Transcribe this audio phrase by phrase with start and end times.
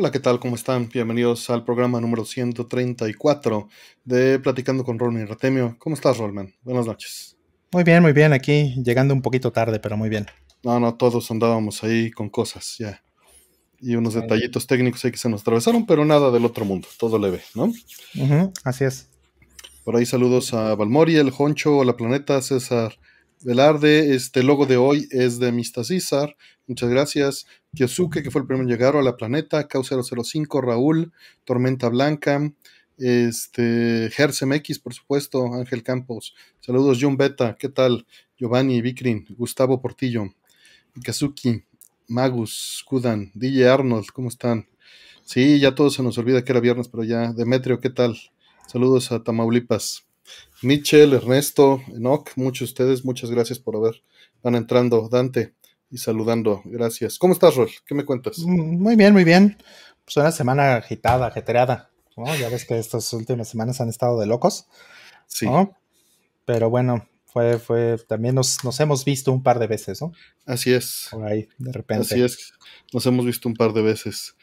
[0.00, 0.38] Hola, ¿qué tal?
[0.38, 0.88] ¿Cómo están?
[0.88, 3.68] Bienvenidos al programa número 134
[4.04, 5.74] de Platicando con Rolman y Ratemio.
[5.80, 6.54] ¿Cómo estás, Rolman?
[6.62, 7.36] Buenas noches.
[7.72, 8.32] Muy bien, muy bien.
[8.32, 10.26] Aquí llegando un poquito tarde, pero muy bien.
[10.62, 13.02] No, no, todos andábamos ahí con cosas, ya.
[13.80, 16.86] Y unos detallitos técnicos ahí que se nos atravesaron, pero nada del otro mundo.
[16.96, 17.72] Todo leve, ¿no?
[18.62, 19.08] así es.
[19.82, 22.96] Por ahí saludos a Valmori, el Honcho, la Planeta, César
[23.44, 24.14] Velarde.
[24.14, 26.36] Este logo de hoy es de Mista César.
[26.66, 27.46] Muchas gracias.
[27.74, 29.68] Kyosuke, que fue el primero en llegar a la planeta.
[29.68, 31.12] K005, Raúl,
[31.44, 32.52] Tormenta Blanca.
[32.98, 36.34] Este, X, por supuesto, Ángel Campos.
[36.60, 38.06] Saludos, John Beta, ¿qué tal?
[38.36, 40.34] Giovanni, Vikrin, Gustavo Portillo,
[41.04, 41.62] Kazuki,
[42.08, 44.68] Magus, Kudan, DJ Arnold, ¿cómo están?
[45.24, 47.32] Sí, ya todo se nos olvida que era viernes, pero ya.
[47.32, 48.18] Demetrio, ¿qué tal?
[48.66, 50.07] Saludos a Tamaulipas.
[50.62, 54.02] Michel, Ernesto, Enoch, muchos de ustedes, muchas gracias por haber
[54.42, 55.08] van entrando.
[55.08, 55.54] Dante
[55.90, 57.18] y saludando, gracias.
[57.18, 57.70] ¿Cómo estás, Rol?
[57.86, 58.38] ¿Qué me cuentas?
[58.40, 59.56] Mm, muy bien, muy bien.
[60.04, 61.90] Pues una semana agitada, ajetreada.
[62.40, 64.66] Ya ves que estas últimas semanas han estado de locos.
[65.28, 65.46] Sí.
[66.44, 70.12] Pero bueno, fue, fue, también nos, nos, hemos visto un par de veces, ¿no?
[70.44, 71.08] Así es.
[71.10, 72.02] Por ahí, de repente.
[72.02, 72.54] Así es,
[72.92, 74.34] nos hemos visto un par de veces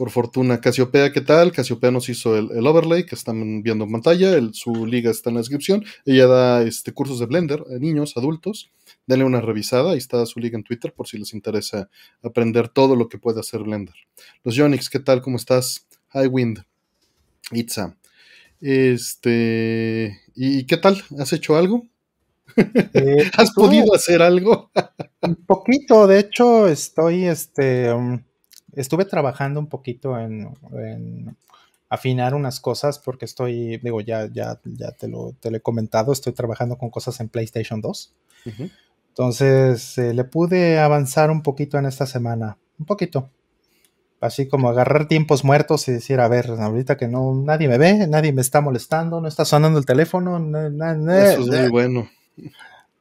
[0.00, 0.62] por fortuna.
[0.62, 1.52] Casiopea, ¿qué tal?
[1.52, 4.30] Casiopea nos hizo el, overlay que están viendo en pantalla.
[4.54, 5.84] su liga está en la descripción.
[6.06, 8.70] Ella da este, cursos de Blender a niños, adultos.
[9.06, 9.90] Denle una revisada.
[9.92, 11.90] Ahí está su liga en Twitter por si les interesa
[12.22, 13.94] aprender todo lo que puede hacer Blender.
[14.42, 15.20] Los Yonix, ¿qué tal?
[15.20, 15.86] ¿Cómo estás?
[16.14, 16.64] Highwind,
[17.52, 17.94] Itza.
[18.62, 20.18] Este.
[20.34, 21.04] ¿Y qué tal?
[21.18, 21.86] ¿Has hecho algo?
[22.56, 24.70] Eh, ¿Has podido hacer algo?
[25.20, 27.92] un poquito, de hecho, estoy este.
[27.92, 28.22] Um,
[28.74, 30.54] estuve trabajando un poquito en,
[31.88, 36.32] afinar unas cosas porque estoy, digo, ya, ya, ya te lo, te he comentado, estoy
[36.32, 38.14] trabajando con cosas en PlayStation 2.
[39.08, 43.30] Entonces, eh, le pude avanzar un poquito en esta semana, un poquito.
[44.20, 48.06] Así como agarrar tiempos muertos y decir, a ver, ahorita que no, nadie me ve,
[48.06, 50.38] nadie me está molestando, no está sonando el teléfono.
[51.32, 52.08] Eso es muy bueno.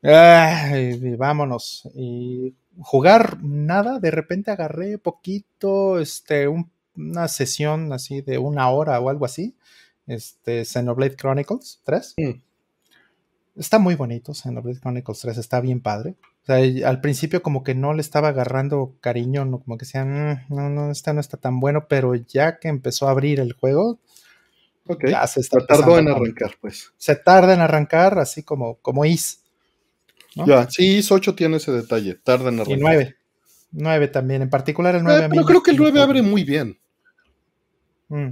[0.02, 1.90] y vámonos.
[1.94, 6.48] Y jugar nada, de repente agarré poquito, este,
[6.96, 9.56] una sesión así de una hora o algo así,
[10.08, 12.16] este, Xenoblade Chronicles 3.
[12.18, 12.42] Mm.
[13.56, 16.16] Está muy bonito, Xenoblade Chronicles 3, está bien padre.
[16.44, 20.44] O sea, al principio como que no le estaba agarrando cariño, no, como que decían,
[20.50, 23.54] mm, no, no, este no está tan bueno, pero ya que empezó a abrir el
[23.54, 24.00] juego,
[25.06, 26.92] ya se está tardó en arrancar, pues.
[26.98, 29.39] Se tarda en arrancar, así como, como Is.
[30.36, 32.78] Ya, sí, IS 8 tiene ese detalle, tarda en arrancar.
[32.78, 33.16] Y 9.
[33.72, 36.78] 9 también, en particular el 9 eh, Pero creo que el 9 abre muy bien.
[38.08, 38.30] Mm.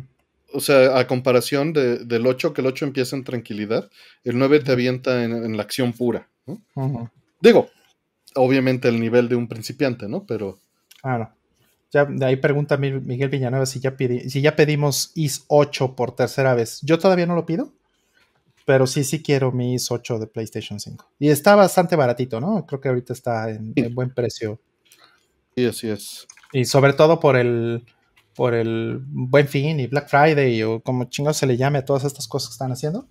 [0.54, 3.90] O sea, a comparación del 8, que el 8 empieza en tranquilidad,
[4.24, 6.30] el 9 te avienta en, la acción pura.
[7.42, 7.70] Digo,
[8.36, 10.26] obviamente el nivel de un principiante, ¿no?
[10.26, 10.58] Pero.
[11.04, 11.34] Ah, no.
[11.92, 16.54] Ya, de ahí pregunta Miguel Villanueva si ya, si ya pedimos IS 8 por tercera
[16.54, 16.80] vez.
[16.82, 17.74] Yo todavía no lo pido.
[18.68, 21.14] Pero sí, sí quiero mi IS 8 de PlayStation 5.
[21.20, 22.66] Y está bastante baratito, ¿no?
[22.66, 24.60] Creo que ahorita está en, buen precio.
[25.56, 26.28] Sí, así es.
[26.52, 27.86] Y sobre todo por el,
[28.36, 32.04] por el Buen Fin y Black Friday o como chingados se le llame a todas
[32.04, 33.08] estas cosas que están haciendo.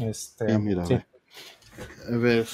[0.00, 2.46] Este, mira, A ver.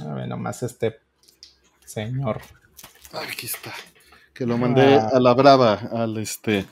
[0.00, 1.00] A ver, nomás este
[1.84, 2.40] señor.
[3.12, 3.74] Aquí está.
[4.32, 5.10] Que lo mandé ah.
[5.12, 6.64] a la brava, al este,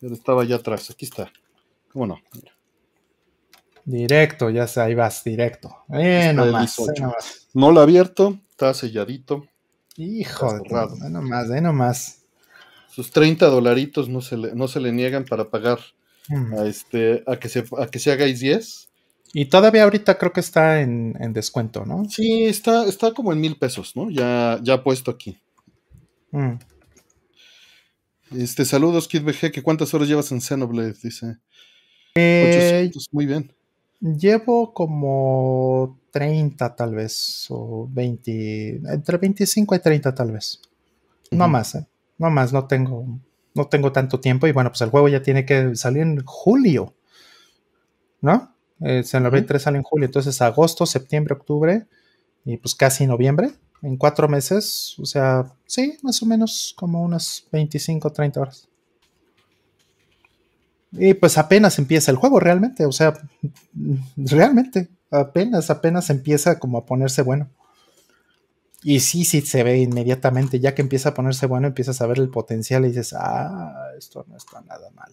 [0.00, 0.90] estaba allá atrás.
[0.90, 1.30] Aquí está.
[1.92, 2.20] ¿Cómo no?
[3.84, 5.84] Directo, ya sé, ahí vas, directo.
[5.92, 6.76] Eh, nomás,
[7.54, 9.46] No lo ha abierto, está selladito.
[9.96, 12.22] Hijo de no nomás, eh, nomás.
[12.90, 15.78] Sus 30 dolaritos no se le, no se le niegan para pagar
[16.28, 16.54] mm.
[16.54, 18.88] a, este, a, que se, a que se haga 10.
[19.32, 22.04] Y todavía ahorita creo que está en, descuento, ¿no?
[22.08, 24.10] Sí, está, está como en mil pesos, ¿no?
[24.10, 25.38] Ya, ya puesto aquí.
[26.32, 26.54] Mm.
[28.34, 31.38] Este, saludos, Kid BG, que cuántas horas llevas en Xenoblade, dice.
[32.14, 33.52] Eh, muy bien.
[34.00, 40.60] Llevo como 30 tal vez, o 20, entre 25 y 30 tal vez.
[41.30, 41.86] No más, ¿eh?
[42.18, 43.20] no más, no tengo,
[43.54, 46.94] no tengo tanto tiempo y bueno, pues el juego ya tiene que salir en julio,
[48.20, 48.54] ¿no?
[48.80, 51.86] Eh, Xenoblade 3 sale en julio, entonces agosto, septiembre, octubre
[52.44, 53.52] y pues casi noviembre
[53.86, 58.68] en cuatro meses, o sea, sí, más o menos como unas 25, 30 horas.
[60.90, 63.14] Y pues apenas empieza el juego realmente, o sea,
[64.16, 67.48] realmente, apenas, apenas empieza como a ponerse bueno.
[68.82, 72.18] Y sí, sí se ve inmediatamente, ya que empieza a ponerse bueno, empiezas a ver
[72.18, 75.12] el potencial y dices, ah, esto no está nada mal.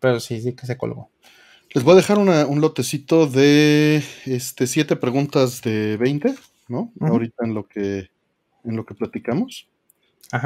[0.00, 1.10] Pero sí, sí que se colgó.
[1.74, 6.34] Les voy a dejar un lotecito de este, siete preguntas de 20
[6.68, 6.92] ¿no?
[7.00, 8.10] Ahorita en lo que
[8.64, 9.68] en lo que platicamos.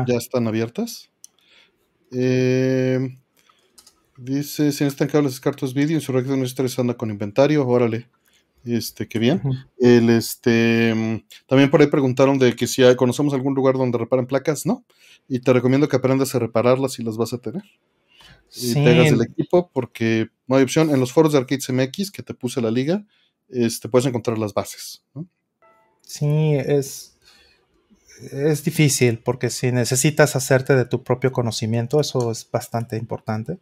[0.07, 1.11] ya están abiertas.
[2.13, 3.17] Eh,
[4.17, 6.47] dice, si necesitan cables descartos vídeo, en su reactor no
[6.79, 8.09] anda con inventario, órale.
[8.65, 9.41] Este, qué bien.
[9.79, 14.67] El, este, también por ahí preguntaron de que si conocemos algún lugar donde reparan placas,
[14.67, 14.85] no.
[15.29, 17.63] Y te recomiendo que aprendas a repararlas si las vas a tener.
[18.55, 20.91] Y te hagas el equipo porque no hay opción.
[20.91, 23.07] En los foros de Arcades MX que te puse la liga,
[23.49, 25.05] este, puedes encontrar las bases.
[26.11, 27.17] Sí, es,
[28.33, 33.59] es difícil porque si necesitas hacerte de tu propio conocimiento, eso es bastante importante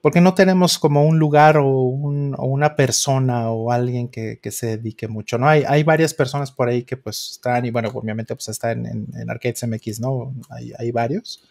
[0.00, 5.38] porque no tenemos como un lugar o, una persona o alguien que, se dedique mucho,
[5.38, 5.48] ¿no?
[5.48, 8.86] Hay, hay, varias personas por ahí que pues están, y bueno, obviamente pues está en,
[8.86, 10.34] en, Arcades MX, ¿no?
[10.48, 11.44] Hay, hay, varios,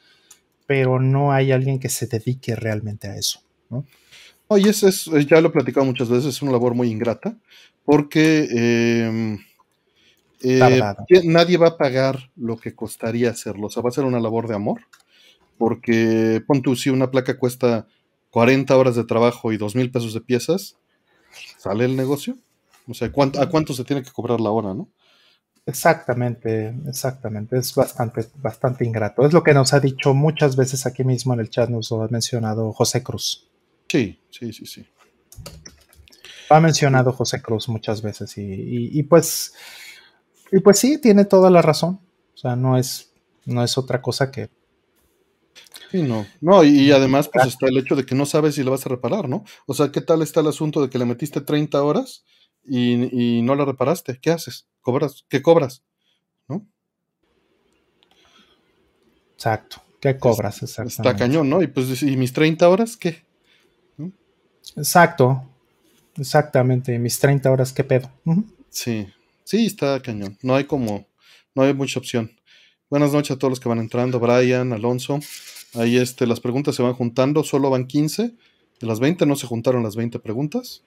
[0.65, 3.39] pero no hay alguien que se dedique realmente a eso,
[3.69, 3.85] ¿no?
[4.47, 7.37] Oye, eso es, ya lo he platicado muchas veces, es una labor muy ingrata,
[7.85, 9.39] porque em,
[10.41, 10.81] eh,
[11.23, 14.47] nadie va a pagar lo que costaría hacerlo, o sea, va a ser una labor
[14.47, 14.81] de amor,
[15.57, 17.87] porque pon tú, si una placa cuesta
[18.31, 20.77] 40 horas de trabajo y 2 mil pesos de piezas,
[21.57, 22.37] ¿sale el negocio?
[22.87, 24.89] O sea, ¿a cuánto se tiene que cobrar la hora, no?
[25.65, 27.57] Exactamente, exactamente.
[27.57, 29.25] Es bastante, bastante ingrato.
[29.25, 32.01] Es lo que nos ha dicho muchas veces aquí mismo en el chat, nos lo
[32.01, 33.47] ha mencionado José Cruz.
[33.87, 34.85] Sí, sí, sí, sí.
[36.49, 39.53] Lo ha mencionado José Cruz muchas veces y, y, pues,
[40.51, 41.99] y pues sí, tiene toda la razón.
[42.33, 43.11] O sea, no es,
[43.45, 44.49] no es otra cosa que
[45.91, 46.25] Sí, no.
[46.39, 48.89] No, y, además, pues está el hecho de que no sabes si la vas a
[48.89, 49.43] reparar, ¿no?
[49.65, 52.23] O sea, ¿qué tal está el asunto de que le metiste 30 horas
[52.63, 54.19] y, no la reparaste?
[54.21, 54.67] ¿Qué haces?
[54.81, 55.25] ¿Cobras?
[55.29, 55.83] ¿Qué cobras?
[56.47, 56.67] ¿No?
[59.33, 59.81] Exacto.
[59.99, 60.61] ¿Qué cobras?
[60.61, 61.61] Está cañón, ¿no?
[61.61, 63.25] Y pues, ¿y mis 30 horas qué?
[64.75, 65.43] Exacto.
[66.17, 66.93] Exactamente.
[66.93, 68.11] ¿Y mis 30 horas qué pedo?
[68.69, 69.07] Sí.
[69.49, 70.37] Sí, está cañón.
[70.43, 71.07] No hay como,
[71.55, 72.29] no hay mucha opción.
[72.87, 75.21] Buenas noches a todos los que van entrando, Brian, Alonso.
[75.73, 78.31] Ahí este, las preguntas se van juntando, solo van 15.
[78.79, 80.83] De las 20 no se juntaron las 20 preguntas.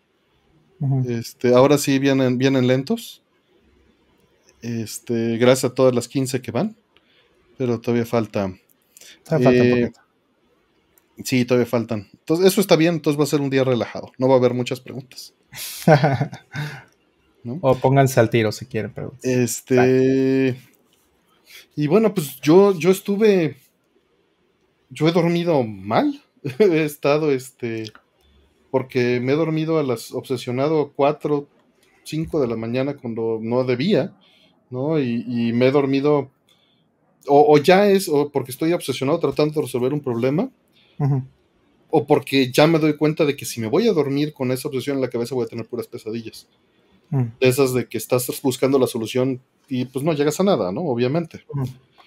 [1.08, 3.20] este, ahora sí vienen, vienen lentos.
[4.60, 6.76] Este, gracias a todas las 15 que van.
[7.58, 8.54] Pero todavía falta.
[9.40, 9.90] Eh,
[11.24, 12.08] sí, todavía faltan.
[12.12, 14.12] Entonces, eso está bien, entonces va a ser un día relajado.
[14.18, 15.34] No va a haber muchas preguntas.
[17.60, 19.24] O pónganse al tiro si quieren preguntas.
[19.24, 20.56] Este.
[21.74, 23.56] Y bueno, pues yo, yo estuve
[24.92, 26.22] yo he dormido mal.
[26.58, 27.84] he estado, este,
[28.70, 31.48] porque me he dormido a las, obsesionado 4,
[32.04, 34.14] 5 de la mañana cuando no debía,
[34.70, 34.98] ¿no?
[35.00, 36.30] Y, me he dormido,
[37.26, 40.50] o, ya es, o porque estoy obsesionado tratando de resolver un problema,
[41.90, 44.68] o porque ya me doy cuenta de que si me voy a dormir con esa
[44.68, 46.48] obsesión en la cabeza voy a tener puras pesadillas.
[47.12, 47.24] Mm.
[47.38, 50.80] De esas de que estás buscando la solución y pues no llegas a nada, ¿no?
[50.80, 51.44] Obviamente.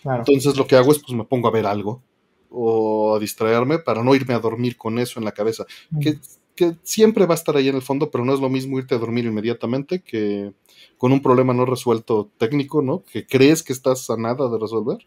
[0.04, 2.02] Entonces lo que hago es pues me pongo a ver algo
[2.50, 5.66] o a distraerme para no irme a dormir con eso en la cabeza.
[5.92, 6.00] Mm.
[6.56, 8.96] Que, siempre va a estar ahí en el fondo, pero no es lo mismo irte
[8.96, 10.54] a dormir inmediatamente que
[10.98, 13.04] con un problema no resuelto técnico, ¿no?
[13.04, 15.00] Que crees que estás a nada de resolver.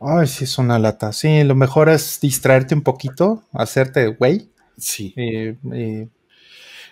[0.00, 1.12] Ay, sí, es una lata.
[1.12, 4.48] Sí, lo mejor es distraerte un poquito, hacerte güey.
[4.78, 5.12] Sí.
[5.16, 6.08] Y,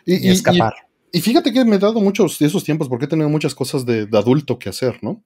[0.05, 0.88] escapar.
[1.13, 3.85] Y, fíjate que me he dado muchos de esos tiempos porque he tenido muchas cosas
[3.87, 5.23] de, de adulto que hacer, ¿no?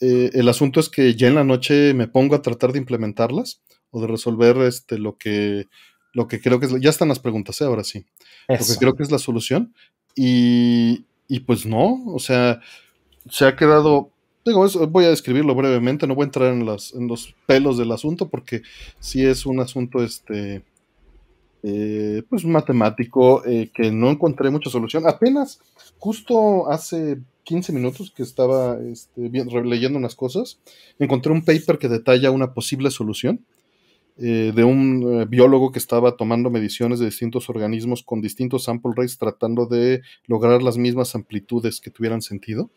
[0.00, 3.60] Eh, el asunto es que ya en la noche me pongo a tratar de implementarlas
[3.90, 5.66] o de resolver este, lo, que,
[6.12, 6.80] lo que creo que es.
[6.80, 7.64] Ya están las preguntas, ¿eh?
[7.64, 8.06] ahora sí.
[8.48, 9.74] Lo que creo que es la solución.
[10.14, 12.60] Y, y pues no, o sea,
[13.28, 14.12] se ha quedado
[14.48, 17.92] Digo, voy a describirlo brevemente, no voy a entrar en, las, en los pelos del
[17.92, 18.62] asunto porque
[18.98, 20.62] sí es un asunto este,
[21.62, 25.06] eh, pues matemático que no encontré mucha solución.
[25.06, 25.60] Apenas,
[25.98, 29.30] justo hace 15 minutos que estaba este,
[29.64, 30.60] leyendo unas cosas,
[30.98, 33.44] encontré un paper que detalla una posible solución
[34.20, 38.90] eh, de un eh, biólogo que estaba tomando mediciones de distintos organismos con distintos sample
[38.96, 42.68] rates tratando de lograr las mismas amplitudes que tuvieran sentido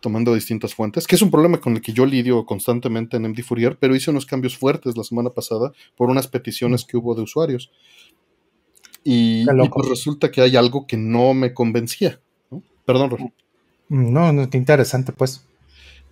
[0.00, 3.42] tomando distintas fuentes, que es un problema con el que yo lidio constantemente en MD
[3.42, 7.22] Fourier, pero hice unos cambios fuertes la semana pasada por unas peticiones que hubo de
[7.22, 7.70] usuarios.
[9.04, 12.20] Y, pues resulta que hay algo que no me convencía.
[12.84, 13.24] Perdón, Rafa.
[13.88, 15.46] No, no, qué interesante, pues.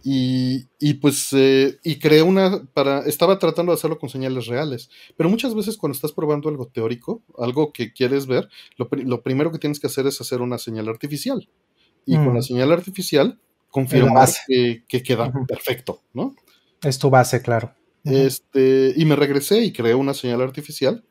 [0.05, 4.91] Y, y pues, eh, y creé una para, estaba tratando de hacerlo con señales reales,
[5.17, 9.59] pero muchas veces cuando estás probando algo teórico, algo que quieres ver, lo, primero que
[9.59, 11.49] tienes que hacer es hacer una señal artificial.
[12.07, 12.43] Y con la mm.
[12.43, 13.39] señal artificial,
[13.71, 16.35] confirmar que, que, queda perfecto, ¿no?
[16.83, 17.75] Es tu base, claro.
[18.05, 21.05] Este, y me regresé y creé una señal artificial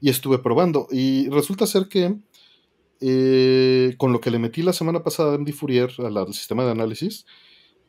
[0.00, 0.88] y estuve probando.
[0.90, 2.16] Y resulta ser que
[3.00, 6.72] eh, con lo que le metí la semana pasada a MD Fourier al, sistema de
[6.72, 7.26] análisis,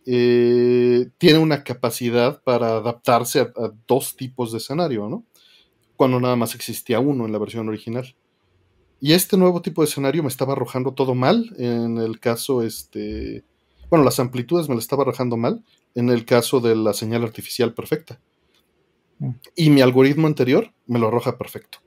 [0.06, 5.26] eh, tiene una capacidad para adaptarse a, a, dos tipos de escenario, ¿no?
[5.96, 8.16] Cuando nada más existía uno en la versión original.
[9.00, 11.54] Y este nuevo tipo de escenario me estaba arrojando todo mal.
[11.58, 13.44] En el caso, este.
[13.94, 15.64] Bueno, las amplitudes me lo estaba arrojando mal.
[15.94, 18.20] En el caso de la señal artificial perfecta.
[19.20, 19.30] Mm.
[19.56, 21.78] Y mi algoritmo anterior me lo arroja perfecto.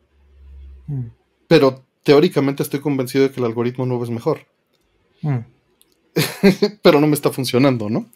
[0.86, 1.06] Mm.
[1.48, 4.46] Pero teóricamente estoy convencido de que el algoritmo nuevo es mejor.
[5.22, 5.38] Mm.
[6.80, 8.08] Pero no me está funcionando, ¿no?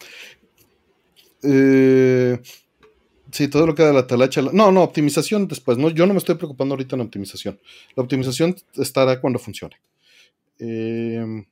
[1.43, 2.39] Eh,
[3.29, 4.41] sí, todo lo que da la talacha.
[4.41, 5.77] No, no, optimización después.
[5.77, 7.59] No, yo no me estoy preocupando ahorita en optimización.
[7.97, 9.75] La optimización estará cuando funcione.
[10.59, 11.43] Eh,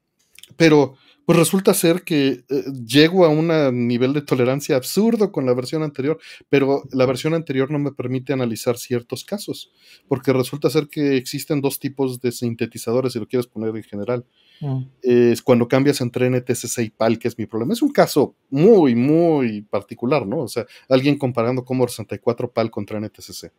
[0.55, 0.95] pero
[1.29, 5.83] pues resulta ser que eh, llego a un nivel de tolerancia absurdo con la versión
[5.83, 6.17] anterior,
[6.49, 9.71] pero la versión anterior no me permite analizar ciertos casos,
[10.07, 14.25] porque resulta ser que existen dos tipos de sintetizadores, si lo quieres poner en general.
[14.59, 14.85] Mm.
[15.03, 17.73] Es cuando cambias entre NTSC y PAL, que es mi problema.
[17.73, 20.39] Es un caso muy, muy particular, ¿no?
[20.39, 23.51] O sea, alguien comparando como 64 PAL contra NTSC.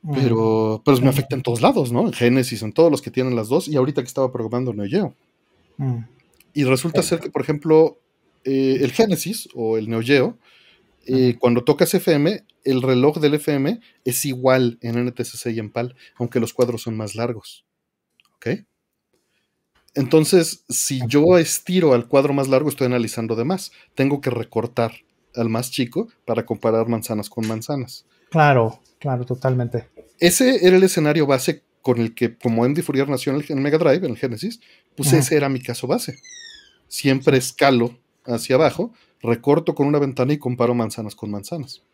[0.00, 0.14] Mm.
[0.14, 2.06] Pero, pero me afecta en todos lados, ¿no?
[2.06, 5.14] En Genesis, en todos los que tienen las dos, y ahorita que estaba programando Neo
[5.76, 5.98] Mm.
[6.54, 8.00] Y resulta ser que, por ejemplo,
[8.44, 10.38] eh, el Genesis o el Neo Geo,
[11.06, 15.94] eh, cuando tocas FM, el reloj del FM es igual en NTSC y en PAL,
[16.16, 17.64] aunque los cuadros son más largos.
[18.36, 18.48] ¿Ok?
[19.94, 23.72] Entonces, si yo estiro al cuadro más largo, estoy analizando de más.
[23.94, 24.92] Tengo que recortar
[25.34, 28.04] al más chico para comparar manzanas con manzanas.
[28.30, 29.88] Claro, claro, totalmente.
[30.18, 33.78] Ese era el escenario base con el que, como MD Fourier nació en el Mega
[33.78, 34.58] Drive, en el Genesis,
[34.96, 36.18] pues ese era mi caso base.
[36.88, 41.84] Siempre escalo hacia abajo, recorto con una ventana y comparo manzanas con manzanas.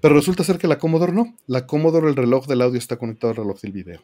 [0.00, 1.36] Pero resulta ser que la Commodore no.
[1.46, 4.02] La Commodore, el reloj del audio está conectado al reloj del video.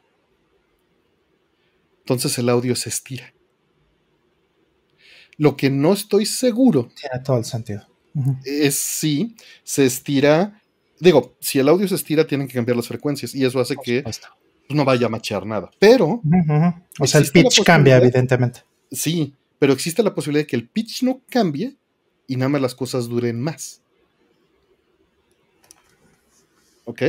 [2.01, 3.33] Entonces el audio se estira.
[5.39, 6.91] Lo que no estoy seguro.
[6.95, 7.87] Tiene todo el sentido.
[8.45, 10.61] Es si se estira.
[10.99, 13.35] Digo, si el audio se estira, tienen que cambiar las frecuencias.
[13.35, 14.05] Y eso hace que
[14.71, 15.69] pues, no vaya a machear nada.
[15.81, 16.23] Pero.
[17.01, 18.63] O sea, el pitch cambia, evidentemente.
[18.93, 21.77] Sí, pero existe la posibilidad de que el pitch no cambie
[22.29, 23.83] y nada más las cosas duren más.
[26.85, 27.03] ¿Ok?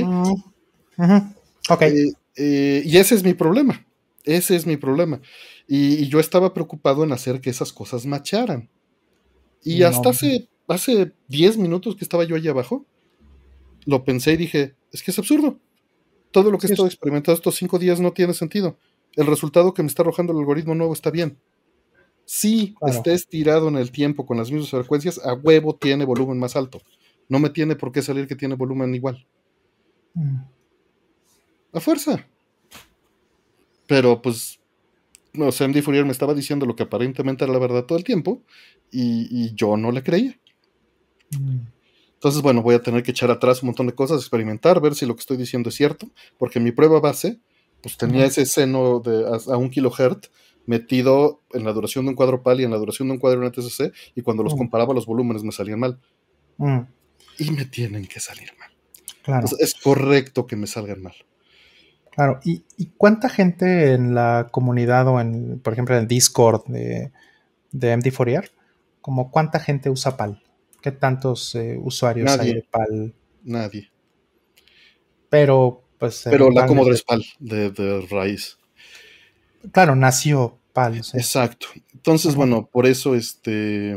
[1.69, 1.81] Ok.
[1.83, 3.85] Eh, eh, y ese es mi problema.
[4.23, 5.21] Ese es mi problema.
[5.67, 8.69] Y, yo estaba preocupado en hacer que esas cosas macharan.
[9.63, 12.87] Y hasta hace, hace 10 minutos que estaba yo allí abajo,
[13.85, 15.59] lo pensé y dije, es que es absurdo.
[16.31, 18.77] Todo lo que he estado experimentando estos cinco días no tiene sentido.
[19.15, 21.37] El resultado que me está arrojando el algoritmo nuevo está bien.
[22.25, 26.55] Si esté estirado en el tiempo con las mismas frecuencias, a huevo tiene volumen más
[26.55, 26.81] alto.
[27.27, 29.25] No me tiene por qué salir que tiene volumen igual.
[30.13, 30.37] Mm.
[31.73, 32.25] A fuerza.
[33.87, 34.59] Pero pues,
[35.33, 38.03] no sé, MD Fourier me estaba diciendo lo que aparentemente era la verdad todo el
[38.03, 38.41] tiempo
[38.89, 40.39] y, yo no le creía.
[41.37, 41.59] Mm.
[42.21, 45.07] Entonces, bueno, voy a tener que echar atrás un montón de cosas, experimentar, ver si
[45.07, 47.39] lo que estoy diciendo es cierto, porque mi prueba base,
[47.81, 50.29] pues tenía ese seno de a, un kilohertz
[50.67, 53.43] metido en la duración de un cuadro PAL y en la duración de un cuadro
[53.49, 55.99] NTSC, y cuando los comparaba los volúmenes me salían mal.
[57.39, 58.69] Y me tienen que salir mal.
[59.23, 59.47] Claro.
[59.57, 61.15] es correcto que me salgan mal.
[62.11, 62.61] Claro, ¿Y,
[62.97, 67.11] cuánta gente en la comunidad o en, por ejemplo, en el Discord de,
[67.71, 68.51] de MD Fourier,
[69.01, 70.43] como cuánta gente usa PAL?
[70.81, 73.13] ¿Qué tantos eh, usuarios hay de PAL?
[73.43, 73.91] Nadie.
[75.29, 76.23] Pero, pues.
[76.25, 78.57] Pero la Commodore es PAL de, raíz.
[79.71, 80.97] Claro, nació PAL.
[80.97, 81.67] Exacto.
[81.93, 83.91] Entonces, bueno, por eso este.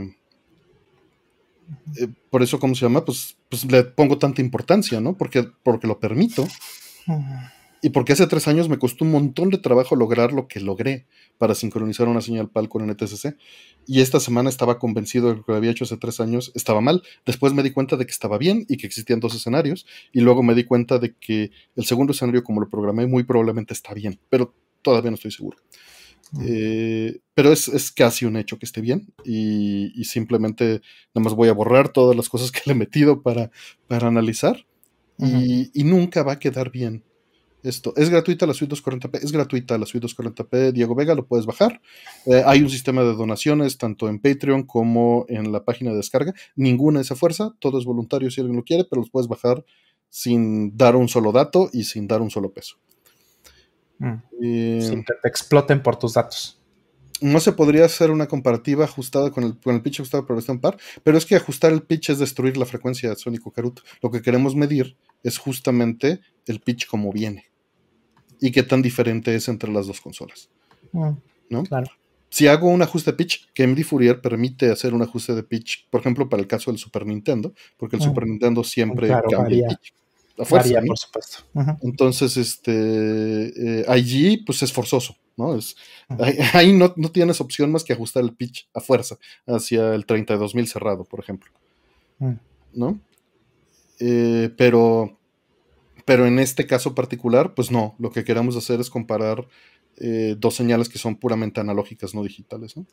[1.99, 3.05] Eh, por eso, ¿cómo se llama?
[3.05, 5.17] Pues, pues le pongo tanta importancia, ¿no?
[5.17, 6.47] Porque, porque lo permito.
[7.85, 11.07] Y porque hace tres años me costó un montón de trabajo lograr lo que logré
[11.37, 13.37] para sincronizar una señal PAL con NTSC.
[13.87, 16.81] Y esta semana estaba convencido de que lo que había hecho hace tres años estaba
[16.81, 17.03] mal.
[17.27, 19.85] Después me di cuenta de que estaba bien y que existían dos escenarios.
[20.15, 23.75] Y luego me di cuenta de que el segundo escenario, como lo programé, muy probablemente
[23.75, 24.19] está bien.
[24.31, 25.59] Pero todavía no estoy seguro.
[26.41, 30.81] Eh, pero es, casi un hecho que esté bien y, simplemente
[31.15, 33.51] nada más voy a borrar todas las cosas que le he metido para,
[33.89, 34.65] para analizar
[35.19, 37.05] y, y, nunca va a quedar bien.
[37.65, 41.47] Esto es gratuita la suite 240p, es gratuita la suite 240p Diego Vega, lo puedes
[41.47, 41.81] bajar.
[42.27, 46.35] Eh, hay un sistema de donaciones tanto en Patreon como en la página de descarga.
[46.57, 49.65] Ninguna es a fuerza, todo es voluntario si alguien lo quiere, pero los puedes bajar
[50.11, 52.77] sin dar un solo dato y sin dar un solo peso.
[53.97, 54.81] Mm.
[54.81, 56.61] sin que te exploten por tus datos.
[57.23, 60.61] No se podría hacer una comparativa ajustada con el, con el pitch ajustado por versión
[60.61, 63.83] par, pero es que ajustar el pitch es destruir la frecuencia sónico Karuto.
[64.03, 67.54] Lo que queremos medir es justamente el pitch como viene
[68.47, 70.49] y qué tan diferente es entre las dos consolas.
[70.93, 71.11] Mm,
[71.51, 71.63] ¿No?
[71.65, 71.87] Claro.
[72.29, 75.89] si hago un ajuste de pitch, que MD Fourier permite hacer un ajuste de pitch,
[75.89, 78.05] por ejemplo, para el caso del Super Nintendo, porque el Mm.
[78.07, 79.67] Super Nintendo siempre Claro, cambia varía.
[79.69, 79.95] el pitch.
[80.37, 80.87] A fuerza, Varía, ¿no?
[80.89, 81.39] por supuesto.
[81.83, 85.55] Entonces, este eh, IG, pues es forzoso, ¿no?
[85.55, 85.77] Es,
[86.55, 90.67] ahí no, no tienes opción más que ajustar el pitch a fuerza hacia el 32.000
[90.67, 91.51] cerrado, por ejemplo,
[92.19, 92.33] Mm.
[92.75, 92.99] ¿no?
[94.01, 95.19] Eh, pero,
[96.05, 99.47] pero en este caso particular, pues no, lo que queremos hacer es comparar
[99.97, 102.87] eh, dos señales que son puramente analógicas, no digitales, ¿no?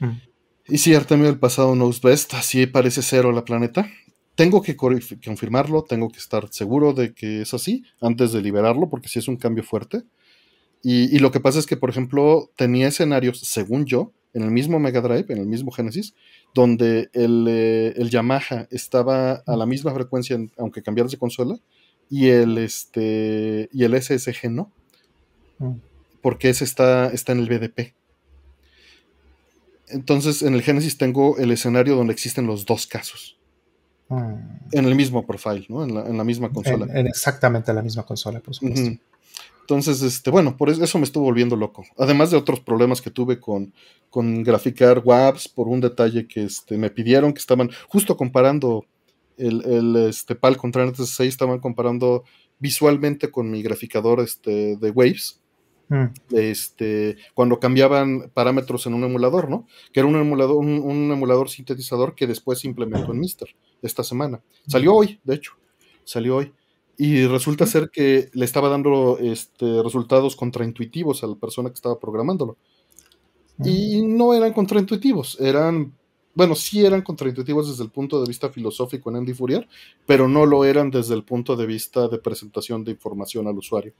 [0.00, 0.20] Mm.
[0.68, 3.86] Y si Artemio del pasado knows best, así parece cero la planeta.
[4.34, 9.08] Tengo que confirmarlo, tengo que estar seguro de que es así antes de liberarlo, porque
[9.08, 10.02] sí es un cambio fuerte.
[10.82, 14.50] Y, y lo que pasa es que, por ejemplo, tenía escenarios, según yo, en el
[14.50, 16.14] mismo Mega Drive, en el mismo Genesis,
[16.54, 21.58] donde el, eh, el Yamaha estaba a la misma frecuencia, en- aunque cambiaras de consola,
[22.10, 24.70] y el, este, y el SSG no,
[25.58, 25.74] Mm.
[26.22, 27.94] porque ese está, está en el BDP.
[29.88, 33.36] Entonces, en el Genesis tengo el escenario donde existen los dos casos,
[34.08, 34.34] Mm.
[34.72, 35.82] en el mismo profile, ¿no?
[35.84, 36.86] en, la, en la misma consola.
[36.86, 38.98] En, en exactamente la misma consola, por supuesto.
[39.60, 41.84] Entonces, este, bueno, por eso, me estuvo volviendo loco.
[41.96, 43.72] Además de otros problemas que tuve con,
[44.10, 48.84] con graficar WAVs por un detalle que este, me pidieron, que estaban justo comparando
[49.36, 52.24] el, el este, PAL contra NTSC, estaban comparando
[52.58, 55.40] visualmente con mi graficador este, de Waves,
[55.88, 56.04] Mm.
[56.30, 59.66] este, cuando cambiaban parámetros en un emulador, ¿no?
[59.92, 63.48] Que era un emulador, un, un emulador sintetizador que después se implementó en Mister
[63.82, 64.40] esta semana.
[64.66, 65.52] Salió hoy, de hecho,
[66.04, 66.52] salió hoy.
[66.96, 71.98] Y resulta ser que le estaba dando este, resultados contraintuitivos a la persona que estaba
[71.98, 72.56] programándolo.
[73.58, 73.68] Mm.
[73.68, 75.92] Y no eran contraintuitivos, eran,
[76.34, 79.68] bueno, sí eran contraintuitivos desde el punto de vista filosófico en Andy Fourier,
[80.06, 83.92] pero no lo eran desde el punto de vista de presentación de información al usuario.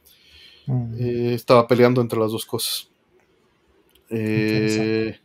[0.67, 0.95] Mm.
[0.99, 2.89] Eh, estaba peleando entre las dos cosas.
[4.11, 5.19] Eh,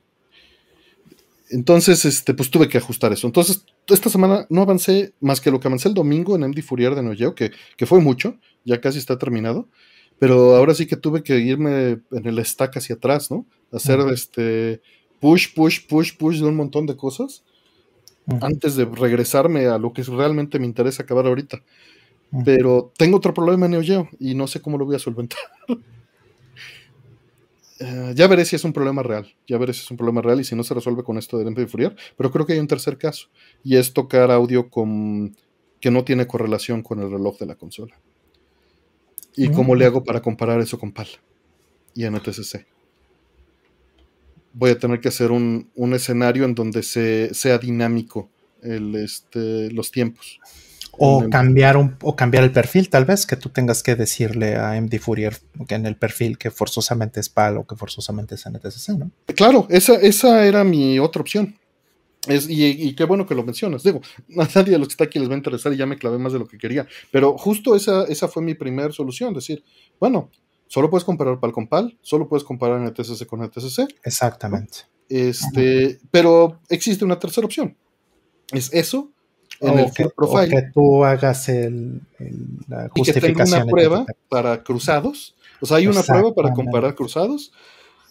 [1.50, 3.26] entonces, este, pues tuve que ajustar eso.
[3.26, 6.94] Entonces, esta semana no avancé más que lo que avancé el domingo en MD Fourier
[6.94, 9.68] de Neo Geo, que, que fue mucho, ya casi está terminado.
[10.20, 13.46] Pero ahora sí que tuve que irme en el stack hacia atrás, ¿no?
[13.72, 14.82] Hacer este
[15.20, 17.44] push, push, push, push de un montón de cosas
[18.42, 21.64] antes de regresarme a lo que realmente me interesa acabar ahorita.
[22.46, 25.40] Pero tengo otro problema en Neo Geo y no sé cómo lo voy a solventar.
[27.82, 29.34] Eh, ya veré si es un problema real.
[29.48, 31.68] Ya veré si es un problema real y si no se resuelve con esto de
[31.68, 31.96] Fourier.
[32.18, 33.30] Pero creo que hay un tercer caso.
[33.64, 35.34] Y es tocar audio con
[35.80, 37.98] que no tiene correlación con el reloj de la consola.
[39.38, 39.54] ¿Y Mm.
[39.54, 41.08] cómo le hago para comparar eso con PAL
[41.96, 42.66] y NTSC?
[44.54, 48.30] Voy a tener que hacer un, un escenario en donde se, sea dinámico
[48.62, 50.40] el, este, los tiempos.
[51.02, 54.56] O En- cambiar, un, o cambiar el perfil, tal vez, que tú tengas que decirle
[54.58, 58.46] a MD Fourier que en el perfil que forzosamente es PAL o que forzosamente es
[58.46, 59.12] NTSC, ¿no?
[59.36, 61.56] Claro, esa, esa era mi otra opción.
[62.28, 63.82] Es, y, y qué bueno que lo mencionas.
[63.84, 64.02] Digo,
[64.38, 66.18] a nadie de los que está aquí les va a interesar y ya me clavé
[66.18, 66.86] más de lo que quería.
[67.12, 69.34] Pero justo esa, esa fue mi primera solución.
[69.34, 69.64] Decir,
[70.02, 70.30] bueno,
[70.70, 73.80] solo puedes comparar PAL con PAL, solo puedes comparar NTSC con NTSC.
[74.04, 74.80] Exactamente.
[75.10, 77.76] Este, pero existe una tercera opción.
[78.52, 79.12] Es eso
[79.60, 80.48] en o, el que, o profile.
[80.50, 83.62] que tú hagas el, el- la y que tenga justificación.
[83.64, 85.36] una prueba para cruzados.
[85.60, 87.52] O sea, hay una prueba para comparar cruzados.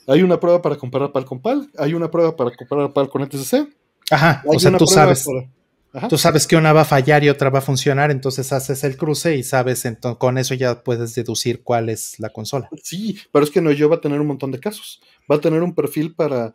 [0.06, 1.70] Hay una prueba para comparar PAL con PAL.
[1.78, 3.68] Hay una prueba para comparar PAL con NTSC.
[4.10, 5.48] Ajá, o sea, tú sabes, para-
[5.92, 6.08] Ajá.
[6.08, 8.96] tú sabes que una va a fallar y otra va a funcionar, entonces haces el
[8.96, 12.68] cruce y sabes, entonces con eso ya puedes deducir cuál es la consola.
[12.82, 15.00] Sí, pero es que NeoGeo va a tener un montón de casos.
[15.30, 16.54] Va a tener un perfil para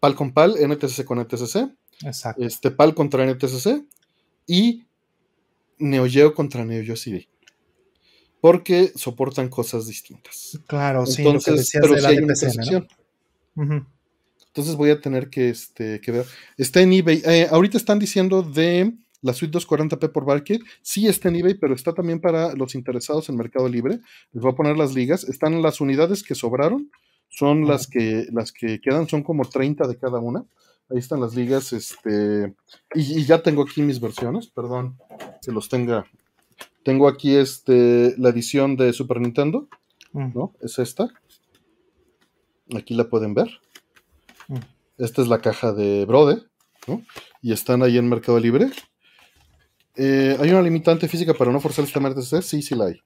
[0.00, 1.68] PAL con PAL, NTSC con NTSC,
[2.02, 2.44] Exacto.
[2.44, 3.84] este, PAL contra NTSC
[4.46, 4.84] y
[5.78, 7.28] NeoGeo contra NeoGeo CD.
[8.40, 10.58] Porque soportan cosas distintas.
[10.66, 12.34] Claro, sí, lo que decías pero de la hay una.
[13.54, 13.94] ¿no?
[14.54, 16.26] Entonces voy a tener que, este, que ver.
[16.56, 17.22] Está en eBay.
[17.24, 20.62] Eh, ahorita están diciendo de la suite 240p por Barkit.
[20.82, 24.00] Sí está en eBay, pero está también para los interesados en Mercado Libre.
[24.32, 25.24] Les voy a poner las ligas.
[25.24, 26.90] Están las unidades que sobraron.
[27.28, 30.44] Son las que, las que quedan, son como 30 de cada una.
[30.88, 32.54] Ahí están las ligas, este.
[32.94, 34.98] Y, y ya tengo aquí mis versiones, perdón
[35.44, 36.06] que los tenga.
[36.84, 39.68] Tengo aquí este, la edición de Super Nintendo,
[40.14, 40.54] Mm, ¿no?
[40.60, 41.12] Es esta.
[42.74, 43.48] Aquí la pueden ver.
[44.98, 46.42] Esta es la caja de Brode,
[46.86, 47.02] ¿no?
[47.42, 48.70] Y están ahí en Mercado Libre.
[49.96, 52.42] Eh, ¿Hay una limitante física para no forzar el sistema NTSC?
[52.42, 53.00] Sí, sí la hay.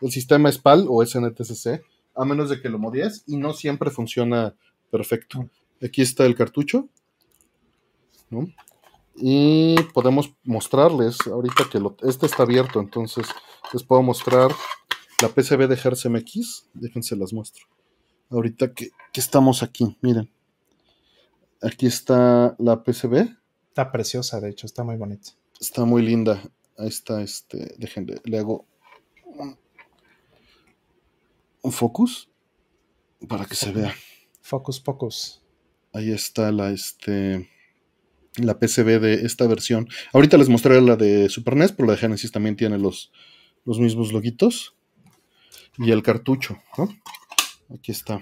[0.00, 1.80] El sistema es PAL o es NTSC,
[2.14, 4.54] a menos de que lo modies y no siempre funciona
[4.90, 5.48] perfecto.
[5.82, 6.88] Aquí está el cartucho,
[8.30, 8.48] ¿no?
[9.16, 13.26] Y podemos mostrarles, ahorita que lo- este está abierto, entonces
[13.72, 14.50] les puedo mostrar
[15.22, 16.66] la PCB de Hertz MX.
[16.74, 17.64] Déjense las muestro.
[18.30, 20.28] ahorita que estamos aquí, miren.
[21.64, 23.28] Aquí está la PCB.
[23.68, 25.30] Está preciosa, de hecho, está muy bonita.
[25.58, 26.42] Está muy linda.
[26.76, 28.66] Ahí está, este, déjenle, le hago
[29.24, 29.56] un,
[31.62, 32.28] un focus
[33.26, 33.94] para que se vea.
[34.42, 35.42] Focus, focus.
[35.92, 37.48] Ahí está la, este,
[38.36, 39.88] la PCB de esta versión.
[40.12, 43.10] Ahorita les mostraré la de Super NES, pero la de Genesis también tiene los,
[43.64, 44.76] los mismos loguitos.
[45.78, 46.88] Y el cartucho, ¿no?
[47.74, 48.20] Aquí está.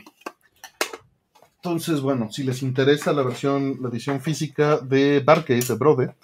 [1.65, 6.17] Entonces, bueno, si les interesa la versión, la edición física de Barcade, de Brode,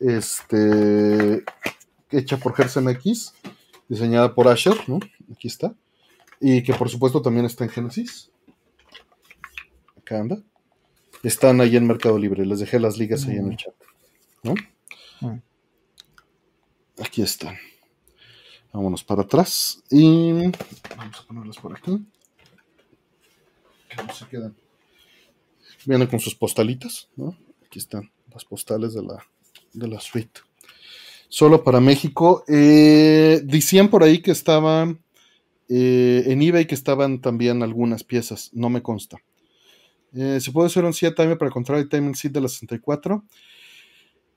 [0.00, 1.44] este,
[2.10, 3.34] hecha por Gersen X,
[3.88, 4.98] diseñada por Asher, ¿no?
[5.30, 5.74] Aquí está.
[6.40, 8.30] Y que por supuesto también está en Genesis.
[9.98, 10.38] Acá anda.
[11.22, 12.46] Están ahí en Mercado Libre.
[12.46, 13.74] Les dejé las ligas ahí en el chat.
[14.44, 14.54] ¿no?
[15.20, 15.42] Mm.
[17.04, 17.58] Aquí están.
[18.72, 19.82] Vámonos para atrás.
[19.90, 22.02] Y vamos a ponerlas por aquí.
[23.90, 24.56] Que no se quedan.
[25.86, 27.36] Vienen con sus postalitas, ¿no?
[27.64, 29.24] Aquí están las postales de la,
[29.72, 30.40] de la suite.
[31.28, 32.44] Solo para México.
[32.48, 35.00] Eh, decían por ahí que estaban
[35.68, 38.50] eh, en eBay que estaban también algunas piezas.
[38.52, 39.18] No me consta.
[40.14, 43.24] Eh, ¿Se puede hacer un CIA timer para encontrar el timing seed de la 64?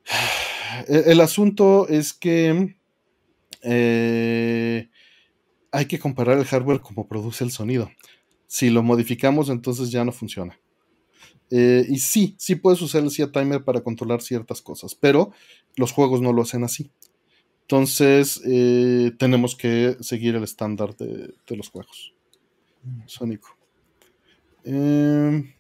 [0.87, 2.77] El, asunto es que
[3.63, 4.89] eh,
[5.71, 7.89] hay que comparar el hardware como produce el sonido.
[8.45, 10.57] Si lo modificamos, entonces ya no funciona.
[11.51, 15.31] Eh, y sí, sí puedes usar el CIA timer para controlar ciertas cosas, pero
[15.75, 16.91] los juegos no lo hacen así.
[17.61, 22.13] Entonces, eh, tenemos que seguir el estándar de, de los juegos.
[23.05, 23.49] Sónico.
[24.63, 25.55] Eh,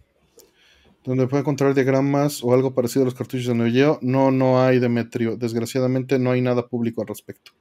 [1.03, 3.99] donde puede encontrar diagramas o algo parecido a los cartuchos de Neo Geo.
[4.01, 5.37] No, no hay Demetrio.
[5.37, 7.51] Desgraciadamente no hay nada público al respecto.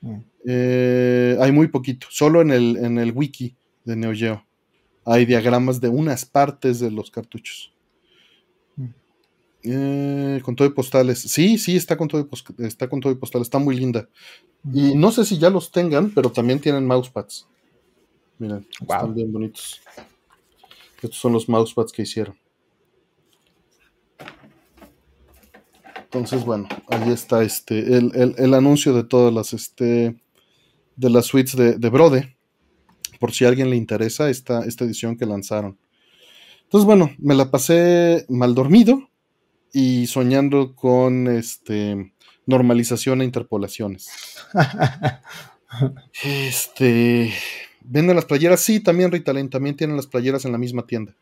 [0.00, 0.18] Mm.
[0.46, 2.06] Eh, hay muy poquito.
[2.10, 3.54] Solo en el, en el wiki
[3.84, 4.44] de Neo Geo
[5.04, 7.72] hay diagramas de unas partes de los cartuchos.
[8.76, 8.86] Mm.
[9.64, 11.20] Eh, con todo y postales.
[11.20, 13.46] Sí, sí, está con todo y, está con todo y postales.
[13.46, 14.08] Está muy linda.
[14.72, 17.46] Y no sé si ya los tengan, pero también tienen mousepads.
[18.38, 18.96] Miren, Wow.
[18.96, 19.80] están bien bonitos.
[21.02, 22.36] Estos son los mousepads que hicieron.
[25.96, 30.14] Entonces, bueno, ahí está este, el, el- el anuncio de todas las, este,
[30.96, 32.36] de las suites de, de Brode.
[33.22, 35.78] Por si a alguien le interesa esta, esta edición que lanzaron.
[36.64, 39.08] Entonces, bueno, me la pasé mal dormido
[39.72, 42.14] y soñando con este,
[42.46, 44.10] normalización e interpolaciones.
[46.24, 47.32] Este.
[47.82, 48.60] ¿Venden las playeras?
[48.60, 51.14] Sí, también Ritalin, también tienen las playeras en la misma tienda.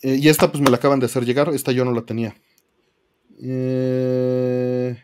[0.00, 2.34] Eh, y esta pues me la acaban de hacer llegar, esta yo no la tenía.
[3.42, 4.96] Eh,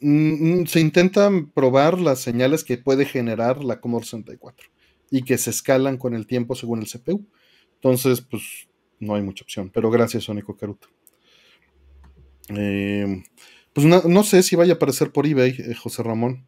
[0.00, 4.68] se intentan probar las señales que puede generar la Commodore 64
[5.10, 7.26] y que se escalan con el tiempo según el CPU.
[7.74, 8.68] Entonces, pues
[9.00, 9.70] no hay mucha opción.
[9.72, 10.88] Pero gracias, Sónico Caruto.
[12.48, 13.22] Eh,
[13.72, 16.46] pues no, no sé si vaya a aparecer por eBay, eh, José Ramón.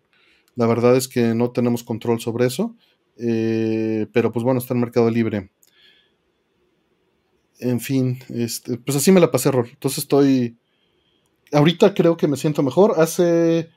[0.54, 2.76] La verdad es que no tenemos control sobre eso.
[3.18, 5.50] eh, pero pues bueno, está en Mercado Libre.
[7.60, 9.68] En fin, este, pues así me la pasé, Rol.
[9.72, 10.58] Entonces estoy.
[11.52, 12.94] Ahorita creo que me siento mejor.
[12.98, 13.70] Hace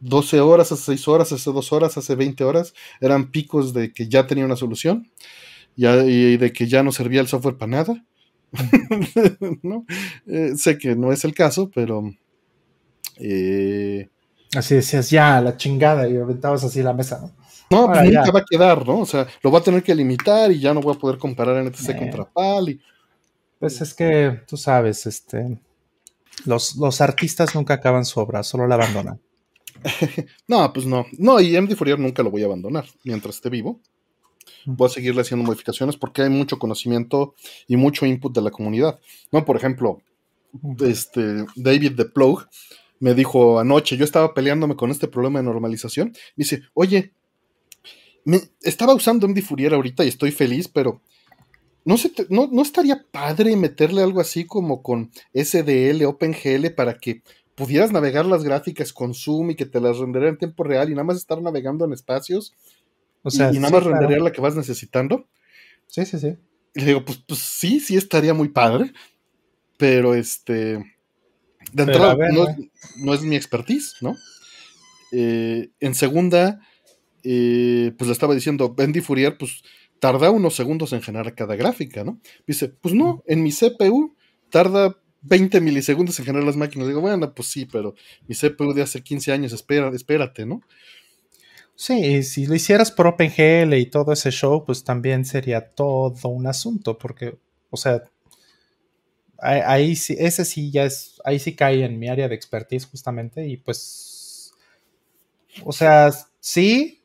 [0.00, 4.08] 12 horas, hace 6 horas, hace 2 horas, hace 20 horas eran picos de que
[4.08, 5.10] ya tenía una solución
[5.76, 8.04] ya, y de que ya no servía el software para nada.
[9.62, 9.84] ¿no?
[10.26, 12.02] Eh, sé que no es el caso, pero.
[13.16, 14.08] eh,
[14.56, 17.32] Así decías, ya, la chingada, y aventabas así la mesa, ¿no?
[17.70, 18.20] no, pues ya.
[18.20, 19.00] nunca va a quedar, ¿no?
[19.00, 21.56] O sea, lo voy a tener que limitar y ya no voy a poder comparar
[21.64, 21.96] NTC Eh.
[21.96, 22.68] contra PAL.
[22.68, 22.80] Y,
[23.58, 25.58] Pues es que, tú sabes, este,
[26.44, 29.20] los, los artistas nunca acaban su obra, solo la abandonan.
[30.48, 31.06] no, pues no.
[31.18, 33.80] No, y MD Fourier nunca lo voy a abandonar mientras esté vivo.
[34.66, 37.34] Voy a seguirle haciendo modificaciones porque hay mucho conocimiento
[37.66, 38.98] y mucho input de la comunidad.
[39.30, 40.00] No, por ejemplo,
[40.80, 42.46] este David de Plug
[43.00, 46.08] me dijo anoche, yo estaba peleándome con este problema de normalización.
[46.36, 47.12] Me dice, oye,
[48.24, 51.02] me, estaba usando MD Fourier ahorita y estoy feliz, pero
[51.84, 56.98] ¿no, se te- no, ¿no estaría padre meterle algo así como con SDL, OpenGL para
[56.98, 57.22] que
[57.54, 60.92] pudieras navegar las gráficas con Zoom y que te las rendería en tiempo real y
[60.92, 62.52] nada más estar navegando en espacios
[63.22, 63.98] O sea, y, y nada sí, más claro.
[64.00, 65.26] renderear la que vas necesitando?
[65.86, 66.36] Sí, sí, sí.
[66.74, 68.92] Y le digo, pues, pues sí, sí estaría muy padre,
[69.78, 70.78] pero este,
[71.72, 72.46] de entrada ver, no,
[72.98, 74.16] no es mi expertise, ¿no?
[75.12, 76.60] Eh, en segunda,
[77.22, 79.62] eh, pues le estaba diciendo, Bendy Fourier, pues
[80.04, 82.20] tarda unos segundos en generar cada gráfica, ¿no?
[82.46, 84.14] Dice, pues no, en mi CPU
[84.50, 86.88] tarda 20 milisegundos en generar las máquinas.
[86.88, 87.94] Digo, bueno, pues sí, pero
[88.28, 90.60] mi CPU de hace 15 años, espera, espérate, ¿no?
[91.74, 96.46] Sí, si lo hicieras por OpenGL y todo ese show, pues también sería todo un
[96.48, 97.38] asunto, porque,
[97.70, 98.02] o sea,
[99.38, 103.48] ahí, sí, ese sí ya es, ahí sí cae en mi área de expertise justamente,
[103.48, 104.52] y pues,
[105.64, 107.00] o sea, sí,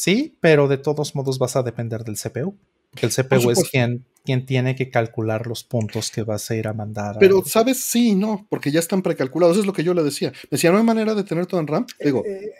[0.00, 2.56] sí, pero de todos modos vas a depender del CPU,
[2.90, 6.66] porque el CPU es quien, quien tiene que calcular los puntos que vas a ir
[6.68, 7.16] a mandar.
[7.20, 7.82] Pero, ¿sabes?
[7.82, 10.30] Sí, no, porque ya están precalculados, es lo que yo le decía.
[10.30, 11.86] Me decía, ¿no hay manera de tener todo en RAM?
[12.02, 12.50] Digo, eh,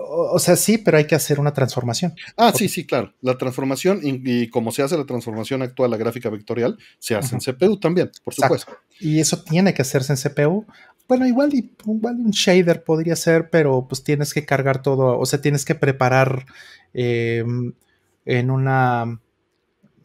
[0.00, 2.14] o sea, sí, pero hay que hacer una transformación.
[2.36, 3.14] Ah, sí, sí, claro.
[3.20, 7.40] La transformación, y, como se hace la transformación actual, la gráfica vectorial, se hace en
[7.40, 8.72] CPU también, por supuesto.
[9.00, 10.66] Y eso tiene que hacerse en CPU.
[11.08, 15.40] Bueno, igual, igual un shader podría ser, pero pues tienes que cargar todo, o sea,
[15.40, 16.46] tienes que preparar
[16.92, 17.72] em,
[18.26, 19.18] en una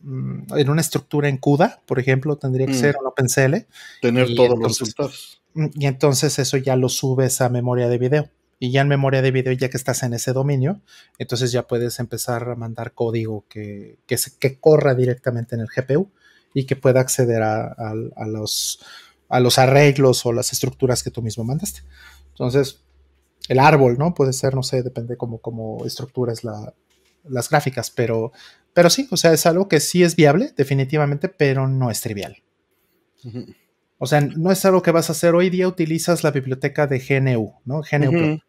[0.02, 2.78] mm, en una estructura en CUDA, por ejemplo, tendría que mm.
[2.78, 3.68] ser un OpenCL.
[4.02, 5.42] Tener todos los resultados.
[5.54, 8.30] Mm, y entonces eso ya lo subes a memoria de video
[8.64, 10.80] y ya en memoria de video, ya que estás en ese dominio,
[11.18, 16.10] entonces ya puedes empezar a mandar código que, que, corra directamente en el GPU
[16.54, 17.94] y que pueda acceder a,
[18.26, 18.80] los,
[19.34, 21.82] a los arreglos o las estructuras que tú mismo mandaste.
[22.30, 22.84] Entonces,
[23.50, 24.14] el árbol, ¿no?
[24.14, 28.32] Puede ser, no sé, depende cómo, cómo estructuras las gráficas, pero,
[28.76, 32.44] pero sí, o sea, es algo que sí es viable, definitivamente, pero no es trivial.
[33.98, 37.00] O sea, no es algo que vas a hacer hoy día, utilizas la biblioteca de
[37.00, 37.82] GNU, ¿no?
[37.82, 38.40] GNU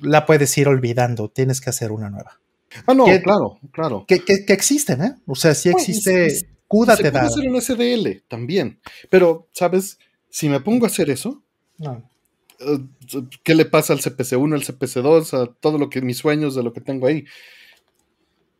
[0.00, 2.40] la puedes ir olvidando, tienes que hacer una nueva.
[2.86, 4.06] Ah, no, claro, claro.
[4.08, 5.14] Que, existen, ¿eh?
[5.26, 6.55] O sea, sí existe.
[6.68, 8.80] CUDA te puede hacer un SDL también.
[9.10, 9.98] Pero, ¿sabes?
[10.28, 11.42] Si me pongo a hacer eso,
[11.80, 12.78] eh,
[13.42, 16.72] ¿qué le pasa al CPC1, al CPC2, a todo lo que mis sueños de lo
[16.72, 17.24] que tengo ahí?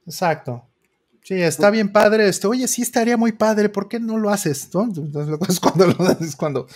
[0.07, 0.64] Exacto.
[1.27, 2.51] Sí, está bien padre esto.
[2.51, 4.71] Oye, sí estaría muy padre, ¿por qué no lo haces?
[4.73, 4.85] ¿no?
[5.49, 5.87] Es, cuando
[6.21, 6.66] es, cuando,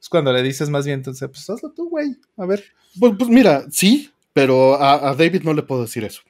[0.00, 2.16] es cuando le dices más bien, entonces, pues hazlo tú, güey.
[2.38, 2.64] A ver.
[2.98, 6.22] Pues, pues mira, sí, pero a, David no le puedo decir eso.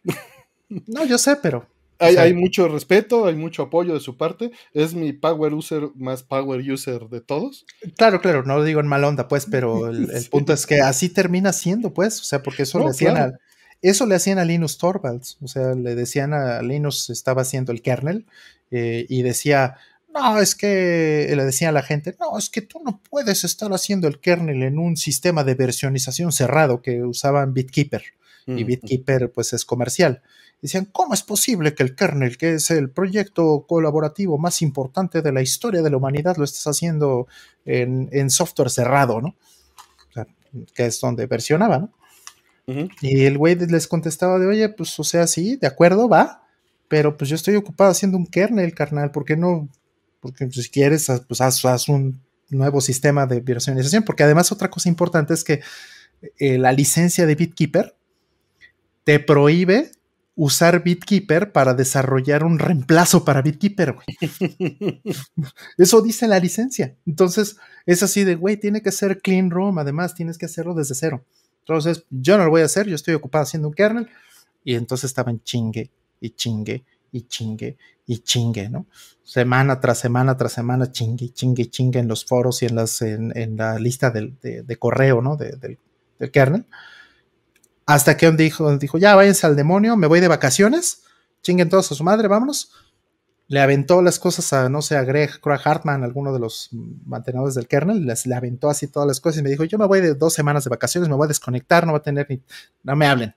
[0.87, 1.67] No, yo sé, pero.
[1.99, 4.53] Hay, mucho respeto, hay mucho apoyo de su parte.
[4.73, 7.67] Es mi power user más power user de todos.
[7.97, 11.09] Claro, claro, no lo digo en mal onda, pues, pero el, punto es que así
[11.09, 13.33] termina siendo, pues, o sea, porque eso le hacían a,
[13.83, 17.83] eso le hacían a Linus Torvalds, o sea, le decían a Linus, estaba haciendo el
[17.83, 18.27] kernel,
[18.71, 19.77] eh, y decía,
[20.13, 23.73] no, es que le decía a la gente, no, es que tú no puedes estar
[23.73, 28.03] haciendo el kernel en un sistema de versionización cerrado que usaban BitKeeper.
[28.47, 30.23] Y BitKeeper pues es comercial.
[30.61, 35.33] Decían, ¿cómo es posible que el kernel, que es el proyecto colaborativo más importante de
[35.33, 37.29] la historia de la humanidad, lo estés haciendo
[37.65, 39.29] en, software cerrado, ¿no?
[39.29, 40.27] O sea,
[40.75, 41.93] que es donde versionaba, ¿no?
[43.01, 46.47] Y el güey les contestaba de, oye, pues, o sea, sí, de acuerdo, va,
[46.87, 49.71] pero pues yo estoy ocupado haciendo un kernel, carnal, ¿por qué no
[50.21, 55.35] porque si quieres, pues haz, un nuevo sistema de virtualización, porque además otra cosa importante
[55.35, 55.61] es que
[56.39, 57.95] eh, la licencia de BitKeeper
[59.05, 59.93] te prohíbe
[60.39, 64.07] usar BitKeeper para desarrollar un reemplazo para BitKeeper, güey.
[65.77, 66.95] Eso dice la licencia.
[67.05, 70.95] Entonces, es así de, güey, tiene que ser clean room, además tienes que hacerlo desde
[70.95, 71.25] cero.
[71.59, 74.09] Entonces, yo no lo voy a hacer, yo estoy ocupado haciendo un kernel.
[74.63, 78.87] Y entonces estaban chingue y chingue y chingue y chingue, ¿no?
[79.25, 83.57] Semana tras semana tras semana, chingue, chingue, chingue en los foros y en, las, en,
[83.57, 85.37] la lista de, correo, ¿no?
[85.37, 85.79] del,
[86.31, 86.65] kernel.
[87.89, 91.05] Hasta que dijo, dijo, ya váyanse al demonio, me voy de vacaciones,
[91.41, 92.71] chinguen todos a su madre, vámonos.
[93.47, 96.69] Le aventó las cosas a, no sé, a Greg, Craig Hartman, alguno de los
[97.07, 99.87] mantenedores del kernel, les, le aventó así todas las cosas y me dijo, yo me
[99.87, 102.43] voy de dos semanas de vacaciones, me voy a desconectar, no voy a tener ni,
[102.83, 103.35] no me hablen.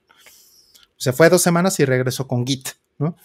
[0.98, 3.16] Se fue dos semanas y regresó con Git, ¿no?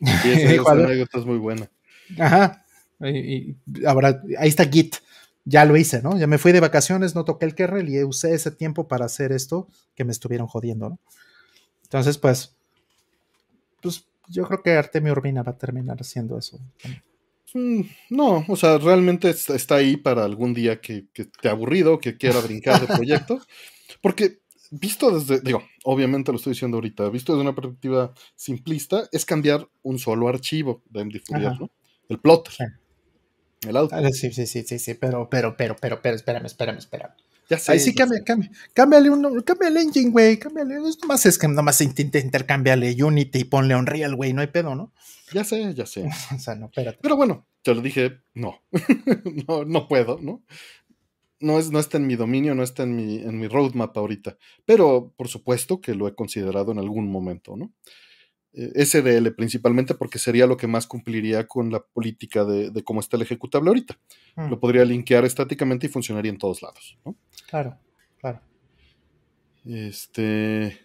[0.00, 0.10] Y
[0.58, 1.70] esa, anécdota es muy buena.
[2.18, 2.64] Ajá.
[2.98, 3.54] Y,
[3.86, 4.96] ahora, ahí está Git.
[5.48, 6.18] Ya lo hice, ¿no?
[6.18, 9.32] Ya me fui de vacaciones, no toqué el kernel y usé ese tiempo para hacer
[9.32, 10.98] esto que me estuvieron jodiendo, ¿no?
[11.84, 12.54] Entonces, pues,
[13.80, 16.60] pues yo creo que Artemio Urbina va a terminar haciendo eso.
[17.54, 17.80] Mm,
[18.10, 22.40] no, o sea, realmente está ahí para algún día que, que te aburrido, que quiera
[22.40, 23.40] brincar de proyecto.
[24.02, 29.24] Porque visto desde, digo, obviamente lo estoy diciendo ahorita, visto desde una perspectiva simplista, es
[29.24, 31.70] cambiar un solo archivo de MD Fourier, ¿no?
[32.10, 32.54] El plotter.
[33.66, 33.76] El.
[33.76, 37.12] Ah, sí, sí, sí, sí, sí, pero, pero, pero, pero, pero, espérame, espérame, espérame.
[37.50, 41.48] Ya sé, Ahí sí, cambia, cambia, cámbiale, uno, cámbiale engine, güey, cámbiale, nomás es que
[41.48, 44.92] nomás intenta intercambiarle Unity y ponle Unreal, güey, no hay pedo, ¿no?
[45.32, 46.06] Ya sé, ya sé.
[46.36, 46.98] o sea, no, espérate.
[47.00, 48.62] Pero bueno, yo le dije, no,
[49.48, 50.42] no, no puedo, ¿no?
[51.40, 54.36] no, es, no está en mi dominio, no está en mi, en mi roadmap ahorita,
[54.64, 57.72] pero por supuesto que lo he considerado en algún momento, ¿no?
[58.54, 63.16] Eh, SDL principalmente porque sería lo que más cumpliría con la política de, cómo está
[63.16, 63.98] el ejecutable ahorita.
[64.36, 64.48] Mm.
[64.48, 67.16] Lo podría linkear estáticamente y funcionaría en todos lados, ¿no?
[67.48, 67.78] Claro,
[68.18, 68.40] claro.
[69.64, 70.78] Este.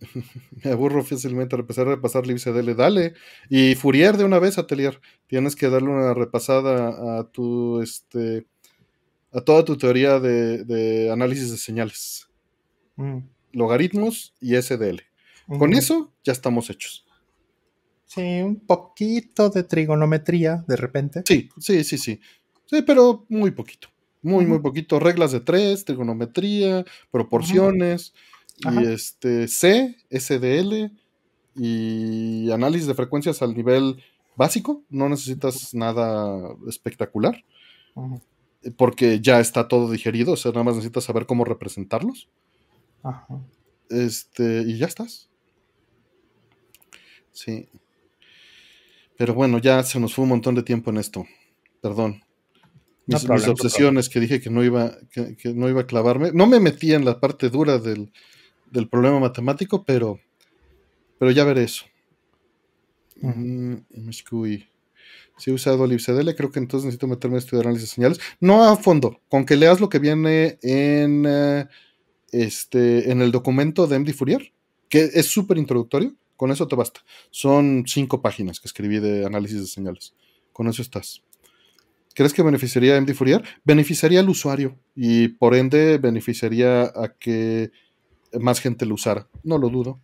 [0.64, 2.74] Me aburro fácilmente a empezar a repasar libcdl.
[2.74, 3.14] Dale.
[3.48, 5.00] Y Fourier de una vez, Atelier.
[5.26, 8.46] Tienes que darle una repasada a tu este
[9.32, 12.28] a toda tu teoría de, análisis de señales.
[12.96, 13.18] Mm.
[13.52, 15.07] Logaritmos y SDL.
[15.48, 17.06] Con eso ya estamos hechos.
[18.04, 21.22] Sí, un poquito de trigonometría de repente.
[21.26, 22.20] Sí, sí, sí, sí.
[22.66, 23.88] Sí, pero muy poquito.
[24.22, 24.98] Muy, muy poquito.
[24.98, 28.12] Reglas de tres, trigonometría, proporciones,
[28.58, 30.90] y este C, SDL
[31.54, 34.02] y análisis de frecuencias al nivel
[34.36, 34.82] básico.
[34.90, 37.44] No necesitas nada espectacular.
[38.76, 40.32] Porque ya está todo digerido.
[40.32, 42.28] O sea, nada más necesitas saber cómo representarlos.
[43.02, 43.26] Ajá.
[43.88, 45.30] Este, y ya estás.
[47.38, 47.68] Sí.
[49.16, 51.24] Pero bueno, ya se nos fue un montón de tiempo en esto.
[51.80, 52.20] Perdón.
[53.06, 56.32] Mis, obsesiones que dije que no iba, que, no iba a clavarme.
[56.32, 58.10] No me metí en la parte dura del,
[58.90, 60.18] problema matemático, pero,
[61.18, 61.84] pero ya veré eso.
[63.20, 63.76] Mm,
[64.10, 68.20] si he usado libcdl, creo que entonces necesito meterme a estudiar análisis de señales.
[68.40, 71.66] No a fondo, con que leas lo que viene en, eh,
[72.32, 74.52] este, en el documento de MD Fourier,
[74.88, 77.00] que es súper introductorio, con eso te basta.
[77.30, 80.14] Son cinco páginas que escribí de análisis de señales.
[80.52, 81.22] Con eso estás.
[82.14, 83.42] ¿Crees que beneficiaría a MD Fourier?
[83.64, 87.72] Beneficiaría al usuario y por ende beneficiaría a que
[88.40, 89.28] más gente lo usara.
[89.42, 90.00] No lo dudo.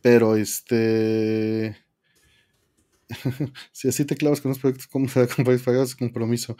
[0.00, 1.76] Pero este.
[3.72, 6.56] si así te clavas con los proyectos, ¿cómo se ese compromiso?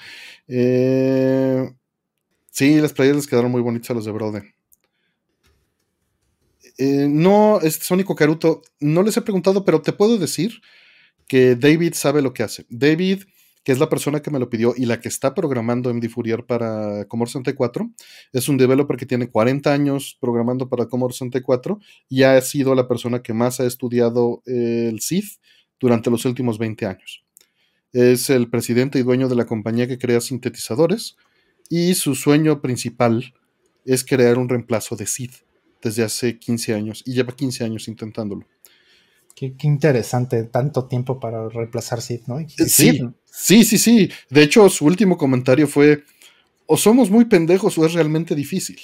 [0.49, 1.73] Eh,
[2.51, 4.60] sí, las playeras quedaron muy bonitas a los de Brode.
[6.81, 10.62] Eh, no, este Sónico Caruto, no les he preguntado, pero te puedo decir
[11.29, 12.64] que David sabe lo que hace.
[12.71, 13.25] David,
[13.62, 16.47] que es la persona que me lo pidió y la que está programando MD Fourier
[16.47, 17.90] para Commodore 64,
[18.33, 22.88] es un developer que tiene 40 años programando para Commodore 64 y ha sido la
[22.88, 25.25] persona que más ha estudiado el CID
[25.79, 27.23] durante los últimos 20 años.
[27.93, 31.16] Es el presidente y dueño de la compañía que crea sintetizadores
[31.69, 33.35] y su sueño principal
[33.85, 35.33] es crear un reemplazo de CID
[35.83, 38.47] desde hace 15 años y lleva 15 años intentándolo.
[39.35, 42.38] Qué, interesante, tanto tiempo para reemplazar Sid, ¿no?
[42.66, 44.11] Sí, sí, sí, sí.
[44.29, 46.05] De hecho, su último comentario fue,
[46.66, 48.79] o somos muy pendejos o es realmente difícil.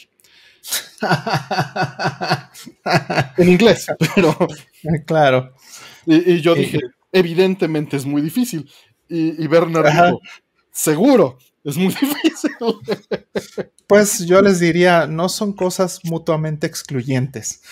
[3.36, 4.36] en inglés, pero...
[5.06, 5.52] Claro.
[6.06, 6.78] Y, yo dije,
[7.12, 8.70] evidentemente es muy difícil.
[9.08, 10.20] Y, y Bernard dijo,
[10.70, 12.52] seguro, es muy difícil.
[13.86, 17.62] pues yo les diría, no son cosas mutuamente excluyentes.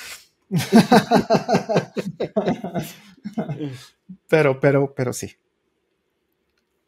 [4.29, 5.33] pero, pero, pero sí.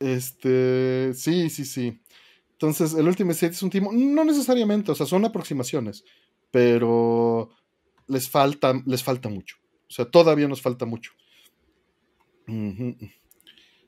[0.00, 2.00] Este, sí, sí, sí.
[2.52, 6.04] Entonces, el último set es un timo, no necesariamente, o sea, son aproximaciones,
[6.50, 7.50] pero
[8.08, 9.56] les falta, les falta mucho.
[9.88, 11.12] O sea, todavía nos falta mucho.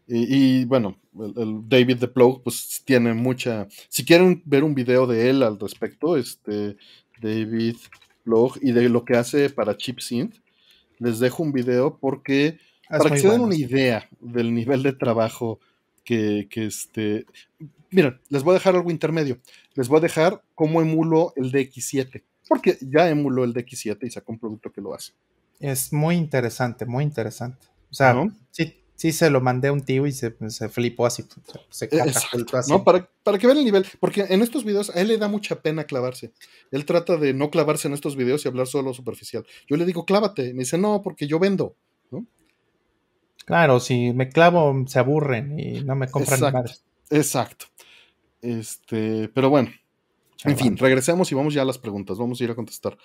[0.09, 0.97] Y, bueno,
[1.37, 3.69] el, David de Plow, pues tiene mucha.
[3.89, 6.77] Si quieren ver un video de él al respecto, este
[7.21, 7.77] David
[8.61, 10.35] y de lo que hace para ChipSynth.
[10.99, 15.61] Les dejo un video porque para que se den una idea del nivel de trabajo
[16.05, 17.27] que, que este.
[17.91, 19.39] Miren, les voy a dejar algo intermedio.
[19.75, 22.23] Les voy a dejar cómo emulo el DX7.
[22.49, 25.13] Porque ya emuló el DX7 y sacó un producto que lo hace.
[25.61, 27.67] Es muy interesante, muy interesante.
[27.91, 30.33] O sea, sí, sí se lo mandé a un tío y se,
[30.69, 31.25] flipó así.
[31.71, 32.27] Se e, así.
[32.69, 32.83] ¿no?
[32.83, 35.63] Para, para, que vean el nivel, porque en estos videos a él le da mucha
[35.63, 36.33] pena clavarse.
[36.73, 39.47] Él trata de no clavarse en estos videos y hablar solo superficial.
[39.69, 40.53] Yo le digo, clávate.
[40.53, 41.77] Me dice, no, porque yo vendo.
[42.11, 42.27] ¿no?
[43.45, 46.73] Claro, si me clavo se aburren y no me compran exacto,
[47.11, 47.67] Exacto.
[48.43, 49.71] Este, pero bueno.
[50.45, 52.19] En fin, regresemos y vamos ya a las preguntas.
[52.19, 52.99] Vamos a ir a contestar.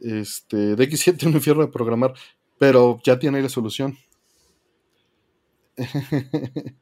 [0.00, 2.14] Este, DX7 un infierno de programar,
[2.58, 3.98] pero ya tiene la solución.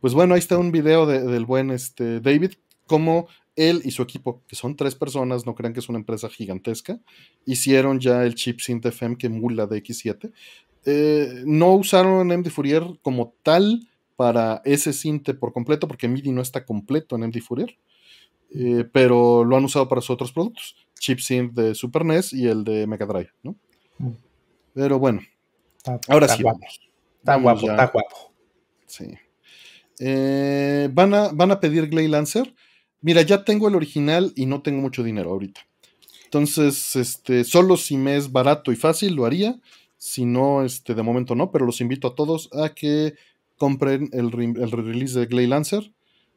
[0.00, 2.52] pues bueno, ahí está un video del buen este, David,
[2.86, 6.28] como él y su equipo, que son tres personas, no crean que es una empresa
[6.28, 6.98] gigantesca,
[7.44, 10.32] hicieron ya el chip Synth FM que emula de X7.
[10.84, 16.42] Eh, no usaron MD Fourier como tal para ese synth por completo, porque MIDI no
[16.42, 17.76] está completo en MD Fourier,
[18.54, 22.46] eh, pero lo han usado para sus otros productos, chip Synth de Super NES y
[22.46, 23.56] el de Mega Drive, ¿no?
[23.98, 24.10] Mm.
[24.74, 25.20] Pero bueno,
[26.08, 26.42] ahora sí.
[27.18, 28.31] Está guapo, está guapo.
[28.92, 29.06] Sí.
[30.00, 32.54] Eh, van, a, van a pedir Glay Lancer.
[33.00, 35.60] Mira, ya tengo el original y no tengo mucho dinero ahorita.
[36.24, 39.60] Entonces, este, solo si me es barato y fácil lo haría.
[39.98, 43.14] Si no, este, de momento no, pero los invito a todos a que
[43.56, 44.26] compren el,
[44.58, 45.92] el release de Glay Lancer.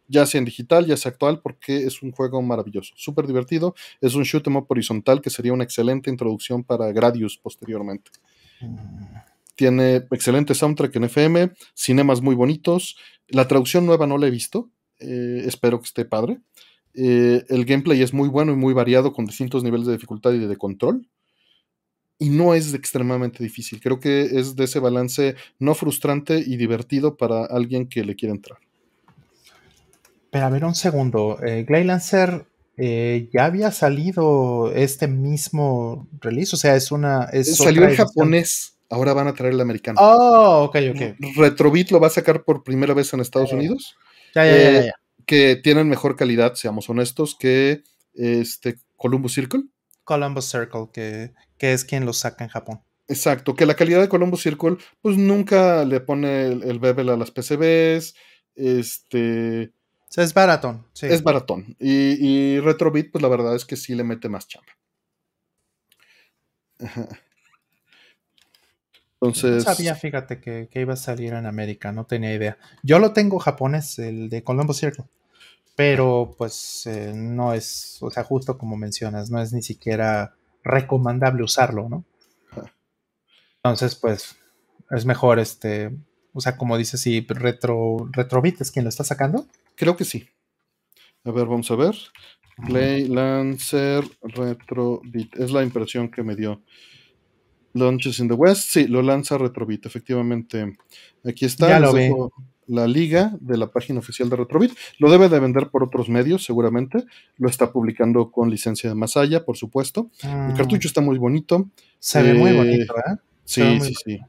[0.07, 3.75] ya sea en digital, ya sea actual, porque es un juego maravilloso, súper divertido.
[4.01, 8.11] Es un shoot 'em up horizontal que sería una excelente introducción para Gradius posteriormente.
[9.55, 12.97] Tiene excelente soundtrack en FM, cinemas muy bonitos.
[13.27, 16.39] La traducción nueva no la he visto, eh, espero que esté padre.
[16.93, 20.39] Eh, el gameplay es muy bueno y muy variado con distintos niveles de dificultad y
[20.39, 21.07] de control.
[22.17, 23.81] Y no es extremadamente difícil.
[23.81, 28.33] Creo que es de ese balance no frustrante y divertido para alguien que le quiere
[28.33, 28.59] entrar.
[30.29, 31.39] Pero a ver un segundo.
[31.43, 32.45] Eh, Lancer
[32.77, 36.55] eh, ya había salido este mismo release.
[36.55, 37.25] O sea, es una.
[37.25, 38.74] Es Salió en japonés.
[38.89, 39.99] Ahora van a traer el americano.
[40.01, 41.35] Oh, ok, ok.
[41.37, 43.95] Retrobit lo va a sacar por primera vez en Estados Unidos.
[44.33, 44.93] Ya, ya, ya, ya
[45.25, 47.83] que tienen mejor calidad, seamos honestos, que
[48.13, 49.63] este Columbus Circle.
[50.03, 52.81] Columbus Circle, que, es quien lo saca en Japón.
[53.07, 57.31] Exacto, que la calidad de Columbus Circle, pues nunca le pone el, bevel a las
[57.31, 58.15] PCBs.
[58.55, 59.73] Este.
[60.15, 60.87] es baratón.
[60.93, 61.07] Sí.
[61.07, 61.75] Es baratón.
[61.79, 64.71] Y, y Retrobit, pues la verdad es que sí le mete más chamba.
[69.21, 69.65] Entonces.
[69.65, 72.57] No sabía, fíjate, que, iba a salir en América, no tenía idea.
[72.83, 75.05] Yo lo tengo japonés, el de Columbus Circle.
[75.75, 81.43] Pero pues eh, no es, o sea, justo como mencionas, no es ni siquiera recomendable
[81.43, 82.05] usarlo, ¿no?
[83.57, 84.37] Entonces, pues,
[84.91, 85.91] es mejor este,
[86.33, 89.47] o sea, como dices, si Retro, Retrobit es quien lo está sacando.
[89.73, 90.27] Creo que sí.
[91.23, 91.95] A ver, vamos a ver.
[92.67, 95.33] Play Lancer Retrobit.
[95.37, 96.61] Es la impresión que me dio.
[97.75, 100.77] Launches in the West, sí, lo lanza Retrobit, efectivamente.
[101.23, 101.69] Aquí está.
[101.69, 102.31] Ya lo
[102.67, 104.71] la liga de la página oficial de Retrobit.
[104.97, 107.03] Lo debe de vender por otros medios, seguramente.
[107.37, 110.09] Lo está publicando con licencia de Masaya, por supuesto.
[110.23, 110.53] El ah.
[110.57, 111.69] cartucho está muy bonito.
[111.99, 113.17] Se ve muy eh, bonito, ¿eh?
[113.43, 114.19] Sí, sí, sí.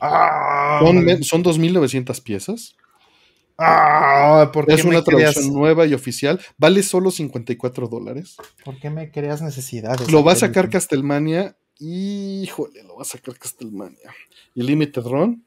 [0.00, 2.74] Ah, son, son 2.900 piezas.
[3.62, 6.40] Ah, es una traducción nueva y oficial.
[6.56, 8.36] Vale solo 54 dólares.
[8.64, 10.10] ¿Por qué me creas necesidades?
[10.10, 14.14] Lo va a sacar Castelmania Híjole, lo va a sacar Castlevania.
[14.54, 15.42] ¿Y Limited Run?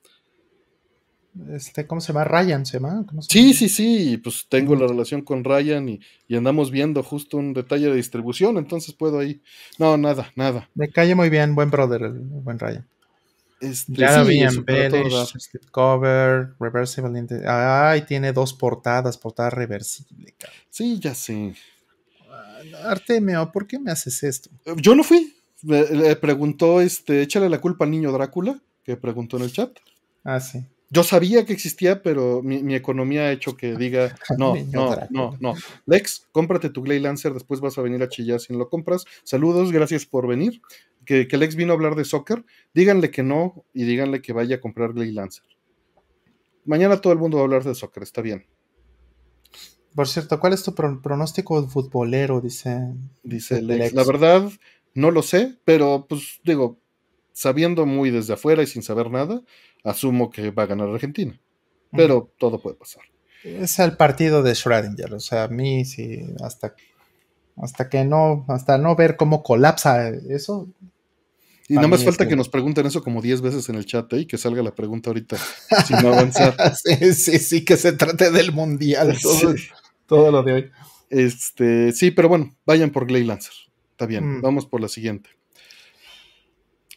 [1.52, 2.26] Este, ¿Cómo se llama?
[2.26, 3.06] Ryan, ¿se llama?
[3.28, 4.18] sí, sí, sí.
[4.18, 6.00] Pues tengo la relación con Ryan y,
[6.36, 9.42] andamos viendo justo un detalle de distribución, entonces puedo ahí.
[9.78, 10.70] No, nada, nada.
[10.74, 12.88] Me calle muy bien, buen brother, el buen Ryan.
[13.62, 14.42] Este, ya sí,
[15.72, 17.28] cover, reversible.
[17.48, 20.34] Ay, tiene dos portadas, portada reversible.
[20.70, 21.56] Sí, ya sé.
[22.84, 24.50] Artemio, ¿por qué me haces esto?
[24.78, 25.34] Yo no fui
[25.64, 29.72] le preguntó, este, échale la culpa al niño Drácula, que preguntó en el chat.
[30.24, 30.66] Ah, sí.
[30.94, 35.56] Yo sabía que existía, pero mi, economía ha hecho que diga, no, no, no, no.
[35.88, 39.06] Lex, cómprate tu Glay Lancer, después vas a venir a chillar si no lo compras.
[39.24, 40.62] Saludos, gracias por venir.
[41.04, 42.46] Que, que Lex vino a hablar de soccer.
[42.76, 45.44] Díganle que no y díganle que vaya a comprar Glay Lancer.
[46.64, 48.46] Mañana todo el mundo va a hablar de soccer, está bien.
[49.96, 52.40] Por cierto, ¿cuál es tu pronóstico futbolero?
[52.40, 52.94] Dice,
[53.24, 53.94] dice Lex.
[53.94, 54.50] La verdad,
[54.94, 56.80] no lo sé, pero pues digo,
[57.32, 59.42] sabiendo muy desde afuera y sin saber nada,
[59.84, 61.40] asumo que va a ganar Argentina.
[61.92, 63.04] Pero todo puede pasar.
[63.44, 66.76] Es el partido de Schrödinger, o sea, a mí sí, hasta,
[67.58, 70.70] hasta que no, hasta no ver cómo colapsa eso.
[71.68, 72.36] Y nada más falta que...
[72.36, 74.22] nos pregunten eso como 10 veces en el chat ¿eh?
[74.22, 75.38] y que salga la pregunta ahorita,
[75.86, 76.56] sin avanzar.
[76.76, 79.54] sí, sí, sí, que se trate del mundial, todo,
[80.08, 80.72] todo lo de hoy.
[81.10, 83.54] Este, sí, pero bueno, vayan por Glay Lancer.
[83.94, 84.42] Está bien, mm.
[84.42, 85.30] vamos por la siguiente.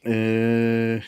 [0.03, 0.99] Eh,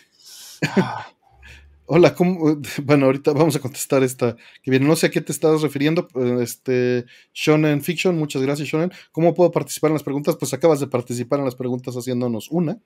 [1.86, 2.60] hola, ¿cómo?
[2.84, 4.86] bueno, ahorita vamos a contestar esta que viene.
[4.86, 6.06] No sé a qué te estás refiriendo.
[6.42, 8.92] Este, Shonen Fiction, muchas gracias, Shonen.
[9.12, 10.36] ¿Cómo puedo participar en las preguntas?
[10.36, 12.78] Pues acabas de participar en las preguntas haciéndonos una.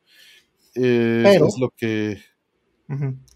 [0.77, 2.23] Eh, es lo que.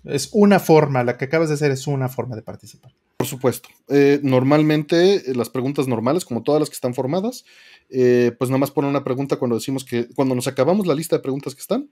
[0.05, 2.93] Es una forma, la que acabas de hacer es una forma de participar.
[3.17, 3.69] Por supuesto.
[3.89, 7.45] Eh, normalmente, las preguntas normales, como todas las que están formadas,
[7.91, 11.17] eh, pues nada más ponen una pregunta cuando decimos que, cuando nos acabamos la lista
[11.17, 11.89] de preguntas que están,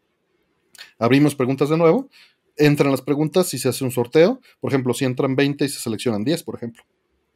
[0.98, 2.08] abrimos preguntas de nuevo,
[2.56, 4.40] entran las preguntas y se hace un sorteo.
[4.60, 6.82] Por ejemplo, si entran 20 y se seleccionan 10, por ejemplo.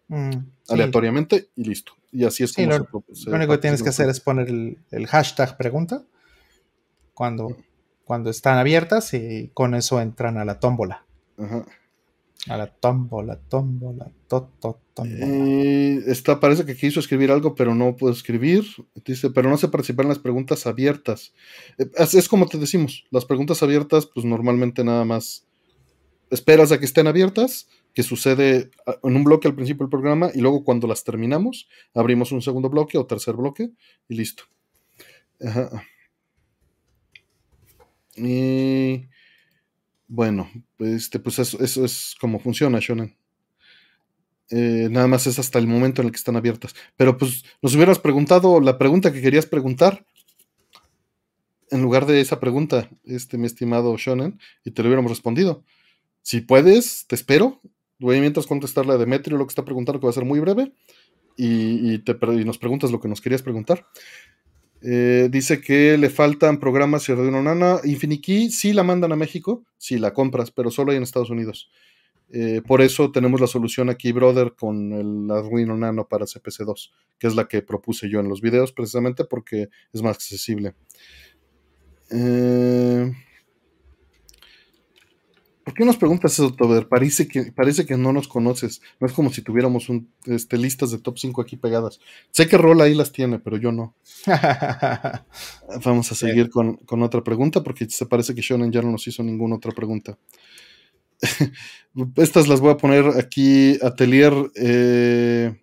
[0.09, 0.30] Mm,
[0.68, 1.92] aleatoriamente y listo.
[2.11, 2.88] Y así es como lo,
[3.26, 6.02] lo único que tienes que hacer es poner el, hashtag pregunta
[7.12, 7.56] cuando,
[8.04, 11.04] cuando están abiertas y con eso entran a la tómbola.
[11.36, 11.66] Ajá.
[12.47, 14.49] A la tómbola, tómbola, to,
[15.05, 18.64] eh, está, parece que quiso escribir algo, pero no puedo escribir.
[19.05, 21.34] Dice, pero no se participar en las preguntas abiertas.
[21.78, 25.47] Eh, es, como te decimos, las preguntas abiertas, pues normalmente nada más
[26.30, 28.70] esperas a que estén abiertas, que sucede
[29.03, 32.70] en un bloque al principio del programa, y luego cuando las terminamos, abrimos un segundo
[32.70, 33.70] bloque o tercer bloque,
[34.09, 34.45] y listo.
[35.41, 35.82] Ajá.
[38.16, 39.09] Y
[40.09, 43.16] bueno, este, pues eso, es como funciona, Shonen.
[44.50, 46.74] Eh, nada más es hasta el momento en el que están abiertas.
[46.96, 50.06] Pero pues nos hubieras preguntado la pregunta que querías preguntar
[51.70, 55.64] en lugar de esa pregunta, este, mi estimado Shonen, y te lo hubiéramos respondido.
[56.22, 57.61] Si puedes, te espero.
[57.98, 60.40] Voy a mientras contestarle a Demetrio lo que está preguntando, que va a ser muy
[60.40, 60.72] breve,
[61.36, 63.86] y, te, y nos preguntas lo que nos querías preguntar.
[64.80, 67.80] Eh, dice que le faltan programas y Arduino Nana.
[67.84, 71.70] Infinikey sí la mandan a México, sí la compras, pero solo hay en Estados Unidos.
[72.30, 77.26] Eh, por eso tenemos la solución aquí, brother, con el Arduino Nano para CPC2, que
[77.26, 80.74] es la que propuse yo en los videos, precisamente porque es más accesible.
[82.10, 83.12] Eh,
[85.68, 86.88] ¿Por qué nos preguntas eso, Tober?
[86.88, 88.80] Parece que, parece que no nos conoces.
[89.00, 92.00] No es como si tuviéramos un, este, listas de top 5 aquí pegadas.
[92.30, 93.94] Sé que Rola ahí las tiene, pero yo no.
[95.84, 99.06] Vamos a seguir con, con, otra pregunta porque se parece que Shonen ya no nos
[99.08, 100.16] hizo ninguna otra pregunta.
[102.16, 103.76] Estas las voy a poner aquí.
[103.82, 105.54] Atelier eh,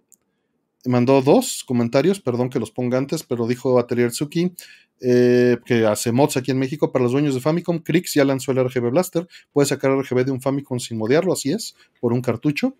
[0.85, 4.53] mandó dos comentarios, perdón que los ponga antes, pero dijo Atelier Tsuki
[5.01, 7.79] eh, que hace mods aquí en México para los dueños de Famicom.
[7.79, 9.27] Crix ya lanzó el RGB Blaster.
[9.51, 12.77] Puede sacar RGB de un Famicom sin modearlo, así es, por un cartucho.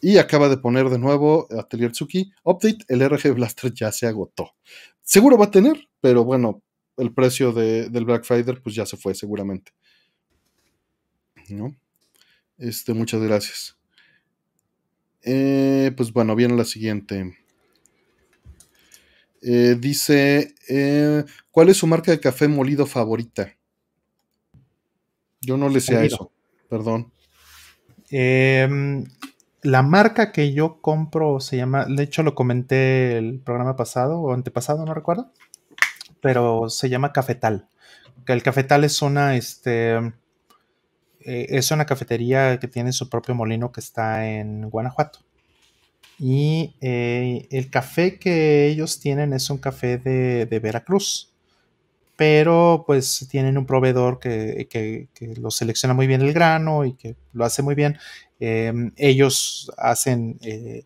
[0.00, 2.32] Y acaba de poner de nuevo Atelier Tsuki.
[2.44, 4.50] Update, el RGB Blaster ya se agotó.
[5.02, 6.62] Seguro va a tener, pero bueno,
[6.96, 9.72] el precio del Black Friday pues ya se fue seguramente.
[11.48, 11.74] ¿No?
[12.58, 13.76] Este, muchas gracias.
[15.22, 17.36] Eh, pues bueno, viene la siguiente.
[19.48, 23.56] Eh, dice, eh, ¿cuál es su marca de café molido favorita?
[25.40, 26.32] Yo no le sé a eso,
[26.68, 27.12] perdón.
[28.10, 29.04] Em,
[29.62, 34.32] la marca que yo compro se llama, de hecho lo comenté el programa pasado o
[34.32, 35.32] antepasado, no recuerdo,
[36.20, 37.68] pero se llama Cafetal.
[38.26, 39.94] El Cafetal es una, este,
[41.20, 45.20] eh, es una cafetería que tiene su propio molino que está en Guanajuato.
[46.18, 51.32] Y eh, el café que ellos tienen es un café de, Veracruz.
[52.16, 57.44] Pero pues tienen un proveedor que, lo selecciona muy bien el grano y que lo
[57.44, 57.98] hace muy bien.
[58.40, 60.84] Em, ellos hacen, eh,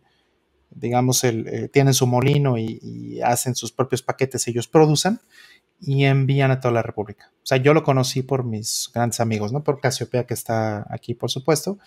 [0.70, 1.24] digamos,
[1.72, 5.20] tienen su molino y, y, hacen sus propios paquetes, ellos producen
[5.81, 7.33] y envían a toda la República.
[7.43, 9.64] O sea, yo lo conocí por mis grandes amigos, ¿no?
[9.64, 11.78] Por Casiopea, que está aquí, por supuesto,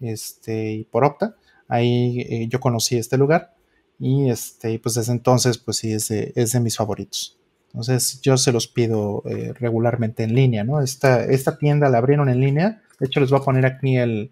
[0.00, 1.36] este, y por Opta.
[1.68, 3.54] Ahí eh, yo conocí este lugar
[3.98, 7.38] y este, pues desde entonces, pues sí, es de, es de mis favoritos.
[7.68, 10.82] Entonces, yo se los pido eh, regularmente en línea, ¿no?
[10.82, 12.82] Esta, esta tienda la abrieron en línea.
[13.00, 14.30] De hecho, les voy a poner aquí el,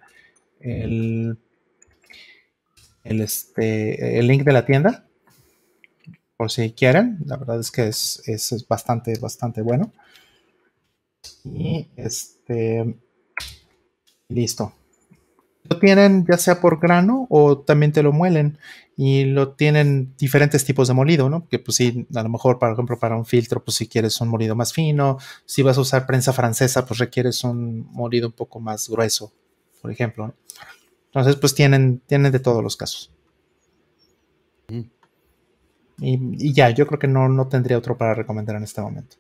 [0.60, 1.38] el,
[3.04, 5.06] el, este, el link de la tienda
[6.40, 7.18] por si quieren.
[7.26, 9.92] La verdad es que es, es, bastante, bastante bueno.
[11.44, 12.96] Y este,
[14.28, 14.72] listo.
[15.64, 18.58] Lo tienen ya sea por grano o también te lo muelen
[18.96, 21.48] y lo tienen diferentes tipos de molido, ¿no?
[21.48, 24.28] Que pues sí, a lo mejor, por ejemplo, para un filtro, pues si quieres un
[24.28, 28.61] molido más fino, si vas a usar prensa francesa, pues requieres un molido un poco
[28.61, 29.32] más grueso,
[29.80, 30.34] por ejemplo.
[31.06, 33.11] Entonces, pues tienen, tienen de todos los casos.
[34.68, 34.82] Mm.
[36.02, 39.16] Y, ya, yo creo que no, no tendría otro para recomendar en este momento.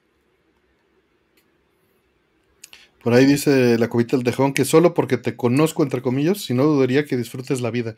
[3.02, 6.54] Por ahí dice la cubita del tejón que solo porque te conozco, entre comillas, si
[6.54, 7.94] no dudaría que disfrutes la vida.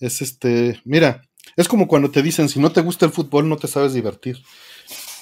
[0.00, 1.22] Es este, mira,
[1.56, 4.38] es como cuando te dicen, si no te gusta el fútbol, no te sabes divertir.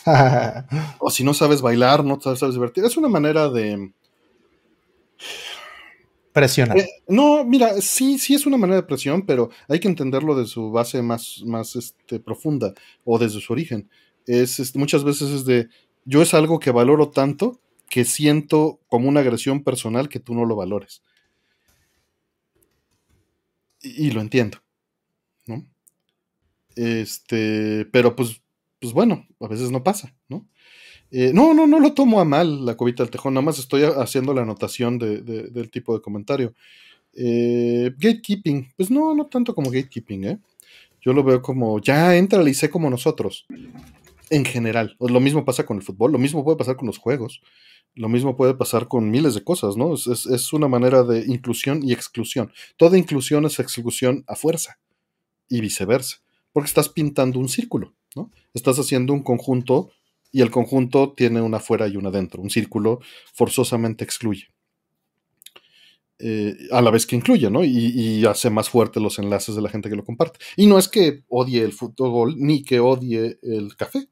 [0.99, 2.85] o si no sabes bailar, no te sabes divertir.
[2.85, 3.93] Es una manera de,
[6.37, 6.77] Presionar.
[6.77, 10.45] Eh, no, mira, sí, sí es una manera de presión, pero hay que entenderlo de
[10.45, 13.89] su base más, más este, profunda o desde su origen.
[14.27, 15.69] Es, muchas veces es de,
[16.05, 17.59] yo es algo que valoro tanto
[17.89, 21.03] que siento como una agresión personal que tú no lo valores.
[23.83, 24.59] Y, lo entiendo,
[25.47, 25.65] ¿no?
[26.75, 28.43] Este, pero pues,
[28.81, 30.47] pues bueno, a veces no pasa, ¿no?
[31.13, 33.85] Eh, no, no, no lo tomo a mal la cobita del tejón, nada más estoy
[33.85, 36.55] haciendo la anotación del tipo de comentario.
[37.13, 40.39] Eh, gatekeeping, pues no, no tanto como gatekeeping, ¿eh?
[41.01, 43.47] Yo lo veo como, ya entra y sé como nosotros,
[44.31, 44.97] en general.
[45.01, 47.41] Lo mismo pasa con el fútbol, lo mismo puede pasar con los juegos,
[47.95, 49.95] lo mismo puede pasar con miles de cosas, ¿no?
[49.95, 52.53] Es, es una manera de inclusión y exclusión.
[52.77, 54.79] Toda inclusión es exclusión a fuerza
[55.49, 56.19] y viceversa,
[56.53, 58.31] porque estás pintando un círculo, ¿no?
[58.55, 59.91] Estás haciendo un conjunto
[60.33, 62.43] y el conjunto tiene una fuera y una dentro.
[62.43, 63.01] Un círculo
[63.33, 64.49] forzosamente excluye.
[66.19, 67.63] Eh, a la vez que incluye, ¿no?
[67.63, 70.39] Y, hace más fuertes los enlaces de la gente que lo comparte.
[70.57, 74.09] Y no es que odie el fútbol ni que odie el café.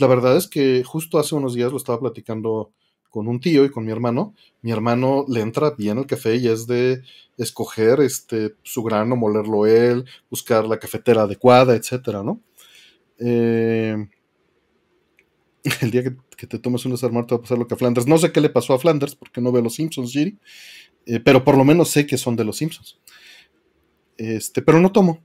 [0.00, 2.72] La verdad es que justo hace unos días lo estaba platicando
[3.10, 6.46] con un tío y con mi hermano, mi hermano le entra bien el café y
[6.46, 7.02] es de
[7.36, 12.40] escoger este, su grano, molerlo él, buscar la cafetera adecuada, etcétera, ¿no?
[13.18, 13.96] Eh,
[15.82, 18.06] el día que, te tomes un desarmar te va a pasar lo que a Flanders.
[18.06, 20.38] No sé qué le pasó a Flanders porque no ve los Simpsons, Giri,
[21.04, 22.98] eh, pero por lo menos sé que son de los Simpsons.
[24.16, 25.20] Este, pero no tomo.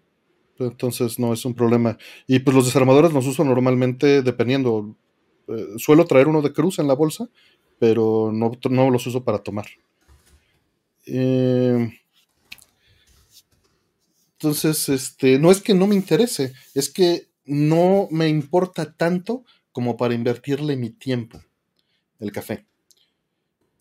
[0.59, 1.97] Entonces no es un problema.
[2.27, 4.95] Y pues los desarmadores los uso normalmente dependiendo.
[5.47, 7.29] Eh, suelo traer uno de cruz en la bolsa,
[7.79, 9.67] pero no, no los uso para tomar.
[11.05, 11.91] Eh,
[14.33, 19.97] entonces, este, no es que no me interese, es que no me importa tanto como
[19.97, 21.41] para invertirle mi tiempo
[22.19, 22.65] el café.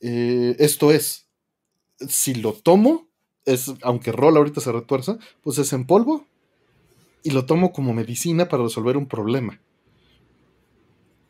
[0.00, 1.26] Eh, esto es,
[2.08, 3.08] si lo tomo,
[3.44, 6.26] es, aunque Roll ahorita se retuerza, pues es en polvo
[7.24, 9.60] y lo tomo como medicina para resolver un problema.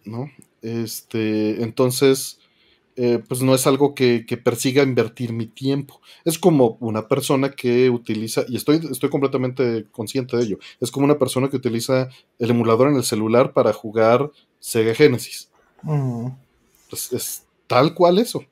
[0.05, 0.30] ¿No?
[0.61, 2.40] Este, entonces,
[2.97, 6.01] eh, pues no es algo que, persiga invertir mi tiempo.
[6.24, 11.07] Es como una persona que utiliza, y estoy, estoy completamente consciente de ello, es como
[11.07, 15.49] una persona que utiliza el emulador en el celular para jugar Sega Genesis.
[15.82, 16.26] Mm.
[16.90, 18.45] Pues es tal cual eso.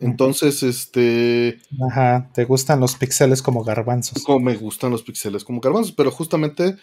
[0.00, 1.60] Entonces, este.
[1.90, 4.24] Ajá, te gustan los pixeles como garbanzos.
[4.24, 6.76] Como me gustan los pixeles como garbanzos, pero justamente.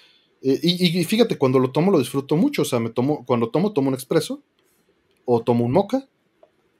[0.44, 2.62] Eh, y, fíjate, cuando lo tomo lo disfruto mucho.
[2.62, 4.44] O sea, me tomo, cuando tomo, tomo un expreso
[5.26, 6.08] o tomo un moca.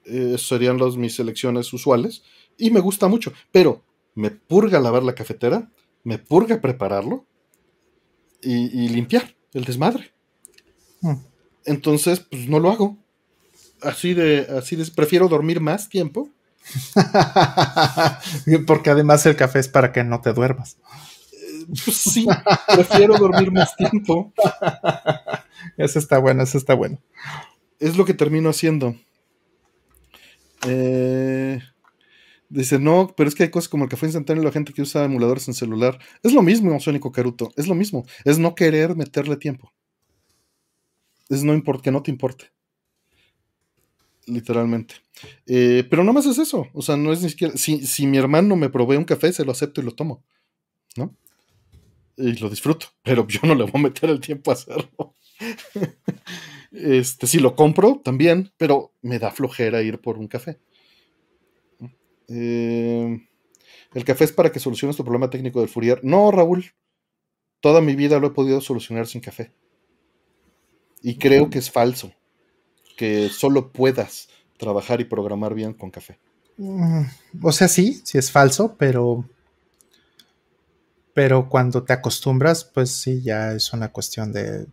[0.04, 2.22] Eh, serían las, mis selecciones usuales.
[2.56, 3.32] Y me gusta mucho.
[3.50, 3.82] Pero
[4.14, 5.70] me purga lavar la cafetera,
[6.04, 7.26] me purga prepararlo
[8.40, 10.12] y, limpiar el desmadre.
[11.00, 11.14] Mm.
[11.64, 12.96] Entonces, pues no lo hago.
[13.82, 16.28] Así de, así de, prefiero dormir más tiempo.
[18.66, 20.76] Porque además el café es para que no te duermas.
[21.32, 22.26] Eh, pues sí,
[22.74, 24.32] prefiero dormir más tiempo.
[25.76, 26.98] Eso está bueno, eso está bueno
[27.80, 28.96] es lo que termino haciendo.
[30.66, 31.60] Eh,
[32.48, 34.82] dice, no, pero es que hay cosas como el café instantáneo y la gente que
[34.82, 35.98] usa emuladores en celular.
[36.22, 38.04] Es lo mismo, Sónico Caruto, es lo mismo.
[38.24, 39.72] Es no querer meterle tiempo.
[41.28, 42.50] Es no que no te importe.
[44.28, 44.96] Literalmente.
[45.46, 46.68] Eh, pero no más es eso.
[46.74, 47.56] O sea, no es ni siquiera.
[47.56, 50.24] Si, si mi hermano me provee un café, se lo acepto y lo tomo.
[50.96, 51.16] ¿No?
[52.16, 52.86] Y lo disfruto.
[53.02, 55.14] Pero yo no le voy a meter el tiempo a hacerlo.
[56.70, 60.60] Este, si lo compro también, pero me da flojera ir por un café.
[62.28, 63.26] Eh,
[63.94, 66.00] el café es para que soluciones tu problema técnico del Fourier.
[66.04, 66.66] No, Raúl.
[67.60, 69.50] Toda mi vida lo he podido solucionar sin café.
[71.02, 72.12] Y creo que es falso.
[72.98, 74.28] Que solo puedas
[74.58, 76.18] trabajar y programar bien con café.
[76.58, 77.04] Mm,
[77.42, 79.24] o sea, sí, sí es falso, pero
[81.14, 84.66] pero cuando te acostumbras, pues sí, ya es una cuestión de...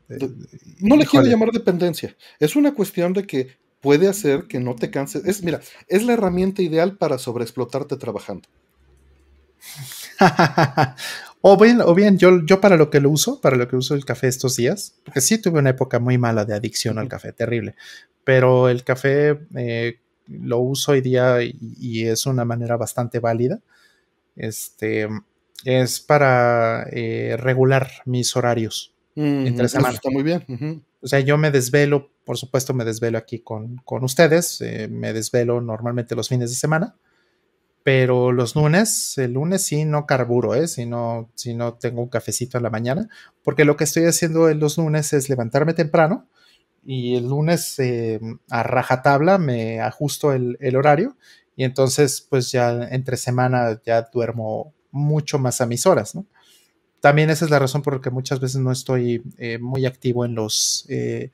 [0.80, 4.92] no le quiero llamar dependencia, es una cuestión de que puede hacer que no te
[4.92, 5.26] canses.
[5.26, 8.48] Es, mira, es la herramienta ideal para sobreexplotarte trabajando.
[11.48, 13.94] o bien, o bien yo, yo para lo que lo uso, para lo que uso
[13.94, 17.34] el café estos días, porque sí tuve una época muy mala de adicción al café,
[17.34, 17.76] terrible,
[18.24, 23.60] pero el café eh, lo uso hoy día y, y, es una manera bastante válida.
[24.36, 25.08] Este,
[25.64, 29.94] es para eh, regular mis horarios entre semana.
[29.94, 30.84] está muy bien.
[31.02, 35.62] O sea, yo me desvelo, por supuesto, me desvelo aquí con, ustedes, eh, me desvelo
[35.62, 36.96] normalmente los fines de semana,
[37.86, 40.68] pero los lunes, el lunes sí no carburo, ¿eh?
[40.68, 43.10] si, no, si no tengo un cafecito en la mañana,
[43.44, 46.28] porque lo que estoy haciendo en los lunes es levantarme temprano
[46.84, 48.20] y el lunes eh,
[48.50, 51.16] a rajatabla me ajusto el, horario
[51.56, 56.18] y entonces pues ya entre semana ya duermo mucho más a mis horas.
[57.02, 60.26] También esa es la razón por la que muchas veces no estoy eh, muy activo
[60.26, 61.30] en los, eh,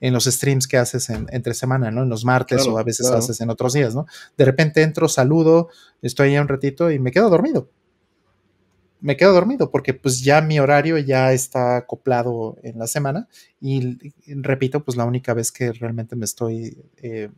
[0.00, 2.02] en los streams que haces entre semana, ¿no?
[2.02, 4.06] En los martes o a veces haces en otros días, ¿no?
[4.36, 5.68] De repente entro, saludo,
[6.02, 7.70] estoy ahí un ratito y me quedo dormido.
[9.00, 13.28] Me quedo dormido porque pues ya mi horario ya está acoplado en la semana
[13.60, 17.28] y, repito, pues la única vez que realmente me estoy eh,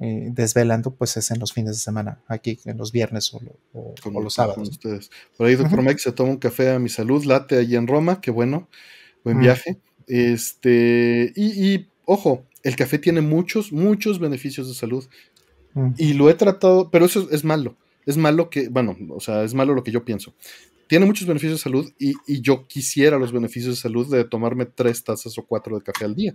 [0.00, 3.40] eh, desvelando, pues es en los fines de semana, aquí en los viernes o,
[4.10, 4.68] los sábados.
[4.68, 5.10] Ustedes.
[5.36, 8.20] Por ahí, doctor Mike se toma un café a mi salud, late allí en Roma,
[8.20, 8.68] qué bueno,
[9.24, 9.80] buen viaje.
[10.08, 15.06] Este, y, ojo, el café tiene muchos, muchos beneficios de salud.
[15.96, 17.76] Y lo he tratado, pero eso es malo.
[18.04, 20.34] Es malo que, bueno, o sea, es malo lo que yo pienso.
[20.88, 25.04] Tiene muchos beneficios de salud y, yo quisiera los beneficios de salud de tomarme tres
[25.04, 26.34] tazas o cuatro de café al día.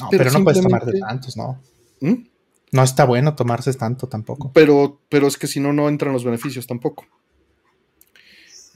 [0.00, 1.60] No, pero, no puedes tomar de tantos, ¿no?
[2.00, 2.26] ¿Mm?
[2.72, 4.50] No está bueno tomarse tanto tampoco.
[4.52, 7.06] Pero, pero es que si no, no entran los beneficios tampoco.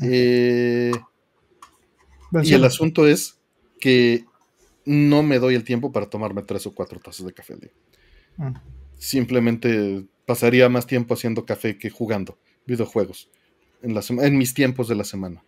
[0.02, 0.92] Eh,
[2.42, 3.38] y el asunto es
[3.84, 4.24] que
[4.86, 7.70] no me doy el tiempo para tomarme tres o cuatro tazas de café al día.
[8.38, 8.54] Mm.
[8.96, 13.28] Simplemente pasaría más tiempo haciendo café que jugando videojuegos
[13.82, 15.44] en, en mis tiempos de la semana,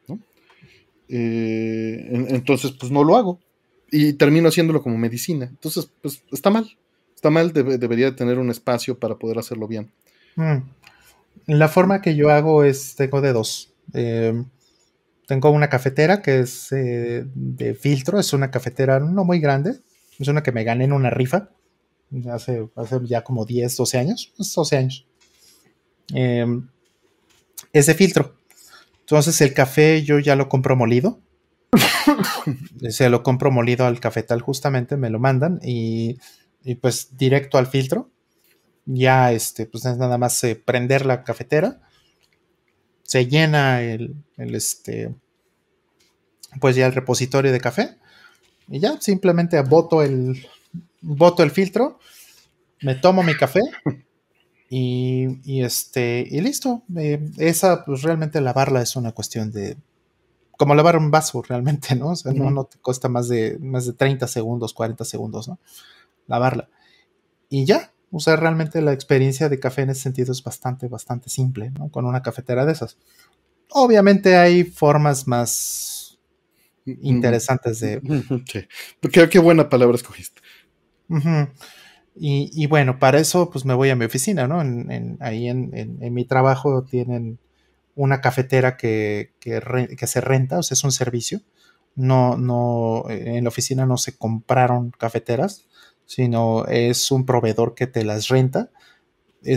[1.09, 3.41] eh, entonces, pues no lo hago.
[3.91, 5.47] Y termino haciéndolo como medicina.
[5.47, 6.69] Entonces, pues está mal.
[7.15, 9.91] Está mal, debería tener un espacio para poder hacerlo bien.
[10.35, 10.59] Mm.
[11.47, 13.73] La forma que yo hago es, tengo de dos.
[13.95, 14.45] Eh,
[15.27, 19.81] tengo una cafetera que es eh, de filtro, es una cafetera no muy grande,
[20.19, 21.51] es una que me gané en una rifa
[22.33, 25.07] hace, hace ya como 10, 12 años, 12 años.
[26.15, 26.69] Em,
[27.73, 28.37] es de filtro.
[29.01, 31.21] Entonces el café yo ya lo compro molido.
[32.89, 36.19] Se lo compro molido al cafetal justamente, me lo mandan y,
[36.81, 38.11] pues directo al filtro.
[38.85, 41.81] Ya este, pues nada más eh, prender la cafetera
[43.17, 45.15] se llena el, este,
[46.61, 47.97] pues ya el repositorio de café
[48.69, 50.47] y ya simplemente boto el,
[51.01, 51.99] boto el filtro,
[52.83, 53.61] me tomo mi café
[54.69, 56.83] y, este, y listo.
[56.95, 59.79] Eh, esa, pues realmente lavarla es una cuestión de,
[60.59, 62.09] como lavar un vaso realmente, ¿no?
[62.09, 65.59] O sea, no, no, te cuesta más de, más de 30 segundos, 40 segundos, ¿no?
[66.27, 66.69] Lavarla.
[67.49, 71.29] Y ya, o sea, realmente la experiencia de café en ese sentido es bastante, bastante
[71.29, 71.89] simple, ¿no?
[71.91, 72.99] Con una cafetera de esas.
[73.71, 76.19] Obviamente hay formas más
[76.85, 78.01] interesantes de...
[78.47, 78.67] Sí.
[79.11, 80.41] Qué, qué buena palabra escogiste.
[82.15, 84.61] y, bueno, para eso pues me voy a mi oficina, ¿no?
[84.61, 87.39] En, ahí en, mi trabajo tienen
[87.95, 91.41] una cafetera que, que, se renta, o sea, es un servicio.
[91.95, 95.67] No, no, en la oficina no se compraron cafeteras,
[96.07, 98.71] sino es un proveedor que te las renta.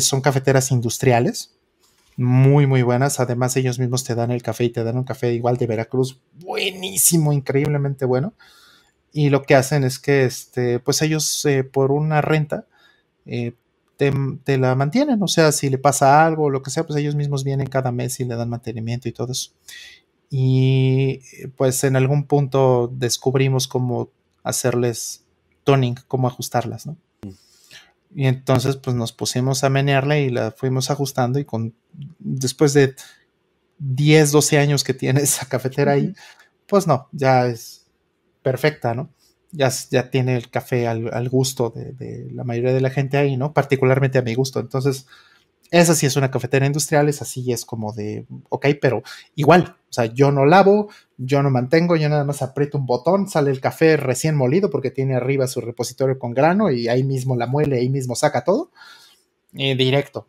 [0.02, 1.56] son cafeteras industriales,
[2.18, 3.22] muy, muy buenas.
[3.22, 6.20] Además, ellos mismos te dan el café y te dan un café igual de Veracruz,
[6.44, 8.34] buenísimo, increíblemente bueno.
[9.14, 12.68] Y lo que hacen es que, este, pues ellos eh, por una renta
[13.26, 13.54] eh,
[13.96, 15.22] te, la mantienen.
[15.24, 17.92] O sea, si le pasa algo o lo que sea, pues ellos mismos vienen cada
[17.92, 19.52] mes y le dan mantenimiento y todo eso.
[20.30, 21.22] Y
[21.58, 24.12] pues en algún punto descubrimos cómo
[24.44, 25.26] hacerles
[25.70, 26.98] toning, cómo ajustarlas, ¿no?
[28.16, 31.76] Y entonces pues nos pusimos a menearla y la fuimos ajustando y con
[32.18, 32.96] después de
[33.78, 36.16] 10, 12 años que tiene esa cafetera ahí,
[36.66, 37.86] pues no, ya es
[38.42, 39.12] perfecta, ¿no?
[39.52, 43.38] Ya, ya tiene el café al, gusto de, de, la mayoría de la gente ahí,
[43.38, 43.54] ¿no?
[43.54, 44.60] Particularmente a mi gusto.
[44.60, 45.08] Entonces,
[45.72, 49.04] esa sí es una cafetera industrial, esa sí es como de, ok, pero
[49.36, 53.30] igual, o sea, yo no lavo, yo no mantengo, yo nada más aprieto un botón,
[53.30, 57.36] sale el café recién molido porque tiene arriba su repositorio con grano y ahí mismo
[57.36, 58.72] la muele, ahí mismo saca todo,
[59.54, 60.26] y directo.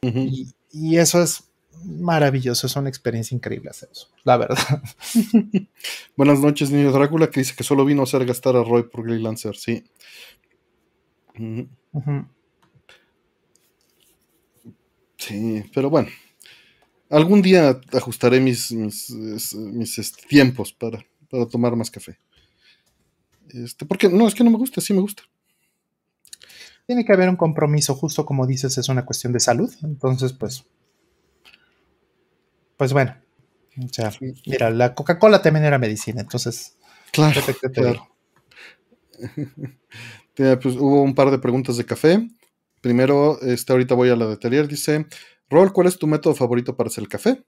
[0.00, 1.44] y, eso es
[1.84, 4.82] maravilloso, es una experiencia increíble hacer eso, la verdad.
[6.16, 9.04] Buenas noches, niño Drácula, que dice que solo vino a hacer gastar a Roy por
[9.04, 9.84] Grey Lancer, sí.
[15.18, 16.08] Sí, pero bueno.
[17.10, 21.04] Algún día ajustaré mis, mis, este, tiempos para,
[21.50, 22.18] tomar más café.
[23.48, 25.22] Este, porque no, es que no me gusta, sí me gusta.
[26.86, 29.72] Tiene que haber un compromiso, justo como dices, es una cuestión de salud.
[29.82, 30.64] Entonces, pues.
[32.76, 33.16] Pues bueno.
[33.84, 34.12] O sea,
[34.46, 36.76] mira, la Coca-Cola también era medicina, entonces.
[37.12, 37.40] Claro,
[37.72, 38.08] claro.
[40.34, 42.28] pues, hubo un par de preguntas de café.
[42.80, 45.06] Primero, este, ahorita voy a la de Telier, dice,
[45.50, 47.44] Rol, ¿cuál es tu método favorito para hacer el café?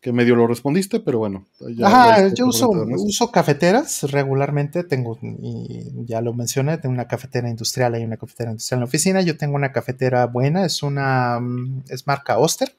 [0.00, 1.46] Que medio lo respondiste, pero bueno.
[1.82, 7.94] Ajá, yo uso, uso, cafeteras regularmente, tengo, y ya lo mencioné, tengo una cafetera industrial,
[7.94, 11.84] hay una cafetera industrial en la oficina, yo tengo una cafetera buena, es una, mm,
[11.88, 12.76] es marca Oster,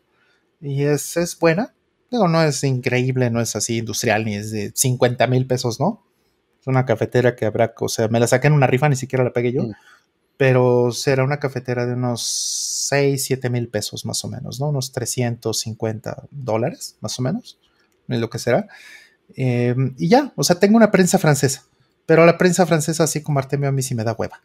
[0.62, 1.74] y es, es buena,
[2.12, 6.04] digo, no es increíble, no es así industrial, ni es de 50 mil pesos, ¿no?
[6.62, 9.24] Es una cafetera que habrá, o sea, me la saqué en una rifa, ni siquiera
[9.24, 9.64] la pegué yo.
[9.64, 9.74] Mm
[10.38, 12.24] pero será una cafetera de unos
[12.90, 14.70] 6, 7 mil pesos más o menos, ¿no?
[14.70, 17.58] Unos 350 dólares más o menos,
[18.08, 18.68] es lo que será.
[19.36, 21.64] Em, y ya, o sea, tengo una prensa francesa,
[22.06, 24.42] pero la prensa francesa, así como Artemio, a mí sí me da hueva.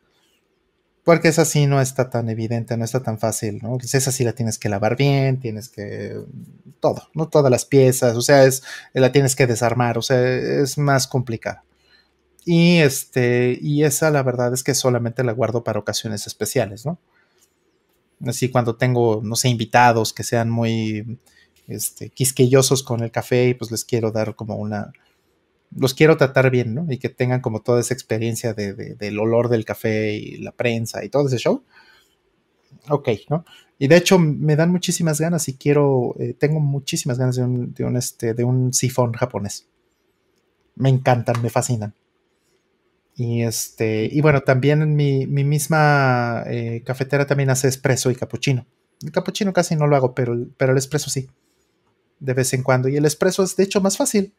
[1.02, 3.78] Porque esa sí no está tan evidente, no está tan fácil, ¿no?
[3.78, 6.20] Pues esa sí la tienes que lavar bien, tienes que...
[6.78, 7.28] todo, ¿no?
[7.28, 8.62] Todas las piezas, o sea, es,
[8.92, 11.64] la tienes que desarmar, o sea, es más complicada.
[12.44, 16.98] Y este, y esa la verdad es que solamente la guardo para ocasiones especiales, ¿no?
[18.26, 21.18] Así cuando tengo, no sé, invitados que sean muy
[21.68, 24.92] este, quisquillosos con el café y pues les quiero dar como una,
[25.74, 26.86] los quiero tratar bien, ¿no?
[26.90, 31.04] Y que tengan como toda esa experiencia de, del olor del café y la prensa
[31.04, 31.62] y todo ese show.
[32.88, 33.44] Ok, ¿no?
[33.78, 37.72] Y de hecho me dan muchísimas ganas y quiero, eh, tengo muchísimas ganas de un,
[37.72, 39.66] de un, este, de un sifón japonés.
[40.76, 41.94] Me encantan, me fascinan.
[43.20, 48.64] Y este, y bueno, también mi, mi misma eh, cafetera también hace espresso y cappuccino.
[49.02, 51.28] El cappuccino casi no lo hago, pero, pero el espresso sí.
[52.18, 52.88] De vez en cuando.
[52.88, 54.32] Y el espresso es de hecho más fácil.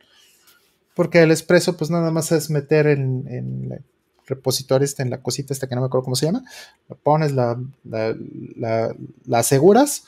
[0.95, 3.84] Porque el espresso, pues nada más es meter en, en el
[4.25, 6.43] repositorio este, en la cosita esta que no me acuerdo cómo se llama.
[6.89, 8.15] Lo pones, la, la,
[8.55, 10.05] la, aseguras,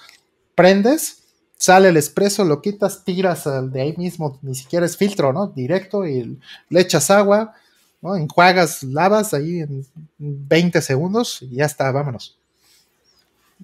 [0.56, 1.26] prendes,
[1.60, 5.46] sale el espresso, lo quitas, tiras de ahí mismo, ni siquiera es filtro, ¿no?
[5.46, 7.54] Directo y le echas agua,
[8.04, 8.16] ¿no?
[8.16, 9.86] Enjuagas, lavas ahí en
[10.20, 12.38] 20 segundos y ya está, vámonos.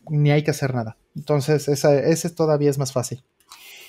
[0.09, 0.97] Ni hay que hacer nada.
[1.15, 3.21] Entonces, ese todavía es más fácil,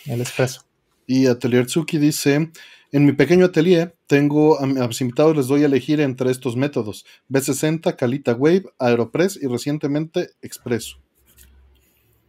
[0.07, 0.64] el espresso.
[1.07, 2.51] Y Atelier Tsuki dice,
[2.92, 7.07] en mi pequeño atelier tengo a, mis invitados les doy a elegir entre estos métodos:
[7.28, 10.98] B60, Calita Wave, Aeropress y recientemente Expresso.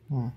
[0.09, 0.29] Mm.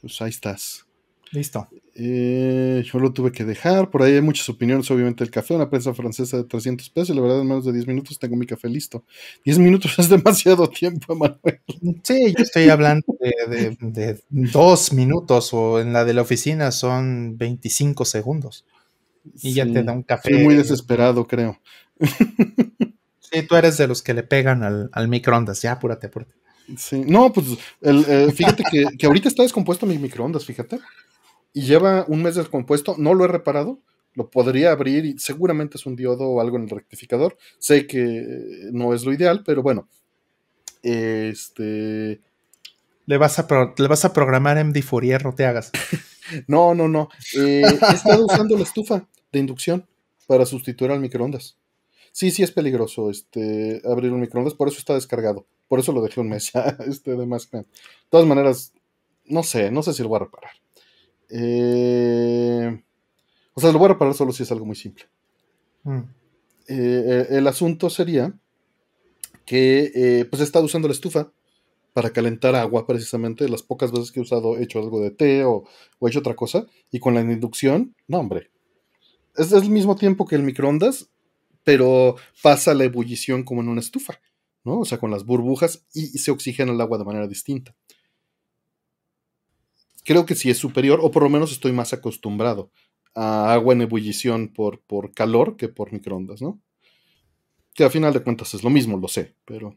[0.00, 0.86] Pues ahí estás.
[1.32, 1.68] Listo.
[1.94, 3.90] Eh, yo lo tuve que dejar.
[3.90, 7.14] Por ahí hay muchas opiniones, obviamente, el café, una prensa francesa de 300 pesos.
[7.14, 9.04] la verdad, en menos de 10 minutos tengo mi café listo.
[9.44, 11.60] 10 minutos es demasiado tiempo, Manuel.
[12.02, 17.38] Sí, yo estoy hablando de, de, dos minutos o en la de la oficina son
[17.38, 18.64] 25 segundos.
[19.42, 20.30] Y ya te da un café.
[20.30, 21.60] Estoy muy desesperado, creo.
[23.32, 25.62] Sí, tú eres de los que le pegan al, al microondas.
[25.62, 26.34] Ya, apúrate, apúrate.
[26.76, 27.46] Sí, no, pues
[27.82, 30.80] eh, fíjate que, que ahorita está descompuesto mi microondas, fíjate
[31.52, 33.80] y lleva un mes descompuesto, no lo he reparado,
[34.14, 37.36] lo podría abrir y seguramente es un diodo o algo en el rectificador.
[37.58, 39.88] Sé que no es lo ideal, pero bueno.
[40.82, 42.20] Este.
[43.06, 43.46] Le vas a,
[43.76, 45.72] le vas a programar MD Fourier, no te hagas.
[46.46, 47.08] no, no, no.
[47.36, 49.86] Eh, he estado usando la estufa de inducción
[50.26, 51.56] para sustituir al microondas.
[52.12, 55.46] Sí, sí es peligroso este, abrir un microondas, por eso está descargado.
[55.68, 57.50] Por eso lo dejé un mes ya, este, de más.
[57.50, 57.64] De
[58.08, 58.72] todas maneras,
[59.24, 60.50] no sé, no sé si lo voy a reparar.
[61.30, 62.82] Eh,
[63.54, 65.04] o sea, lo voy a reparar solo si es algo muy simple.
[65.84, 65.98] Mm.
[65.98, 66.04] Eh,
[66.68, 68.32] eh, el asunto sería
[69.44, 71.32] que pues he estado usando la estufa
[71.92, 73.48] para calentar agua precisamente.
[73.48, 75.64] Las pocas veces que he usado, he hecho algo de té o,
[76.00, 76.66] he hecho otra cosa.
[76.90, 78.50] Y con la inducción, no, hombre.
[79.36, 81.08] Es, el mismo tiempo que el microondas,
[81.64, 84.20] pero pasa la ebullición como en una estufa,
[84.64, 84.80] ¿no?
[84.80, 87.74] O sea, con las burbujas y se oxigena el agua de manera distinta
[90.04, 92.70] creo que sí es superior, o por lo menos estoy más acostumbrado
[93.14, 96.60] a agua en ebullición por, por calor que por microondas, ¿no?
[97.74, 99.76] Que a final de cuentas es lo mismo, lo sé, pero...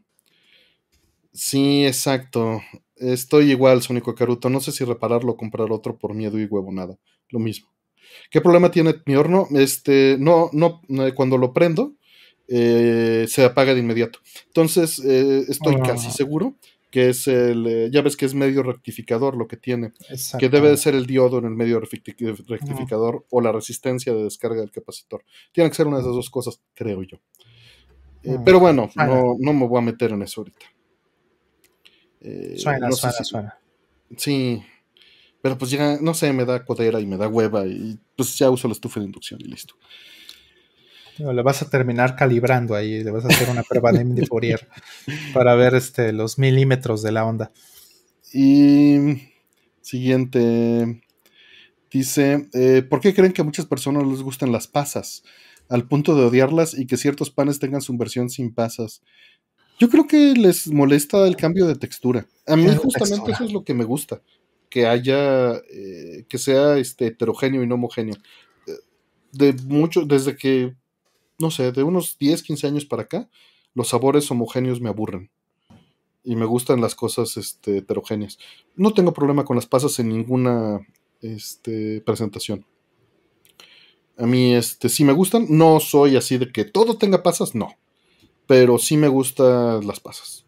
[1.33, 2.61] Sí, exacto.
[2.95, 4.51] Estoy igual, Sónico Caruto.
[4.51, 6.95] No sé si repararlo o comprar otro por miedo y huevo, nada.
[7.29, 7.73] Lo mismo.
[8.29, 9.47] ¿Qué problema tiene mi horno?
[9.55, 11.95] Este, no, no, eh, cuando lo prendo,
[12.47, 14.19] eh, se apaga de inmediato.
[14.47, 16.11] Entonces, eh, estoy casi ah.
[16.11, 16.55] seguro
[16.93, 19.93] que es el, eh, ya ves que es medio rectificador lo que tiene,
[20.37, 24.61] que debe de ser el diodo en el medio rectificador o la resistencia de descarga
[24.61, 25.25] del capacitor.
[25.51, 27.17] Tiene que ser una de esas dos cosas, creo yo.
[28.21, 30.67] Eh, pero bueno, no, no, me voy a meter en eso ahorita.
[32.21, 33.59] Eh, suena, suena, suena.
[34.15, 34.63] Sí,
[35.41, 38.51] pero pues ya, no sé, me da codera y me da hueva y pues ya
[38.51, 39.73] uso la estufa de inducción y listo.
[41.17, 44.67] Le vas a terminar calibrando ahí, le vas a hacer una prueba de Fourier
[45.33, 47.51] para ver este, los milímetros de la onda.
[48.33, 49.21] Y
[49.81, 51.01] siguiente.
[51.91, 55.23] Dice, eh, ¿por qué creen que a muchas personas les gustan las pasas?
[55.69, 59.03] Al punto de odiarlas y que ciertos panes tengan su versión sin pasas.
[59.79, 62.25] Yo creo que les molesta el cambio de textura.
[62.47, 64.21] A mí justamente eso es lo que me gusta.
[64.69, 68.15] Que haya, eh, que sea este, heterogéneo y no homogéneo.
[68.65, 68.71] Eh,
[69.31, 70.73] de mucho, desde que
[71.39, 73.29] no sé, de unos 10, 15 años para acá,
[73.73, 75.29] los sabores homogéneos me aburren.
[76.23, 78.37] Y me gustan las cosas este, heterogéneas.
[78.75, 80.79] No tengo problema con las pasas en ninguna
[81.21, 82.65] este, presentación.
[84.17, 85.47] A mí, este, sí me gustan.
[85.49, 87.75] No soy así de que todo tenga pasas, no.
[88.47, 90.45] Pero sí me gustan las pasas.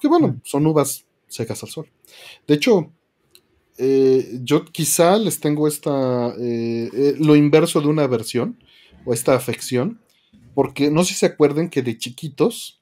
[0.00, 0.40] Que bueno, mm.
[0.44, 1.90] son uvas secas al sol.
[2.46, 2.92] De hecho,
[3.78, 6.34] eh, yo quizá les tengo esta.
[6.38, 8.62] Eh, eh, lo inverso de una versión.
[9.04, 10.00] O esta afección
[10.56, 12.80] porque no sé si se acuerden que de chiquitos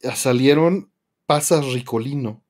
[0.00, 0.90] eh, salieron
[1.26, 2.42] pasas ricolino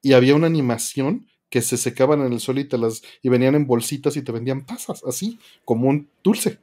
[0.00, 3.66] y había una animación que se secaban en el sol y, las, y venían en
[3.66, 6.60] bolsitas y te vendían pasas, así, como un dulce.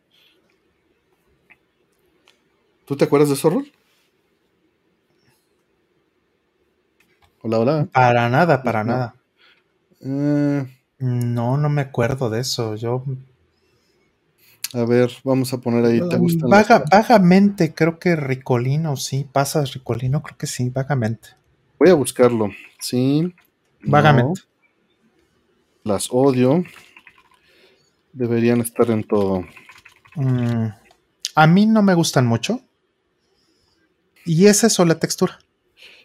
[2.85, 3.69] ¿Tú te acuerdas de eso, Rol?
[7.41, 7.89] Hola, hola.
[7.91, 9.15] Para nada, para nada.
[9.99, 10.65] Eh,
[10.99, 12.75] no, no me acuerdo de eso.
[12.75, 13.03] Yo
[14.75, 16.01] a ver, vamos a poner ahí.
[16.09, 19.25] ¿Te gustan vagamente, creo que Ricolino, sí.
[19.31, 21.29] Pasas Ricolino, creo que sí, vagamente.
[21.79, 22.51] Voy a buscarlo.
[22.81, 23.33] Sí.
[23.83, 24.41] Vagamente.
[25.85, 26.65] Las odio.
[28.11, 29.45] Deberían estar en todo.
[30.15, 30.67] Mm,
[31.35, 32.59] A mí no me gustan mucho.
[34.25, 35.39] Y es eso, la textura.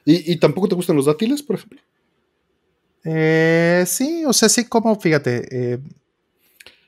[0.05, 1.81] ¿Y, tampoco te gustan los dátiles, por ejemplo?
[3.03, 5.79] Eh, sí, o sea, sí, como, fíjate, eh,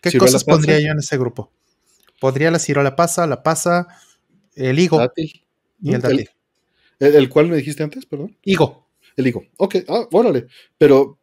[0.00, 1.50] ¿qué cosas pondría yo en ese grupo?
[2.22, 3.88] Podría la cirola pasa, la pasa,
[4.54, 5.00] el higo
[5.82, 6.30] y el dátil.
[7.00, 8.38] El, cual me dijiste antes, perdón?
[8.44, 8.86] Higo.
[9.16, 9.42] El higo.
[9.56, 10.46] Ok, ah, órale.
[10.78, 11.18] Pero,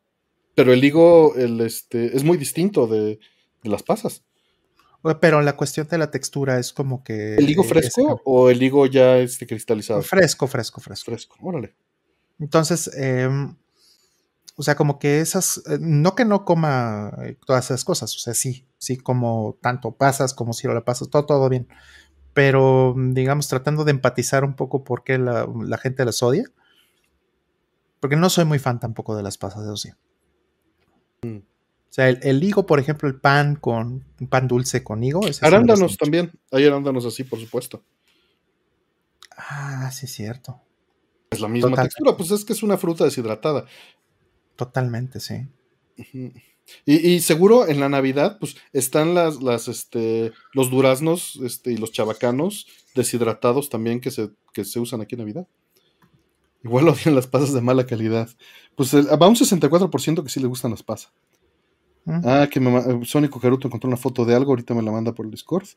[0.55, 3.17] pero el higo el, este, es muy distinto de,
[3.63, 4.25] las pasas.
[5.21, 7.35] Pero la cuestión de la textura es como que.
[7.35, 10.01] ¿El higo fresco o el higo ya este, cristalizado?
[10.01, 11.11] Fresco, fresco, fresco.
[11.11, 11.75] Fresco, órale.
[12.39, 13.55] Entonces, em,
[14.57, 15.63] o sea, como que esas.
[15.65, 19.91] Eh, no que no coma eh, todas esas cosas, o sea, sí, sí, como tanto
[19.91, 21.67] pasas como si la pasas, todo, todo bien
[22.39, 25.45] pero digamos tratando de empatizar un poco por qué la,
[25.81, 26.45] gente las odia.
[27.99, 29.97] Porque no soy muy fan tampoco de las pasas de ocio.
[31.21, 31.37] Mm.
[31.39, 35.19] O sea, el, higo, por ejemplo, el pan con un pan dulce con higo.
[35.41, 36.31] arándanos también.
[36.51, 37.83] Hay arándanos así, por supuesto.
[39.35, 40.61] Ah, sí, es cierto.
[41.31, 43.65] Es la misma textura, pues es que es una fruta deshidratada.
[44.55, 45.45] Totalmente, sí.
[46.85, 51.91] Y, seguro en la Navidad, pues están las, las, este, los duraznos este, y los
[51.91, 55.47] chabacanos deshidratados también que se, que se usan aquí en Navidad.
[56.63, 58.29] Igual odian las pasas de mala calidad.
[58.75, 61.11] Pues va un 64% que sí le gustan las pasas.
[62.05, 65.25] Ah, que me, Sónico Caruto encontró una foto de algo, ahorita me la manda por
[65.25, 65.67] el Discord.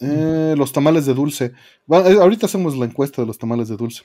[0.00, 1.46] Eh, los tamales de dulce.
[1.46, 4.04] Eh, ahorita hacemos la encuesta de los tamales de dulce.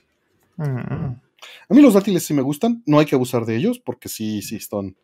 [0.58, 4.42] A mí los dátiles sí me gustan, no hay que abusar de ellos porque sí,
[4.42, 4.96] sí están,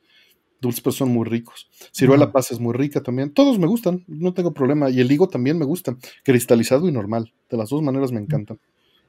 [0.62, 1.70] dulces, pero son muy ricos.
[1.94, 3.32] Ciruela pasa es muy rica también.
[3.32, 4.90] Todos me gustan, no tengo problema.
[4.90, 7.34] Y el higo también me gusta, cristalizado y normal.
[7.50, 8.60] De las dos maneras me encantan.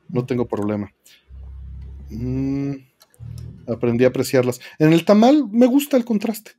[0.09, 0.93] No tengo problema.
[2.11, 2.75] Mm,
[3.67, 4.61] aprendí a apreciarlas.
[4.79, 6.53] En el tamal me gusta el contraste.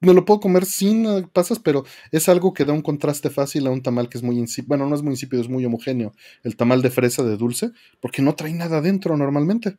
[0.00, 3.68] Me lo puedo comer sin eh, pasas, pero es algo que da un contraste fácil
[3.68, 4.68] a un tamal que es muy insípido.
[4.70, 6.12] Bueno, no es muy insípido, es muy homogéneo.
[6.42, 7.70] El tamal de fresa de dulce,
[8.00, 9.76] porque no trae nada adentro normalmente.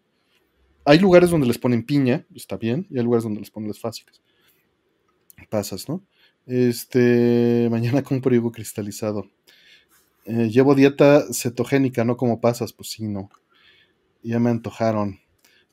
[0.86, 3.80] Hay lugares donde les ponen piña, está bien, y hay lugares donde les ponen las
[3.80, 4.22] fáciles
[5.50, 6.04] pasas, ¿no?
[6.46, 9.30] Este, mañana compro higo cristalizado.
[10.26, 13.30] Eh, llevo dieta cetogénica, no como pasas, pues sí, no.
[14.24, 15.20] Ya me antojaron.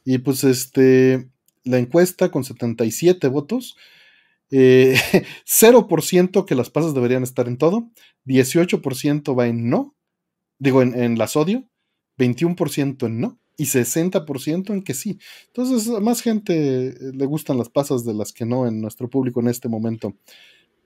[0.05, 1.29] Y pues este,
[1.65, 3.77] la encuesta con 77 votos,
[4.51, 7.91] 0% eh, que las pasas deberían estar en todo,
[8.27, 9.95] 18% va en no,
[10.59, 11.69] digo en, en la sodio,
[12.19, 15.19] 21% en no, y 60% en que sí.
[15.49, 19.09] Entonces, a más gente eh, le gustan las pasas de las que no en nuestro
[19.11, 20.17] público en este momento.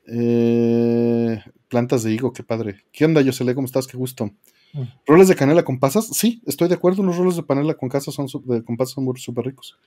[0.07, 2.85] Eh, plantas de higo, qué padre.
[2.93, 3.55] ¿Qué onda, Yosele?
[3.55, 3.87] ¿Cómo estás?
[3.87, 4.27] Qué gusto.
[4.73, 4.83] Mm.
[5.07, 6.09] ¿Roles de canela con pasas?
[6.09, 7.03] Sí, estoy de acuerdo.
[7.03, 9.79] Los roles de panela con, casas son, con pasas son súper ricos.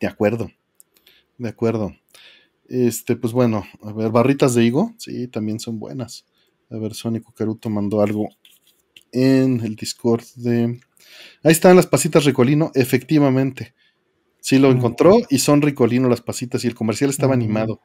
[0.00, 0.50] De acuerdo.
[1.38, 1.94] De acuerdo.
[2.68, 6.24] Este, pues bueno, a ver, barritas de higo, sí, también son buenas.
[6.70, 8.28] A ver, Sónico Caruto mandó algo
[9.10, 10.80] en el Discord de
[11.42, 13.74] Ahí están las pasitas Ricolino, efectivamente.
[14.40, 17.80] Sí lo encontró y son Ricolino las pasitas y el comercial estaba animado.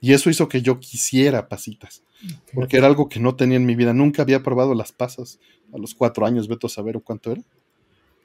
[0.00, 2.04] Y eso hizo que yo quisiera pasitas,
[2.54, 3.92] porque era algo que no tenía en mi vida.
[3.92, 5.40] Nunca había probado las pasas
[5.72, 7.42] a los cuatro años, veto a saber cuánto era.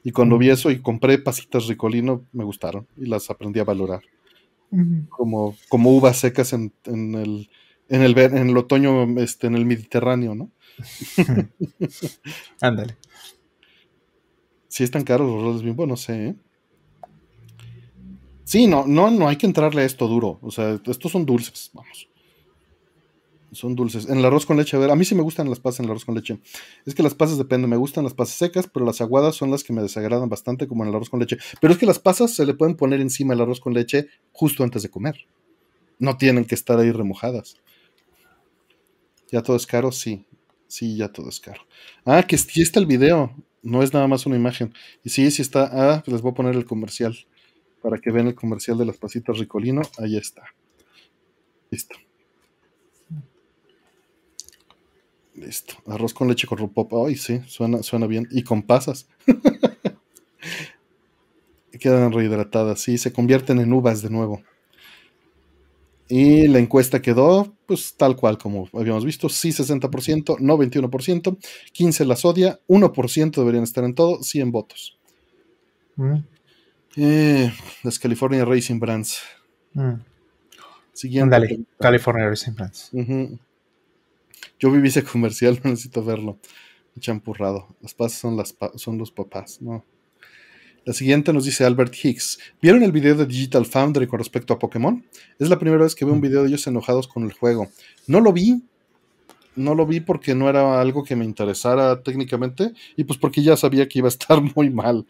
[0.04, 4.02] Y cuando vi eso y compré pasitas Ricolino, me gustaron y las aprendí a valorar.
[5.08, 7.48] como, como uvas secas en, el,
[7.88, 10.50] en, el, en el otoño este, en el Mediterráneo, ¿no?
[12.60, 12.96] Ándale
[14.74, 16.30] si están caros los roles Bimbo, no sé.
[16.30, 16.34] ¿eh?
[18.42, 20.40] Sí, no, no, no hay que entrarle a esto duro.
[20.42, 22.08] O sea, estos son dulces, vamos.
[23.52, 24.08] Son dulces.
[24.08, 25.84] En el arroz con leche, a ver, a mí sí me gustan las pasas en
[25.84, 26.40] el arroz con leche.
[26.84, 29.62] Es que las pasas dependen, me gustan las pasas secas, pero las aguadas son las
[29.62, 31.36] que me desagradan bastante, como en el arroz con leche.
[31.60, 34.64] Pero es que las pasas se le pueden poner encima el arroz con leche justo
[34.64, 35.28] antes de comer.
[36.00, 37.60] No tienen que estar ahí remojadas.
[39.30, 39.92] ¿Ya todo es caro?
[39.92, 40.26] Sí.
[40.66, 41.60] Sí, ya todo es caro.
[42.04, 43.32] Ah, que sí está el video
[43.64, 44.72] no es nada más una imagen.
[45.02, 45.68] Y sí, sí está.
[45.72, 47.16] Ah, les voy a poner el comercial.
[47.82, 49.82] Para que vean el comercial de las pasitas Ricolino.
[49.98, 50.42] Ahí está.
[51.70, 51.96] Listo.
[55.34, 55.74] Listo.
[55.86, 56.96] Arroz con leche con rupopa.
[57.06, 58.28] Ay, sí, suena, suena bien.
[58.30, 59.08] Y con pasas.
[61.80, 62.80] Quedan rehidratadas.
[62.80, 64.42] Sí, se convierten en uvas de nuevo.
[66.08, 71.38] Y la encuesta quedó, pues tal cual como habíamos visto, sí 60%, no 21%,
[71.72, 74.98] 15 las odia, 1% deberían estar en todo, 100 votos.
[75.96, 76.16] Mm.
[76.96, 77.52] Eh,
[77.82, 79.22] las California Racing Brands.
[79.72, 79.94] Mm.
[80.92, 81.64] Siguiente.
[81.80, 82.90] California Racing Brands.
[84.60, 86.38] Yo viví ese comercial, no necesito verlo.
[87.00, 87.74] Champurrado.
[87.80, 89.84] Las pasas son, las son los papás, ¿no?
[90.84, 92.38] La siguiente nos dice Albert Hicks.
[92.60, 95.02] ¿Vieron el video de Digital Foundry con respecto a Pokémon?
[95.38, 97.68] Es la primera vez que veo un video de ellos enojados con el juego.
[98.06, 98.62] No lo vi.
[99.56, 103.56] no lo vi porque no era algo que me interesara técnicamente y pues porque ya
[103.56, 105.06] sabía que iba a estar muy mal.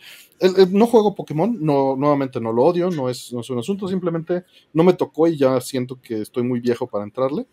[0.70, 4.44] no juego Pokémon, no, nuevamente no lo odio, no es, no es un asunto, simplemente
[4.72, 7.46] no me tocó y ya siento que estoy muy viejo para entrarle.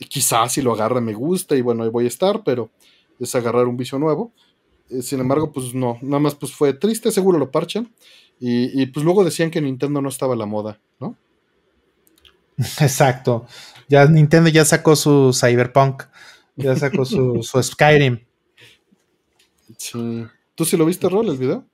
[0.00, 2.70] Y quizás si lo agarra me gusta y bueno, ahí voy a estar, pero
[3.20, 4.32] es agarrar un vicio nuevo.
[4.92, 7.92] Eh, sin embargo, pues no, nada más pues fue triste, seguro lo parchan.
[8.38, 11.16] Y, y pues luego decían que Nintendo no estaba a la moda, ¿no?
[12.80, 13.46] Exacto.
[13.88, 16.04] Ya Nintendo ya sacó su Cyberpunk,
[16.56, 18.20] ya sacó su, Skyrim.
[19.76, 20.26] Sí.
[20.54, 21.66] ¿Tú sí lo viste, Rol, el video?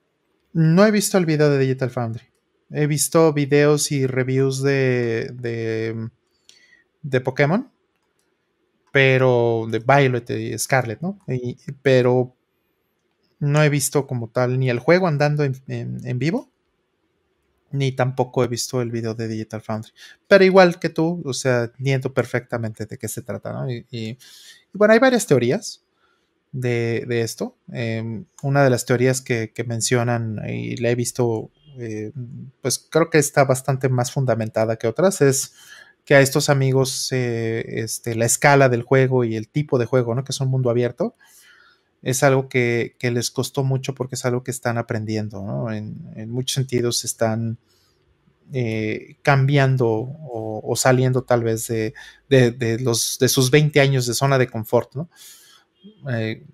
[0.52, 2.24] No he visto el video de Digital Foundry.
[2.70, 6.08] He visto videos y reviews de, de,
[7.02, 7.70] de Pokémon,
[8.92, 11.18] pero de Violet y Scarlet, ¿no?
[11.82, 12.36] pero
[13.40, 16.50] no he visto como tal ni el juego andando en vivo,
[17.70, 19.92] ni tampoco he visto el video de Digital Foundry.
[20.26, 23.70] Pero igual que tú, o sea, entiendo perfectamente de qué se trata, ¿no?
[23.70, 24.18] Y,
[24.72, 25.84] bueno, hay varias teorías
[26.52, 27.56] de, esto.
[27.72, 32.12] Em, una de las teorías que, mencionan y la he visto, eh,
[32.62, 35.54] pues creo que está bastante más fundamentada que otras, es
[36.04, 40.14] que a estos amigos eh, este, la escala del juego y el tipo de juego,
[40.14, 40.24] ¿no?
[40.24, 41.16] Que es un mundo abierto,
[42.02, 45.72] es algo que, les costó mucho porque es algo que están aprendiendo, ¿no?
[45.72, 47.58] En, muchos sentidos están
[48.52, 51.94] eh, cambiando o, saliendo tal vez de,
[52.80, 55.08] los, de sus 20 años de zona de confort, ¿no?
[56.10, 56.44] Eh,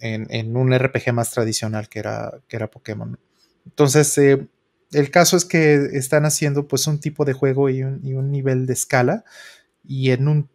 [0.00, 3.18] en, un RPG más tradicional que era, que era Pokémon.
[3.64, 4.46] Entonces, eh,
[4.92, 8.30] el caso es que están haciendo pues un tipo de juego y un, y un
[8.30, 9.24] nivel de escala
[9.84, 10.48] y en un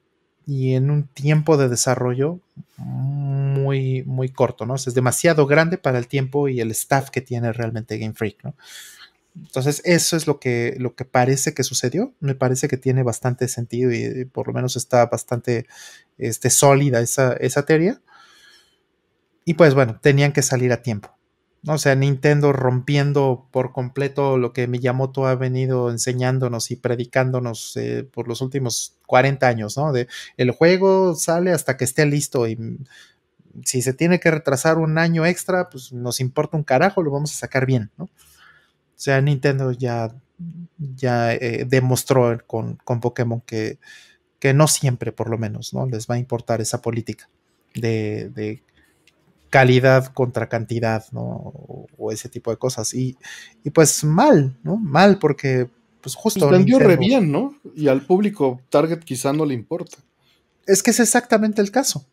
[0.48, 2.40] y en un tiempo de desarrollo
[3.68, 4.76] muy, muy corto, ¿no?
[4.76, 8.56] es demasiado grande para el tiempo y el staff que tiene realmente Game Freak, ¿no?
[9.36, 12.14] Entonces, eso es lo que, lo que parece que sucedió.
[12.20, 15.68] Me parece que tiene bastante sentido y, por lo menos está bastante
[16.18, 18.02] este, sólida esa, esa teoría.
[19.46, 21.18] Y pues bueno, tenían que salir a tiempo.
[21.66, 28.08] O sea, Nintendo rompiendo por completo lo que Miyamoto ha venido enseñándonos y predicándonos eh,
[28.10, 29.92] por los últimos 40 años, ¿no?
[29.92, 30.08] De
[30.38, 32.58] el juego sale hasta que esté listo y
[33.64, 37.34] si se tiene que retrasar un año extra, pues nos importa un carajo, lo vamos
[37.34, 38.06] a sacar bien, ¿no?
[38.06, 40.14] O sea, Nintendo ya,
[40.78, 43.78] ya eh, demostró con, con Pokémon que,
[44.40, 45.86] que no siempre, por lo menos, ¿no?
[45.86, 47.30] Les va a importar esa política
[47.74, 48.64] de, de
[49.50, 51.54] calidad contra cantidad, ¿no?
[51.98, 52.94] O, ese tipo de cosas.
[52.94, 53.18] Y,
[53.74, 54.78] pues mal, ¿no?
[54.78, 55.70] Mal porque
[56.02, 56.48] pues justo...
[56.48, 57.56] Pues vendió re bien, ¿no?
[57.76, 59.98] Y al público target quizá no le importa.
[60.66, 62.06] Es que es exactamente el caso.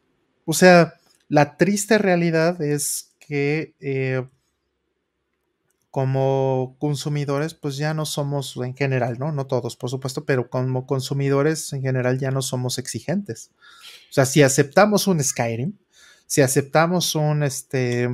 [0.44, 0.94] O sea,
[1.28, 4.24] la triste realidad es que eh,
[5.94, 9.30] como consumidores, pues ya no somos en general, ¿no?
[9.30, 13.52] No todos, por supuesto, pero como consumidores en general ya no somos exigentes.
[14.10, 15.78] O sea, si aceptamos un Skyrim,
[16.26, 18.08] si aceptamos un, este,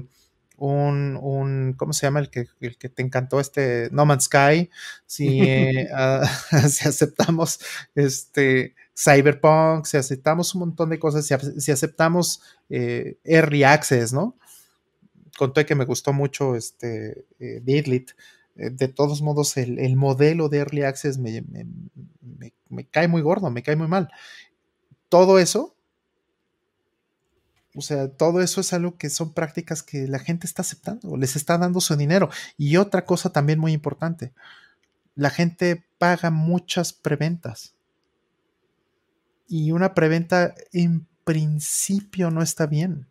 [0.58, 3.40] un, un, ¿cómo se llama el que, el que te encantó?
[3.40, 4.68] Este No Man's Sky,
[5.06, 6.30] si, eh, ah,
[6.68, 7.61] si aceptamos
[7.94, 14.36] este Cyberpunk, si aceptamos un montón de cosas, si, aceptamos eh, Early Access, ¿no?
[15.38, 17.62] Conté que me gustó mucho este eh.
[18.57, 21.44] Eh, de todos modos, el, modelo de Early Access me,
[22.68, 24.11] me cae muy gordo, me cae muy mal.
[25.09, 25.76] Todo eso
[27.74, 31.36] o sea, todo eso es algo que son prácticas que la gente está aceptando, les
[31.36, 32.28] está dando su dinero.
[32.57, 34.32] Y otra cosa también muy importante,
[35.14, 37.74] la gente paga muchas preventas.
[39.51, 43.06] Y una preventa en principio no está bien.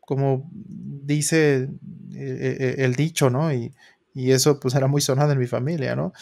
[0.00, 1.70] Como dice
[2.12, 3.52] eh, eh, el dicho, ¿no?
[3.52, 3.72] Y,
[4.12, 6.12] y eso pues era muy sonado en mi familia, ¿no?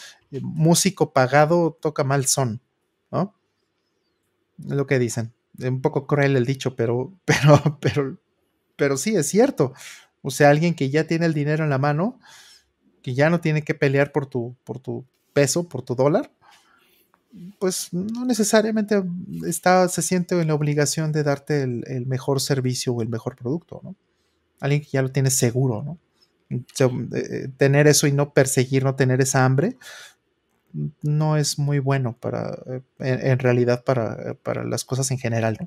[0.41, 2.61] Músico pagado toca mal son,
[3.11, 3.35] ¿no?
[4.59, 8.17] Es lo que dicen un poco cruel el dicho, pero, pero, pero,
[8.75, 9.73] pero sí es cierto.
[10.21, 12.19] O sea, alguien que ya tiene el dinero en la mano,
[13.01, 16.31] que ya no tiene que pelear por tu, por tu peso, por tu dólar,
[17.59, 19.03] pues no necesariamente
[19.45, 23.81] está, se siente en la obligación de darte el, mejor servicio o el mejor producto,
[23.83, 23.95] ¿no?
[24.59, 25.99] Alguien que ya lo tiene seguro, ¿no?
[26.49, 29.77] Eh, tener eso y no perseguir, no tener esa hambre,
[31.01, 35.57] no es muy bueno para, eh, en, realidad, para, las cosas en general.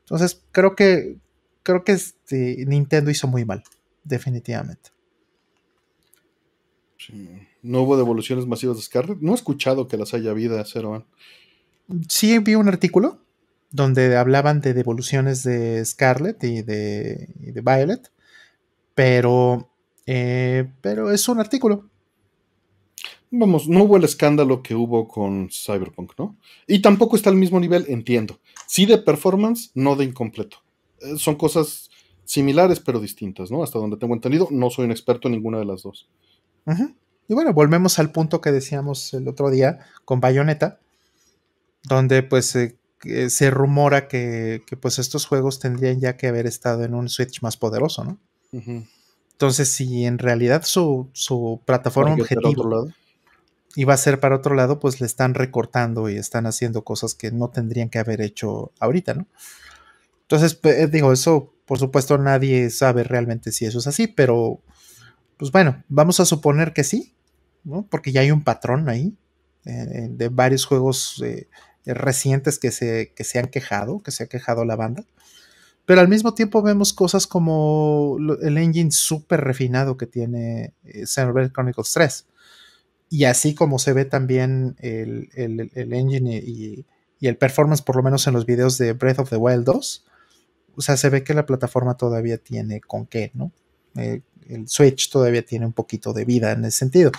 [0.00, 1.18] Entonces, creo que,
[1.62, 3.62] creo que este, Nintendo hizo muy mal,
[4.04, 4.91] definitivamente.
[7.62, 9.18] No hubo devoluciones masivas de Scarlet.
[9.20, 11.06] No he escuchado que las haya habido, Cero.
[12.08, 13.18] Sí, vi un artículo
[13.70, 18.10] donde hablaban de devoluciones de Scarlet y de, de Violet,
[18.94, 19.70] pero,
[20.06, 21.90] eh, pero es un artículo
[23.32, 26.36] vamos, no hubo el escándalo que hubo con Cyberpunk, ¿no?
[26.66, 28.38] Y tampoco está al mismo nivel, entiendo.
[28.66, 30.58] Sí de performance, no de incompleto.
[31.00, 31.90] Eh, son cosas
[32.24, 33.62] similares pero distintas, ¿no?
[33.62, 36.08] Hasta donde tengo entendido, no soy un experto en ninguna de las dos.
[37.28, 40.78] Y bueno, volvemos al punto que decíamos el otro día con Bayonetta,
[41.84, 42.76] donde pues eh,
[43.30, 47.56] se rumora que, pues estos juegos tendrían ya que haber estado en un Switch más
[47.56, 48.18] poderoso, ¿no?
[49.32, 52.88] Entonces, si en realidad su, su plataforma objetivo
[53.74, 57.32] iba a ser para otro lado, pues le están recortando y están haciendo cosas que
[57.32, 59.26] no tendrían que haber hecho ahorita, ¿no?
[60.22, 64.60] Entonces, eh, digo, eso, por supuesto, nadie sabe realmente si eso es así, pero,
[65.42, 67.16] pues bueno, vamos a suponer que sí,
[67.64, 67.84] ¿no?
[67.90, 69.16] Porque ya hay un patrón ahí
[69.64, 71.48] eh, de varios juegos eh,
[71.84, 75.04] recientes que se, que se han quejado, que se ha quejado la banda.
[75.84, 81.50] Pero al mismo tiempo vemos cosas como el engine súper refinado que tiene eh, Xenoblade
[81.50, 82.26] Chronicles 3.
[83.10, 85.28] Y así como se ve también el,
[85.74, 86.86] engine y,
[87.20, 90.06] el performance, por lo menos en los videos de Breath of the Wild 2,
[90.76, 93.50] o sea, se ve que la plataforma todavía tiene con qué, ¿no?
[93.96, 94.22] Eh,
[94.54, 97.12] el Switch todavía tiene un poquito de vida en ese sentido.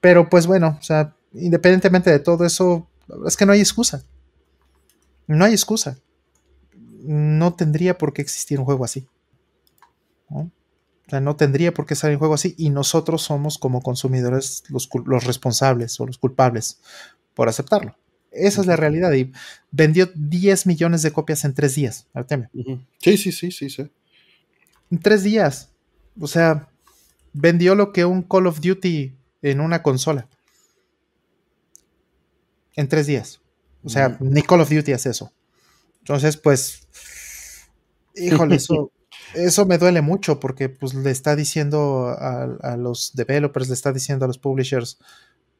[0.00, 2.88] Pero pues bueno, o sea, independientemente de todo eso,
[3.26, 4.04] es que no hay excusa.
[5.26, 5.98] No hay excusa
[7.08, 9.06] no tendría por qué existir un juego así.
[10.28, 10.40] ¿no?
[11.06, 14.64] O sea, no tendría por qué salir un juego así y nosotros somos como consumidores
[14.68, 14.90] los,
[15.24, 16.80] responsables o los culpables
[17.34, 17.96] por aceptarlo.
[18.30, 19.12] Esa es la realidad.
[19.14, 19.32] Y
[19.70, 22.50] vendió 10 millones de copias en tres días, Artemio.
[22.98, 23.90] Sí, sí, sí, sí, sí.
[24.90, 25.70] En tres días.
[26.20, 26.68] O sea,
[27.32, 30.28] vendió lo que un Call of Duty en una consola.
[32.74, 33.40] En tres días.
[33.84, 35.32] O sea, ni Call of Duty hace eso.
[36.00, 36.88] Entonces, pues,
[38.14, 38.90] híjole, eso,
[39.34, 44.24] eso me duele mucho porque pues le está diciendo a, los developers, le está diciendo
[44.24, 44.98] a los publishers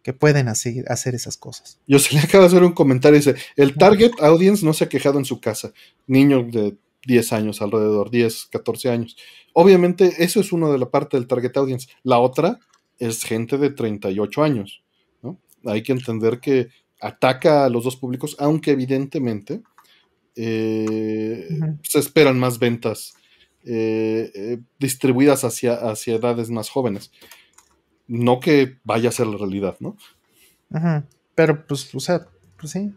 [0.03, 1.79] que pueden hacer, hacer esas cosas.
[1.87, 4.89] Yo se le acabo de hacer un comentario, dice, el target audience no se ha
[4.89, 5.73] quejado en su casa,
[6.07, 6.77] niño de
[7.09, 9.17] 10 años alrededor, 10, 14 años.
[9.55, 11.89] Obviamente eso es una de la parte del target audience.
[12.05, 12.61] La otra
[12.99, 14.85] es gente de 38 años.
[15.23, 15.41] ¿no?
[15.65, 16.69] Hay que entender que
[17.01, 19.63] ataca a los dos públicos, aunque evidentemente
[20.37, 21.49] eh,
[21.83, 23.15] se esperan más ventas
[23.65, 27.11] eh, eh, distribuidas hacia, hacia edades más jóvenes.
[28.07, 29.97] No que vaya a ser la realidad, ¿no?
[31.35, 32.27] Pero, pues, o sea,
[32.59, 32.93] pues sí.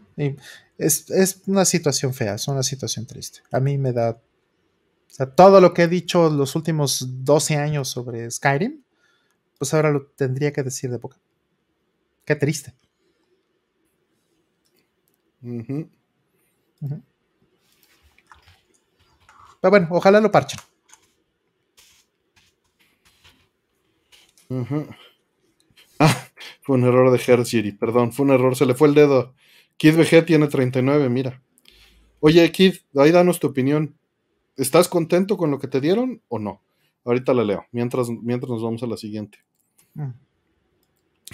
[0.78, 3.40] Es, es, una situación fea, es una situación triste.
[3.50, 4.10] A mí me da.
[4.10, 8.82] O sea, todo lo que he dicho los últimos 12 años sobre Skyrim,
[9.58, 11.18] pues ahora lo tendría que decir de boca.
[12.24, 12.74] Qué triste.
[19.60, 20.60] Pero bueno, ojalá lo parchen.
[25.98, 26.28] Ah,
[26.62, 29.34] fue un error de Hershey, perdón, fue un error, se le fue el dedo.
[29.82, 31.42] Kid VG tiene 39, mira.
[32.20, 33.96] Oye, Kid, ahí danos tu opinión.
[34.56, 36.62] ¿Estás contento con lo que te dieron o no?
[37.04, 39.38] Ahorita la leo, mientras, mientras nos vamos a la siguiente.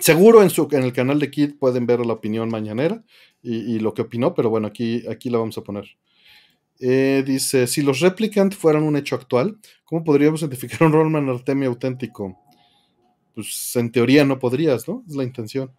[0.01, 3.05] Seguro en, su, en el canal de Kid pueden ver la opinión mañanera
[3.43, 5.85] y, lo que opinó, pero bueno, aquí, aquí la vamos a poner.
[6.81, 11.69] Eh, dice, si los replicant fueran un hecho actual, ¿cómo podríamos identificar un Rollman Artemio
[11.69, 12.41] auténtico?
[13.35, 15.05] Pues en teoría no podrías, ¿no?
[15.07, 15.71] Es la intención.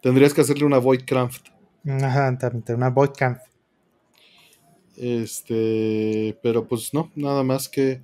[0.00, 1.52] Tendrías que hacerle una Void Craft.
[1.86, 2.38] Ajá,
[2.68, 3.42] una Craft.
[4.96, 8.02] Este, pero pues no, nada más que...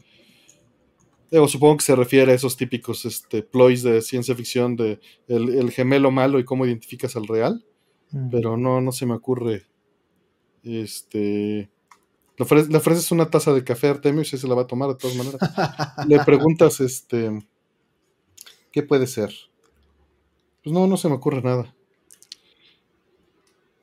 [1.49, 6.11] supongo que se refiere a esos típicos este, ploys de ciencia ficción de el, gemelo
[6.11, 7.65] malo y cómo identificas al real.
[8.31, 9.67] Pero no, no se me ocurre.
[10.65, 11.71] Este
[12.39, 14.95] le, ofreces, una taza de café a Artemio y se la va a tomar de
[14.95, 15.41] todas maneras.
[16.09, 17.37] le preguntas, este,
[18.71, 19.35] ¿qué puede ser?
[20.63, 21.75] Pues no, no se me ocurre nada.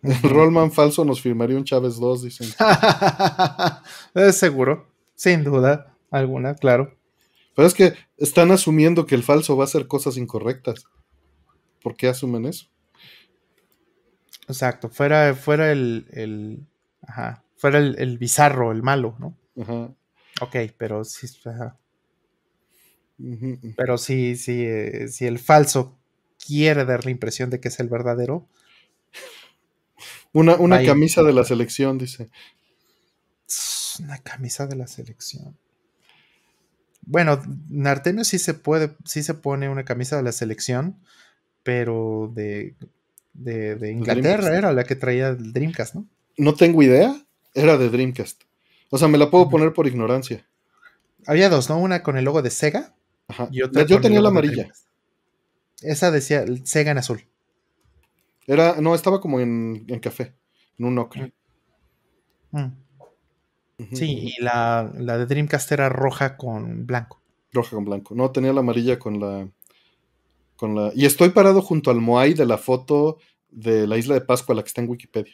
[0.23, 2.47] El Rollman falso nos firmaría un Chávez 2, dicen.
[4.13, 6.95] es seguro, sin duda alguna, claro.
[7.55, 10.85] Pero es que están asumiendo que el falso va a hacer cosas incorrectas.
[11.81, 12.67] ¿Por qué asumen eso?
[14.47, 16.67] Exacto, fuera, fuera el, el,
[17.07, 19.35] ajá, fuera el, bizarro, el malo, ¿no?
[19.61, 19.93] Ajá.
[20.41, 21.27] Ok, pero sí.
[23.77, 25.97] Pero sí, sí, eh, si el falso
[26.45, 28.47] quiere dar la impresión de que es el verdadero.
[30.35, 32.29] Una, una camisa de la selección, dice.
[33.99, 35.57] Una camisa de la selección.
[37.03, 40.97] Bueno, Nartemio sí se puede, sí se pone una camisa de la selección,
[41.63, 42.75] pero de,
[43.33, 46.05] de, de Inglaterra era la que traía el Dreamcast, ¿no?
[46.35, 47.15] No tengo idea,
[47.53, 48.41] era de Dreamcast.
[48.89, 50.45] O sea, me la puedo poner por ignorancia.
[51.25, 51.77] Había dos, ¿no?
[51.77, 52.93] Una con el logo de Sega.
[53.29, 53.47] Ajá.
[53.53, 54.67] Y otra Yo tenía la amarilla.
[55.81, 57.25] Esa decía Sega en azul.
[58.47, 60.35] Era, no, estaba como en, café,
[60.77, 61.33] en un ocre.
[62.51, 62.59] Mm.
[63.77, 63.95] Mm.
[63.95, 67.21] Sí, y la, la, de Dreamcast era roja con blanco.
[67.51, 68.15] Roja con blanco.
[68.15, 69.49] No, tenía la amarilla con la.
[70.55, 70.91] Con la.
[70.95, 73.17] Y estoy parado junto al Moai de la foto
[73.49, 75.33] de la isla de Pascua, la que está en Wikipedia.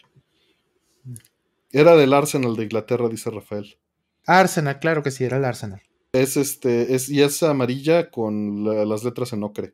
[1.71, 3.77] Era del Arsenal de Inglaterra, dice Rafael.
[4.25, 5.81] Arsenal, claro que sí, era el Arsenal.
[6.13, 9.73] Es este, es, y es amarilla con las letras en ocre.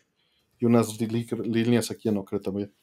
[0.59, 2.73] Y unas líneas aquí en ocre también.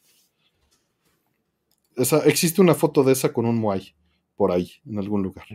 [1.97, 3.95] Esa, existe una foto de esa con un Moai
[4.37, 5.47] por ahí, en algún lugar.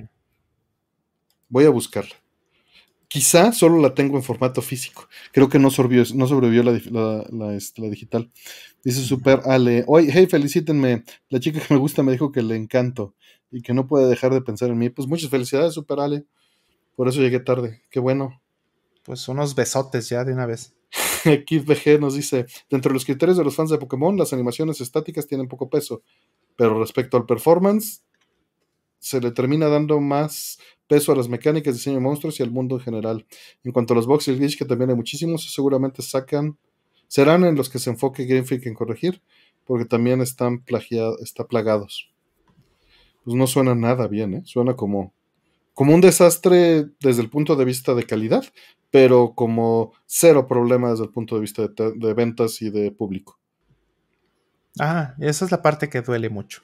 [1.50, 2.16] Voy a buscarla.
[3.10, 5.10] Quizá solo la tengo en formato físico.
[5.32, 8.32] Creo que no sobrevivió, no sobrevivió la, este, la, digital.
[8.84, 9.84] Dice Super Ale.
[9.88, 11.04] Oye, hey, felicítenme.
[11.30, 13.16] La chica que me gusta me dijo que le encanto
[13.50, 14.90] y que no puede dejar de pensar en mí.
[14.92, 16.26] Pues muchas felicidades, Super Ale.
[16.96, 17.82] Por eso llegué tarde.
[17.90, 18.44] Qué bueno.
[19.04, 20.76] Pues unos besotes ya de una vez.
[21.48, 24.82] Kid BG nos dice: Dentro de los criterios de los fans de Pokémon, las animaciones
[24.82, 26.04] estáticas tienen poco peso.
[26.60, 28.04] Pero respecto al performance,
[29.00, 32.76] se le termina dando más peso a las mecánicas, diseño de monstruos y al mundo
[32.76, 33.26] en general.
[33.64, 36.58] En cuanto a los box y glitch, que también hay muchísimos, seguramente sacan,
[37.08, 39.22] serán en los que se enfoque Game Freak en corregir,
[39.64, 42.12] porque también están plagiados, está plagados.
[43.24, 44.42] Pues no suena nada bien, ¿eh?
[44.44, 45.14] Suena como,
[45.74, 48.44] como un desastre desde el punto de vista de calidad,
[48.92, 53.39] pero como cero problema desde el punto de vista de ventas y de público.
[54.80, 56.64] Ah, esa es la parte que duele mucho.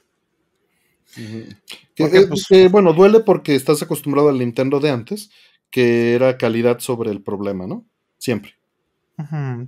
[1.96, 5.30] Pues, bueno, duele porque estás acostumbrado al Nintendo de antes,
[5.70, 7.84] que era calidad sobre el problema, ¿no?
[8.18, 8.54] Siempre.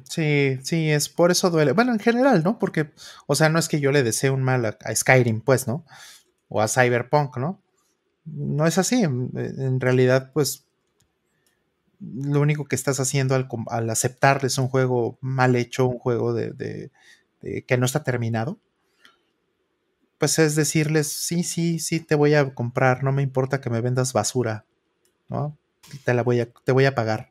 [0.05, 1.73] Sí, sí, es por eso duele.
[1.73, 2.59] Bueno, en general, ¿no?
[2.59, 2.91] Porque,
[3.27, 5.85] o sea, no es que yo le desee un mal a, Skyrim, pues, ¿no?
[6.49, 7.61] O a Cyberpunk, ¿no?
[8.27, 9.03] No es así.
[9.03, 10.67] En, realidad, pues,
[12.01, 16.91] lo único que estás haciendo al, al aceptarles un juego mal hecho, un juego de,
[17.41, 18.59] que no está terminado,
[20.19, 23.81] pues es decirles, sí, sí, sí, te voy a comprar, no me importa que me
[23.81, 24.65] vendas basura,
[25.29, 25.57] ¿no?
[26.05, 27.31] Te la voy a, te voy a pagar.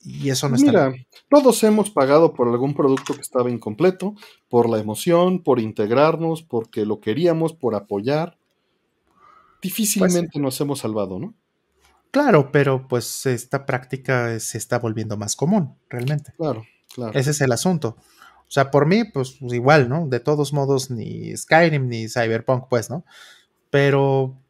[0.00, 0.92] Y eso no Mira,
[1.30, 4.14] todos hemos pagado por algún producto que estaba incompleto,
[4.48, 8.36] por la emoción, por integrarnos, porque lo queríamos, por apoyar.
[9.62, 11.34] Difícilmente pues nos hemos salvado, ¿no?
[12.10, 16.32] Claro, pero pues esta práctica se está volviendo más común, realmente.
[16.36, 16.64] Claro,
[16.94, 17.18] claro.
[17.18, 17.96] Ese es el asunto.
[18.54, 20.06] O sea, por mí, pues, igual, ¿no?
[20.06, 23.04] De todos modos, ni Skyrim ni Cyberpunk, pues, ¿no?
[23.68, 24.40] Pero,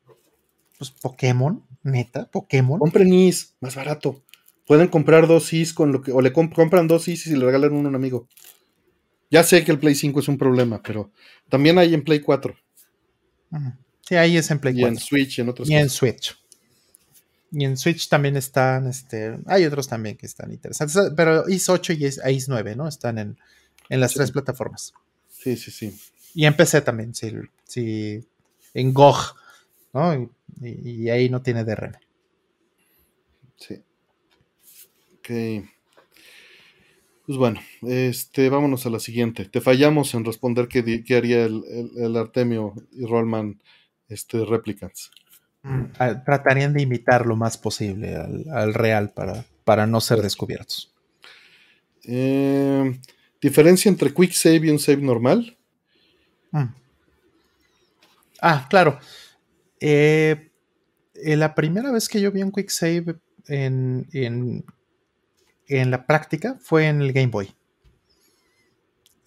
[0.77, 2.79] pues, Pokémon, neta, Pokémon.
[2.79, 4.23] Compren Is, más barato.
[4.67, 7.73] Pueden comprar dos Is con lo que, o le compran dos Is y le regalan
[7.73, 8.29] uno a un amigo.
[9.31, 11.11] Ya sé que el Play 5 es un problema, pero
[11.49, 12.55] también hay en Play 4.
[14.03, 14.87] Sí, ahí es en Play 4.
[14.87, 15.71] Y en Switch, en otros.
[15.71, 16.37] Y en Switch.
[17.53, 21.95] Y en Switch también están, este, hay otros también que están interesantes, pero IS 8
[21.95, 22.87] y IS 9, ¿no?
[22.87, 23.39] Están en,
[23.89, 24.95] en las tres plataformas.
[25.29, 25.99] Sí, sí, sí.
[26.35, 27.33] Y en PC también, sí,
[27.65, 28.27] sí
[28.75, 29.37] en GOG,
[29.93, 30.31] ¿no?
[30.61, 31.95] Y, ahí no tiene DRM.
[33.57, 33.83] Sí.
[35.19, 35.69] Ok.
[37.27, 39.47] Pues bueno, este, vámonos a la siguiente.
[39.47, 43.63] Te fallamos en responder qué, qué haría el, Artemio y Rollman
[44.09, 45.11] este, Replicants.
[45.63, 45.85] Mm,
[46.27, 50.93] tratarían de imitar lo más posible al, real para, para no ser descubiertos.
[52.07, 53.01] Eh,
[53.45, 55.55] ¿Diferencia entre quick save y un save normal?
[56.51, 56.75] Mm.
[58.41, 58.99] Ah, claro.
[59.81, 60.51] Eh,
[61.13, 63.17] eh, la primera vez que yo vi un quick save
[63.47, 67.55] en, en, la práctica fue en el Game Boy.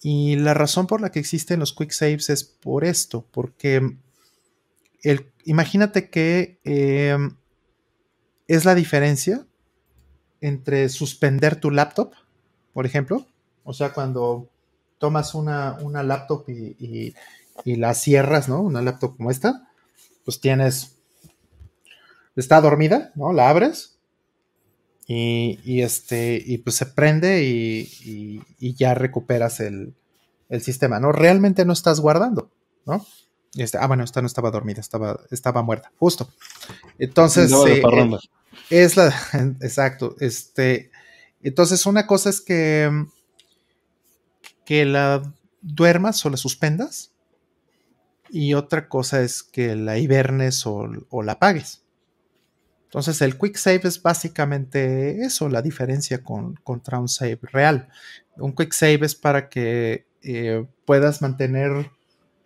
[0.02, 3.98] Y la razón por la que existen los quick saves es por esto, porque
[5.04, 7.36] el, imagínate que em,
[8.48, 9.46] es la diferencia
[10.40, 12.14] entre suspender tu laptop,
[12.72, 13.24] por ejemplo,
[13.68, 14.48] o sea, cuando
[14.96, 17.12] tomas una, laptop y,
[17.66, 18.62] la cierras, ¿no?
[18.62, 19.68] Una laptop como esta,
[20.24, 20.96] pues tienes,
[22.34, 23.34] está dormida, ¿no?
[23.34, 23.98] La abres
[25.06, 29.94] y, este, y pues se prende y, ya recuperas el,
[30.62, 31.12] sistema, ¿no?
[31.12, 32.50] Realmente no estás guardando,
[32.86, 33.04] ¿no?
[33.54, 36.30] Este, ah, bueno, esta no estaba dormida, estaba, estaba muerta, justo.
[36.98, 38.18] Entonces, eh, eh,
[38.70, 39.14] es la,
[39.60, 40.90] exacto, este,
[41.42, 42.90] entonces una cosa es que
[44.68, 45.22] que la
[45.62, 47.14] duermas o la suspendas.
[48.28, 50.90] Y otra cosa es que la hibernes o,
[51.22, 51.80] la apagues.
[52.84, 57.88] Entonces el quick save es básicamente eso, la diferencia con, contra un save real.
[58.36, 61.90] Un quick save es para que eh, puedas mantener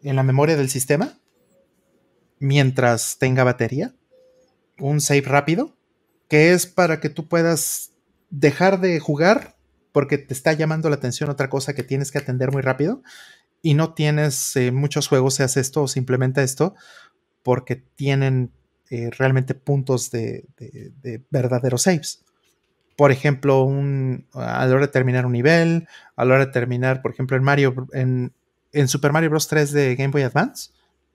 [0.05, 1.19] en la memoria del sistema
[2.39, 3.97] mientras tenga batería.
[4.79, 5.75] Un save rápido,
[6.29, 7.91] que es para que tú puedas
[8.31, 9.52] dejar de jugar
[9.93, 13.03] porque te está llamando la atención otra cosa que tienes que atender muy rápido
[13.63, 16.75] y no tienes eh, muchos juegos, se hace esto o se implementa esto,
[17.43, 18.51] porque tienen
[18.91, 20.45] eh, realmente puntos de,
[21.31, 22.25] verdaderos saves.
[22.97, 23.67] Por ejemplo,
[24.35, 27.43] a la hora de terminar un nivel, a la hora de terminar, por ejemplo, en
[27.43, 28.33] Mario, en,
[28.73, 29.49] en Super Mario Bros.
[29.49, 30.73] 3 de Game Boy Advance,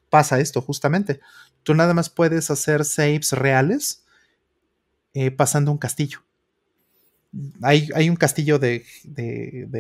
[0.09, 1.19] pasa esto justamente.
[1.63, 4.05] Tú nada más puedes hacer saves reales
[5.13, 6.26] eh, pasando un castillo.
[7.61, 8.85] Hay, un castillo de,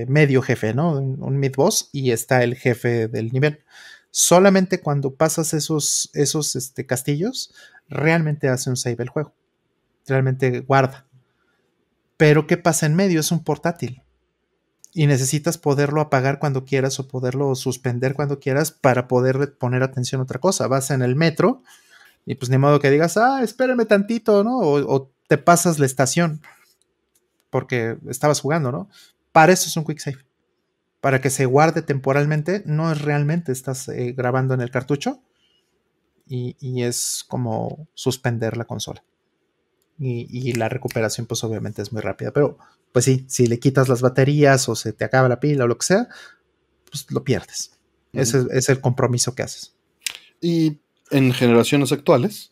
[0.07, 0.91] medio jefe, ¿no?
[0.93, 3.63] Un, mid boss y está el jefe del nivel.
[4.11, 7.53] Solamente cuando pasas esos, esos este, castillos,
[7.89, 9.33] realmente hace un save el juego.
[10.07, 11.05] Realmente guarda.
[12.17, 13.19] Pero ¿qué pasa en medio?
[13.19, 14.01] Es un portátil
[14.97, 20.19] y necesitas poderlo apagar cuando quieras o poderlo suspender cuando quieras para poder poner atención
[20.19, 20.67] a otra cosa.
[20.67, 21.61] Vas en el metro
[22.25, 24.57] y pues ni modo que digas, ah, espérame tantito, ¿no?
[24.57, 26.41] O, te pasas la estación
[27.49, 28.89] porque estabas jugando, ¿no?
[29.31, 30.25] Para eso es un quick save.
[31.01, 35.21] Para que se guarde temporalmente, no es realmente estás eh, grabando en el cartucho
[36.29, 39.01] y es como suspender la consola
[39.99, 42.31] y, la recuperación pues obviamente es muy rápida.
[42.31, 42.57] Pero
[42.91, 45.77] pues sí, si le quitas las baterías o se te acaba la pila o lo
[45.77, 46.07] que sea,
[46.89, 47.77] pues lo pierdes.
[48.13, 49.75] Ese es el compromiso que haces.
[50.41, 50.79] Y
[51.11, 52.51] en generaciones actuales,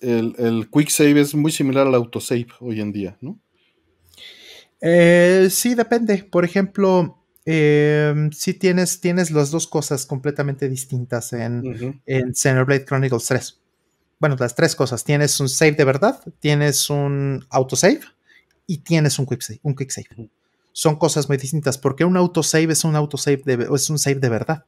[0.00, 3.38] el, quick save es muy similar al autosave hoy en día, ¿no?
[4.86, 6.24] Eh, sí, depende.
[6.30, 13.24] Por ejemplo, em, si tienes, tienes las dos cosas completamente distintas en, en Xenoblade Chronicles
[13.26, 13.60] 3
[14.24, 15.04] bueno, las tres cosas.
[15.04, 18.00] Tienes un save de verdad, tienes un autosave
[18.66, 19.60] y tienes un quick save.
[19.62, 20.30] Un quick save.
[20.72, 24.28] Son cosas muy distintas porque un autosave es un autosave de, es un save de
[24.30, 24.64] verdad.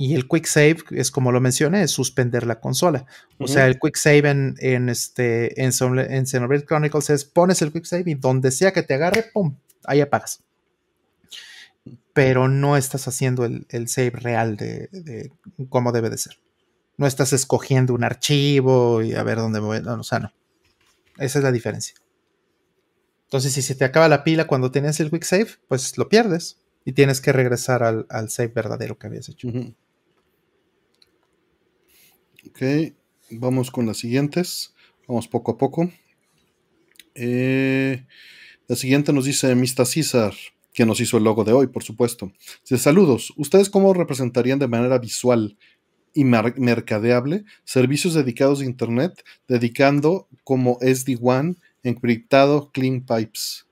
[0.00, 3.04] Y el quick save es como lo mencioné, es suspender la consola.
[3.38, 7.72] O sea, el quick save en, en este en, en Xenoblade Chronicles es pones el
[7.72, 10.44] quick save y donde sea que te agarre, pum, ahí apagas.
[12.12, 15.32] Pero no estás haciendo el, save real de, de
[15.68, 16.38] cómo debe de ser.
[16.96, 19.80] No estás escogiendo un archivo y a ver dónde voy.
[19.82, 20.32] No, o sea, no.
[21.16, 21.96] Esa es la diferencia.
[23.24, 26.60] Entonces, si se te acaba la pila cuando tenías el quick save, pues lo pierdes
[26.84, 29.48] y tienes que regresar al, save verdadero que habías hecho.
[32.58, 32.92] Ok,
[33.30, 34.74] vamos con las siguientes.
[35.06, 35.92] Vamos poco a poco.
[37.14, 38.04] Eh,
[38.66, 39.86] la siguiente nos dice Mr.
[39.86, 40.34] César,
[40.74, 42.32] que nos hizo el logo de hoy, por supuesto.
[42.62, 43.32] Dice, saludos.
[43.36, 45.56] ¿Ustedes cómo representarían de manera visual
[46.12, 53.68] y mercadeable servicios dedicados a Internet, dedicando como SD-WAN, encriptado, clean pipes.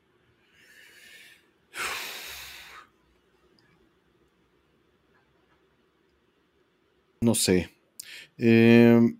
[7.20, 7.75] No sé.
[8.38, 9.18] Em,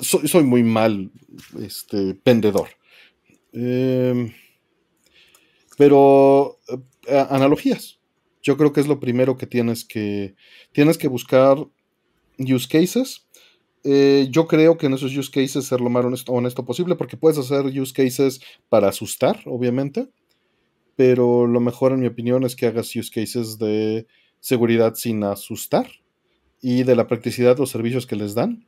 [0.00, 1.10] soy, muy mal
[1.60, 2.68] este, vendedor.
[3.52, 4.32] Em,
[5.76, 6.58] pero
[7.06, 8.00] eh, analogías.
[8.42, 10.34] Yo creo que es lo primero que tienes que,
[10.72, 11.56] tienes que buscar
[12.38, 13.26] use cases.
[13.84, 17.38] Eh, yo creo que en esos use cases ser lo más honesto, posible, porque puedes
[17.38, 20.08] hacer use cases para asustar, obviamente,
[20.96, 24.06] pero lo mejor en mi opinión es que hagas use cases de
[24.40, 25.88] seguridad sin asustar
[26.64, 28.66] y de la practicidad de los servicios que les dan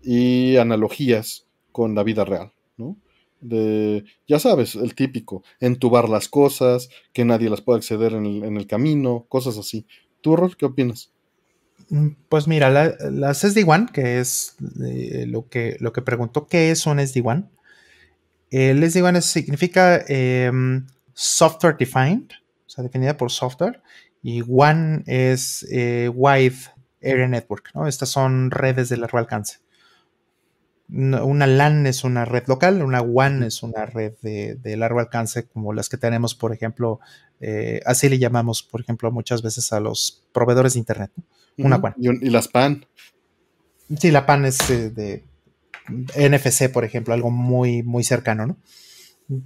[0.00, 2.96] y analogías con la vida real, ¿no?
[4.28, 9.26] ya sabes, el típico, entubar las cosas, que nadie las pueda acceder en el, camino,
[9.28, 9.84] cosas así.
[10.20, 11.10] ¿Tú, Rol, qué opinas?
[11.88, 14.54] Mm, pues mira, la, las SD-WAN, que es
[14.86, 17.50] eh, lo, que, lo que preguntó, ¿qué es un SD-WAN?
[18.52, 22.30] El SD-WAN significa em, Software Defined,
[22.64, 23.82] o sea, definida por software,
[24.22, 26.70] y WAN es eh, Wide
[27.02, 27.86] Area Network, ¿no?
[27.86, 29.58] Estas son redes de largo alcance
[30.92, 35.72] una LAN es una red local, una WAN es una red de, largo alcance como
[35.72, 37.00] las que tenemos, por ejemplo,
[37.40, 41.10] eh, así le llamamos, por ejemplo, muchas veces a los proveedores de Internet.
[41.56, 41.94] Una WAN.
[41.96, 42.84] ¿Y, las PAN?
[43.98, 45.24] Sí, la PAN es eh, de
[46.16, 48.56] NFC, por ejemplo, algo muy, muy cercano, ¿no?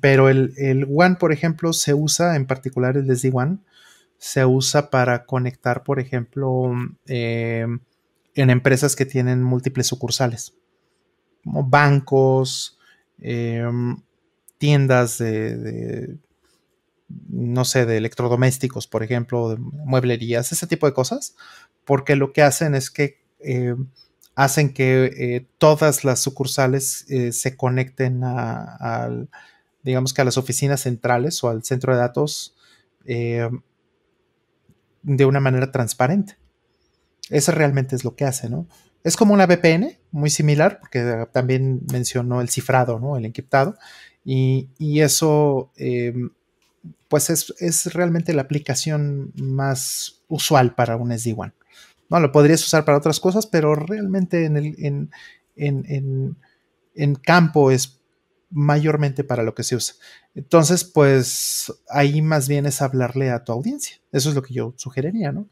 [0.00, 3.62] Pero el, el WAN, por ejemplo, se usa, en particular el SD-WAN,
[4.18, 6.72] se usa para conectar, por ejemplo,
[7.06, 7.66] eh,
[8.34, 10.54] en empresas que tienen múltiples sucursales
[11.46, 12.78] como bancos,
[13.20, 13.96] em,
[14.58, 16.18] tiendas de,
[17.28, 21.36] no sé, de electrodomésticos, por ejemplo, de mueblerías, ese tipo de cosas,
[21.84, 23.88] porque lo que hacen es que em,
[24.34, 29.08] hacen que eh, todas las sucursales eh, se conecten a,
[29.82, 32.54] digamos que a las oficinas centrales o al centro de datos
[35.06, 36.36] de una manera transparente.
[37.30, 38.66] Eso realmente es lo que hace, ¿no?
[39.04, 43.16] Es como una VPN, muy similar, porque también mencionó el cifrado, ¿no?
[43.16, 43.76] El encriptado.
[44.24, 44.68] Y,
[45.00, 46.30] eso, em,
[47.08, 51.54] pues es, realmente la aplicación más usual para un SD-WAN.
[52.10, 55.10] No, lo podrías usar para otras cosas, pero realmente en, el, en,
[55.54, 56.36] en,
[56.96, 57.95] en campo es
[58.50, 59.94] mayormente para lo que se usa.
[60.34, 63.96] Entonces, pues ahí más bien es hablarle a tu audiencia.
[64.12, 65.48] Eso es lo que yo sugeriría, ¿no?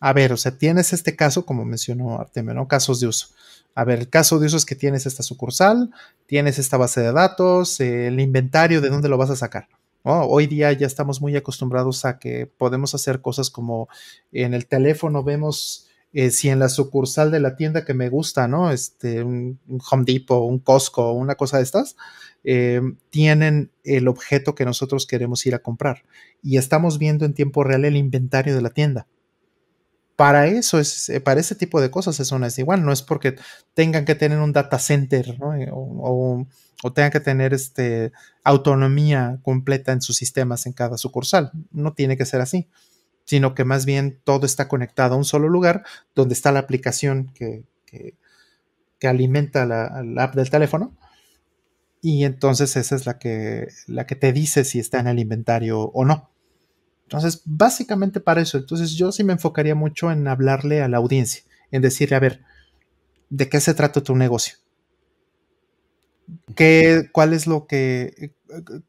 [0.00, 2.66] A ver, o sea, tienes este caso, como mencionó Artemio, ¿no?
[2.66, 3.28] Casos de uso.
[3.74, 5.90] A ver, el caso de uso es que tienes esta sucursal,
[6.26, 9.68] tienes esta base de datos, el inventario, ¿de dónde lo vas a sacar?
[10.02, 13.88] Hoy día ya estamos muy acostumbrados a que podemos hacer cosas como
[14.32, 18.46] en el teléfono vemos eh, si en la sucursal de la tienda que me gusta,
[18.46, 18.70] ¿no?
[18.70, 19.58] Este, un,
[19.90, 21.96] Home Depot, un Costco, una cosa de estas,
[22.44, 26.02] eh, tienen el objeto que nosotros queremos ir a comprar
[26.42, 29.06] y estamos viendo en tiempo real el inventario de la tienda.
[30.16, 33.36] Para eso es, eh, para ese tipo de cosas es una igual, no es porque
[33.72, 36.46] tengan que tener un data center o,
[36.94, 38.12] tengan que tener este,
[38.44, 41.52] autonomía completa en sus sistemas en cada sucursal.
[41.70, 42.68] No tiene que ser así
[43.24, 45.84] sino que más bien todo está conectado a un solo lugar
[46.14, 47.64] donde está la aplicación que,
[49.02, 50.96] alimenta la, app del teléfono.
[52.00, 55.80] Y entonces esa es la que, la que te dice si está en el inventario
[55.80, 56.30] o no.
[57.12, 58.56] Entonces, básicamente para eso.
[58.56, 62.40] Entonces, yo sí me enfocaría mucho en hablarle a la audiencia, en decirle, a ver,
[63.28, 64.56] ¿de qué se trata tu negocio?
[66.54, 68.34] ¿Qué, ¿Cuál es lo que,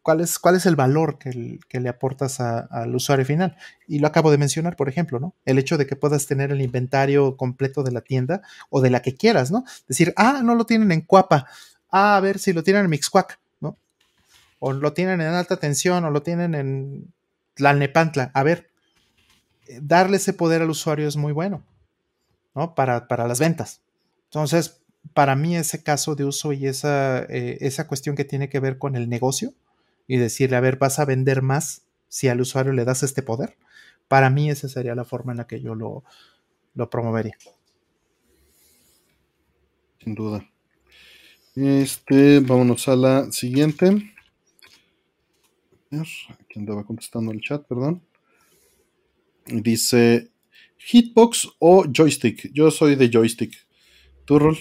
[0.02, 3.58] cuál es, cuál es el valor que, le aportas al usuario final?
[3.88, 5.34] Y lo acabo de mencionar, por ejemplo, ¿no?
[5.46, 9.02] El hecho de que puedas tener el inventario completo de la tienda o de la
[9.02, 9.64] que quieras, ¿no?
[9.88, 11.48] Decir, ah, no lo tienen en Cuapa,
[11.90, 13.78] ah, a ver si lo tienen en Mixquack, ¿no?
[14.60, 17.14] O lo tienen en alta tensión, o lo tienen en
[17.56, 18.32] Tlalnepantla.
[18.34, 18.70] A ver,
[19.82, 21.64] darle ese poder al usuario es muy bueno,
[22.56, 22.76] ¿no?
[22.76, 23.82] Para, para las ventas.
[24.26, 24.83] Entonces,
[25.14, 28.78] para mí ese caso de uso y esa, eh, esa cuestión que tiene que ver
[28.78, 29.54] con el negocio
[30.08, 33.58] y decirle, a ver, vas a vender más si al usuario le das este poder,
[34.08, 36.04] para mí esa sería la forma en la que yo lo,
[36.76, 37.38] lo promovería.
[40.04, 40.48] Sin duda.
[41.56, 44.14] Este, vámonos a la siguiente.
[45.92, 48.02] Aquí andaba contestando el chat, perdón.
[49.46, 50.32] Dice
[50.78, 52.52] Hitbox o joystick.
[52.54, 53.54] Yo soy de joystick.
[54.26, 54.58] ¿Tú, Rol?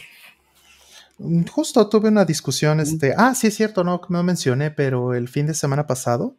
[1.51, 5.47] Justo tuve una discusión, este, ah, sí es cierto, no, no mencioné, pero el fin
[5.47, 6.36] de semana pasado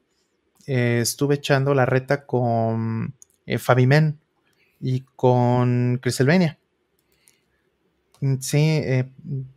[0.67, 3.13] eh, estuve echando la reta con
[3.45, 4.19] eh, Fabimen
[4.79, 6.57] y con Criselvenia.
[8.21, 9.09] Mm, sí, eh,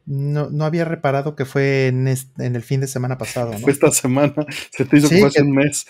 [0.07, 3.53] no, había reparado que fue en, el fin de semana pasado.
[3.55, 4.35] Fue esta semana,
[4.71, 5.87] se te hizo que fue hace un mes.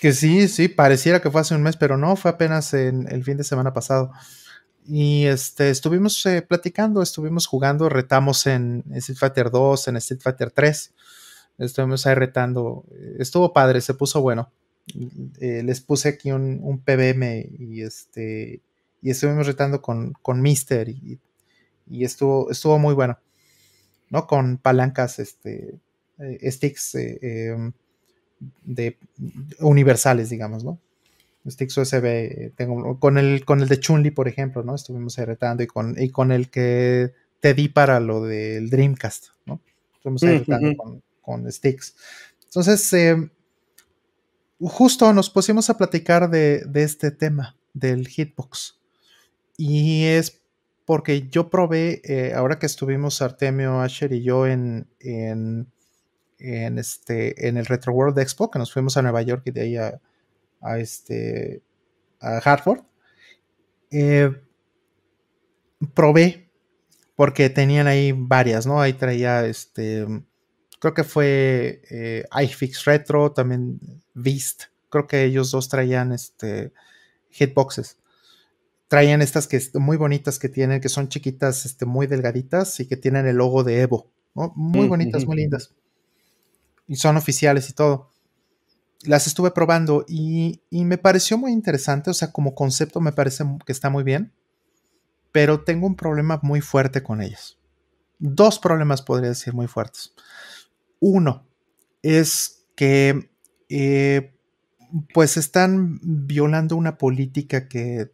[0.00, 3.24] Que sí, sí, pareciera que fue hace un mes, pero no, fue apenas en el
[3.24, 4.12] fin de semana pasado.
[4.90, 10.50] Y este, estuvimos eh, platicando, estuvimos jugando, retamos en, Street Fighter 2, en Street Fighter
[10.50, 10.94] 3.
[11.58, 12.86] Estuvimos ahí retando.
[13.18, 14.50] Estuvo padre, se puso bueno.
[15.40, 18.62] Eh, les puse aquí un, PBM y este.
[19.02, 21.20] Y estuvimos retando con, con Mister y,
[21.90, 23.18] estuvo, estuvo muy bueno.
[24.08, 24.26] ¿No?
[24.26, 25.78] Con palancas, este.
[26.18, 27.72] Eh, sticks em,
[28.64, 28.96] de
[29.60, 30.80] universales, digamos, ¿no?
[31.50, 34.74] Sticks USB, tengo con el, con el de Chunli, por ejemplo, ¿no?
[34.74, 39.60] Estuvimos retando y con, y con el que te di para lo del Dreamcast, ¿no?
[39.94, 41.94] Estuvimos retando con, sticks.
[42.44, 43.30] Entonces, eh,
[44.60, 48.78] justo nos pusimos a platicar de, este tema del Hitbox.
[49.56, 50.40] Y es
[50.84, 55.70] porque yo probé, eh, ahora que estuvimos Artemio, Asher y yo en, en,
[56.38, 59.60] en, este, en el Retro World Expo, que nos fuimos a Nueva York y de
[59.60, 60.00] ahí a,
[60.60, 61.62] a este
[62.20, 62.80] a Hartford.
[63.90, 64.30] Eh,
[65.94, 66.50] probé
[67.16, 68.80] porque tenían ahí varias, ¿no?
[68.80, 70.06] Ahí traía este,
[70.78, 73.80] creo que fue eh, iFix Retro, también
[74.14, 74.64] Beast.
[74.88, 76.72] Creo que ellos dos traían este
[77.30, 77.98] hitboxes.
[78.86, 82.96] Traían estas que muy bonitas que tienen, que son chiquitas, este, muy delgaditas y que
[82.96, 84.10] tienen el logo de Evo.
[84.34, 85.74] Muy mm, bonitas, muy lindas.
[86.86, 88.10] Y son oficiales y todo
[89.02, 93.72] las estuve probando y, me pareció muy interesante, o sea, como concepto me parece que
[93.72, 94.32] está muy bien,
[95.32, 97.58] pero tengo un problema muy fuerte con ellas.
[98.18, 100.14] Dos problemas podría decir muy fuertes.
[100.98, 101.46] Uno
[102.02, 103.30] es que
[103.68, 104.34] eh,
[105.14, 108.10] pues están violando una política que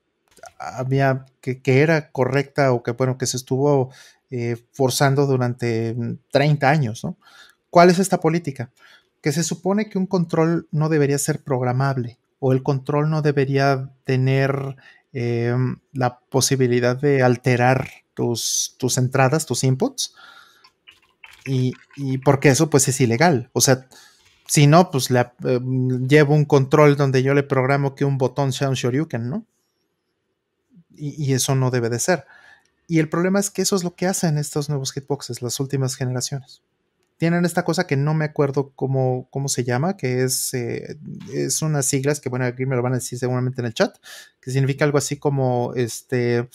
[0.59, 3.91] había, que, era correcta o que bueno, que se estuvo
[4.31, 5.97] eh, forzando durante
[6.33, 7.07] 30 años.
[7.71, 8.71] ¿Cuál es esta política?
[9.25, 13.91] Que se supone que un control no debería ser programable o el control no debería
[14.05, 14.77] tener
[15.15, 20.15] em, la posibilidad de alterar tus, tus entradas, tus inputs.
[21.47, 21.73] Y,
[22.19, 23.49] porque eso pues es ilegal.
[23.55, 23.87] O sea,
[24.47, 25.61] Si no, pues le, eh,
[26.07, 29.47] llevo un control donde yo le programo que un botón sea un Shoryuken, ¿no?
[30.95, 32.27] Y, y, eso no debe de ser.
[32.89, 35.97] Y el problema es que eso es lo que hacen estos nuevos hitboxes, las últimas
[35.97, 36.61] generaciones.
[37.17, 40.99] Tienen esta cosa que no me acuerdo cómo, cómo se llama, que es, eh,
[41.33, 43.97] es unas siglas que, bueno, aquí me lo van a decir seguramente en el chat,
[44.41, 46.49] que significa algo así como este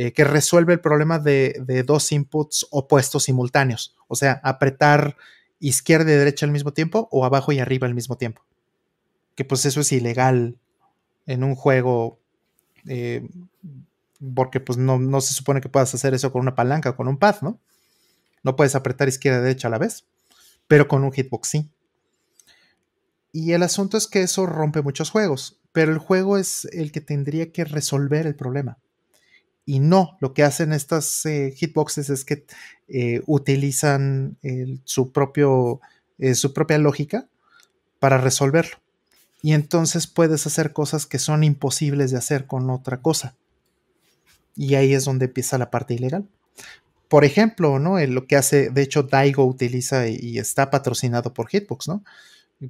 [0.00, 3.96] eh, que resuelve el problema de, dos inputs opuestos simultáneos.
[4.06, 5.16] O sea, apretar
[5.58, 8.42] izquierda y derecha al mismo tiempo o abajo y arriba al mismo tiempo.
[9.34, 10.56] Que pues eso es ilegal
[11.26, 12.20] en un juego.
[12.86, 13.28] Eh,
[14.36, 17.08] porque pues no, no, se supone que puedas hacer eso con una palanca o con
[17.08, 17.58] un pad, ¿no?
[18.42, 20.06] No puedes apretar izquierda y derecha a la vez.
[20.66, 21.70] Pero con un hitbox sí.
[23.32, 25.58] Y el asunto es que eso rompe muchos juegos.
[25.72, 28.78] Pero el juego es el que tendría que resolver el problema.
[29.64, 32.46] Y no, lo que hacen estas eh, hitboxes es que
[32.88, 34.38] eh, utilizan
[34.84, 35.80] su, propio,
[36.18, 37.28] eh, su propia lógica
[37.98, 38.78] para resolverlo.
[39.42, 43.36] Y entonces puedes hacer cosas que son imposibles de hacer con otra cosa.
[44.56, 46.26] Y ahí es donde empieza la parte ilegal.
[47.08, 47.98] Por ejemplo, ¿no?
[48.06, 52.04] lo que hace, de hecho, Daigo utiliza y, está patrocinado por Hitbox, ¿no?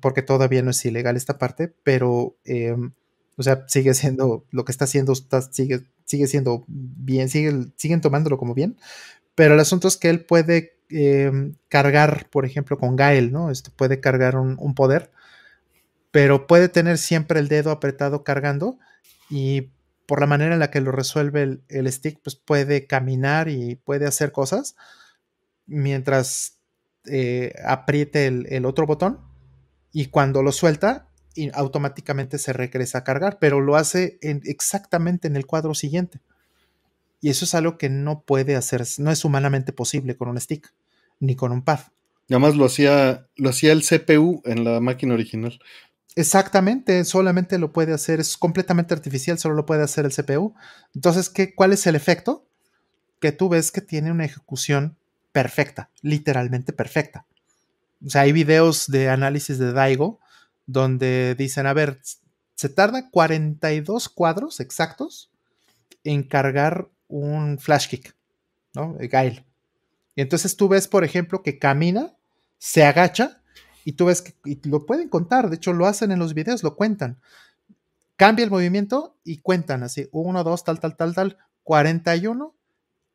[0.00, 2.92] Porque todavía no es ilegal esta parte, pero em,
[3.38, 5.14] o sea, sigue siendo, lo que está haciendo
[5.50, 8.76] sigue, sigue siendo bien, sigue, siguen tomándolo como bien.
[9.36, 13.50] Pero el asunto es que él puede eh, cargar, por ejemplo, con Gael, ¿no?
[13.52, 15.12] Este puede cargar un, un, poder,
[16.10, 18.78] pero puede tener siempre el dedo apretado cargando
[19.30, 19.68] y
[20.08, 24.06] por la manera en la que lo resuelve el, stick, pues puede caminar y puede
[24.06, 24.74] hacer cosas
[25.66, 26.60] mientras
[27.04, 29.20] eh, apriete el, otro botón
[29.92, 31.10] y cuando lo suelta,
[31.52, 36.20] automáticamente se regresa a cargar, pero lo hace en, exactamente en el cuadro siguiente.
[37.20, 40.72] Y eso es algo que no puede hacer, no es humanamente posible con un stick,
[41.20, 41.80] ni con un pad.
[42.28, 45.60] Y además lo hacía, lo hacía el CPU en la máquina original.
[46.16, 50.54] Exactamente, solamente lo puede hacer, es completamente artificial, solo lo puede hacer el CPU.
[50.94, 52.46] Entonces, ¿qué, ¿cuál es el efecto?
[53.20, 54.96] Que tú ves que tiene una ejecución
[55.32, 57.26] perfecta, literalmente perfecta.
[58.04, 60.20] O sea, hay videos de análisis de Daigo
[60.66, 62.00] donde dicen, a ver,
[62.54, 65.30] se tarda 42 cuadros exactos
[66.04, 68.16] en cargar un flash kick,
[68.74, 68.96] ¿no?
[69.00, 69.44] Gail.
[70.16, 72.14] Y entonces tú ves, por ejemplo, que camina,
[72.58, 73.37] se agacha
[73.88, 76.62] y tú ves que y lo pueden contar, de hecho lo hacen en los videos,
[76.62, 77.18] lo cuentan.
[78.16, 82.54] Cambia el movimiento y cuentan así, 1, 2, tal, tal, tal, tal, 41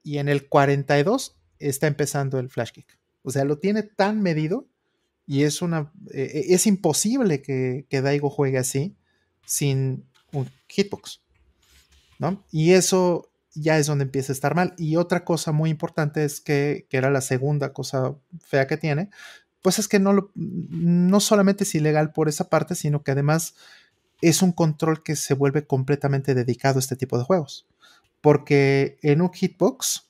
[0.01, 2.97] y en el 42 está empezando el flash kick.
[3.21, 4.65] O sea, lo tiene tan medido
[5.27, 5.91] y es una.
[6.11, 8.95] Eh, es imposible que, que, Daigo juegue así
[9.45, 11.21] sin un hitbox.
[12.17, 12.43] ¿no?
[12.49, 14.73] Y eso ya es donde empieza a estar mal.
[14.79, 19.11] Y otra cosa muy importante es que, que era la segunda cosa fea que tiene,
[19.63, 23.55] pues es que no, lo, no solamente es ilegal por esa parte, sino que además
[24.21, 27.65] es un control que se vuelve completamente dedicado a este tipo de juegos.
[28.21, 30.09] Porque en un hitbox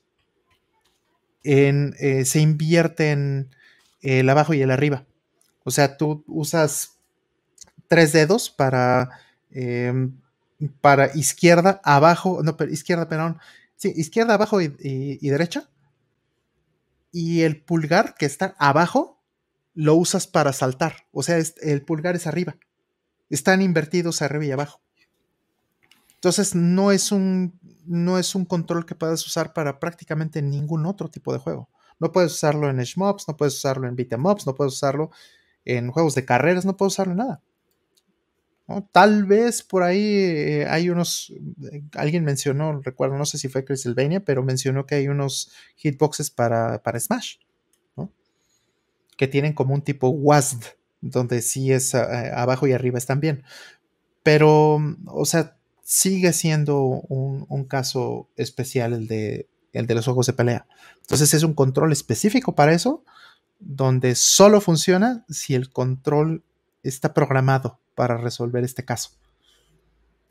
[1.44, 3.54] eh, se invierte en
[4.02, 5.06] el abajo y el arriba.
[5.62, 6.98] O sea, tú usas
[7.86, 9.20] tres dedos para,
[9.50, 10.10] eh,
[10.80, 13.38] para izquierda, abajo, no, pero izquierda, perdón,
[13.76, 14.68] sí, izquierda, abajo y,
[15.28, 15.68] derecha.
[17.12, 19.20] Y el pulgar que está abajo
[19.74, 21.06] lo usas para saltar.
[21.12, 22.56] O sea, el pulgar es arriba.
[23.28, 24.80] Están invertidos arriba y abajo.
[26.14, 31.08] Entonces no es un, no es un control que puedas usar para prácticamente ningún otro
[31.10, 31.68] tipo de juego.
[32.00, 35.10] No puedes usarlo en Shmobs, no puedes usarlo en Beat'em Ups, no puedes usarlo
[35.64, 37.42] en juegos de carreras, no puedes usarlo en nada.
[38.92, 41.34] Tal vez por ahí eh, hay unos,
[41.70, 46.30] eh, alguien mencionó, recuerdo, no sé si fue Castlevania, pero mencionó que hay unos hitboxes
[46.30, 47.36] para, para Smash.
[49.16, 50.64] Que tienen como un tipo WASD,
[51.00, 53.44] donde sí es a, abajo y arriba están bien.
[54.22, 60.26] Pero, o sea, sigue siendo un, un caso especial el de, el de los juegos
[60.26, 60.66] de pelea.
[61.02, 63.04] Entonces es un control específico para eso,
[63.58, 66.42] donde solo funciona si el control
[66.82, 69.10] está programado para resolver este caso.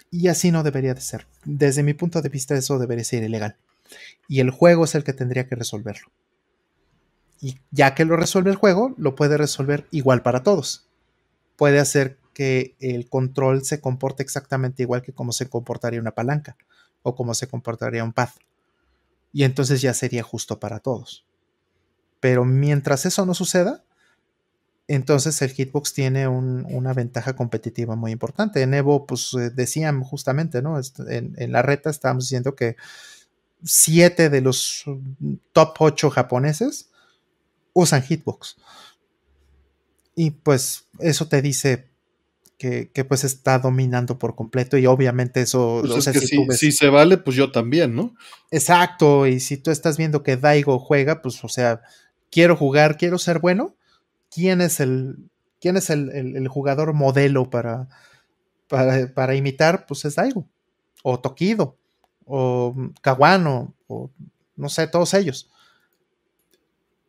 [0.10, 1.28] Y así no debería de ser.
[1.44, 3.58] Desde mi punto de vista eso debería ser ilegal.
[4.28, 6.08] Y el juego es el que tendría que resolverlo.
[7.44, 10.88] Y ya que lo resuelve el juego, lo puede resolver igual para todos.
[11.58, 16.56] Puede hacer que el control se comporte exactamente igual que como se comportaría una palanca
[17.02, 18.30] o como se comportaría un pad
[19.34, 21.26] y entonces ya sería justo para todos.
[22.22, 23.84] Pero mientras eso no suceda,
[24.88, 28.62] entonces el hitbox tiene un, una ventaja competitiva muy importante.
[28.62, 30.80] En Evo, pues eh, decían justamente, ¿no?
[31.10, 32.78] En, en, la reta estábamos diciendo que
[33.64, 34.86] siete de los
[35.52, 36.92] top 8 japoneses
[37.74, 38.58] usan hitbox.
[40.16, 41.94] Y pues eso te dice
[42.58, 45.82] que, pues está dominando por completo y obviamente eso...
[45.86, 48.16] Pues es que si, si, se vale, pues yo también, ¿no?
[48.52, 51.82] Exacto, y si tú estás viendo que Daigo juega, pues o sea,
[52.32, 53.76] quiero jugar, quiero ser bueno,
[54.32, 55.30] ¿quién es el,
[55.60, 57.90] quién es el, jugador modelo para,
[58.70, 59.86] para, para, imitar?
[59.86, 60.48] Pues es Daigo,
[61.04, 61.78] o Tokido,
[62.26, 64.10] o Kawano, o
[64.56, 65.50] no sé, todos ellos.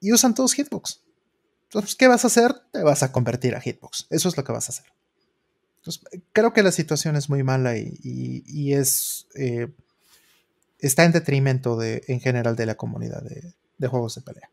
[0.05, 1.03] Y usan todos Hitbox.
[1.63, 2.53] Entonces, ¿qué vas a hacer?
[2.75, 4.07] Te vas a convertir a Hitbox.
[4.11, 4.85] Eso es lo que vas a hacer.
[6.35, 9.27] creo que la situación es muy mala y, es.
[9.35, 9.69] Eh,
[10.79, 14.51] está en detrimento de, en general de la comunidad de, juegos de pelea.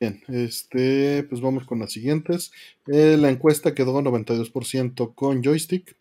[0.00, 2.50] Bien, este, pues vamos con las siguientes.
[2.88, 5.96] Eh, la encuesta quedó 92% con joystick.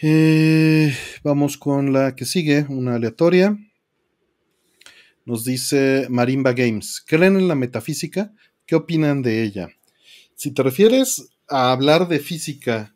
[0.00, 3.58] Eh, vamos con la que sigue, una aleatoria.
[5.24, 7.02] Nos dice Marimba Games.
[7.06, 8.32] ¿Creen en la metafísica?
[8.66, 9.68] ¿Qué opinan de ella?
[10.34, 12.94] Si te refieres a hablar de física,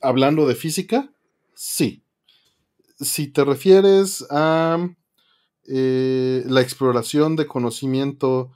[0.00, 1.12] hablando de física,
[1.54, 2.02] sí.
[2.98, 4.78] Si te refieres a
[5.66, 8.52] eh, la exploración de conocimiento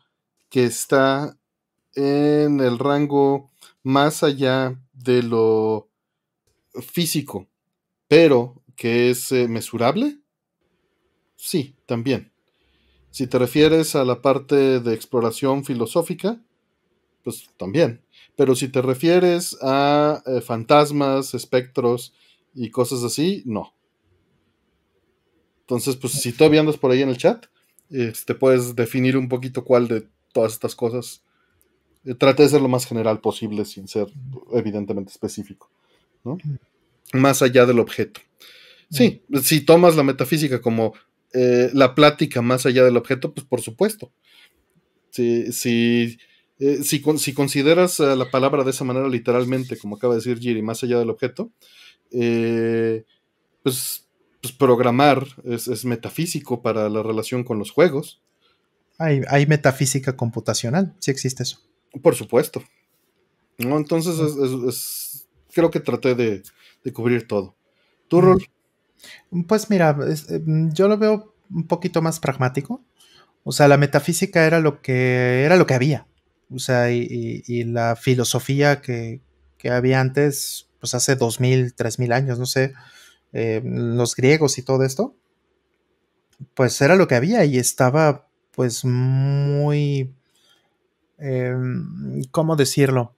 [0.49, 1.37] que está
[1.95, 3.51] en el rango
[3.83, 5.91] más allá de lo
[6.81, 7.49] físico,
[8.09, 10.19] pero que es eh, mesurable,
[11.37, 12.32] sí, también.
[13.13, 16.41] Si te refieres a la parte de exploración filosófica,
[17.23, 18.01] pues también.
[18.37, 22.15] Pero si te refieres a eh, fantasmas, espectros
[22.55, 23.75] y cosas así, no.
[25.61, 27.45] Entonces, pues si todavía andas por ahí en el chat,
[27.91, 31.23] te este, puedes definir un poquito cuál de todas estas cosas.
[32.07, 34.07] Eh, trate de ser lo más general posible sin ser
[34.55, 35.71] evidentemente específico.
[36.25, 36.39] ¿no?
[37.13, 38.23] Más allá del objeto.
[38.91, 40.95] Sí, si tomas la metafísica como
[41.35, 44.13] eh, la plática más allá del objeto, pues por supuesto.
[45.11, 46.19] Si, si,
[46.59, 50.63] eh, si, consideras eh, la palabra de esa manera literalmente, como acaba de decir Giri,
[50.63, 51.51] más allá del objeto,
[52.11, 54.09] pues,
[54.41, 58.23] pues, programar es, metafísico para la relación con los juegos.
[58.99, 61.61] Hay, hay metafísica computacional, si existe eso.
[62.03, 62.63] Por supuesto.
[63.59, 63.77] ¿No?
[63.77, 66.43] Entonces es, creo que traté de,
[66.93, 67.55] cubrir todo.
[68.09, 68.45] ¿Tu rol?
[69.47, 70.41] Pues mira, eh,
[70.73, 72.83] yo lo veo un poquito más pragmático.
[73.45, 76.07] O sea, la metafísica era lo que, era lo que había.
[76.51, 79.21] O sea, y, la filosofía que,
[79.71, 82.75] había antes, pues hace dos mil, tres mil años, no sé,
[83.33, 85.17] eh, los griegos y todo esto,
[86.55, 90.15] pues era lo que había y estaba pues muy,
[91.19, 93.15] em, ¿cómo decirlo?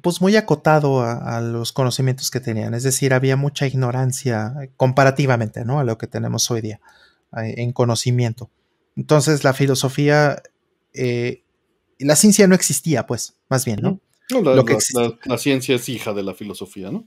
[0.00, 5.80] Pues muy acotado a, los conocimientos que tenían, es decir, había mucha ignorancia comparativamente, ¿no?
[5.80, 6.80] A lo que tenemos hoy día
[7.36, 8.50] eh, en conocimiento.
[8.96, 10.42] Entonces la filosofía,
[10.94, 11.42] eh,
[11.98, 14.00] la ciencia no existía, pues, más bien, ¿no?
[14.40, 17.06] la, ciencia es hija de la filosofía, ¿no?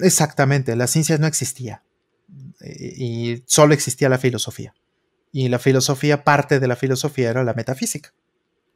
[0.00, 1.82] Exactamente, la ciencia no existía
[2.60, 4.74] eh, y solo existía la filosofía.
[5.32, 8.12] Y la filosofía, parte de la filosofía era la metafísica.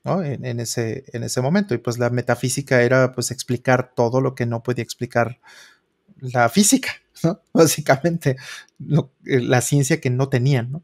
[0.06, 1.74] En, ese, en ese momento.
[1.74, 5.40] Y pues la metafísica era pues explicar todo lo que no podía explicar
[6.20, 6.90] la física,
[7.52, 8.36] Básicamente,
[8.80, 10.82] eh, la ciencia que no tenían,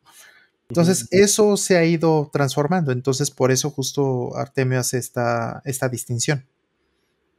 [0.68, 2.92] Entonces, eso se ha ido transformando.
[2.92, 6.46] Entonces, por eso justo Artemio hace esta, esta distinción.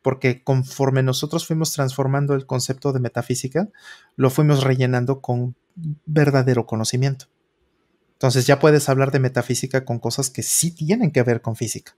[0.03, 3.69] Porque conforme nosotros fuimos transformando el concepto de metafísica,
[4.15, 5.55] lo fuimos rellenando con
[6.05, 7.25] verdadero conocimiento.
[8.23, 11.93] Entonces ya puedes hablar de metafísica con cosas que sí tienen que ver con física.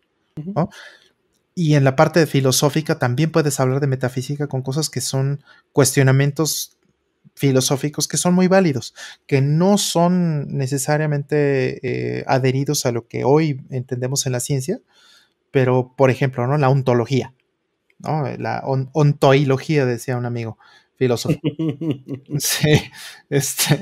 [1.53, 6.77] Y en la parte filosófica también puedes hablar de metafísica con cosas que son cuestionamientos
[7.35, 8.95] filosóficos que son muy válidos,
[9.27, 14.79] que no son necesariamente eh, adheridos a lo que hoy entendemos en la ciencia,
[15.51, 16.57] pero por ejemplo, ¿no?
[16.57, 17.35] La ontología,
[17.99, 18.25] ¿no?
[18.39, 20.57] La ontoilogía, decía un amigo
[20.97, 21.39] filósofo.
[22.37, 22.81] sí,
[23.29, 23.79] este,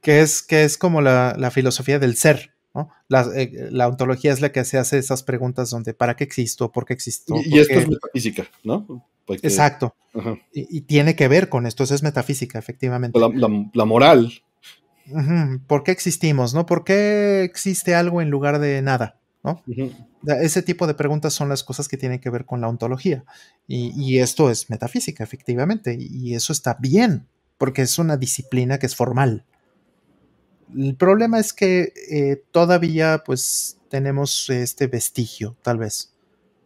[0.00, 2.54] que es, que es como la, filosofía del ser.
[2.74, 2.90] ¿no?
[3.34, 6.70] Eh, la, ontología es la que se hace esas preguntas donde ¿para qué existo?
[6.70, 7.34] ¿Por qué existo?
[7.44, 9.04] Y, esto es metafísica, ¿no?
[9.28, 9.94] Exacto.
[10.52, 13.18] Y, tiene que ver con esto, eso es metafísica, efectivamente.
[13.18, 14.32] La, moral.
[15.66, 16.54] ¿Por qué existimos?
[16.54, 16.66] ¿no?
[16.66, 19.17] ¿Por qué existe algo en lugar de nada?
[19.42, 19.62] ¿No?
[20.40, 23.24] Ese tipo de preguntas son las cosas que tienen que ver con la ontología.
[23.66, 25.96] Y, esto es metafísica, efectivamente.
[25.98, 29.44] Y eso está bien, porque es una disciplina que es formal.
[30.76, 36.12] El problema es que eh, todavía pues tenemos este vestigio, tal vez,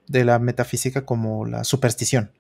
[0.09, 2.33] de la metafísica como la superstición.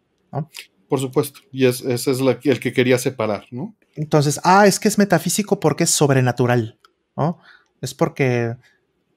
[0.88, 3.76] Por supuesto, y ese es el que quería separar, ¿no?
[3.94, 6.78] Entonces, ah, es que es metafísico porque es sobrenatural,
[7.16, 7.38] ¿no?
[7.80, 8.56] Es porque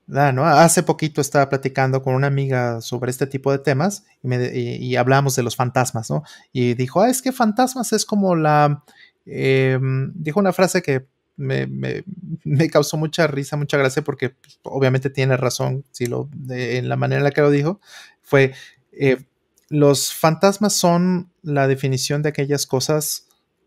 [0.07, 0.45] ¿no?
[0.45, 5.43] Hace poquito estaba platicando con una amiga sobre este tipo de temas y, hablamos de
[5.43, 6.23] los fantasmas, ¿no?
[6.51, 8.83] Y dijo, ah, es que fantasmas es como la...
[9.25, 12.03] Em, dijo una frase que me, me,
[12.43, 16.95] me, causó mucha risa, mucha gracia, porque pues, obviamente tiene razón si lo, en la
[16.95, 17.79] manera en la que lo dijo,
[18.21, 18.53] fue,
[18.91, 19.25] eh,
[19.69, 23.24] los fantasmas son la definición de aquellas cosas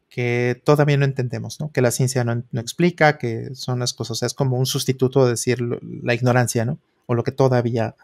[0.09, 1.71] que todavía no entendemos, ¿no?
[1.71, 5.25] que la ciencia no, explica, que son las cosas, o sea, es como un sustituto
[5.25, 6.79] de decir la ignorancia, ¿no?
[7.07, 7.95] o lo que todavía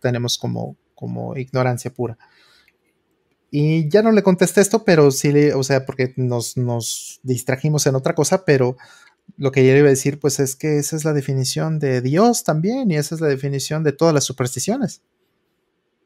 [0.00, 2.18] tenemos como, como ignorancia pura.
[3.50, 7.86] Y ya no le contesté esto, pero sí, le, o sea, porque nos, nos distrajimos
[7.86, 8.76] en otra cosa, pero
[9.36, 12.44] lo que yo iba a decir, pues es que esa es la definición de Dios
[12.44, 15.02] también, y esa es la definición de todas las supersticiones.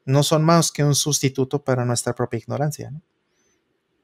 [0.05, 2.91] No son más que un sustituto para nuestra propia ignorancia.
[2.91, 3.01] ¿no?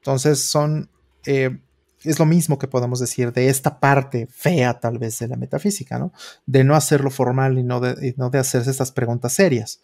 [0.00, 0.90] Entonces son,
[1.26, 1.58] eh,
[2.02, 5.98] es lo mismo que podemos decir de esta parte fea tal vez de la metafísica,
[5.98, 6.12] ¿no?
[6.46, 9.82] De no hacerlo formal y no de, no de hacerse estas preguntas serias.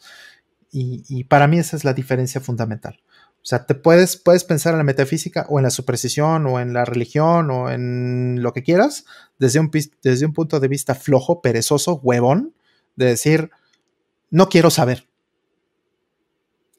[0.72, 3.00] Y, y, para mí esa es la diferencia fundamental.
[3.46, 6.72] O sea, te puedes, puedes pensar en la metafísica o en la superstición o en
[6.72, 9.04] la religión o en lo que quieras
[9.38, 9.70] desde un,
[10.02, 12.54] desde un punto de vista flojo, perezoso, huevón,
[12.96, 13.50] de decir,
[14.30, 15.06] no quiero saber.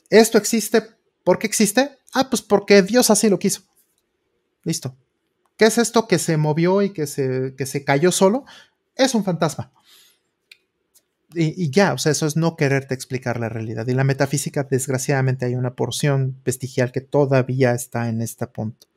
[0.09, 0.83] ¿Esto existe?
[1.23, 1.96] ¿Por qué existe?
[2.13, 3.61] Ah, pues porque Dios así lo quiso.
[4.63, 4.95] Listo.
[5.57, 8.45] ¿Qué es esto que se movió y que se, que se cayó solo?
[8.95, 9.71] Es un fantasma.
[11.33, 13.85] Y, ya, o sea, eso es no quererte explicar la realidad.
[13.87, 18.87] Y la metafísica, desgraciadamente, hay una porción vestigial que todavía está en este punto.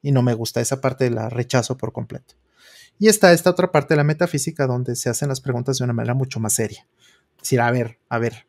[0.00, 2.34] Y no me gusta, esa parte la rechazo por completo.
[2.98, 5.92] Y está esta otra parte de la metafísica donde se hacen las preguntas de una
[5.92, 6.86] manera mucho más seria.
[7.36, 8.46] Es decir, a ver, a ver,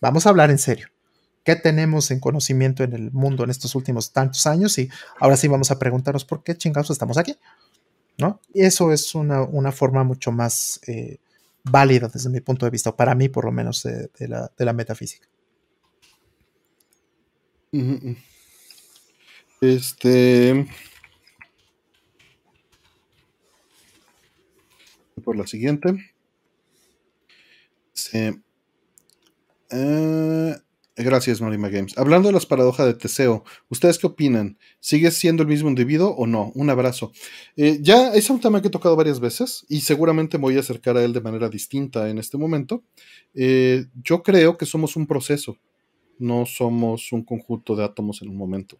[0.00, 0.88] vamos a hablar en serio.
[1.44, 4.78] ¿Qué tenemos en conocimiento en el mundo en estos últimos tantos años?
[4.78, 4.88] Y
[5.18, 7.36] ahora sí vamos a preguntarnos por qué chingados estamos aquí.
[8.18, 8.40] ¿No?
[8.54, 11.18] Y eso es una, forma mucho más eh,
[11.64, 15.26] válida desde mi punto de vista, o para mí por lo menos, de, la, metafísica.
[19.60, 20.66] Este.
[25.24, 26.14] Por la siguiente.
[27.94, 28.42] Sí.
[30.96, 31.96] Gracias, Marima Games.
[31.96, 34.58] Hablando de las paradojas de Teseo, ¿ustedes qué opinan?
[34.80, 36.52] ¿Sigue siendo el mismo individuo o no?
[36.54, 37.12] Un abrazo.
[37.56, 40.60] Eh, ya es un tema que he tocado varias veces y seguramente me voy a
[40.60, 42.82] acercar a él de manera distinta en este momento.
[43.34, 45.56] Eh, yo creo que somos un proceso,
[46.18, 48.78] no somos un conjunto de átomos en un momento.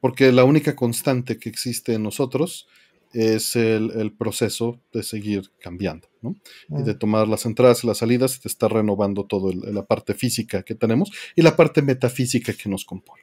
[0.00, 2.66] porque la única constante que existe en nosotros
[3.12, 6.36] es el, proceso de seguir cambiando, ¿no?
[6.68, 10.14] Y de tomar las entradas y las salidas y te está renovando toda la parte
[10.14, 13.22] física que tenemos y la parte metafísica que nos compone,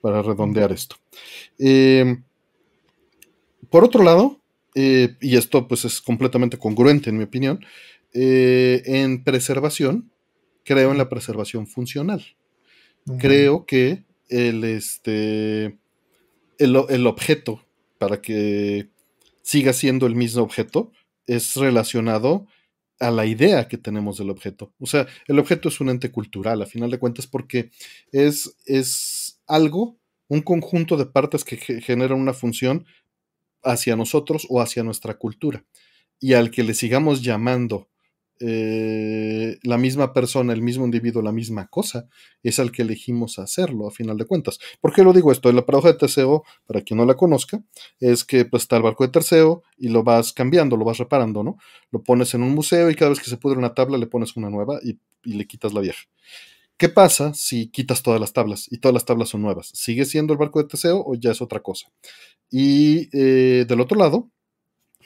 [0.00, 0.96] para redondear esto.
[1.58, 2.22] Em,
[3.70, 4.40] por otro lado,
[4.74, 7.64] eh, y esto pues es completamente congruente en mi opinión,
[8.14, 10.10] eh, en preservación,
[10.64, 12.24] creo en la preservación funcional.
[13.18, 15.78] Creo que el, este,
[16.58, 17.64] el objeto
[17.98, 18.90] para que
[19.48, 20.92] siga siendo el mismo objeto,
[21.26, 22.46] es relacionado
[23.00, 24.74] a la idea que tenemos del objeto.
[24.78, 27.70] O sea, el objeto es un ente cultural, a final de cuentas, porque
[28.12, 29.96] es, es algo,
[30.28, 32.84] un conjunto de partes que generan una función
[33.62, 35.64] hacia nosotros o hacia nuestra cultura.
[36.20, 37.88] Y al que le sigamos llamando
[38.40, 42.08] eh, la misma persona, el mismo individuo, la misma cosa,
[42.42, 44.58] es al que elegimos hacerlo, a final de cuentas.
[44.80, 45.50] ¿Por qué lo digo esto?
[45.52, 47.62] La paradoja de Teseo, para quien no la conozca,
[48.00, 51.42] es que pues, está el barco de Teseo y lo vas cambiando, lo vas reparando,
[51.42, 51.56] ¿no?
[51.90, 54.36] Lo pones en un museo y cada vez que se pudre una tabla le pones
[54.36, 56.04] una nueva y, le quitas la vieja.
[56.78, 59.70] ¿Qué pasa si quitas todas las tablas y todas las tablas son nuevas?
[59.74, 61.90] ¿Sigue siendo el barco de Teseo o ya es otra cosa?
[62.50, 64.30] Y eh, del otro lado,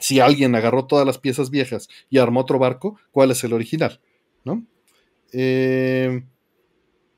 [0.03, 4.01] si alguien agarró todas las piezas viejas y armó otro barco, ¿cuál es el original?
[4.45, 4.67] ¿No?
[5.33, 6.25] Eh,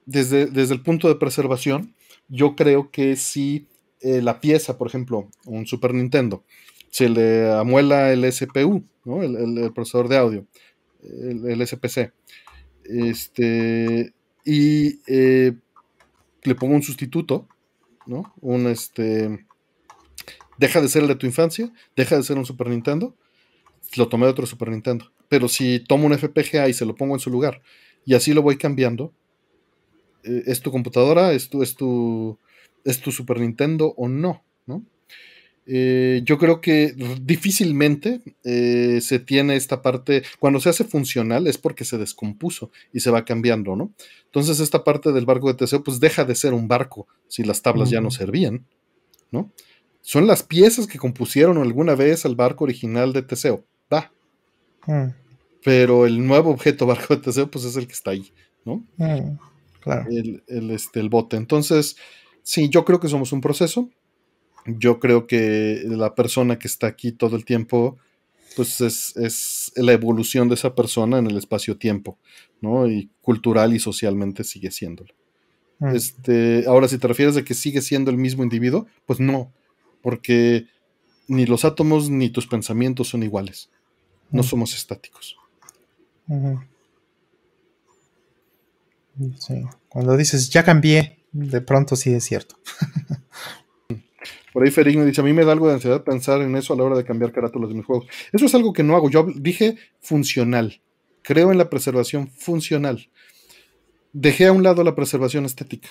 [0.04, 1.94] desde, desde, el punto de preservación,
[2.28, 3.68] yo creo que si
[4.02, 6.44] eh, la pieza, por ejemplo, un Super Nintendo,
[6.90, 9.22] se le amuela el SPU, ¿no?
[9.22, 10.46] el, procesador de audio,
[11.02, 12.12] el, SPC,
[12.84, 14.12] este,
[14.44, 15.54] y eh,
[16.42, 17.48] le pongo un sustituto,
[18.06, 18.34] ¿no?
[18.42, 19.46] Un este
[20.58, 23.16] deja de ser el de tu infancia, deja de ser un Super Nintendo,
[23.96, 25.10] lo tomé de otro Super Nintendo.
[25.28, 27.62] Pero si tomo un FPGA y se lo pongo en su lugar
[28.04, 29.12] y así lo voy cambiando,
[30.24, 31.32] eh, ¿es tu computadora?
[31.32, 32.38] ¿Es tu, es, tu,
[32.84, 34.44] ¿Es tu Super Nintendo o no?
[34.66, 34.84] ¿no?
[35.66, 41.56] Eh, yo creo que difícilmente eh, se tiene esta parte, cuando se hace funcional es
[41.56, 43.94] porque se descompuso y se va cambiando, ¿no?
[44.26, 47.62] Entonces esta parte del barco de Teseo pues deja de ser un barco si las
[47.62, 48.66] tablas ya no servían,
[49.30, 49.52] ¿no?
[50.06, 53.64] Son las piezas que compusieron alguna vez al barco original de Teseo.
[53.92, 54.12] Va.
[54.86, 55.14] Hmm.
[55.64, 58.30] pero el nuevo objeto barco de Teseo, pues es el que está ahí,
[58.66, 58.84] ¿no?
[58.98, 59.38] Mm,
[59.80, 60.10] claro.
[60.10, 61.38] El, el, este, el bote.
[61.38, 61.96] Entonces,
[62.42, 63.88] sí, yo creo que somos un proceso.
[64.66, 67.96] Yo creo que la persona que está aquí todo el tiempo,
[68.56, 72.18] pues es, es la evolución de esa persona en el espacio-tiempo,
[72.60, 72.86] ¿no?
[72.86, 75.14] Y cultural y socialmente sigue siéndolo.
[75.78, 75.96] Mm.
[75.96, 79.50] Este, ahora, si te refieres a que sigue siendo el mismo individuo, pues no,
[80.04, 80.66] porque
[81.26, 83.70] ni los átomos ni tus pensamientos son iguales.
[84.30, 84.44] No Mm.
[84.44, 85.36] somos estáticos.
[89.38, 89.62] Sí.
[89.88, 92.56] Cuando dices ya cambié, de pronto sí es cierto.
[94.52, 96.76] Por ahí Ferigno dice, a mí me da algo de ansiedad pensar en eso a
[96.76, 98.06] la hora de cambiar carátulas de mis juegos.
[98.32, 99.10] Eso es algo que no hago.
[99.10, 100.80] Yo dije funcional.
[101.22, 103.08] Creo en la preservación funcional.
[104.12, 105.88] Dejé a un lado la preservación estética.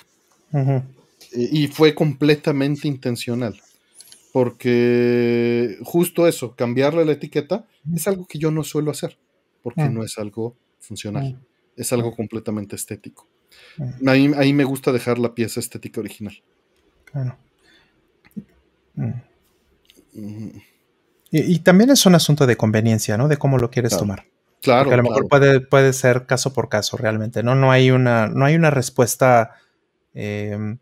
[1.32, 3.60] Y fue completamente intencional.
[4.34, 9.16] Porque justo eso, cambiarle la etiqueta, es algo que yo no suelo hacer.
[9.62, 9.94] Porque Mm.
[9.94, 11.34] no es algo funcional.
[11.34, 11.80] Mm.
[11.80, 13.28] Es algo completamente estético.
[13.78, 14.08] Mm.
[14.08, 16.34] Ahí, ahí me gusta dejar la pieza estética original.
[17.04, 17.36] Claro.
[18.94, 20.48] Mm,
[21.30, 23.26] Y, y también es un asunto de conveniencia, ¿no?
[23.28, 24.02] De cómo lo quieres Claro.
[24.02, 24.26] tomar.
[24.62, 24.84] Claro.
[24.84, 25.14] Porque a lo claro.
[25.14, 27.54] mejor puede, puede ser caso por caso realmente, ¿no?
[27.54, 29.52] No hay una, no hay una respuesta
[30.14, 30.76] eh,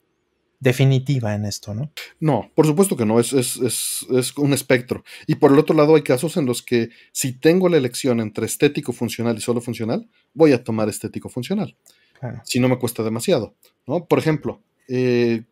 [0.63, 1.91] definitiva en esto, ¿no?
[2.21, 5.03] No, por supuesto que no, es, es, es, es un espectro.
[5.27, 8.47] Y por el otro lado hay casos en los que si tengo la elección entre
[8.47, 11.77] estético funcional y solo funcional, voy a tomar estético funcional,
[12.21, 12.41] Claro.
[12.45, 13.57] si no me cuesta demasiado.
[13.89, 14.07] ¿no?
[14.07, 15.43] Por ejemplo, eh,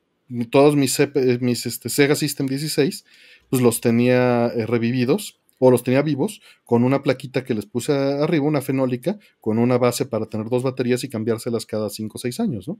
[0.50, 3.04] todos mis, CP mis este, Sega System 16,
[3.48, 7.92] pues los tenía eh, revividos o los tenía vivos con una plaquita que les puse
[7.92, 12.18] arriba, una fenólica, con una base para tener dos baterías y cambiárselas cada 5 o
[12.20, 12.68] 6 años.
[12.68, 12.78] ¿no?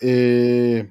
[0.00, 0.88] Eh,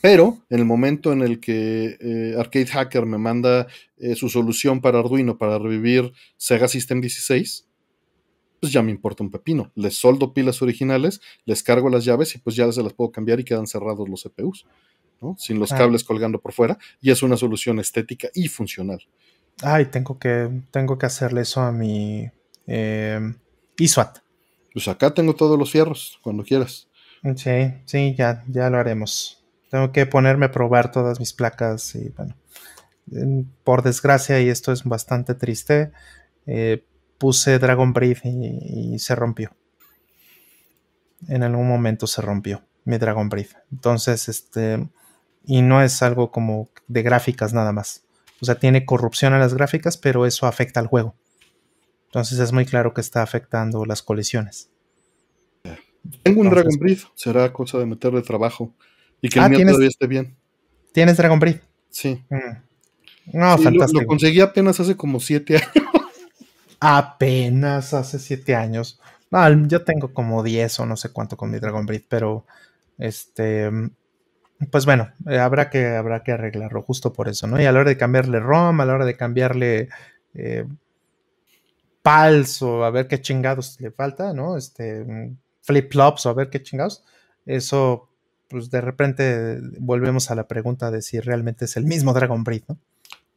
[0.00, 3.66] pero en el momento en el que eh, Arcade Hacker me manda
[3.98, 7.66] eh, su solución para Arduino para revivir Sega System 16,
[8.60, 9.72] pues ya me importa un pepino.
[9.74, 13.40] Les soldo pilas originales, les cargo las llaves y pues ya se las puedo cambiar
[13.40, 14.66] y quedan cerrados los CPUs,
[15.20, 15.34] ¿no?
[15.38, 16.78] Sin los cables colgando por fuera.
[17.00, 19.00] Y es una solución estética y funcional.
[19.62, 22.30] Ay, tengo que, tengo que hacerle eso a mi
[22.66, 23.34] eh,
[23.78, 24.18] ISWAT.
[24.72, 26.88] Pues acá tengo todos los fierros, cuando quieras.
[27.36, 29.41] Sí, sí, ya, ya lo haremos.
[29.72, 32.36] Tengo que ponerme a probar todas mis placas y bueno,
[33.10, 35.90] en- por desgracia, y esto es bastante triste,
[36.46, 36.84] eh,
[37.16, 39.50] puse Dragon Breath y, y se rompió.
[41.28, 43.52] En algún momento se rompió mi Dragon Breath.
[43.72, 44.88] Entonces, este,
[45.46, 48.02] y no es algo como de gráficas nada más.
[48.40, 51.14] O sea, tiene corrupción a las gráficas, pero eso afecta al juego.
[52.06, 54.68] Entonces es muy claro que está afectando las colisiones.
[56.24, 58.74] Tengo un Entonces- Dragon Breath, será cosa de meterle trabajo.
[59.22, 60.36] Y que Ah, el mío ¿tienes- todavía esté bien.
[60.92, 61.62] ¿Tienes Dragon Breath?
[61.88, 62.22] Sí.
[62.28, 62.36] Mm.
[63.38, 64.06] No, Sí, lo- lo, fantástico.
[64.06, 66.02] conseguí apenas hace como siete años.
[66.80, 69.00] Apenas hace siete años.
[69.30, 72.44] No, yo tengo como 10 o no sé cuánto con mi Dragon Breath, pero
[72.98, 73.70] este,
[74.70, 77.60] pues bueno, eh, habrá que, habrá que arreglarlo justo por eso, ¿no?
[77.60, 79.88] Y a la hora de cambiarle ROM, a la hora de cambiarle
[80.34, 80.66] eh,
[82.02, 84.56] PALs o a ver qué chingados le falta, ¿no?
[84.58, 87.04] Este, mm, flip-flops o a ver qué chingados,
[87.46, 88.08] eso,
[88.52, 92.68] pues de repente volvemos a la pregunta de si realmente es el mismo Dragon Breath,
[92.68, 92.78] ¿no?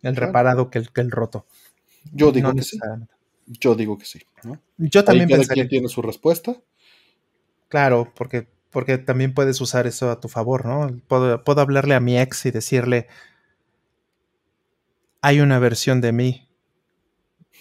[0.03, 0.27] El Claro.
[0.27, 1.47] reparado que el, que el roto.
[2.13, 2.77] Yo digo No que sí.
[3.47, 4.19] Yo digo que sí.
[4.43, 4.61] ¿no?
[4.77, 6.55] Yo Ahí también cada pensaría quien tiene su respuesta.
[7.69, 11.01] Claro, porque, porque también puedes usar eso a tu favor, ¿no?
[11.07, 13.07] Puedo, puedo hablarle a mi ex y decirle,
[15.21, 16.47] hay una versión de mí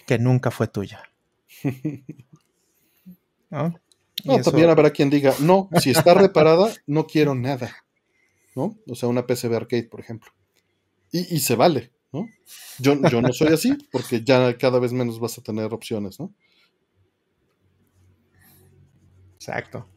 [0.06, 1.02] que nunca fue tuya.
[3.50, 3.74] ¿no?
[4.24, 7.74] No, eso- también habrá quien diga, no, si está reparada, no quiero nada.
[8.56, 8.76] ¿No?
[8.88, 10.30] O sea, una PCB arcade, por ejemplo.
[11.12, 12.28] Y, y se vale, ¿no?
[12.78, 16.32] Yo, yo no soy así, porque ya cada vez menos vas a tener opciones, ¿no?
[19.36, 19.88] Exacto.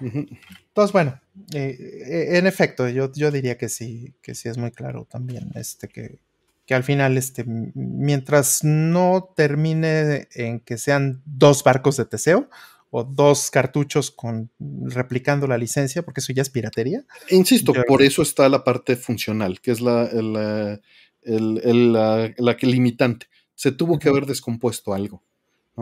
[0.00, 1.20] Entonces, bueno,
[1.54, 1.76] eh,
[2.06, 5.88] eh, en efecto, yo, yo diría que sí, que sí es muy claro también, este,
[5.88, 6.20] que,
[6.66, 12.48] que al final, este, mientras no termine en que sean dos barcos de Teseo
[12.90, 17.04] o dos cartuchos con replicando la licencia, porque eso ya es piratería.
[17.30, 20.80] Insisto, Yo- por eso está la parte funcional, que es la, el,
[21.22, 23.26] el- el- la, la que limitante.
[23.54, 25.22] Se tuvo que haber descompuesto algo.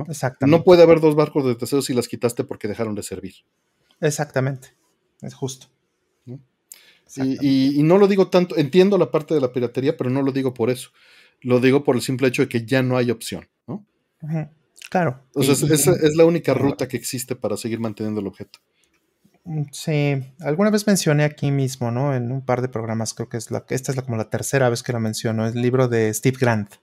[0.08, 0.56] Exactamente.
[0.58, 3.34] No puede haber dos barcos de Teseo si las quitaste porque dejaron de servir.
[4.00, 4.68] Exactamente.
[5.22, 5.68] Es justo.
[6.26, 6.34] ¿No?
[6.34, 6.40] Y,
[7.06, 7.46] Exactamente.
[7.46, 10.32] y- y no lo digo tanto, entiendo la parte de la piratería, pero no lo
[10.32, 10.90] digo por eso.
[11.40, 13.86] Lo digo por el simple hecho de que ya no hay opción, ¿no?
[14.22, 14.48] Ujú.
[14.90, 15.20] Claro.
[15.34, 18.20] O sea, Y- es, y- es- es la única ruta que existe para seguir manteniendo
[18.20, 18.58] el objeto.
[19.44, 22.14] Mm, Sí, alguna vez mencioné aquí mismo, ¿no?
[22.14, 24.68] En un par de programas, creo que es la, esta es la, como la tercera
[24.68, 26.74] vez que lo menciono, el libro de Steve Grant,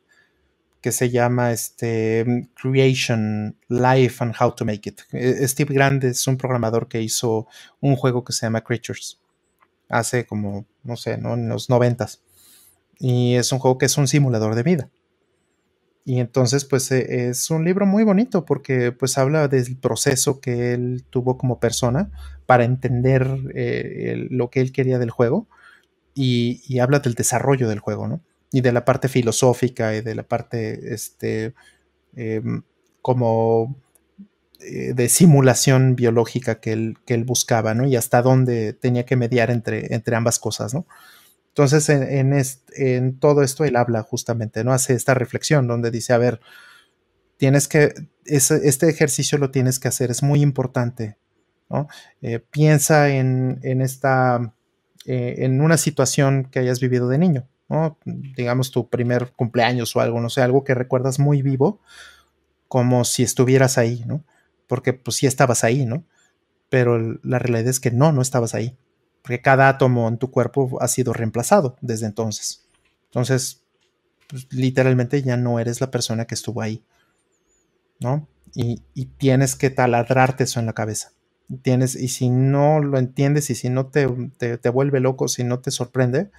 [0.81, 5.01] que se llama este, Creation, Life and How to Make It.
[5.13, 7.47] E, Steve Grande es un programador que hizo
[7.79, 9.19] un juego que se llama Creatures
[9.89, 11.35] hace como, no sé, ¿no?
[11.35, 12.21] en los noventas.
[12.99, 14.89] Y es un juego que es un simulador de vida.
[16.05, 20.73] Y entonces, pues e, es un libro muy bonito porque pues habla del proceso que
[20.73, 22.11] él tuvo como persona
[22.45, 25.47] para entender eh, lo que él quería del juego
[26.13, 28.21] y, y habla del desarrollo del juego, ¿no?
[28.53, 31.55] y de la parte filosófica y de la parte este,
[32.15, 32.61] em,
[33.01, 33.75] como
[34.59, 37.87] eh, de simulación biológica que él, que él, buscaba, ¿no?
[37.87, 40.85] Y hasta dónde tenía que mediar entre, entre ambas cosas, ¿no?
[41.53, 42.33] Entonces, en,
[42.75, 44.73] en, todo esto él habla justamente, ¿no?
[44.73, 46.39] Hace esta reflexión donde dice, a ver,
[47.37, 47.93] tienes que,
[48.25, 51.15] este ejercicio lo tienes que hacer, es muy importante,
[51.69, 51.87] ¿no?
[52.23, 54.55] Eh, piensa en, en esta,
[55.05, 57.47] eh, en una situación que hayas vivido de niño,
[58.05, 61.81] digamos tu primer cumpleaños o algo, no sé, algo que recuerdas muy vivo,
[62.67, 64.23] como si estuvieras ahí, ¿no?
[64.65, 66.03] Porque pues sí estabas ahí, ¿no?
[66.69, 68.75] Pero la realidad es que no, no estabas ahí,
[69.23, 72.65] porque cada átomo en tu cuerpo ha sido reemplazado desde entonces.
[73.05, 73.63] Entonces,
[74.27, 76.83] pues, literalmente ya no eres la persona que estuvo ahí,
[77.99, 78.27] ¿no?
[78.53, 78.81] Y,
[79.17, 81.13] tienes que taladrarte eso en la cabeza.
[81.63, 85.59] Tienes, y si no lo entiendes y si no te, te vuelve loco, si no
[85.59, 86.29] te sorprende,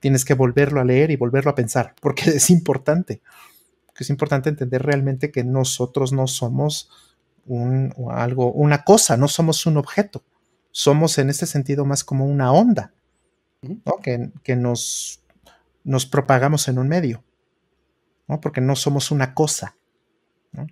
[0.00, 3.22] tienes que volverlo a leer y volverlo a pensar, porque es importante.
[3.98, 6.90] es importante entender realmente que nosotros no somos
[7.46, 10.24] un, algo, una cosa, no somos un objeto.
[10.72, 12.92] Somos en este sentido más como una onda,
[14.02, 15.20] que, nos,
[15.84, 17.22] nos, propagamos en un medio,
[18.26, 18.40] ¿no?
[18.40, 19.76] porque no somos una cosa.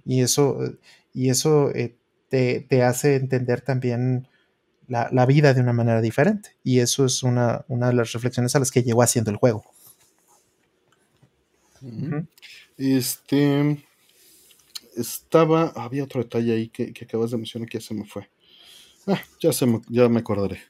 [0.04, 0.58] Y eso,
[1.14, 1.96] y eso eh,
[2.28, 4.26] te, te, hace entender también
[4.90, 6.56] la, vida de una manera diferente.
[6.64, 9.64] Y eso es una, de las reflexiones a las que llegó haciendo el juego.
[12.76, 13.84] Este.
[14.96, 15.72] Estaba.
[15.76, 18.28] Había otro detalle ahí que, acabas de mencionar que ya se me fue.
[19.06, 20.60] Ah, ya, se me, ya me acordaré.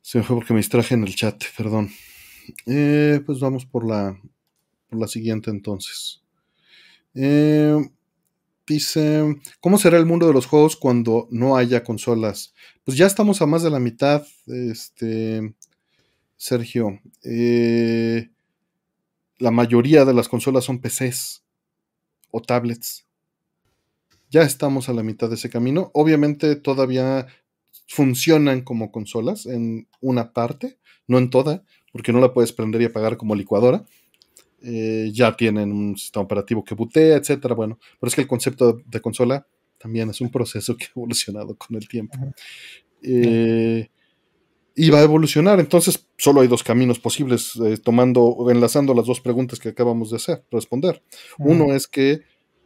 [0.00, 1.90] Se me fue porque me distraje en el chat, perdón.
[2.66, 4.20] Eh, pues vamos por la,
[4.88, 6.22] por la siguiente entonces.
[7.14, 7.78] Eh,
[8.66, 12.54] Dice, ¿cómo será el mundo de los juegos cuando no haya consolas?
[12.84, 15.54] Pues ya estamos a más de la mitad, este,
[16.36, 17.00] Sergio.
[17.24, 18.30] Eh,
[19.38, 21.42] la mayoría de las consolas son PCs
[22.30, 23.04] o tablets.
[24.32, 25.90] Ya estamos a la mitad de ese camino.
[25.92, 27.26] Obviamente todavía
[27.86, 32.86] funcionan como consolas en una parte, no en toda, porque no la puedes prender y
[32.86, 33.84] apagar como licuadora
[34.64, 37.54] eh, ya tienen un sistema operativo que butea, etcétera.
[37.54, 39.46] Bueno, pero es que el concepto de, consola
[39.78, 42.16] también es un proceso que ha evolucionado con el tiempo.
[43.02, 43.88] Eh,
[44.74, 49.20] y va a evolucionar, entonces solo hay dos caminos posibles, eh, tomando, enlazando las dos
[49.20, 51.02] preguntas que acabamos de hacer, responder.
[51.38, 52.22] Uno es que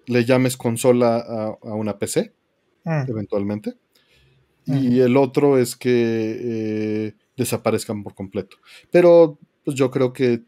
[0.07, 1.19] le llames consola
[1.63, 2.33] a, una PC,
[2.85, 3.75] eventualmente.
[4.67, 8.57] Y el otro es que desaparezcan por completo.
[8.91, 10.43] Pero pues yo creo que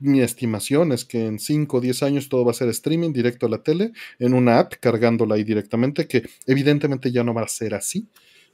[0.00, 3.46] mi estimación es que en 5 o 10 años todo va a ser streaming directo
[3.46, 7.48] a la tele, en una app, cargándola ahí directamente, que evidentemente ya no va a
[7.48, 8.08] ser así.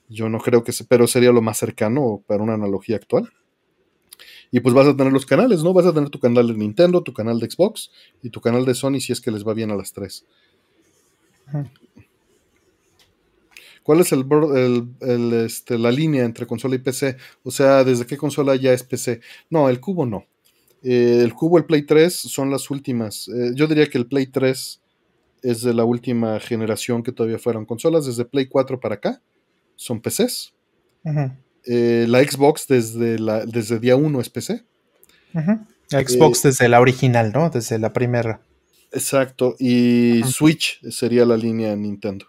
[0.09, 3.31] Yo no creo que, se, pero sería lo más cercano para una analogía actual.
[4.51, 5.73] Y pues vas a tener los canales, ¿no?
[5.73, 7.91] Vas a tener tu canal de Nintendo, tu canal de Xbox
[8.23, 10.25] y tu canal de Sony si es que les va bien a las tres.
[13.83, 14.25] ¿Cuál es el,
[15.45, 17.17] este, la línea entre consola y PC?
[17.45, 19.21] O sea, ¿desde qué consola ya es PC?
[19.49, 20.27] No, el cubo no.
[20.83, 23.29] Eh, el Cubo, el Play 3 son las últimas.
[23.29, 24.81] Eh, yo diría que el Play 3
[25.43, 28.07] es de la última generación que todavía fueron consolas.
[28.07, 29.23] Desde Play 4 para acá
[29.77, 30.55] son PCs.
[31.66, 34.65] Eh, la Xbox desde, la, desde día 1 es PC.
[35.32, 37.51] La Xbox desde la original, ¿no?
[37.51, 38.41] Desde la primera.
[38.93, 39.57] Exacto.
[39.59, 42.27] Y Switch sería la línea Nintendo.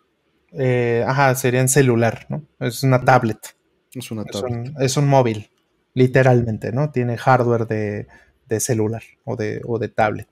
[1.07, 2.43] ajá, sería en celular, ¿no?
[2.59, 3.55] Es una tablet.
[3.93, 4.73] Es una tablet.
[4.79, 5.49] es un móvil,
[5.93, 6.91] literalmente, ¿no?
[6.91, 8.07] Tiene hardware de,
[8.47, 10.27] de celular o de, o de tablet.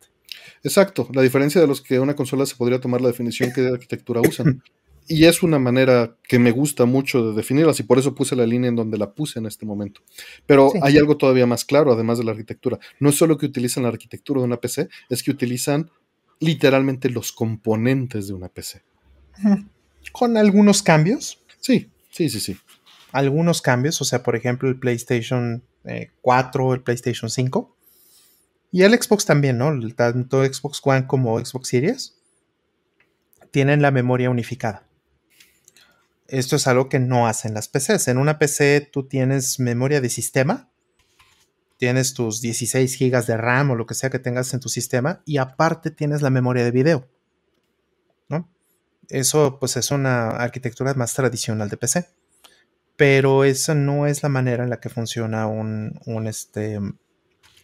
[0.63, 3.73] Exacto, la diferencia de los que una consola se podría tomar la definición que de
[3.73, 4.61] arquitectura usan.
[5.09, 8.45] y es una manera que me gusta mucho de definirlas y por eso puse la
[8.45, 10.01] línea en donde la puse en este momento.
[10.45, 12.77] Pero hay algo todavía más claro, además de la arquitectura.
[12.99, 15.89] No es solo que utilizan la arquitectura de una PC, es que utilizan
[16.39, 18.83] literalmente los componentes de una PC.
[20.11, 21.43] Con algunos cambios.
[21.59, 22.57] Sí, sí, sí, sí.
[23.11, 25.63] Algunos cambios, o sea, por ejemplo, el PlayStation
[26.21, 27.75] 4, eh, el PlayStation 5
[28.71, 29.71] y el Xbox también, ¿no?
[29.95, 32.15] Tanto Xbox One como Xbox Series
[33.49, 34.88] tienen la memoria unificada.
[36.29, 38.07] Esto es algo que no hacen las PCs.
[38.07, 40.69] En una PC tú tienes memoria de sistema
[41.79, 45.23] tienes tus 16 gigas de RAM o lo que sea que tengas en tu sistema
[45.25, 47.07] y aparte tienes la memoria de video.
[48.27, 48.49] ¿no?
[49.07, 52.09] Eso pues es una arquitectura más tradicional de PC.
[52.97, 55.97] Pero esa no es la manera en la que funciona un,
[56.27, 56.79] este,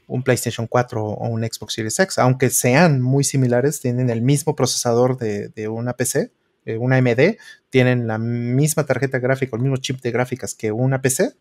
[0.08, 2.18] un PlayStation 4 o un Xbox Series X.
[2.18, 6.32] Aunque sean muy similares, tienen el mismo procesador de, de una PC,
[6.66, 7.38] eh, una AMD,
[7.70, 11.34] tienen la misma tarjeta gráfica, el mismo chip de gráficas que una PC,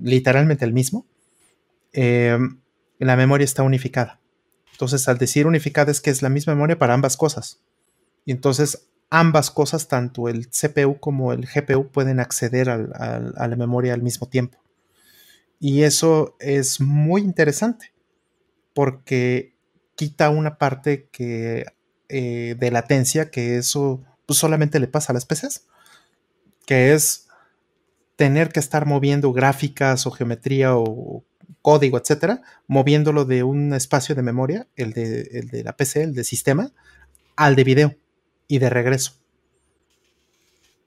[0.00, 1.06] literalmente el mismo
[1.92, 2.38] eh,
[2.98, 4.20] la memoria está unificada.
[4.72, 7.60] Entonces, al decir unificada es que es la misma memoria para ambas cosas.
[8.24, 13.94] Y entonces, ambas cosas, tanto el CPU como el GPU, pueden acceder a la memoria
[13.94, 14.58] al mismo tiempo.
[15.58, 17.92] Y eso es muy interesante
[18.74, 19.54] porque
[19.94, 21.64] quita una parte que,
[22.08, 25.66] eh, de latencia que eso pues, solamente le pasa a las PCs,
[26.66, 27.28] que es
[28.16, 31.24] tener que estar moviendo gráficas o geometría o
[31.62, 36.72] código, etcétera, moviéndolo de un espacio de memoria, el de, la PC, el de sistema,
[37.36, 37.96] al de video
[38.48, 39.12] y de regreso.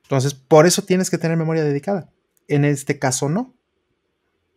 [0.04, 2.10] Entonces, por eso tienes que tener memoria dedicada.
[2.48, 3.54] En este caso, no.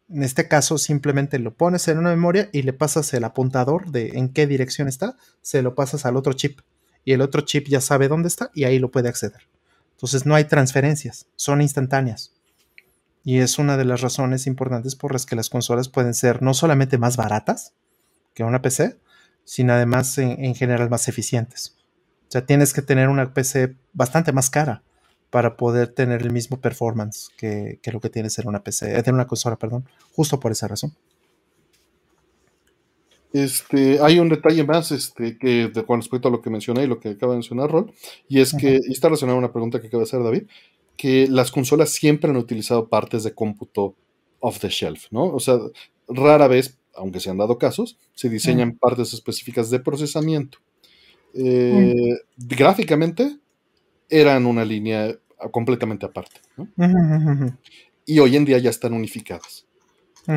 [0.09, 4.13] En este caso, simplemente lo pones en una memoria y le pasas el apuntador de
[4.15, 6.61] en qué dirección está, se lo pasas al otro chip.
[7.05, 9.49] Y el otro chip ya sabe dónde está y ahí lo puede acceder.
[9.93, 12.33] Entonces, no hay transferencias, son instantáneas.
[13.25, 16.55] Y es una de las razones importantes por las que las consolas pueden ser no
[16.55, 17.73] solamente más baratas
[18.35, 18.99] que una PC,
[19.45, 21.77] sino además en, general más eficientes.
[22.29, 24.83] O sea, tienes que tener una PC bastante más cara
[25.31, 29.27] para poder tener el mismo performance que, lo que tienes en una PC, en una
[29.27, 30.95] consola, perdón, justo por esa razón.
[33.33, 37.01] Este, hay un detalle más este, que con respecto a lo que mencioné y lo
[37.01, 37.93] que acaba de mencionar Rol,
[38.29, 40.45] y es que, y está relacionado a una pregunta que acaba de hacer David,
[40.97, 43.97] que las consolas siempre han utilizado partes de cómputo
[44.41, 45.25] off the shelf, ¿no?
[45.25, 45.59] O sea,
[46.09, 50.59] rara vez, aunque se han dado casos, se diseñan partes específicas de procesamiento.
[51.35, 51.95] Eh,
[52.39, 52.47] mm.
[52.49, 53.39] Gráficamente
[54.11, 55.17] eran una línea
[55.51, 56.69] completamente aparte, ¿no?
[58.05, 59.67] Y hoy en día ya están unificadas.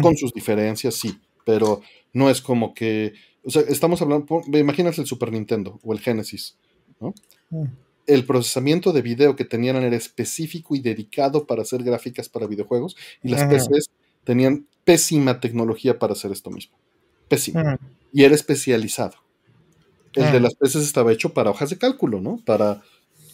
[0.02, 1.16] Con sus diferencias, sí,
[1.46, 1.82] pero
[2.16, 3.14] no es como que.
[3.44, 4.42] O sea, estamos hablando.
[4.54, 6.58] Imagínate el Super Nintendo o el Genesis,
[7.00, 7.14] ¿no?
[7.52, 7.66] Mm
[8.08, 12.96] el procesamiento de video que tenían era específico y dedicado para hacer gráficas para videojuegos
[13.24, 13.90] y las PCs
[14.24, 16.78] tenían pésima tecnología para hacer esto mismo.
[17.28, 17.80] Pésima.
[18.12, 19.16] Y era especializado.
[20.14, 22.40] El de las PCs estaba hecho para hojas de cálculo, ¿no?
[22.46, 22.82] Para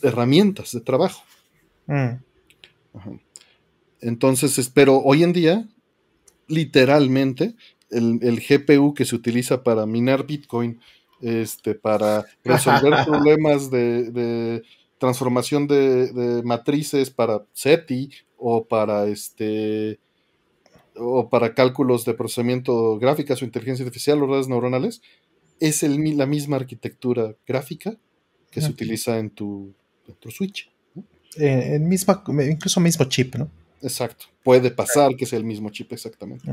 [0.01, 1.23] herramientas de trabajo.
[3.99, 5.67] Entonces, pero hoy en día,
[6.47, 7.55] literalmente,
[7.91, 10.79] el, el, GPU que se utiliza para minar Bitcoin
[11.21, 14.63] este, para resolver problemas de,
[14.97, 19.99] transformación de, matrices para SETI o para este
[20.95, 25.01] o para cálculos de procesamiento gráficas o inteligencia artificial o redes neuronales,
[25.59, 27.95] es el, la misma arquitectura gráfica
[28.51, 29.73] que se utiliza en tu,
[30.29, 30.69] Switch.
[31.37, 33.49] Eh, el mismo, incluso mismo chip, ¿no?
[33.81, 34.25] Exacto.
[34.43, 36.45] Puede pasar que sea el mismo chip exactamente.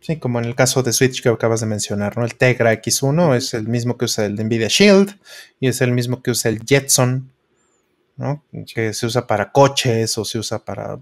[0.00, 2.24] Sí, como en el caso de Switch que acabas de mencionar, ¿no?
[2.24, 5.18] El Tegra X1 es el mismo que usa el de Nvidia Shield
[5.60, 7.32] y es el mismo que usa el Jetson,
[8.16, 8.44] ¿no?
[8.72, 10.98] Que se usa para coches o se usa para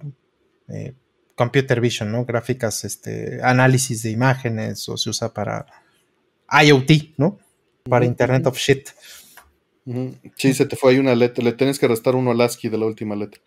[0.68, 0.94] eh,
[1.34, 2.24] computer vision, ¿no?
[2.24, 5.66] Gráficas, este, análisis de imágenes o se usa para
[6.48, 7.38] IoT, ¿no?
[7.88, 8.88] Para Internet of Shit.
[10.36, 11.44] Sí, se te fue ahí una letra.
[11.44, 13.40] Le tienes que restar uno al ASCII de la última letra.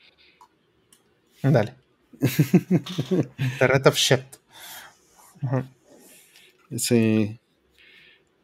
[1.41, 1.86] Dale.
[2.19, 4.23] The of Shit.
[6.75, 7.39] Sí.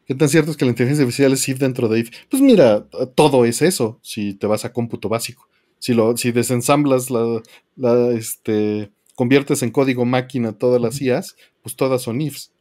[0.06, 2.10] ¿Qué tan cierto es que la inteligencia artificial es if dentro de if?
[2.30, 5.48] Pues mira, todo es eso, si te vas a cómputo básico.
[5.78, 12.02] Si, lo, si desensamblas la, este, conviertes en código máquina todas las IAs, pues todas
[12.02, 12.52] son ifs.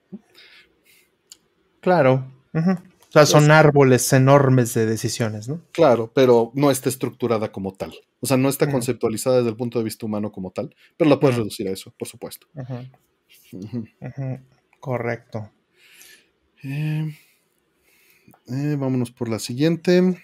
[1.81, 2.31] Claro.
[3.15, 5.61] O sea, son árboles enormes de decisiones, ¿no?
[5.71, 7.93] Claro, pero no está estructurada como tal.
[8.21, 11.19] O sea, no está conceptualizada desde el punto de vista humano como tal, pero la
[11.19, 12.47] puedes reducir a eso, por supuesto.
[14.79, 15.51] Correcto.
[16.63, 17.15] Eh,
[18.47, 20.19] eh, vámonos por la siguiente.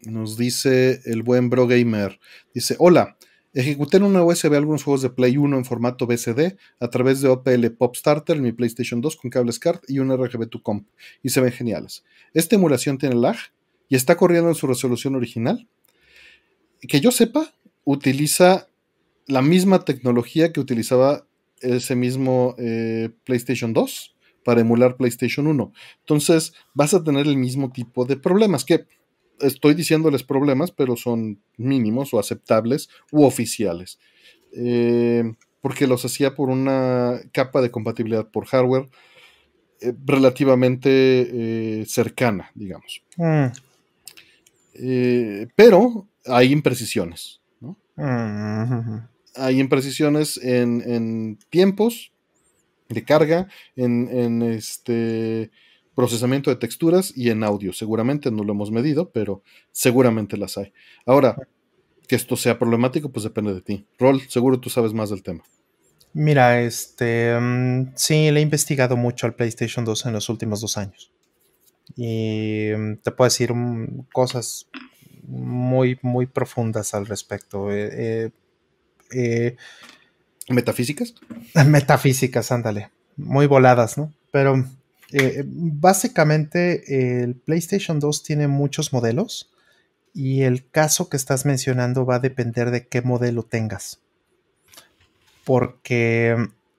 [0.00, 2.18] Nos dice el buen Bro Gamer.
[2.52, 3.16] Dice: Hola,
[3.54, 7.28] Ejecuté en una USB algunos juegos de Play 1 en formato BCD a través de
[7.28, 10.86] OPL Pop Starter en mi PlayStation 2 con cable SCART y un RGB2 Comp
[11.22, 12.04] y se ven geniales.
[12.34, 13.36] Esta emulación tiene lag
[13.88, 15.66] y está corriendo en su resolución original.
[16.80, 17.54] Que yo sepa,
[17.84, 18.68] utiliza
[19.26, 21.26] la misma tecnología que utilizaba
[21.60, 24.14] ese mismo eh, PlayStation 2
[24.44, 25.72] para emular PlayStation 1.
[26.00, 28.86] Entonces vas a tener el mismo tipo de problemas que
[29.40, 33.98] estoy diciéndoles problemas, pero son mínimos o aceptables u oficiales.
[34.52, 35.24] Eh,
[35.60, 38.88] porque los hacía por una capa de compatibilidad por hardware
[39.80, 40.90] eh, relativamente
[41.80, 43.02] eh, cercana, digamos.
[43.16, 43.46] Mm.
[45.56, 47.40] Pero hay imprecisiones.
[47.96, 48.98] Mm,
[49.34, 52.12] hay imprecisiones en, tiempos
[52.88, 55.50] de carga, en, este
[55.98, 57.72] procesamiento de texturas y en audio.
[57.72, 59.42] Seguramente no lo hemos medido, pero
[59.72, 60.72] seguramente las hay.
[61.04, 61.36] Ahora,
[62.06, 63.84] que esto sea problemático, pues depende de ti.
[63.98, 65.42] Rol, seguro tú sabes más del tema.
[66.12, 70.78] Mira, este, mm, sí, le he investigado mucho al PlayStation 2 en los últimos dos
[70.78, 71.10] años.
[71.96, 74.68] Y mm, te puedo decir mm, cosas
[75.24, 77.72] muy, muy profundas al respecto.
[77.72, 78.30] Eh, eh,
[79.10, 79.56] eh,
[80.48, 81.16] ¿Metafísicas?
[81.66, 82.92] Metafísicas, ándale.
[83.16, 84.12] Muy voladas, ¿no?
[84.30, 84.64] Pero
[85.46, 89.50] básicamente el PlayStation 2 tiene muchos modelos
[90.12, 94.00] y el caso que estás mencionando va a depender de qué modelo tengas.
[95.44, 96.36] Porque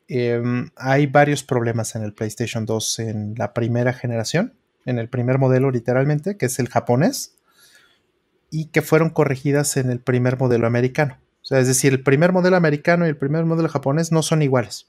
[0.07, 4.53] em, hay varios problemas en el PlayStation 2 en la primera generación,
[4.85, 7.35] en el primer modelo literalmente, que es el japonés,
[8.51, 11.17] y que fueron corregidas en el primer modelo americano.
[11.41, 14.41] O sea, es decir, el primer modelo americano y el primer modelo japonés no son
[14.41, 14.87] iguales.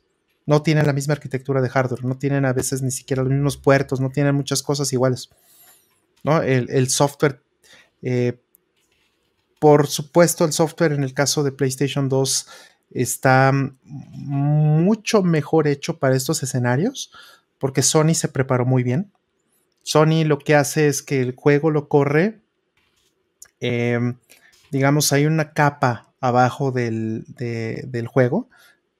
[0.50, 3.56] No tienen la misma arquitectura de hardware, no tienen a veces ni siquiera los mismos
[3.56, 5.30] puertos, no tienen muchas cosas iguales.
[6.22, 6.42] ¿no?
[6.42, 7.40] el software
[8.02, 8.40] eh,
[9.58, 12.46] por supuesto, el software en el caso de PlayStation 2
[12.92, 13.52] está
[13.82, 17.12] mucho mejor hecho para estos escenarios
[17.58, 19.12] porque Sony se preparó muy bien.
[19.82, 22.40] Sony lo que hace es que el juego lo corre,
[23.60, 24.18] em,
[24.70, 27.26] digamos, hay una capa abajo del,
[28.08, 28.48] juego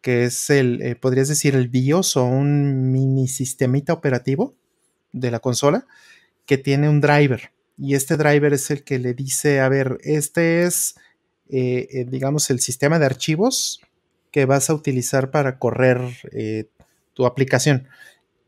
[0.01, 4.55] que es el, eh, podrías decir, el BIOS o un mini sistemita operativo
[5.12, 5.86] de la consola
[6.47, 10.64] que tiene un driver y este driver es el que le dice, a ver, este
[10.64, 10.97] es,
[11.48, 13.81] eh, eh, digamos, el sistema de archivos
[14.31, 15.98] que vas a utilizar para correr
[17.14, 17.89] tu aplicación.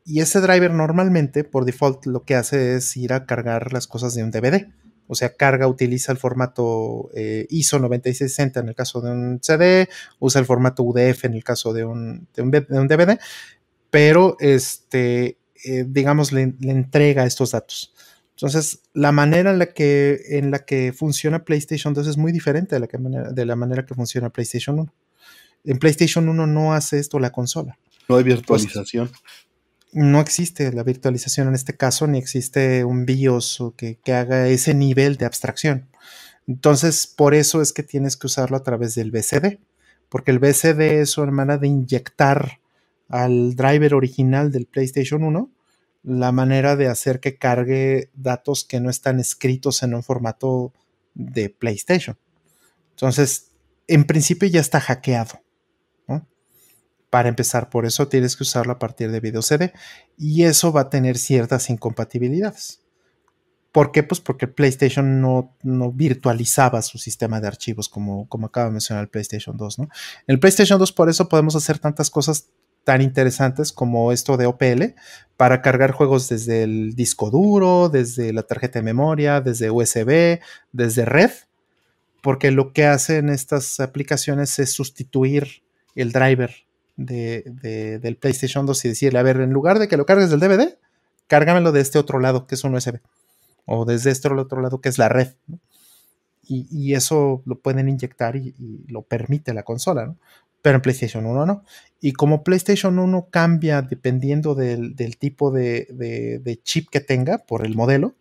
[0.05, 4.15] Y ese driver normalmente, por default, lo que hace es ir a cargar las cosas
[4.15, 4.69] de un DVD.
[5.13, 7.11] O sea, carga, utiliza el formato
[7.51, 9.87] ISO 9660 en el caso de un CD,
[10.19, 13.19] usa el formato UDF en el caso de un, DVD,
[13.91, 15.37] pero este,
[15.87, 17.93] digamos, le, entrega estos datos.
[18.31, 22.75] Entonces, la manera en la que, en la que funciona PlayStation 2 es muy diferente
[22.75, 24.95] de la, manera, de la manera que funciona PlayStation 1.
[25.65, 27.79] En PlayStation 1 no hace esto la consola.
[28.09, 29.11] No hay virtualización.
[29.93, 34.75] No existe la virtualización en este caso, ni existe un BIOS que, que haga ese
[34.75, 35.89] nivel de abstracción.
[36.47, 39.61] Entonces, por eso es que tienes que usarlo a través del BCD,
[40.09, 42.61] porque el BCD es una manera de inyectar
[43.09, 45.51] al driver original del PlayStation 1
[46.03, 50.73] la manera de hacer que cargue datos que no están escritos en un formato
[51.15, 52.17] de PlayStation.
[52.91, 53.53] Entonces,
[53.87, 55.41] en principio ya está hackeado.
[57.13, 59.75] Para empezar, por eso tienes que usarlo a partir de video CD
[60.17, 62.81] y eso va a tener ciertas incompatibilidades.
[63.71, 64.03] ¿Por qué?
[64.03, 65.53] Pues porque PlayStation no,
[65.93, 69.81] virtualizaba su sistema de archivos como, como acaba de mencionar el PlayStation 2.
[69.81, 69.85] ¿no?
[70.27, 72.49] En el PlayStation 2 por eso podemos hacer tantas cosas
[72.83, 74.95] tan interesantes como esto de OPL
[75.37, 80.41] para cargar juegos desde el disco duro, desde la tarjeta de memoria, desde USB,
[80.73, 81.33] desde red,
[82.23, 85.63] porque lo que hacen estas aplicaciones es sustituir
[85.95, 90.07] el driver de, del PlayStation 2 y decirle, a ver, en lugar de que lo
[90.07, 90.77] cargues del DVD,
[91.27, 93.01] cárgamelo de este otro lado que es un USB,
[93.65, 95.35] o desde este otro lado que es la red.
[96.45, 100.19] Y, eso lo pueden inyectar y, y, lo permite la consola, ¿no?
[100.63, 101.65] pero en PlayStation 1 no.
[102.01, 108.15] Y como PlayStation 1 cambia dependiendo del, tipo de, chip que tenga por el modelo,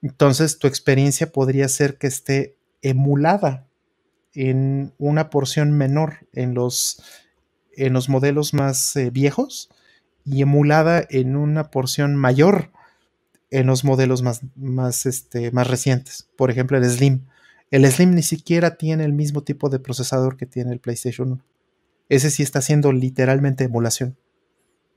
[0.00, 3.66] entonces tu experiencia podría ser que esté emulada
[4.32, 7.02] en una porción menor en los,
[7.86, 9.70] en los modelos más eh, viejos
[10.24, 12.70] y emulada en una porción mayor
[13.50, 16.28] en los modelos más, más, este, más recientes.
[16.36, 17.26] Por ejemplo, el Slim.
[17.70, 21.44] El Slim ni siquiera tiene el mismo tipo de procesador que tiene el PlayStation 1.
[22.08, 24.16] Ese sí está haciendo literalmente emulación.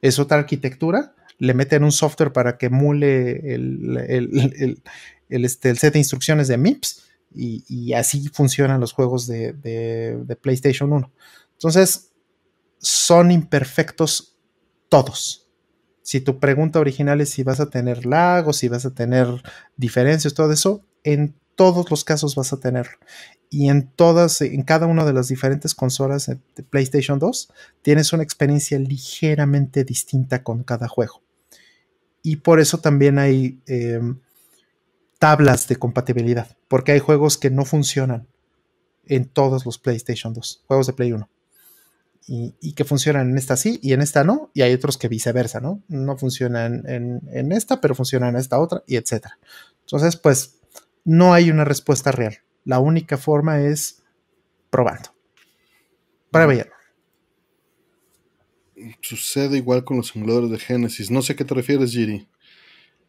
[0.01, 4.81] Es otra arquitectura, le meten un software para que emule el,
[5.30, 7.03] este, set de instrucciones de MIPS
[7.35, 11.11] y, así funcionan los juegos de, de PlayStation 1.
[11.53, 12.12] Entonces,
[12.84, 14.38] son imperfectos
[14.89, 15.49] todos.
[16.03, 19.27] Si tu pregunta original es si vas a tener lagos, si vas a tener
[19.77, 22.88] diferencias, todo eso, en todos los casos vas a tener.
[23.49, 28.23] Y en todas, en cada una de las diferentes consolas de PlayStation 2, tienes una
[28.23, 31.22] experiencia ligeramente distinta con cada juego.
[32.22, 34.19] Y por eso también hay em,
[35.19, 38.27] tablas de compatibilidad, porque hay juegos que no funcionan
[39.05, 41.30] en todos los PlayStation 2, juegos de Play 1.
[42.28, 45.60] Y, que funcionan en esta sí y en esta no, y hay otros que viceversa,
[45.60, 45.84] ¿no?
[45.88, 49.38] No funcionan en, esta, pero funcionan en esta otra, y etcétera.
[49.82, 50.60] Entonces, pues,
[51.04, 52.38] no hay una respuesta real.
[52.64, 54.04] La única forma es
[54.70, 55.14] probando.
[56.32, 56.62] Prueba y
[59.02, 61.12] Sucede igual con los simuladores de Genesis.
[61.12, 62.28] No sé a qué te refieres, Giri.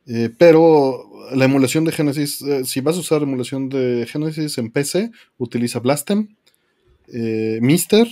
[0.06, 4.70] Eh, pero la emulación de Genesis, eh, si vas a usar emulación de Genesis en
[4.70, 6.36] PC, utiliza Blastem,
[7.08, 8.06] eh, Mister,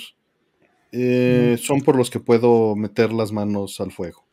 [0.92, 1.58] mm.
[1.58, 4.24] son por los que puedo meter las manos al fuego.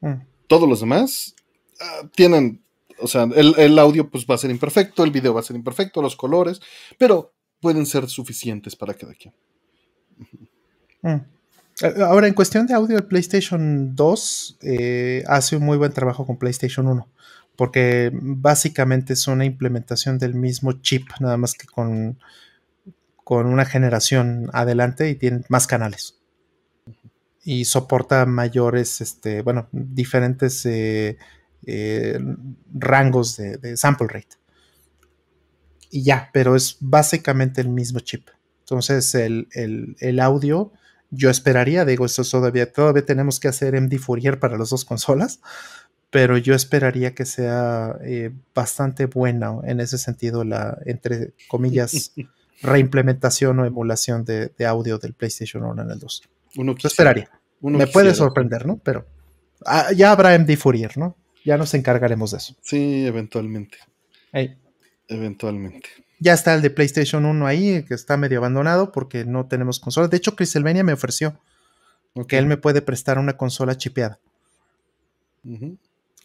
[0.00, 0.14] Mm.
[0.46, 1.34] Todos los demás
[1.80, 2.62] ah, tienen,
[2.98, 6.02] o sea, el, audio pues va a ser imperfecto, el video va a ser imperfecto,
[6.02, 6.60] los colores,
[6.98, 9.34] pero pueden ser suficientes para cada quien.
[11.02, 11.34] Mm.
[11.82, 16.26] Eh, ahora, en cuestión de audio, el PlayStation 2 eh, hace un muy buen trabajo
[16.26, 17.08] con PlayStation 1,
[17.56, 22.18] porque básicamente es una implementación del mismo chip, nada más que con,
[23.24, 26.20] con una generación adelante y tiene más canales.
[27.42, 31.18] Y soporta mayores, este, bueno, diferentes eh,
[32.72, 34.36] rangos de, sample rate.
[35.90, 38.28] Y ya, pero es básicamente el mismo chip.
[38.60, 40.72] Entonces, el, el audio
[41.16, 45.40] yo esperaría, digo, esto todavía, todavía tenemos que hacer MD Fourier para las dos consolas,
[46.10, 52.12] pero yo esperaría que sea eh, bastante buena en ese sentido la, entre comillas,
[52.62, 56.22] reimplementación o emulación de, audio del PlayStation 1 en el 2.
[56.56, 57.30] Uno esperaría.
[57.60, 58.78] Me puede sorprender, ¿no?
[58.78, 59.06] Pero
[59.64, 61.16] ah, ya habrá MD Fourier, ¿no?
[61.44, 62.54] Ya nos encargaremos de eso.
[62.62, 63.78] Sí, eventualmente.
[65.08, 65.88] Eventualmente
[66.24, 70.08] ya está el de PlayStation 1 ahí, que está medio abandonado porque no tenemos consola.
[70.08, 71.38] De hecho, Criselvenia me ofreció
[72.28, 74.18] que él me puede prestar una consola chipeada.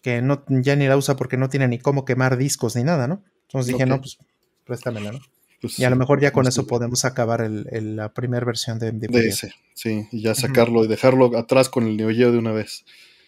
[0.02, 3.08] Que no, ya ni la usa porque no tiene ni cómo quemar discos ni nada,
[3.08, 3.24] ¿no?
[3.48, 4.18] Entonces dije, no, pues
[4.64, 5.20] préstamela, ¿no?
[5.62, 9.28] Pues y a lo mejor ya con eso podemos acabar la primera versión de, de,
[9.28, 12.86] ese, sí, y ya sacarlo y dejarlo atrás con el Neo Geo de una vez.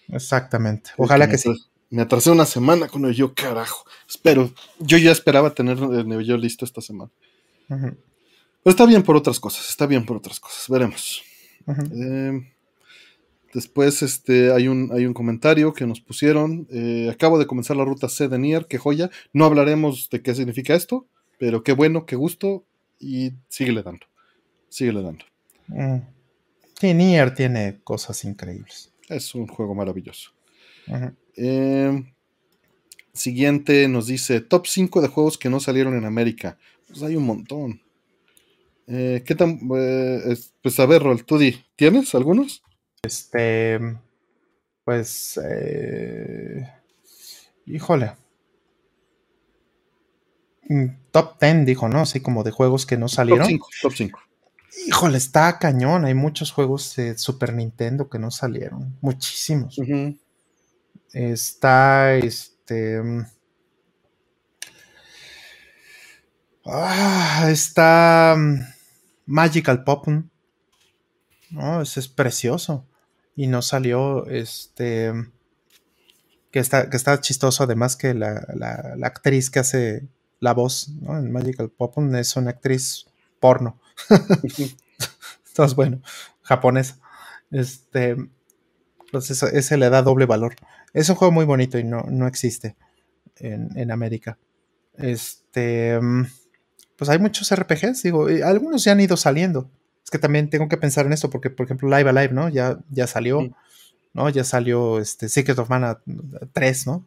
[0.07, 0.91] Exactamente.
[0.97, 1.51] Ojalá que sí.
[1.89, 3.85] Me atrasé una semana con el yo, carajo.
[4.09, 4.53] Espero.
[4.79, 7.11] Yo ya esperaba tener el Neo Geo listo esta semana.
[7.67, 7.95] Pero
[8.65, 10.69] está bien por otras cosas, está bien por otras cosas.
[10.69, 11.21] Veremos.
[11.67, 12.49] Em,
[13.53, 16.67] después este, hay, un, hay un comentario que nos pusieron.
[16.71, 19.09] Eh, acabo de comenzar la ruta C de Nier, qué joya.
[19.33, 21.07] No hablaremos de qué significa esto,
[21.41, 22.63] pero qué bueno, qué gusto.
[22.99, 24.05] Y síguele dando.
[24.69, 25.25] Síguele dando.
[25.69, 26.01] Mm.
[26.79, 28.93] Sí, Nier tiene cosas increíbles.
[29.09, 30.33] Es un juego maravilloso.
[31.35, 32.13] Em,
[33.11, 36.59] siguiente nos dice top 5 de juegos que no salieron en América.
[36.87, 37.81] Pues hay un montón.
[38.85, 39.61] Eh, ¿Qué tan?
[39.75, 42.61] Eh, pues a ver, Rol, tú di, ¿tienes algunos?
[43.01, 43.79] Este,
[44.83, 46.69] pues, eh,
[47.65, 48.11] híjole.
[50.71, 51.99] Mm, top 10, dijo, ¿no?
[51.99, 53.45] Así como de juegos que no salieron.
[53.81, 54.19] Top 5,
[54.87, 56.05] Híjole, está cañón.
[56.05, 58.97] Hay muchos juegos de Super Nintendo que no salieron.
[59.01, 59.77] Muchísimos.
[61.11, 63.01] Está este.
[66.65, 68.61] Ah, está mm,
[69.25, 70.07] Magical Pop.
[71.49, 72.87] No, ese es precioso.
[73.35, 75.11] Y no salió este.
[76.49, 78.45] Que está, que está chistoso, además que la,
[79.03, 80.07] actriz que hace
[80.41, 81.17] la voz ¿no?
[81.17, 83.05] en Magical Pop es una actriz
[83.39, 83.79] porno.
[85.47, 86.01] Entonces, bueno,
[86.41, 86.99] japonesa.
[87.51, 88.17] Este.
[89.05, 90.55] Entonces, ese le da doble valor.
[90.93, 92.75] Es un juego muy bonito y no, no existe
[93.37, 94.37] en, América.
[94.97, 95.99] Este.
[96.97, 99.69] Pues hay muchos RPGs, digo, algunos ya han ido saliendo.
[100.03, 102.49] Es que también tengo que pensar en esto, porque, por ejemplo, Live Alive, ¿no?
[102.49, 103.49] Ya, ya salió.
[104.13, 104.29] ¿no?
[104.29, 106.01] Ya salió este Secret of Mana
[106.51, 107.05] 3, ¿no?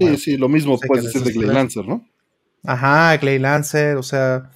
[0.00, 2.06] sí, sí, lo mismo puede ser de Lancer, ¿no?
[2.64, 4.50] Ajá, Clay Lancer, o sea,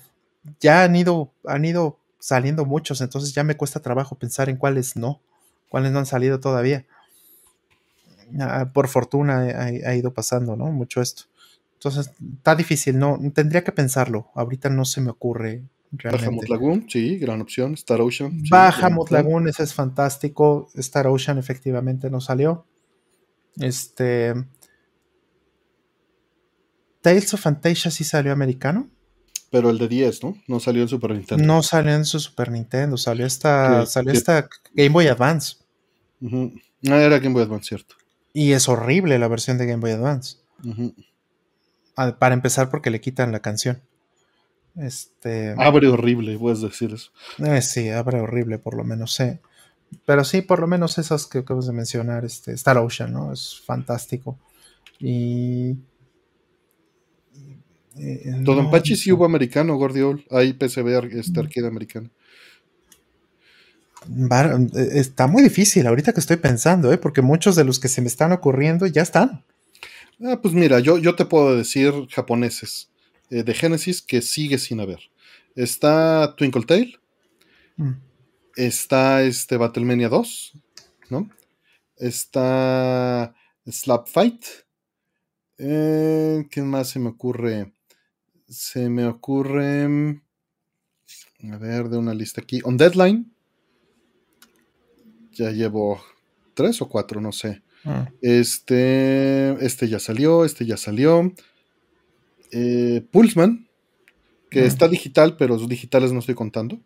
[0.61, 4.97] ya han ido, han ido saliendo muchos, entonces ya me cuesta trabajo pensar en cuáles
[4.97, 5.21] no,
[5.69, 6.87] cuáles no han salido todavía.
[8.41, 10.67] Ah, por fortuna ha, ido pasando, ¿no?
[10.67, 11.25] Mucho esto.
[11.75, 14.31] Entonces, está difícil, no, tendría que pensarlo.
[14.35, 15.63] Ahorita no se me ocurre
[15.93, 16.37] realmente.
[16.37, 17.75] Baja Lagoon, sí, gran opción.
[17.75, 18.43] Star Ocean.
[18.51, 20.69] Baja Lagoon, ese es fantástico.
[20.75, 22.65] Star Ocean efectivamente no salió.
[23.61, 24.35] Este.
[27.07, 28.91] Tales of Fantasia sí salió americano.
[29.53, 30.37] Pero el de 10, ¿no?
[30.49, 31.45] No salió en Super Nintendo.
[31.45, 35.59] No salió en su Super Nintendo, salió esta, salió esta Game Boy Advance.
[36.19, 36.51] No,
[36.89, 37.95] ah, era Game Boy Advance, cierto.
[38.33, 40.39] Y es horrible la versión de Game Boy Advance.
[41.95, 43.81] Para empezar, porque le quitan la canción.
[44.75, 45.55] Este.
[45.59, 47.13] Abre horrible, puedes decir eso.
[47.39, 49.41] Eh, sí, abre horrible, por lo menos, sé.
[50.07, 53.33] Pero sí, por lo menos esas que acabas de mencionar, este, Star Ocean, ¿no?
[53.33, 54.41] Es fantástico.
[54.99, 55.77] Y.
[57.99, 60.25] Eh, Todo en Pachi sí hubo americano, Gordiol.
[60.31, 62.11] Hay PCB este arcade americano.
[64.93, 66.99] Está muy difícil ahorita que estoy pensando, ¿eh?
[66.99, 69.45] porque muchos de los que se me están ocurriendo ya están.
[70.23, 72.91] Ah, pues mira, yo, yo te puedo decir japoneses
[73.31, 75.01] eh, de Genesis que sigue sin haber.
[75.55, 76.99] Está Twinkle Tail.
[77.77, 77.93] Mm.
[78.57, 80.53] Está este Battlemania 2.
[81.11, 81.29] ¿No?
[81.97, 83.35] Está
[83.67, 84.45] Slap Fight.
[85.59, 87.73] Eh, ¿Qué más se me ocurre?
[88.49, 89.89] Se me ocurre.
[89.89, 90.21] Mm,
[91.53, 92.61] a ver, de una lista aquí.
[92.65, 93.31] On Deadline.
[95.33, 96.01] Ya llevo
[96.55, 97.63] tres o cuatro, no sé.
[97.85, 98.11] Ah.
[98.21, 101.33] Este, este ya salió, este ya salió.
[102.51, 103.69] Eh, Pulsman,
[104.51, 104.65] que ah.
[104.65, 106.81] está digital, pero los digitales no estoy contando.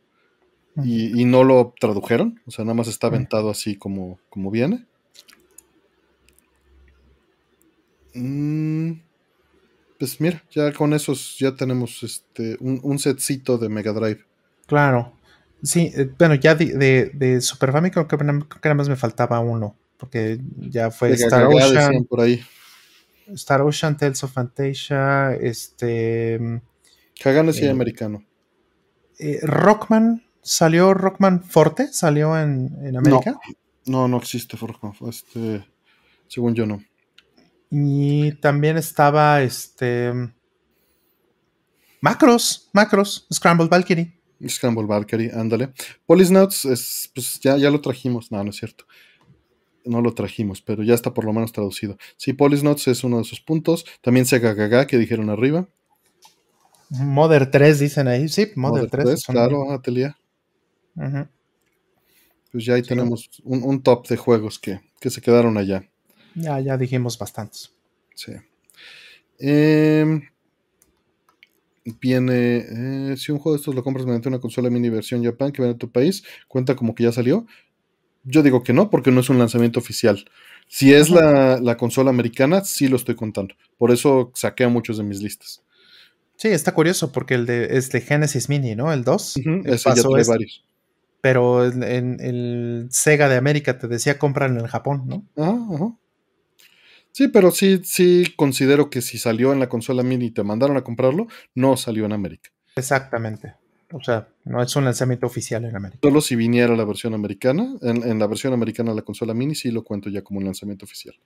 [0.77, 0.83] Ah.
[0.85, 4.87] Y, no lo tradujeron, o sea, nada más está aventado así como, como viene.
[8.15, 8.93] Mm,
[10.01, 14.25] pues mira, ya con esos ya tenemos este, un, un setcito de Mega Drive.
[14.67, 15.13] Claro.
[15.63, 19.77] Sí, eh, bueno, ya de, de, Super Famicom creo que nada más me faltaba uno,
[19.99, 22.07] porque ya fue Star Ocean.
[22.07, 22.43] Por ahí.
[23.35, 26.63] Star Ocean, Tales of Fantasia, este...
[27.23, 28.25] Hagan sí eh, americano.
[29.19, 31.93] Eh, Rockman, ¿salió Rockman Forte?
[31.93, 33.39] ¿Salió en, en América?
[33.85, 35.63] No, no, existe Rockman, este,
[36.27, 36.83] según yo no.
[37.71, 40.13] Y también estaba este...
[42.01, 44.21] Macros, Macros, Scrambled Valkyrie.
[44.49, 45.73] Scramble Valkyrie, ándale.
[46.07, 48.33] Polisnauts, es, pues ya, ya lo trajimos.
[48.33, 48.87] No, no es cierto.
[49.85, 51.97] No lo trajimos, pero ya está por lo menos traducido.
[52.17, 53.85] Sí, Polisnauts es uno de esos puntos.
[54.01, 55.69] También Sega Gaga, que dijeron arriba.
[56.89, 58.29] Mother 3 dicen ahí.
[58.29, 59.25] Sí, Mother, 3.
[59.27, 60.15] claro, Atelier.
[62.51, 65.89] Pues ya ahí tenemos un, top de juegos que, que se quedaron allá.
[66.35, 67.73] Ya, ya dijimos bastantes.
[68.15, 68.33] Sí.
[69.39, 70.21] Eh,
[72.01, 75.53] viene, eh, si un juego de estos lo compras mediante una consola mini versión Japan
[75.53, 77.47] que viene a tu país, cuenta como que ya salió.
[78.23, 80.25] Yo digo que no, porque no es un lanzamiento oficial.
[80.69, 83.55] Si es la, consola americana, sí lo estoy contando.
[83.79, 85.63] Por eso saqué a muchos de mis listas.
[86.37, 88.93] Sí, está curioso, porque el de, es de Genesis Mini, ¿no?
[88.93, 89.37] El 2.
[89.65, 90.65] ese ya trae varios.
[91.23, 95.27] Pero en, el Sega de América te decía compran en Japón, ¿no?
[95.37, 95.97] ajá.
[97.13, 100.77] Sí, pero sí, sí considero que si salió en la consola mini y te mandaron
[100.77, 102.51] a comprarlo, no salió en América.
[102.77, 103.55] Exactamente.
[103.93, 105.99] O sea, no es un lanzamiento oficial en América.
[106.03, 109.71] Solo si viniera la versión americana, en, la versión americana de la consola mini sí
[109.71, 111.17] lo cuento ya como un lanzamiento oficial.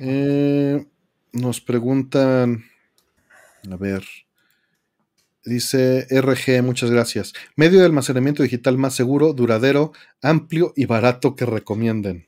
[0.00, 0.84] Eh,
[1.32, 2.64] nos preguntan,
[3.70, 4.02] a ver,
[5.44, 7.32] dice RG, muchas gracias.
[7.54, 12.26] Medio de almacenamiento digital más seguro, duradero, amplio y barato que recomienden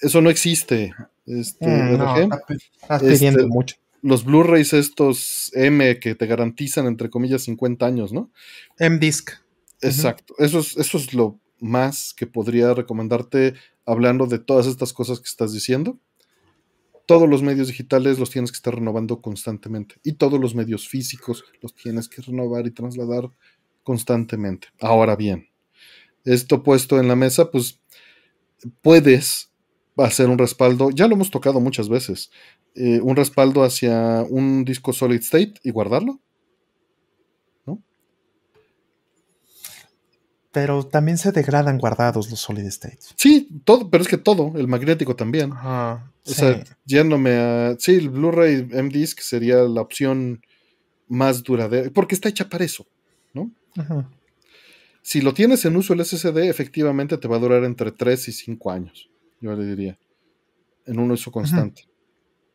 [0.00, 0.94] eso no existe.
[1.26, 2.30] Este, mm,
[3.02, 3.76] este mucho.
[4.02, 8.30] Los Blu-rays estos M que te garantizan, entre comillas, 50 años, ¿no?
[8.78, 9.30] M-Disc.
[9.80, 10.34] Exacto.
[10.38, 13.54] eso, es, eso es lo más que podría recomendarte
[13.86, 15.98] hablando de todas estas cosas que estás diciendo.
[17.06, 19.96] Todos los medios digitales los tienes que estar renovando constantemente.
[20.02, 23.30] Y todos los medios físicos los tienes que renovar y trasladar
[23.82, 24.68] constantemente.
[24.80, 25.48] Ahora bien,
[26.24, 27.80] esto puesto en la mesa, pues
[28.80, 29.50] puedes
[29.98, 32.30] va a ser un respaldo, ya lo hemos tocado muchas veces,
[32.74, 36.20] eh, un respaldo hacia un disco solid state y guardarlo.
[37.66, 37.80] ¿No?
[40.50, 43.14] Pero también se degradan guardados los solid states.
[43.16, 45.52] Sí, todo, pero es que todo, el magnético también.
[45.52, 47.76] o sea, yéndome a.
[47.78, 50.42] Sí, el Blu-ray M-Disc sería la opción
[51.06, 52.86] más duradera, porque está hecha para eso,
[53.32, 53.52] ¿no?
[55.02, 58.32] Si lo tienes en uso el SSD, efectivamente te va a durar entre 3 y
[58.32, 59.10] 5 años
[59.44, 59.98] yo le diría,
[60.86, 61.86] en un uso constante.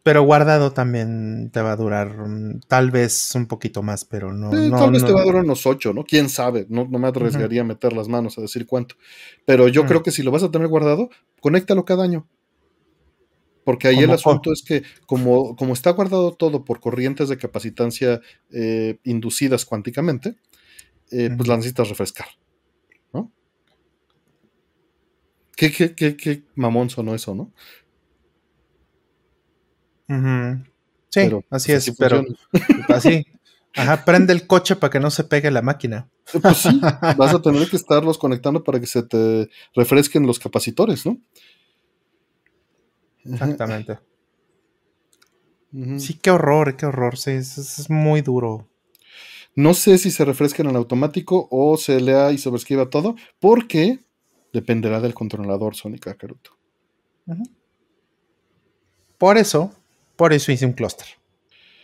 [0.01, 4.49] Pero guardado también te va a durar mm, tal vez un poquito más, pero no.
[4.49, 6.03] tal vez te va a durar unos ocho, ¿no?
[6.03, 8.95] Quién sabe, no, me arriesgaría a meter las manos a decir cuánto.
[9.45, 11.09] Pero yo creo que si lo vas a tener guardado,
[11.41, 12.27] conéctalo cada año.
[13.63, 18.19] Porque ahí el asunto es que como, como, está guardado todo por corrientes de capacitancia
[18.51, 20.37] eh, inducidas cuánticamente,
[21.11, 22.25] eh, pues la necesitas refrescar.
[25.59, 27.51] Qué, qué, qué, qué mamón sonó eso, ¿no?
[31.09, 32.23] Sí, así es, pero
[32.87, 33.25] así.
[33.75, 36.07] Ajá, prende el coche para que no se pegue la máquina.
[36.33, 36.79] Eh, pues sí,
[37.17, 41.17] vas a tener que estarlos conectando para que se te refresquen los capacitores, ¿no?
[43.25, 43.99] Exactamente.
[45.97, 47.17] Sí, qué horror, qué horror.
[47.17, 48.69] Sí, es, muy duro.
[49.55, 53.99] No sé si se refrescan en automático o se lea y sobrescriba todo, porque
[54.53, 56.57] Dependerá del controlador Sonic Kakaroto.
[59.17, 59.73] Por eso,
[60.15, 61.07] por eso hice un clúster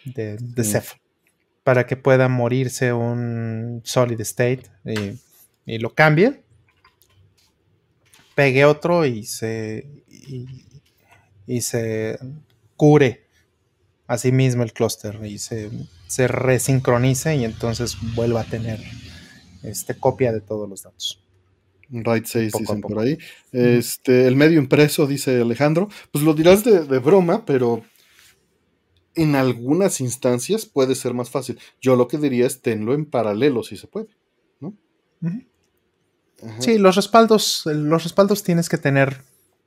[0.06, 0.94] de, de Ceph.
[1.64, 5.20] Para que pueda morirse un solid state y
[5.66, 6.44] y lo cambie,
[8.36, 10.04] pegue otro y se,
[11.48, 12.20] y, se
[12.76, 13.26] cure
[14.08, 15.72] a sí mismo el clúster y se,
[16.08, 18.80] se resincronice y entonces vuelva a tener
[19.64, 21.25] este, copia de todos los datos.
[22.04, 23.18] Right 6 dicen por ahí.
[23.52, 25.90] Este, el medio impreso, dice Alejandro.
[26.12, 27.84] Pues lo dirás de, broma, pero
[29.16, 31.60] en algunas instancias puede ser más fácil.
[31.82, 34.08] Yo lo que diría es tenlo en paralelo si se puede.
[34.60, 34.74] ¿no?
[36.60, 39.22] Sí, los respaldos, los respaldos tienes que tener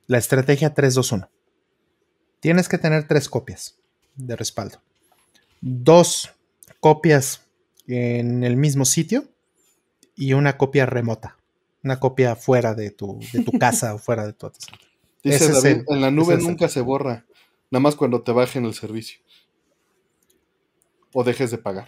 [0.07, 1.29] la estrategia 321.
[2.39, 3.77] Tienes que tener tres copias
[4.15, 4.81] de respaldo.
[5.61, 6.31] Dos
[6.79, 7.41] copias
[7.87, 9.25] en el mismo sitio
[10.15, 11.38] y una copia remota.
[11.83, 14.51] Una copia fuera de tu, de tu casa o fuera de tu
[15.23, 17.25] Dice David, en la nube nunca se borra,
[17.71, 19.19] nada más cuando te bajen el servicio.
[21.13, 21.87] O dejes de pagar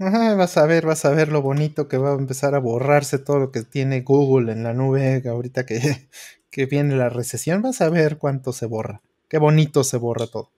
[0.00, 3.38] vas a ver, vas a ver lo bonito que va a empezar a borrarse todo
[3.38, 6.08] lo que tiene Google en la nube ahorita que,
[6.50, 7.62] que viene la recesión.
[7.62, 9.02] Vas a ver cuánto se borra.
[9.28, 10.50] Qué bonito se borra todo.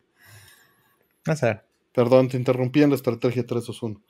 [1.26, 1.64] Vas a ver.
[1.92, 4.00] Perdón, te interrumpí en la estrategia 321.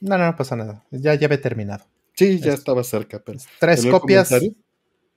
[0.00, 0.84] No, no, no pasa nada.
[0.90, 1.84] Ya, ya había terminado.
[2.14, 3.22] Sí, ya estaba cerca.
[3.24, 4.30] Pero tres copias,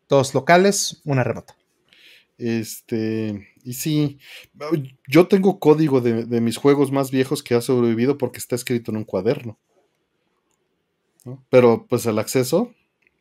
[0.07, 1.55] dos locales, una remota.
[2.37, 4.19] Este, y sí,
[5.07, 8.97] yo tengo código de, mis juegos más viejos que ha sobrevivido porque está escrito en
[8.97, 9.57] un cuaderno.
[11.49, 12.73] Pero pues el acceso,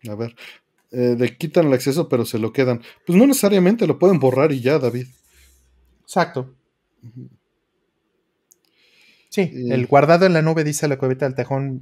[0.08, 0.36] a ver,
[0.90, 2.82] eh, de quitan el acceso pero se lo quedan.
[3.06, 5.06] Pues no necesariamente lo pueden borrar y ya, David.
[6.02, 6.54] Exacto.
[9.34, 11.80] Sí, el guardado en la nube, dice la cuevita del tejón,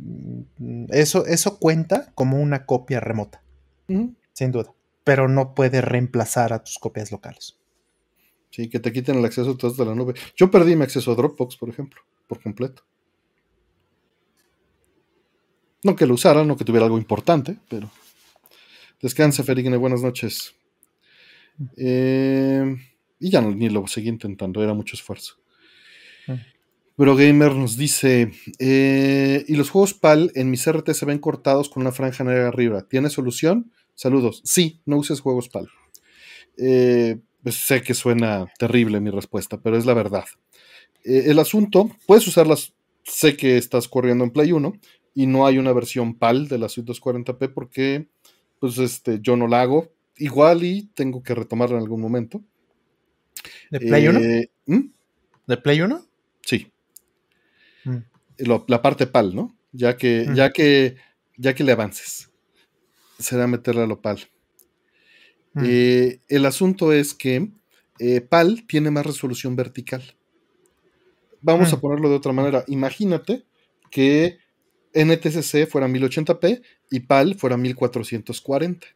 [0.57, 3.43] mm, eso, eso cuenta como una copia remota,
[4.33, 4.73] sin duda
[5.05, 7.59] pero no puede reemplazar a tus copias locales.
[8.51, 10.15] Sí, que te quiten el acceso a de la nube.
[10.37, 12.83] Yo perdí mi acceso a Dropbox, por ejemplo, por completo.
[15.85, 17.91] No que lo usara, no que tuviera algo importante, pero.
[19.01, 20.55] Descanse, Ferigne, buenas noches.
[21.77, 22.77] Eh,
[23.19, 25.37] y ya no, ni lo seguí intentando, era mucho esfuerzo.
[26.97, 26.97] Mm.
[26.97, 31.69] Pero Gamer nos dice: eh, Y los juegos PAL en mi CRT se ven cortados
[31.69, 32.86] con una franja negra arriba.
[32.89, 33.73] ¿Tiene solución?
[33.94, 34.43] Saludos.
[34.44, 35.69] Sí, no uses juegos PAL.
[36.59, 40.24] Eh, pues sé que suena terrible mi respuesta, pero es la verdad.
[41.04, 44.72] Eh, el asunto, puedes usarlas, sé que estás corriendo en Play 1
[45.14, 48.09] y no hay una versión PAL de la suite 240p porque
[48.61, 49.93] pues este, yo no la hago.
[50.16, 52.43] Igual y tengo que retomarla en algún momento.
[53.71, 54.21] ¿De Play 1?
[54.21, 54.80] Eh, ¿Mm?
[55.48, 56.06] ¿De Play 1?
[56.43, 56.72] Sí.
[58.38, 59.56] La parte PAL, ¿no?
[59.72, 60.35] Ya que, mm.
[60.35, 60.96] ya que,
[61.36, 62.32] ya que le avances
[63.22, 64.20] será meterla a lo PAL.
[65.54, 65.62] Mm.
[65.64, 67.51] Eh, el asunto es que
[67.98, 70.02] eh, PAL tiene más resolución vertical.
[71.40, 71.80] Vamos a mm.
[71.80, 72.64] ponerlo de otra manera.
[72.69, 73.44] Imagínate
[73.90, 74.38] que
[74.94, 78.86] NTSC fuera 1080p y PAL fuera 1440.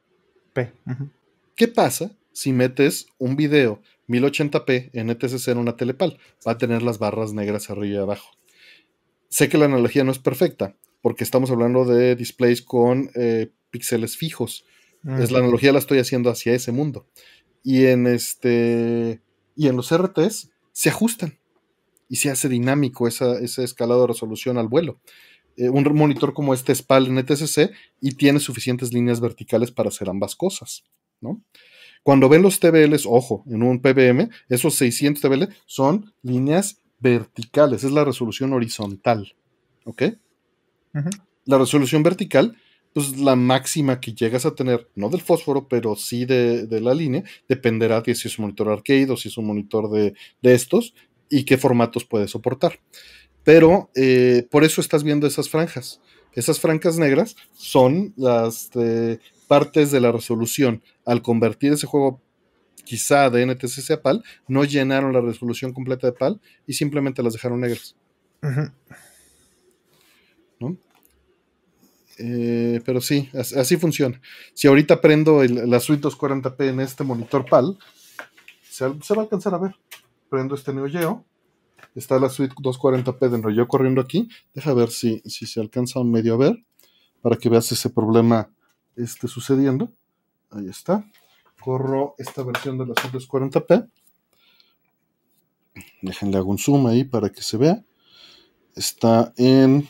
[1.55, 6.18] ¿Qué pasa si metes un video 1080p NTSC en una telepal?
[6.47, 8.31] Va a tener las barras negras arriba y abajo.
[9.29, 14.17] Sé que la analogía no es perfecta, porque estamos hablando de displays con eh, píxeles
[14.17, 14.65] fijos.
[15.21, 17.07] Es la analogía la estoy haciendo hacia ese mundo.
[17.63, 19.21] Y en este
[19.55, 21.39] y en los RTs se ajustan
[22.09, 25.01] y se hace dinámico esa, ese escalado de resolución al vuelo.
[25.57, 30.09] Eh, un monitor como este es PAL NTSC y tiene suficientes líneas verticales para hacer
[30.09, 30.85] ambas cosas,
[31.21, 31.43] ¿no?
[32.03, 37.92] Cuando ven los TBLs, ojo, en un PBM, esos 600 TBL son líneas verticales, es
[37.92, 39.34] la resolución horizontal,
[39.84, 40.02] ¿ok?
[41.44, 42.57] La resolución vertical
[42.97, 47.25] pues la máxima que llegas a tener, no del fósforo, pero sí de, la línea,
[47.47, 50.94] dependerá de si es un monitor arcade o si es un monitor de, estos
[51.28, 52.81] y qué formatos puede soportar.
[53.44, 56.00] Pero eh, por eso estás viendo esas franjas.
[56.33, 60.83] Esas franjas negras son las eh, partes de la resolución.
[61.05, 62.23] Al convertir ese juego
[62.86, 67.34] quizá de NTSC a PAL, no llenaron la resolución completa de PAL y simplemente las
[67.34, 67.97] dejaron negras.
[70.60, 70.78] ¿No?
[72.18, 74.20] Eh, pero sí, así funciona.
[74.55, 77.76] Si ahorita prendo la suite 240p en este monitor PAL,
[78.70, 79.74] se, va a alcanzar a ver.
[80.31, 81.24] Prendo este Neo Geo.
[81.94, 84.28] Está la suite 240p de Neo Geo corriendo aquí.
[84.55, 86.65] Deja ver si, si se alcanza un medio a ver.
[87.20, 88.50] Para que veas ese problema
[88.97, 89.90] este, sucediendo.
[90.50, 91.05] Ahí está.
[91.67, 93.91] Corro esta versión de la suite 240p.
[96.01, 97.85] Déjenle hago un zoom ahí para que se vea.
[98.77, 99.89] Está en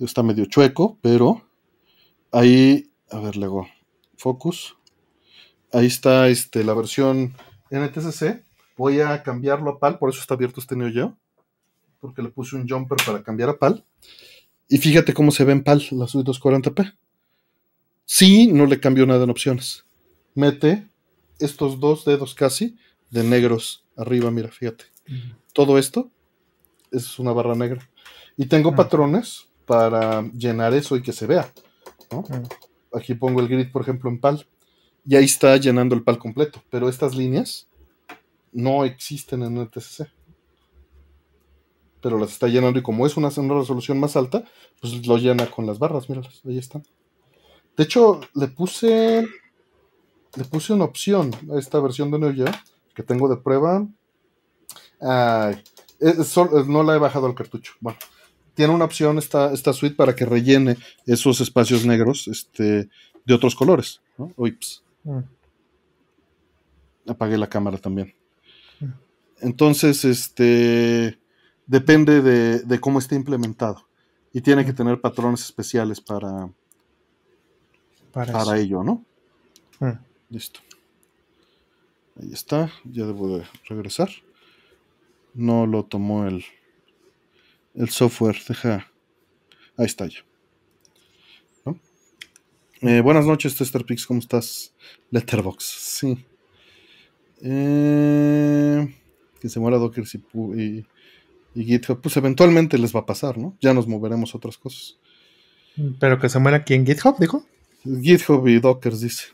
[0.00, 1.46] está medio chueco, pero
[2.32, 3.68] ahí, a ver, le hago
[4.16, 4.76] focus.
[5.72, 7.36] Ahí está este, la versión
[7.70, 8.42] NTSC.
[8.76, 11.16] Voy a cambiarlo a PAL, por eso está abierto este Geo,
[12.00, 13.84] porque le puse un jumper para cambiar a PAL.
[14.68, 16.92] Y fíjate cómo se ve en PAL la suite 240p.
[18.04, 19.84] Sí, no le cambio nada en opciones.
[20.34, 20.88] Mete
[21.38, 22.76] estos dos dedos casi
[23.10, 24.84] de negros arriba, mira, fíjate.
[25.52, 26.10] Todo esto
[26.90, 27.88] es una barra negra.
[28.36, 28.76] Y tengo Mm.
[28.76, 31.52] patrones para llenar eso y que se vea.
[32.10, 32.22] ¿no?
[32.22, 32.96] Mm.
[32.96, 34.46] Aquí pongo el grid, por ejemplo, en PAL.
[35.06, 36.62] Y ahí está llenando el PAL completo.
[36.70, 37.68] Pero estas líneas
[38.52, 40.06] no existen en NTSC.
[42.00, 44.44] Pero las está llenando y como es una, una resolución más alta,
[44.80, 46.84] pues lo llena con las barras, míralas, ahí están.
[47.76, 49.26] De hecho, le puse
[50.36, 52.46] le puse una opción a esta versión de Neo Geo
[52.94, 53.86] que tengo de prueba.
[55.00, 55.62] Ay,
[56.00, 57.72] es- no la he bajado al cartucho.
[57.80, 57.98] Bueno,
[58.54, 62.88] tiene una opción esta, esta suite para que rellene esos espacios negros este,
[63.24, 64.00] de otros colores.
[64.18, 64.30] ¿no?
[64.36, 65.18] Ups, Mm.
[67.08, 68.14] apagué la cámara también.
[68.80, 68.86] Mm.
[69.42, 71.18] Entonces, este
[71.66, 73.86] depende de, de cómo esté implementado.
[74.32, 76.48] Y tiene que tener patrones especiales para,
[78.12, 79.04] Para, ello, ¿no?
[79.80, 79.92] Mm.
[80.30, 80.60] Listo.
[82.20, 82.70] Ahí está.
[82.84, 84.10] Ya debo de regresar.
[85.34, 86.44] No lo tomó el,
[87.74, 88.36] el software.
[88.48, 88.90] Deja.
[89.76, 90.20] Ahí está ya.
[91.64, 91.78] ¿No?
[92.82, 94.06] Eh, buenas noches, Testerpix.
[94.06, 94.74] ¿Cómo estás?
[95.10, 95.64] Letterbox.
[95.64, 96.24] Sí.
[97.42, 98.94] Eh,
[99.40, 100.86] que se muera Docker pu- y,
[101.60, 102.00] y GitHub.
[102.00, 103.56] Pues eventualmente les va a pasar, ¿no?
[103.60, 104.98] Ya nos moveremos a otras cosas.
[105.98, 107.44] Pero que se muera aquí en GitHub, dijo.
[107.82, 109.26] GitHub y Docker dice.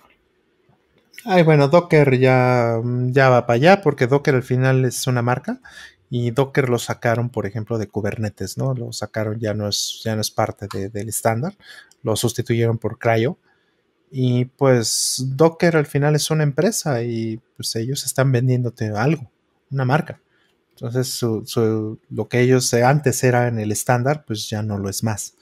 [1.25, 5.61] Ay, bueno, Docker ya, ya va para allá porque Docker al final es una marca
[6.09, 8.75] y Docker lo sacaron, por ejemplo, de Kubernetes, ¿no?
[8.75, 11.57] Lo sacaron, ya no es, ya no es parte de- del estándar,
[12.03, 13.37] lo sustituyeron por Cryo
[14.11, 19.31] y pues Docker al final es una empresa y pues ellos están vendiéndote algo,
[19.71, 20.21] una marca.
[20.73, 25.05] Entonces, su- lo que ellos antes era en el estándar, pues ya no lo es
[25.05, 25.35] más.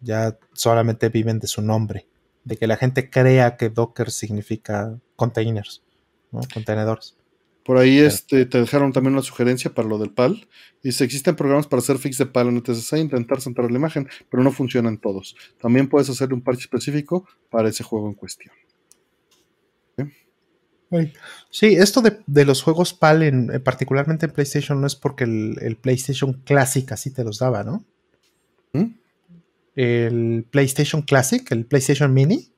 [0.00, 2.06] Ya solamente viven de su nombre
[2.44, 5.82] de que la gente crea que Docker significa containers,
[6.30, 6.40] ¿no?
[6.52, 7.16] contenedores.
[7.64, 10.48] Por ahí este, te dejaron también una sugerencia para lo del PAL.
[10.82, 14.42] Dice, existen programas para hacer fix de PAL en ETSC intentar centrar la imagen, pero
[14.42, 15.36] no funcionan todos.
[15.60, 18.54] También puedes hacerle un parche específico para ese juego en cuestión.
[21.50, 25.24] Sí, esto de, de los juegos PAL, en, eh, particularmente en PlayStation, no es porque
[25.24, 27.84] el, el PlayStation Classic así te los daba, ¿no?
[28.72, 28.94] ¿Mm?
[29.80, 32.50] El PlayStation Classic, el PlayStation Mini,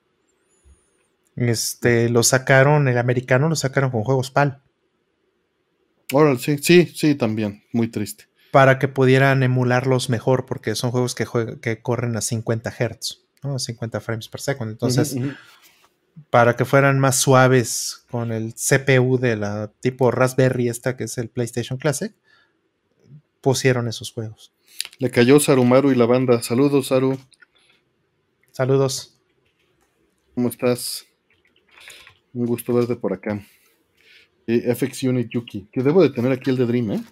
[1.35, 4.63] este, lo sacaron, el americano lo sacaron con juegos PAL,
[6.13, 7.63] Órale, sí, sí, sí, también.
[7.71, 8.25] Muy triste.
[8.51, 13.19] para que pudieran emularlos mejor, porque son juegos que, juega- que corren a 50 Hz,
[13.43, 13.57] ¿no?
[13.59, 14.71] 50 frames per second.
[14.71, 15.15] Entonces,
[16.29, 21.17] para que fueran más suaves con el CPU de la tipo Raspberry esta que es
[21.17, 22.13] el PlayStation Classic,
[23.39, 24.51] pusieron esos juegos.
[25.01, 26.43] Le cayó Sarumaru y la banda.
[26.43, 27.17] Saludos, Saru.
[28.51, 29.19] Saludos.
[30.35, 31.07] ¿Cómo estás?
[32.35, 33.43] Un gusto verte por acá.
[34.45, 35.67] Eh, FX Unit Yuki.
[35.71, 37.03] Que debo de tener aquí el de Dream, ¿eh?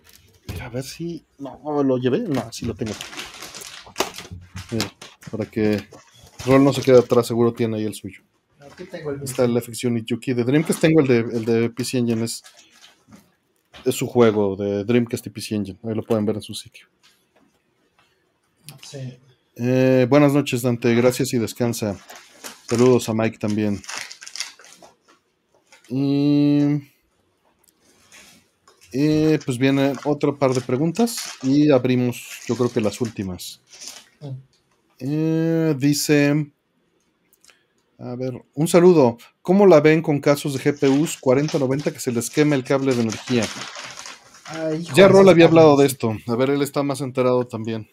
[0.49, 1.25] Mira, a ver si.
[1.39, 2.19] No, lo llevé.
[2.19, 2.91] No, sí lo tengo.
[4.69, 4.85] Mira,
[5.31, 5.81] para que
[6.45, 8.21] Rol no se quede atrás, seguro tiene ahí el suyo.
[8.59, 10.33] Aquí tengo el Está el FX Unit Yuki.
[10.35, 12.23] De Dreamcast tengo el de, el de PC Engine.
[12.23, 12.43] Es,
[13.83, 15.79] es su juego de Dreamcast y PC Engine.
[15.85, 16.87] Ahí lo pueden ver en su sitio.
[19.55, 20.93] Eh, buenas noches, Dante.
[20.95, 21.97] Gracias y descansa.
[22.67, 23.81] Saludos a Mike también.
[25.89, 26.83] Y,
[28.91, 33.61] y, pues viene otro par de preguntas y abrimos, yo creo que las últimas.
[34.99, 36.51] Eh, dice,
[37.97, 39.17] a ver, un saludo.
[39.41, 43.01] ¿Cómo la ven con casos de GPUs 4090 que se les quema el cable de
[43.01, 43.45] energía?
[44.93, 46.15] Ya Rol había hablado de esto.
[46.27, 47.87] A ver, él está más enterado también.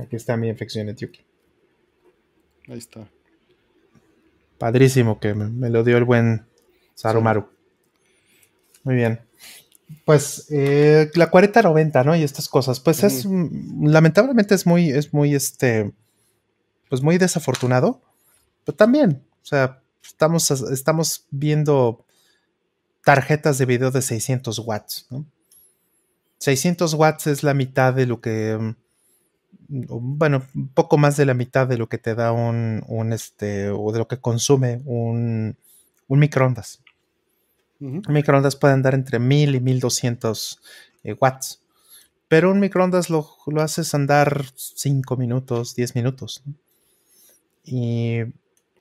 [0.00, 1.20] Aquí está mi infección Yuki.
[2.68, 3.08] Ahí está.
[4.58, 6.46] Padrísimo que me, lo dio el buen
[6.94, 7.48] Sarumaru.
[8.84, 9.20] Muy bien.
[10.04, 12.16] Pues eh, la 4090, ¿no?
[12.16, 12.80] Y estas cosas.
[12.80, 15.92] Pues es mm, lamentablemente es muy, es muy este.
[16.88, 18.00] Pues muy desafortunado.
[18.64, 19.22] Pero también.
[19.42, 22.06] O sea, estamos, estamos viendo
[23.04, 25.26] tarjetas de video de 600 watts, ¿no?
[26.38, 28.74] 600 watts es la mitad de lo que.
[29.68, 33.70] Bueno, un poco más de la mitad de lo que te da un, un este.
[33.70, 35.56] o de lo que consume un,
[36.08, 36.82] un microondas.
[38.08, 40.60] Un microondas puede andar entre 1000 y 1200
[41.04, 41.60] eh, watts.
[42.28, 46.42] Pero un microondas lo, lo haces andar 5 minutos, 10 minutos.
[46.46, 46.54] ¿no?
[47.64, 48.20] Y,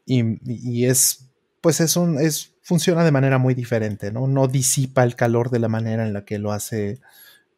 [0.06, 1.26] y- y es,
[1.62, 4.28] pues es un, es, funciona de manera muy diferente, ¿no?
[4.28, 7.00] No disipa el calor de la manera en la que lo hace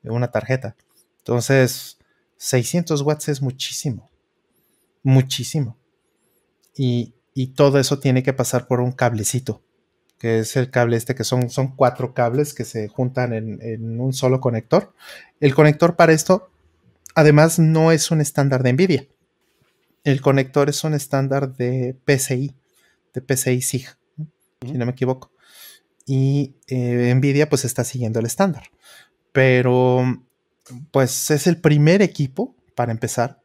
[0.04, 0.76] una tarjeta.
[1.20, 1.98] Entonces,
[2.38, 4.10] 600 watts es muchísimo.
[5.04, 5.78] Muchísimo.
[6.76, 9.62] Y, y todo eso tiene que pasar por un cablecito,
[10.20, 14.00] que es el cable este, que son, son cuatro cables que se juntan en, en
[14.00, 14.94] un solo conector.
[15.40, 16.50] El conector para esto,
[17.14, 19.08] además, no es un estándar de NVIDIA.
[20.04, 22.56] El conector es un estándar de PCI,
[23.14, 23.88] de PCI SIG,
[24.62, 25.32] si no me equivoco.
[26.06, 28.70] Y eh, NVIDIA pues está siguiendo el estándar.
[29.32, 30.04] Pero
[30.92, 33.42] pues es el primer equipo, para empezar,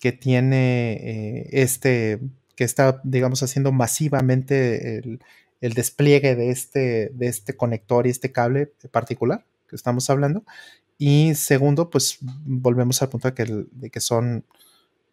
[0.00, 2.20] que tiene eh, este,
[2.56, 5.20] que está, digamos, haciendo masivamente el,
[5.74, 10.44] despliegue de este, de este conector y este cable particular que estamos hablando.
[10.98, 14.44] Y segundo, pues volvemos al punto de que, de que son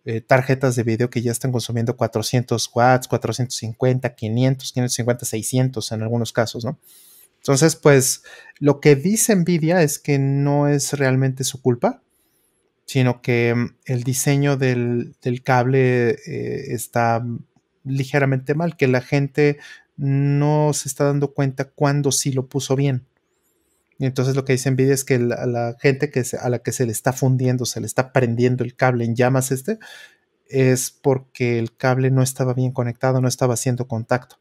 [0.06, 6.02] eh, tarjetas de video que ya están consumiendo 400 watts, 450, 500, 550, 600 en
[6.04, 6.78] algunos casos, ¿no?
[7.46, 8.24] Entonces, pues
[8.58, 12.02] lo que dice Nvidia es que no es realmente su culpa,
[12.88, 17.24] sino que mm, el diseño del, cable eh, está
[17.84, 19.60] ligeramente mal, que la gente
[19.96, 23.06] no se está dando cuenta cuándo sí lo puso bien.
[24.00, 26.72] Y entonces lo que dice Nvidia es que la, la gente que a la que
[26.72, 29.78] se le está fundiendo, se le está prendiendo el cable en llamas este,
[30.48, 34.38] es porque el cable no estaba bien conectado, no estaba haciendo contacto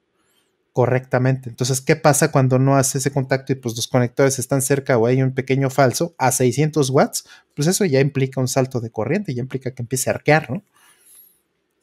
[0.75, 1.49] correctamente.
[1.49, 5.07] Entonces, ¿qué pasa cuando no hace ese contacto y pues los conectores están cerca o
[5.07, 7.27] hay un pequeño falso a 600 watts?
[7.55, 10.65] Pues eso ya implica un salto de corriente, ya implica que empiece a arquear, ¿no?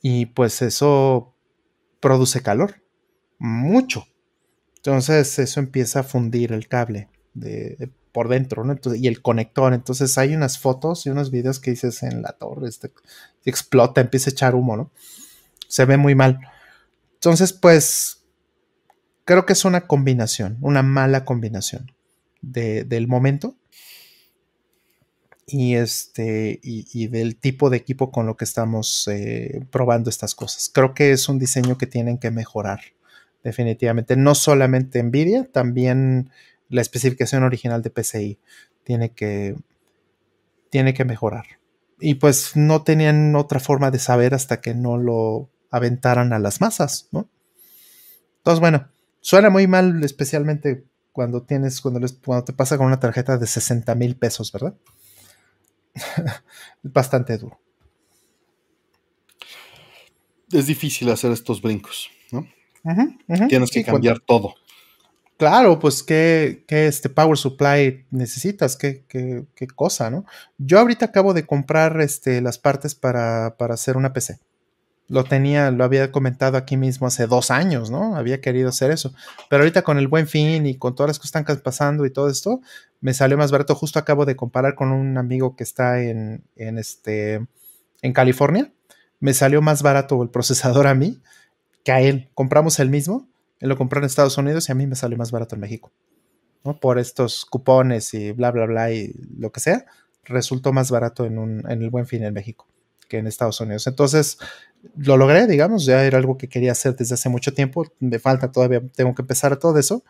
[0.02, 1.34] Y pues eso
[2.02, 2.84] produce calor,
[3.40, 4.06] mucho.
[4.76, 8.78] Entonces eso empieza a fundir el cable de, por dentro, ¿no?
[8.94, 9.74] y el conector.
[9.74, 12.92] Entonces hay unas fotos y unos videos que dices en la torre, este,
[13.46, 14.92] explota, empieza a echar humo, ¿no?
[15.70, 16.42] Se ve muy mal.
[17.14, 18.21] Entonces, pues,
[19.26, 21.92] creo que es una combinación, una mala combinación
[22.42, 23.56] del momento
[25.46, 30.72] y este y, del tipo de equipo con lo que estamos eh, probando estas cosas.
[30.74, 32.82] Creo que es un diseño que tienen que mejorar
[33.44, 34.16] definitivamente.
[34.16, 36.30] No solamente Nvidia, también
[36.70, 38.40] la especificación original de PCI
[38.84, 39.56] tiene que,
[40.70, 41.46] tiene que mejorar.
[42.00, 46.62] Y pues no tenían otra forma de saber hasta que no lo aventaran a las
[46.62, 47.30] masas, ¿no?
[48.38, 48.90] Entonces, bueno,
[49.22, 53.48] suena muy mal, especialmente cuando tienes, cuando, les, cuando te pasa con una tarjeta de
[53.48, 54.76] 60 mil pesos, ¿verdad?
[56.84, 57.60] Bastante duro.
[60.52, 62.46] Es difícil hacer estos brincos, ¿no?
[63.48, 64.56] Tienes que cambiar todo.
[65.38, 70.26] Claro, pues qué, este power supply necesitas, qué, qué, qué, cosa, ¿no?
[70.60, 74.40] Yo ahorita acabo de comprar este, las partes para, para, hacer una PC.
[75.08, 78.16] Lo tenía, lo había comentado aquí mismo hace dos años, ¿no?
[78.16, 79.14] Había querido hacer eso.
[79.50, 82.12] Pero ahorita con el buen fin y con todas las cosas que están pasando y
[82.12, 82.62] todo esto,
[83.02, 83.76] me salió más barato.
[83.76, 87.46] Justo acabo de comparar con un amigo que está en, en, este,
[88.02, 88.72] en California.
[89.20, 91.22] Me salió más barato el procesador a mí
[91.84, 92.30] que a él.
[92.34, 93.28] Compramos el mismo
[93.62, 95.92] él lo compró en Estados Unidos y a mí me sale más barato en México.
[96.66, 96.80] ¿no?
[96.80, 99.86] Por estos cupones y bla, bla, bla y lo que sea,
[100.26, 102.68] resultó más barato en, un, en el buen fin en México
[103.08, 103.86] que en Estados Unidos.
[103.88, 104.38] Entonces,
[104.96, 107.86] lo logré, digamos, ya era algo que quería hacer desde hace mucho tiempo.
[108.00, 110.04] Me falta todavía, tengo que empezar todo eso.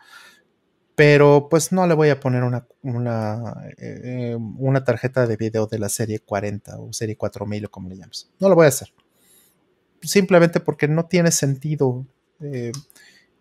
[0.94, 5.78] Pero pues no le voy a poner una, una, eh, una tarjeta de video de
[5.78, 8.30] la serie 40 o serie 4000 o como le llamas.
[8.38, 8.92] No lo voy a hacer.
[10.02, 12.04] Simplemente porque no tiene sentido
[12.40, 12.72] eh,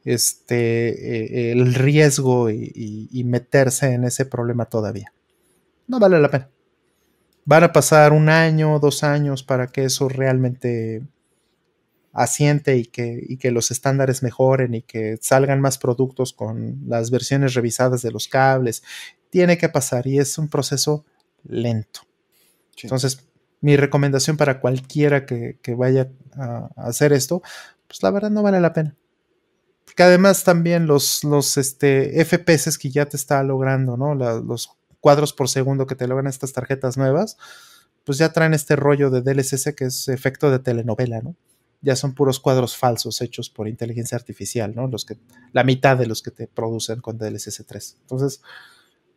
[0.05, 5.13] este, eh, el riesgo y, meterse en ese problema todavía.
[5.87, 6.49] No vale la pena.
[7.43, 11.01] Van a pasar un año, dos años para que eso realmente
[12.13, 17.11] asiente y que, y que los estándares mejoren y que salgan más productos con las
[17.11, 18.83] versiones revisadas de los cables.
[19.29, 21.05] Tiene que pasar y es un proceso
[21.43, 22.01] lento.
[22.83, 23.27] Entonces,
[23.61, 27.41] mi recomendación para cualquiera que, vaya a, hacer esto,
[27.87, 28.95] pues la verdad no vale la pena
[29.93, 34.15] que además también los, los este, FPS que ya te está logrando, ¿no?
[34.15, 37.35] los cuadros por segundo que te logran estas tarjetas nuevas,
[38.05, 41.35] pues ya traen este rollo de DLSS que es efecto de telenovela, ¿no?
[41.81, 44.87] Ya son puros cuadros falsos hechos por inteligencia artificial, ¿no?
[44.87, 45.17] Los que,
[45.51, 47.97] la mitad de los que te producen con DLSS 3.
[48.01, 48.41] Entonces,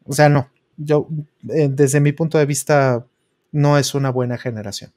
[0.04, 0.50] o sea, no.
[0.76, 1.08] Yo,
[1.50, 3.06] eh, desde mi punto de vista,
[3.52, 4.92] no es una buena generación.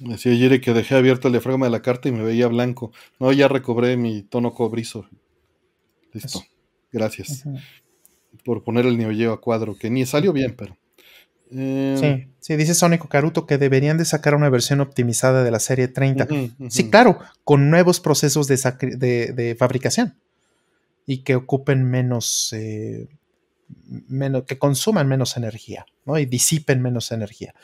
[0.00, 2.90] Decía ayer que dejé abierto el diafragma de la carta y me veía blanco.
[3.18, 5.06] No, ya recobré mi tono cobrizo.
[6.12, 6.42] Listo.
[6.90, 7.44] Gracias.
[8.44, 10.76] Por poner el Neo a cuadro, que ni salió bien, pero.
[11.52, 15.58] Eh, sí, sí, dice Sónico Caruto que deberían de sacar una versión optimizada de la
[15.58, 16.28] serie 30.
[16.68, 20.14] Sí, claro, con nuevos procesos de, fabricación
[21.06, 23.08] y que ocupen menos, eh,
[24.08, 26.18] menos, que consuman menos energía, ¿no?
[26.18, 27.54] Y disipen menos energía.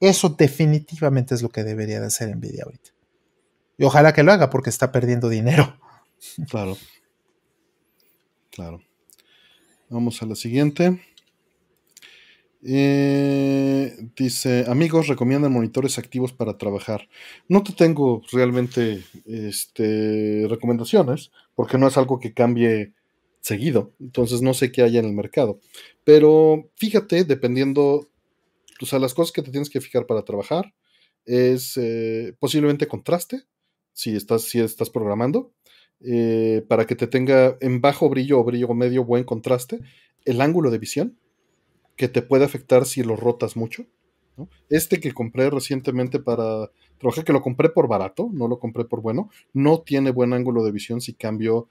[0.00, 2.90] Eso definitivamente es lo que debería de hacer Nvidia ahorita.
[3.78, 5.78] Y ojalá que lo haga porque está perdiendo dinero.
[6.48, 6.76] Claro.
[8.50, 8.80] Claro.
[9.90, 11.00] Vamos a la siguiente.
[12.68, 17.08] Eh, dice, amigos, recomiendan monitores activos para trabajar.
[17.48, 22.92] No te tengo realmente este, recomendaciones, porque no es algo que cambie
[23.40, 25.60] seguido, entonces no sé qué haya en el mercado.
[26.02, 28.08] Pero fíjate, dependiendo,
[28.80, 30.74] o sea, las cosas que te tienes que fijar para trabajar
[31.24, 33.44] es eh, posiblemente contraste,
[33.92, 35.52] si estás, si estás programando,
[36.00, 39.78] eh, para que te tenga en bajo brillo o brillo medio buen contraste,
[40.24, 41.16] el ángulo de visión,
[41.96, 43.86] que te puede afectar si lo rotas mucho.
[44.68, 49.00] Este que compré recientemente para trabajar, que lo compré por barato, no lo compré por
[49.00, 51.68] bueno, no tiene buen ángulo de visión si cambio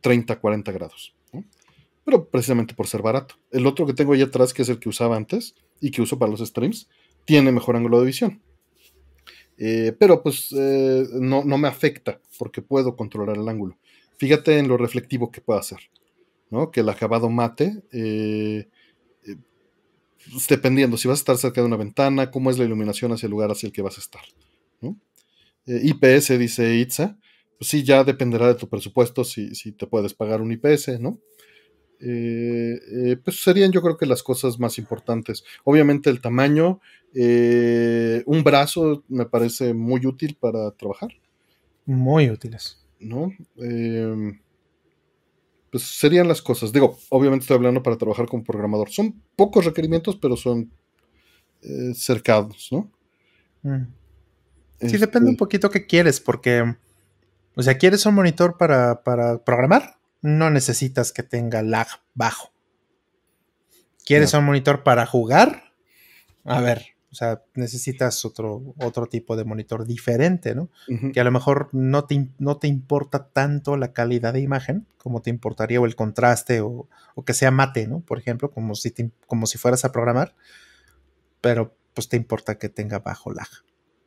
[0.00, 1.14] 30, 40 grados.
[2.04, 3.36] Pero precisamente por ser barato.
[3.50, 6.18] El otro que tengo ahí atrás, que es el que usaba antes y que uso
[6.18, 6.88] para los streams,
[7.24, 8.42] tiene mejor ángulo de visión.
[9.56, 13.78] Eh, pero pues eh, no, me afecta porque puedo controlar el ángulo.
[14.18, 15.78] Fíjate en lo reflectivo que puedo hacer.
[16.50, 16.70] ¿no?
[16.70, 18.68] Que el acabado mate, eh,
[20.48, 23.30] dependiendo si vas a estar cerca de una ventana, cómo es la iluminación hacia el
[23.30, 24.22] lugar hacia el que vas a estar.
[25.66, 27.18] IPS, dice Itza,
[27.58, 31.20] pues sí, ya dependerá de tu presupuesto si, si te puedes pagar un IPS, ¿no?
[32.00, 35.44] Eh, eh, pues serían yo creo que las cosas más importantes.
[35.64, 36.80] Obviamente el tamaño,
[37.14, 41.12] eh, un brazo me parece muy útil para trabajar.
[41.86, 42.84] Muy útiles.
[43.00, 43.32] ¿No?
[45.74, 46.70] Pues serían las cosas.
[46.70, 48.90] Digo, obviamente estoy hablando para trabajar como programador.
[48.90, 50.70] Son pocos requerimientos, pero son
[51.96, 52.92] cercados, ¿no?
[53.62, 53.92] Mm.
[54.82, 56.76] Sí, depende un este poquito qué quieres, porque
[57.56, 59.98] o sea, ¿quieres un monitor para, programar?
[60.22, 62.52] No necesitas que tenga lag bajo.
[64.04, 65.72] ¿Quieres un monitor para jugar?
[66.44, 70.68] A ver, o sea, necesitas otro, otro tipo de monitor diferente, ¿no?
[71.12, 75.22] Que a lo mejor no te, no te, importa tanto la calidad de imagen como
[75.22, 76.88] te importaría o el contraste o,
[77.24, 78.00] que sea mate, ¿no?
[78.00, 78.92] Por ejemplo, como si,
[79.28, 80.34] como si fueras a programar,
[81.40, 83.46] pero pues te importa que tenga bajo lag.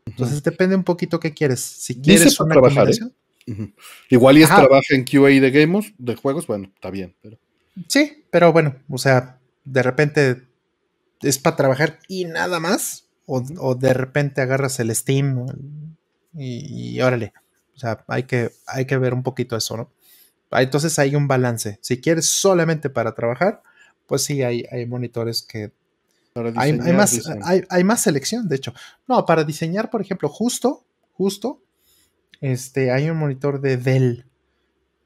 [0.06, 1.62] Entonces depende un poquito qué quieres.
[1.62, 3.74] Si quieres una trabajar, ¿eh?
[4.10, 7.16] Igual y es trabaja en QA de games, de juegos, bueno, está bien.
[7.22, 7.40] Pero...
[7.88, 10.48] Sí, pero bueno, o sea, de repente
[11.22, 13.06] es para trabajar y nada más.
[13.26, 15.46] O, de repente agarras el Steam
[16.34, 17.34] y, órale.
[17.76, 19.92] O sea, hay que, hay que ver un poquito eso, ¿no?
[20.50, 21.78] Ah, entonces hay un balance.
[21.82, 23.62] Si quieres solamente para trabajar,
[24.06, 25.74] pues sí, hay, hay monitores que.
[26.56, 28.74] Hay, hay, más, hay, hay, más selección, de hecho.
[29.08, 31.62] No, para diseñar, por ejemplo, justo, justo,
[32.42, 34.26] este, hay un monitor de Dell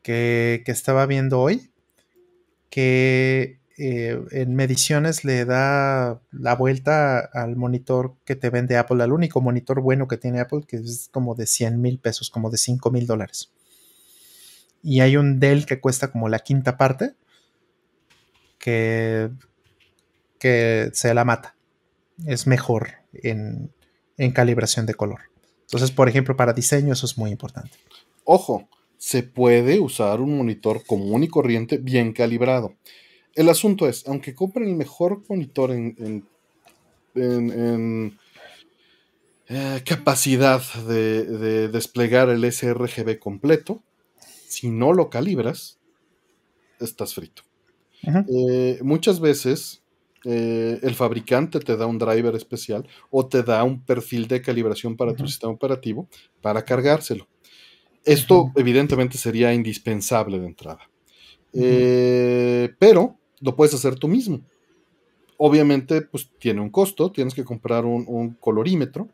[0.02, 1.72] que, estaba viendo hoy
[2.70, 9.12] que eh, en mediciones le da la vuelta al monitor que te vende Apple, al
[9.12, 12.60] único monitor bueno que tiene Apple, que es como de 100 mil pesos, como de
[12.60, 13.52] 5 mil dólares.
[14.84, 17.16] Y hay un Dell que cuesta como la quinta parte,
[18.60, 19.32] que,
[20.38, 21.56] que se la mata.
[22.28, 23.72] Es mejor en
[24.34, 25.22] calibración de color.
[25.62, 27.80] Entonces, por ejemplo, para diseño eso es muy importante.
[28.26, 32.76] Ojo, se puede usar un monitor común y corriente bien calibrado.
[33.36, 36.28] El asunto es, aunque compren el mejor monitor en,
[39.48, 43.82] eh, capacidad de, desplegar el sRGB completo,
[44.48, 45.80] si no lo calibras,
[46.80, 47.44] estás frito.
[48.28, 49.82] Eh, muchas veces
[50.24, 54.96] eh, el fabricante te da un driver especial o te da un perfil de calibración
[54.96, 56.08] para tu sistema operativo
[56.42, 57.28] para cargárselo.
[58.06, 60.90] Esto evidentemente sería indispensable de entrada.
[61.54, 64.42] Eh, pero lo puedes hacer tú mismo.
[65.38, 69.10] Obviamente, pues tiene un costo, tienes que comprar un, colorímetro.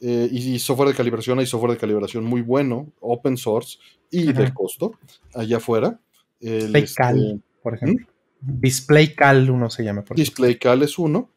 [0.00, 3.78] Eh, y, software de calibración, hay software de calibración muy bueno, open source
[4.10, 4.92] y de costo,
[5.34, 5.98] allá afuera.
[6.40, 8.06] El, este, por ejemplo.
[8.40, 10.04] DisplayCal uno se llama.
[10.04, 11.30] Por DisplayCal es uno.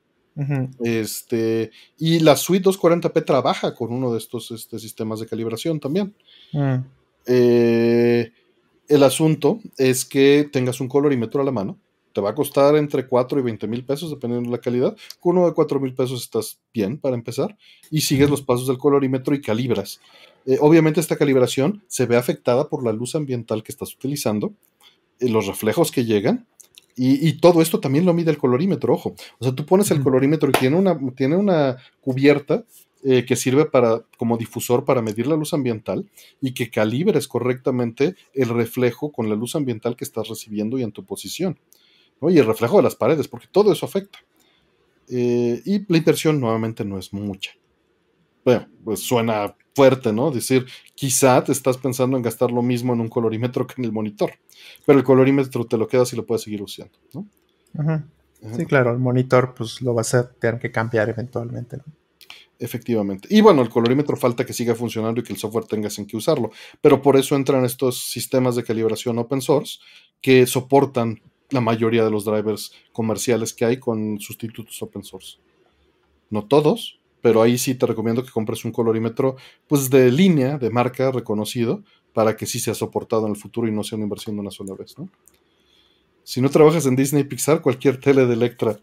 [0.83, 6.13] este, y la suite 240p trabaja con uno de estos este, sistemas de calibración también.
[6.51, 6.75] Mm.
[7.25, 8.31] Eh,
[8.87, 11.77] el asunto es que tengas un colorímetro a la mano.
[12.17, 14.97] Te va a costar entre 4 y 20 mil pesos, dependiendo de la calidad.
[15.19, 17.55] Con uno de 4 mil pesos estás bien para empezar.
[17.91, 20.01] Y sigues los pasos del colorímetro y calibras.
[20.47, 24.55] Eh, obviamente esta calibración se ve afectada por la luz ambiental que estás utilizando,
[25.19, 26.47] eh, los reflejos que llegan
[26.95, 29.13] y, todo esto también lo mide el colorímetro, ojo.
[29.37, 32.65] O sea, tú pones el colorímetro y tiene una, tiene una cubierta
[33.03, 36.09] eh, que sirve para, como difusor para medir la luz ambiental
[36.41, 40.91] y que calibres correctamente el reflejo con la luz ambiental que estás recibiendo y en
[40.91, 41.59] tu posición.
[42.21, 44.19] Y el reflejo de las paredes, porque todo eso afecta.
[45.09, 47.51] Eh, y la inversión nuevamente no es mucha.
[48.43, 50.31] bueno, pues suena fuerte, ¿no?
[50.31, 50.65] Decir,
[50.95, 54.31] quizá te estás pensando en gastar lo mismo en un colorímetro que en el monitor,
[54.85, 57.27] pero el colorímetro te lo quedas y lo puedes seguir usando, ¿no?
[58.55, 61.83] Sí, claro, el monitor pues lo vas a tener que cambiar eventualmente, ¿no?
[62.59, 63.27] Efectivamente.
[63.29, 66.17] Y bueno, el colorímetro falta que siga funcionando y que el software tengas en que
[66.17, 66.49] usarlo.
[66.81, 69.79] Pero por eso entran estos sistemas de calibración open source
[70.21, 75.37] que soportan la mayoría de los drivers comerciales que hay con sustitutos open source.
[76.29, 80.69] No todos, pero ahí sí te recomiendo que compres un colorímetro pues de línea, de
[80.69, 84.35] marca reconocido, para que sí sea soportado en el futuro y no sea una inversión
[84.35, 85.09] de una sola vez, ¿no?
[86.23, 88.79] Si no trabajas en Disney Pixar, cualquier tele de Electra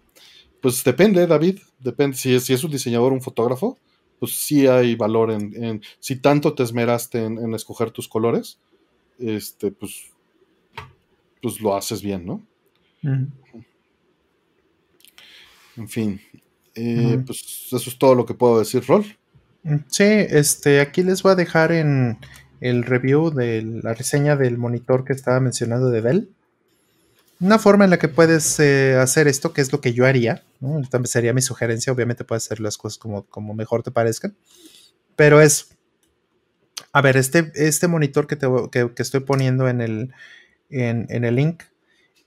[0.65, 2.17] pues depende, David, depende.
[2.17, 3.77] Si es, si es un diseñador un fotógrafo,
[4.19, 8.59] pues sí hay valor en, si tanto te esmeraste en, escoger tus colores,
[9.19, 10.11] este, pues,
[11.43, 12.41] pues lo haces bien, ¿no?
[15.77, 16.21] En fin,
[16.75, 19.05] eh, pues eso es todo lo que puedo decir, Rol.
[19.63, 22.19] Mm, sí, este, aquí les voy a dejar en
[22.61, 26.31] el review de la reseña del monitor que estaba mencionando de Dell.
[27.41, 30.45] Una forma en la que puedes eh, hacer esto, que es lo que yo haría,
[30.61, 30.81] ¿no?
[30.89, 34.37] También sería mi sugerencia, obviamente puedes hacer las cosas como, como mejor te parezcan,
[35.17, 35.77] pero es,
[36.93, 40.15] a ver, este, este monitor que, te, que, estoy poniendo en el,
[40.71, 41.65] en, el link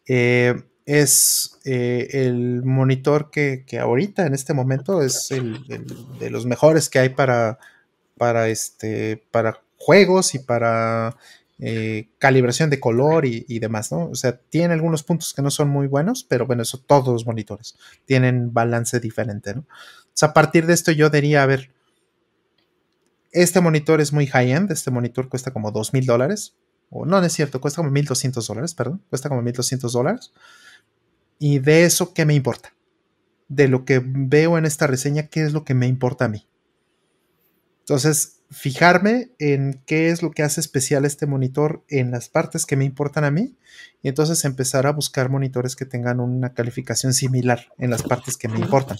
[0.07, 5.65] eh, es eh, el monitor que, ahorita, en este momento, es el,
[6.19, 7.59] de los mejores que hay para,
[8.17, 11.17] para, este, para juegos y para
[11.59, 14.09] eh, calibración de color y, demás, ¿no?
[14.09, 17.25] O sea, tiene algunos puntos que no son muy buenos, pero bueno, eso todos los
[17.25, 19.61] monitores tienen balance diferente, ¿no?
[19.61, 21.71] O sea, a partir de esto yo diría, a ver,
[23.31, 26.55] este monitor es muy high-end, este monitor cuesta como dos mil dólares,
[26.89, 30.31] o no, no es cierto, cuesta como 1200 dólares, perdón, cuesta como 1200 dólares.
[31.39, 32.73] Y de eso, ¿qué me importa?
[33.47, 36.47] De lo que veo en esta reseña, ¿qué es lo que me importa a mí?
[37.79, 42.75] Entonces, fijarme en qué es lo que hace especial este monitor en las partes que
[42.75, 43.55] me importan a mí
[44.01, 48.47] y entonces empezar a buscar monitores que tengan una calificación similar en las partes que
[48.47, 48.97] me importan.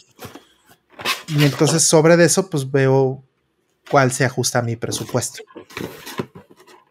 [1.27, 3.24] Y entonces sobre eso pues veo
[3.90, 5.43] cuál se ajusta a mi presupuesto.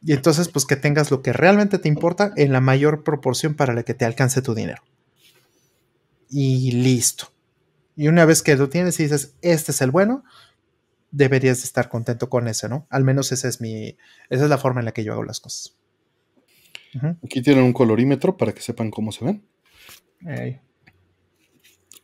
[0.07, 3.75] Y entonces pues que tengas lo que realmente te importa en la mayor proporción para
[3.75, 4.83] la que te alcance tu dinero.
[6.31, 7.33] Y listo.
[7.97, 10.23] Y una vez que lo tienes y dices, este es el bueno,
[11.10, 12.86] deberías estar contento con eso, ¿no?
[12.89, 13.97] Al menos esa es mi,
[14.31, 15.76] esa es la forma en la que yo hago las cosas.
[17.25, 19.44] Aquí tienen un colorímetro para que sepan cómo se ven.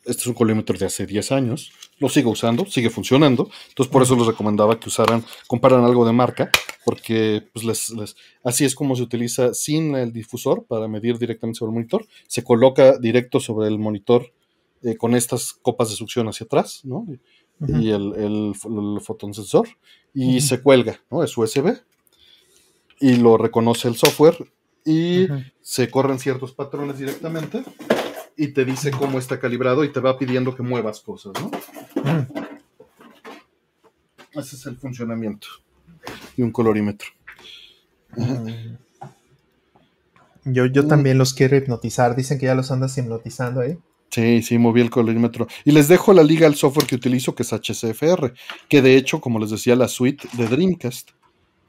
[0.05, 1.73] Este es un colorímetro de hace 10 años.
[2.03, 3.49] Lo sigo usando, sigue funcionando.
[3.69, 6.51] Entonces, por eso les recomendaba que usaran, compraran algo de marca,
[6.85, 7.95] porque pues les,
[8.43, 12.05] así es como se utiliza sin el difusor para medir directamente sobre el monitor.
[12.27, 14.33] Se coloca directo sobre el monitor
[14.83, 17.07] eh, con estas copas de succión hacia atrás, ¿no?
[17.69, 19.69] y el, el, fotonsensor
[20.13, 21.23] y se cuelga, ¿no?
[21.23, 21.77] Es USB
[22.99, 24.53] y lo reconoce el software
[24.85, 25.29] y
[25.61, 27.63] se corren ciertos patrones directamente
[28.37, 31.51] y te dice cómo está calibrado y te va pidiendo que muevas cosas, ¿no?
[34.33, 35.47] Ese es el funcionamiento
[36.37, 37.09] de un colorímetro.
[40.45, 42.17] Yo, yo también los quiero hipnotizar.
[42.17, 43.79] Dicen que ya los andas hipnotizando ahí.
[44.11, 45.47] Sí, sí, moví el colorímetro.
[45.65, 48.35] Y les dejo la liga al software que utilizo, que es HCFR,
[48.69, 51.11] que de hecho, como les decía, la suite de Dreamcast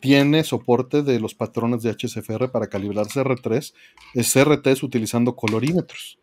[0.01, 3.73] tiene soporte de los patrones de HCFR para calibrar CR3,
[4.13, 6.19] es CRTs utilizando colorímetros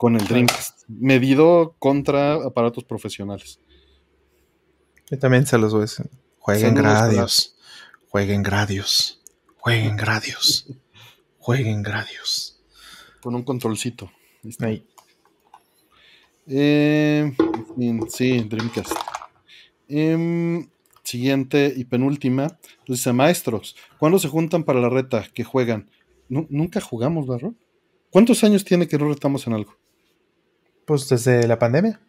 [0.00, 3.60] con el Dreamcast, medido contra aparatos profesionales.
[5.10, 6.08] Yo también se los voy a decir.
[6.38, 7.58] Jueguen gradios,
[8.08, 9.20] jueguen gradios,
[9.58, 10.66] jueguen gradios,
[11.38, 12.62] jueguen gradios.
[13.20, 14.10] Con un controlcito.
[14.60, 14.86] Ahí.
[16.46, 17.36] Eh,
[18.08, 18.92] sí, Dreamcast.
[19.86, 20.66] Em,
[21.02, 22.58] siguiente y penúltima.
[22.88, 25.26] Dice, maestros, ¿cuándo se juntan para la reta?
[25.34, 25.90] que juegan?
[26.30, 27.52] nunca jugamos, ¿verdad?
[28.08, 29.79] ¿Cuántos años tiene que no retamos en algo?
[30.90, 32.00] Pues desde la pandemia.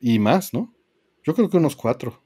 [0.00, 0.72] Y más, ¿no?
[1.22, 2.18] Yo creo que unos cuatro.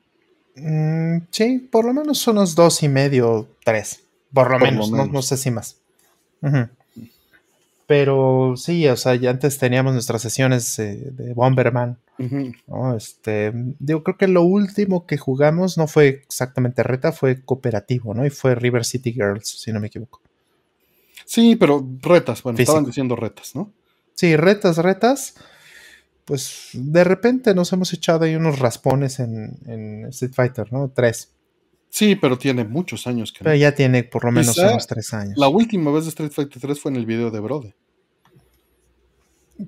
[0.55, 4.05] Mm, sí, por lo menos unos dos y medio, tres.
[4.33, 5.79] Por lo, menos, No, sé si más.
[7.89, 11.99] Pero sí, o sea, ya antes teníamos nuestras sesiones eh, de Bomberman.
[12.97, 18.25] Este, yo creo que lo último que jugamos no fue exactamente reta, fue cooperativo, ¿no?
[18.25, 20.21] Y fue River City Girls, si no me equivoco.
[21.25, 23.73] Sí, pero retas, bueno, estaban diciendo retas, ¿no?
[24.15, 25.35] Sí, retas, retas.
[26.27, 30.91] Pues de repente nos hemos echado ahí unos raspones en, Street Fighter, ¿no?
[30.91, 31.33] Tres.
[31.89, 35.39] Sí, pero tiene muchos años que Pero ya tiene por lo menos unos tres años.
[35.39, 37.75] La última vez de Street Fighter 3 fue en el video de Brode.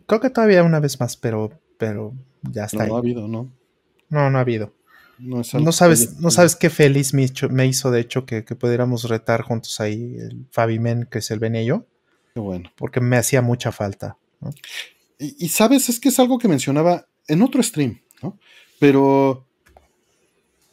[0.06, 2.12] Creo que todavía una vez más, pero, pero
[2.42, 2.86] ya está.
[2.86, 3.50] No, ha habido, ¿no?
[4.10, 4.74] No, no ha habido.
[5.18, 10.16] No, sabes, no sabes qué feliz me, hizo, de hecho, que, pudiéramos retar juntos ahí
[10.16, 11.86] el Fabi Men, que es el Benello.
[12.34, 12.70] Qué bueno.
[12.76, 14.16] Porque me hacía mucha falta.
[15.18, 18.38] Y, sabes, es que es algo que mencionaba en otro stream, ¿no?
[18.78, 19.44] Pero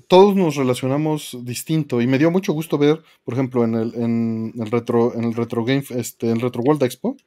[0.07, 4.53] todos nos relacionamos distinto y me dio mucho gusto ver, por ejemplo, en el, en
[4.59, 7.17] el retro, en el retro game, este, en el retro World Expo,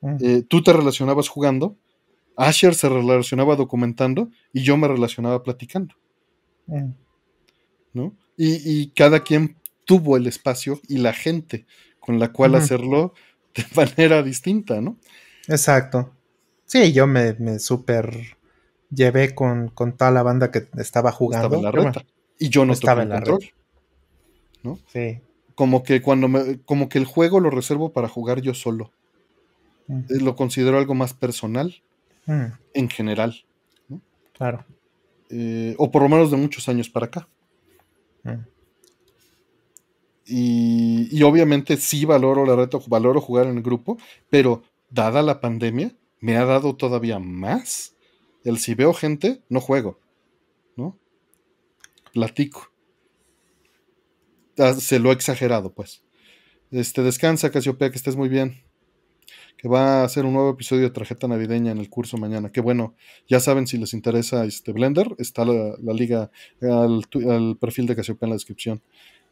[0.00, 0.16] mm.
[0.20, 1.76] eh, tú te relacionabas jugando,
[2.36, 5.94] Asher se relacionaba documentando y yo me relacionaba platicando.
[6.66, 6.90] Mm.
[7.94, 8.16] ¿No?
[8.36, 11.66] Y, cada quien tuvo el espacio y la gente
[12.00, 13.12] con la cual hacerlo
[13.54, 14.96] de manera distinta, ¿no?
[15.46, 16.10] Exacto.
[16.66, 18.36] Sí, yo me, me super
[18.94, 21.56] llevé con, con, toda la banda que estaba jugando.
[21.56, 22.04] Estaba en la reta.
[22.38, 23.50] y yo no estaba en la control.
[24.62, 24.78] ¿no?
[24.92, 25.20] Sí.
[25.54, 28.90] Como que cuando me, como que el juego lo reservo para jugar yo solo.
[29.86, 30.02] Mm.
[30.22, 31.82] Lo considero algo más personal
[32.26, 32.44] mm.
[32.74, 33.44] en general.
[34.32, 34.64] Claro.
[35.30, 37.28] Eh, o por lo menos de muchos años para acá.
[38.22, 38.32] Mm.
[40.24, 43.98] Y, y, obviamente sí valoro la reta, valoro jugar en el grupo,
[44.30, 45.92] pero dada la pandemia,
[46.22, 47.96] me ha dado todavía más.
[48.44, 50.00] El si veo gente, no juego,
[50.76, 50.96] ¿no?
[52.14, 52.72] Platico.
[54.56, 56.02] Ah, se lo he exagerado, pues.
[56.70, 58.62] Este, descansa, Casiopea, que estés muy bien.
[59.58, 62.52] Que va a hacer un nuevo episodio de tarjeta navideña en el curso mañana.
[62.52, 62.94] Qué bueno.
[63.28, 68.26] Ya saben, si les interesa este Blender, está la, liga al, al, perfil de Casiopea
[68.26, 68.82] en la descripción.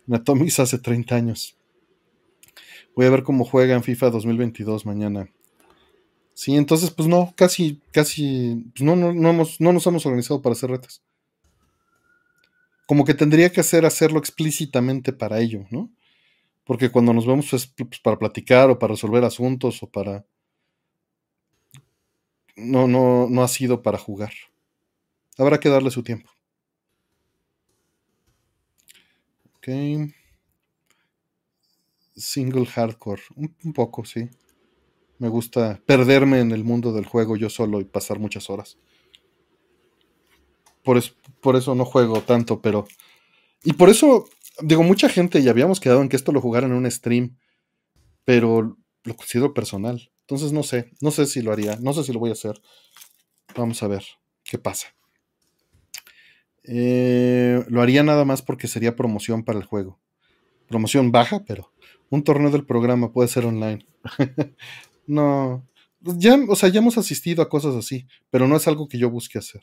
[0.06, 1.56] Natomis hace 30 años.
[2.96, 5.30] Voy a ver cómo juega en FIFA 2022 mañana.
[6.40, 10.54] Sí, entonces, pues no, casi, casi, pues no, no, no, no nos hemos organizado para
[10.54, 11.02] hacer retas.
[12.86, 15.90] Como que tendría que hacer hacerlo explícitamente para ello, ¿no?
[16.64, 20.24] Porque cuando nos vemos es pues, para platicar o para resolver asuntos o para...
[22.56, 24.32] No, no, no ha sido para jugar.
[25.36, 26.30] Habrá que darle su tiempo.
[29.56, 29.68] Ok.
[32.16, 33.20] Single hardcore.
[33.36, 34.30] un poco, sí.
[35.20, 38.78] Me gusta perderme en el mundo del juego yo solo y pasar muchas horas.
[40.82, 40.98] Por,
[41.42, 42.88] por eso no juego tanto, pero...
[43.62, 44.24] Y por eso,
[44.62, 47.36] digo, mucha gente, ya habíamos quedado en que esto lo jugara en un stream,
[48.24, 50.10] pero lo considero personal.
[50.22, 52.58] Entonces no sé, no sé si lo haría, no sé si lo voy a hacer.
[53.54, 54.02] Vamos a ver
[54.42, 54.86] qué pasa.
[56.64, 59.98] Eh, lo haría nada más porque sería promoción para el juego.
[60.66, 61.74] Promoción baja, pero
[62.08, 63.86] un torneo del programa puede ser online.
[65.06, 65.66] No,
[66.00, 69.10] ya, o sea, ya hemos asistido a cosas así, pero no es algo que yo
[69.10, 69.62] busque hacer.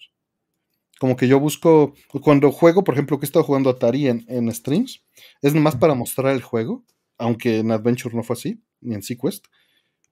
[0.99, 4.51] Como que yo busco, cuando juego, por ejemplo, que he estado jugando Atari en, en
[4.51, 5.03] streams,
[5.41, 6.83] es nomás para mostrar el juego,
[7.17, 9.45] aunque en Adventure no fue así, ni en Sequest,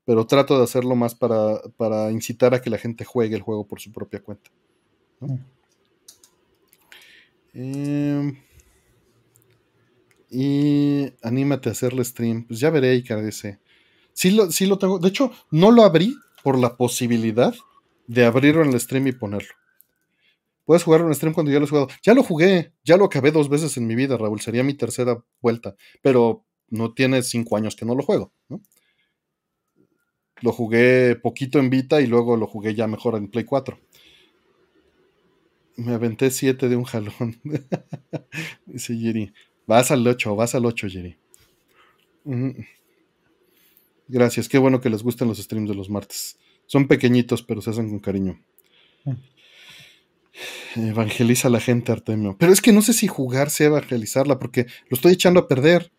[0.06, 3.68] pero trato de hacerlo más para, para incitar a que la gente juegue el juego
[3.68, 4.52] por su propia cuenta.
[7.54, 8.38] Em,
[10.30, 12.46] y anímate a hacerle stream.
[12.46, 13.60] Pues ya veré y ese
[14.16, 14.98] Sí lo, sí lo tengo.
[14.98, 17.54] De hecho, no lo abrí por la posibilidad
[18.08, 19.54] de abrirlo en el stream y ponerlo.
[20.64, 21.90] Puedes jugarlo en el stream cuando ya lo he jugado.
[22.02, 24.40] Ya lo jugué, ya lo acabé dos veces en mi vida, Raúl.
[24.40, 25.76] Sería mi tercera vuelta.
[26.02, 28.62] Pero no tiene cinco años que no lo juego, ¿no?
[30.42, 33.78] Lo jugué poquito en Vita y luego lo jugué ya mejor en Play 4.
[35.76, 37.42] Me aventé siete de un jalón.
[38.66, 39.34] Dice Jiri.
[39.68, 41.18] Vas al 8, vas al 8, Jiri.
[44.08, 46.38] Gracias, qué bueno que les gusten los streams de los martes.
[46.68, 48.40] Son pequeñitos, pero se hacen con cariño.
[49.04, 49.14] Mm.
[50.90, 52.36] Evangeliza a la gente, Artemio.
[52.38, 55.92] Pero es que no sé si jugar sea evangelizarla, porque lo estoy echando a perder.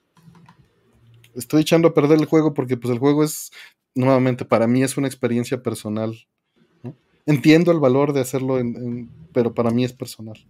[1.34, 3.50] Estoy echando a perder el juego porque pues el juego es,
[3.94, 6.26] nuevamente, para mí es una experiencia personal.
[7.24, 8.58] Entiendo el valor de hacerlo,
[9.32, 10.46] pero para mí es personal.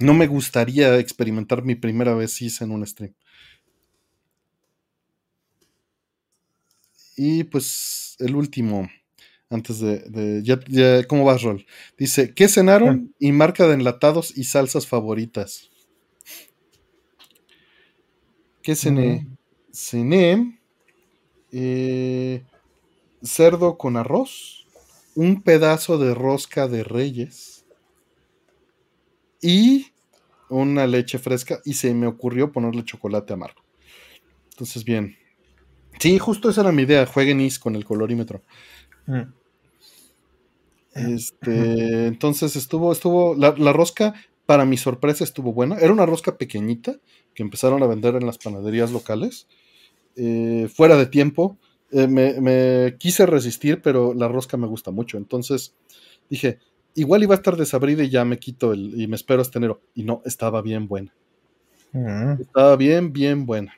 [0.00, 3.14] No me gustaría experimentar mi primera vez en un stream.
[7.18, 8.88] Y pues el último,
[9.50, 10.40] antes de...
[10.44, 11.66] ya, ¿Cómo vas, Rol?
[11.98, 13.10] Dice, ¿qué cenaron?
[13.10, 13.16] Ah.
[13.18, 15.68] Y marca de enlatados y salsas favoritas.
[18.62, 19.26] ¿Qué cené?
[19.72, 20.60] Cené
[21.50, 22.44] eh,
[23.22, 24.66] cerdo con arroz,
[25.16, 27.64] un pedazo de rosca de reyes
[29.40, 29.88] y
[30.50, 33.62] una leche fresca y se me ocurrió ponerle chocolate amargo.
[34.50, 35.16] Entonces, bien,
[35.98, 37.06] Sí, justo esa era mi idea.
[37.06, 38.42] Jueguen IS con el colorímetro.
[39.06, 39.22] Mm.
[40.94, 44.14] Este, entonces estuvo, estuvo, la, rosca,
[44.46, 45.78] para mi sorpresa, estuvo buena.
[45.78, 46.96] Era una rosca pequeñita
[47.34, 49.46] que empezaron a vender en las panaderías locales.
[50.16, 51.58] Eh, fuera de tiempo.
[51.90, 55.16] Eh, me, quise resistir, pero la rosca me gusta mucho.
[55.16, 55.74] Entonces
[56.28, 56.58] dije,
[56.94, 59.80] igual iba a estar desabrida y ya me quito el, y me espero hasta enero.
[59.94, 61.14] Y no, estaba bien buena.
[61.92, 62.40] Mm.
[62.40, 63.74] Estaba bien, bien buena.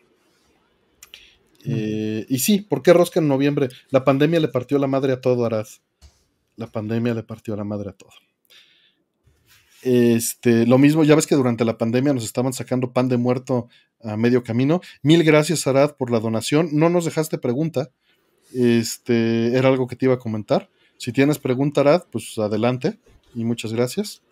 [1.64, 3.68] Eh, y sí, ¿por qué rosca en noviembre?
[3.90, 5.66] La pandemia le partió la madre a todo, Arad.
[6.56, 8.10] La pandemia le partió la madre a todo.
[9.82, 13.68] Este, lo mismo, ya ves que durante la pandemia nos estaban sacando pan de muerto
[14.02, 14.80] a medio camino.
[15.02, 16.70] Mil gracias, Arad, por la donación.
[16.72, 17.90] No nos dejaste pregunta.
[18.54, 20.68] Este, era algo que te iba a comentar.
[20.96, 22.98] Si tienes pregunta, Arad, pues adelante.
[23.34, 24.22] Y muchas gracias.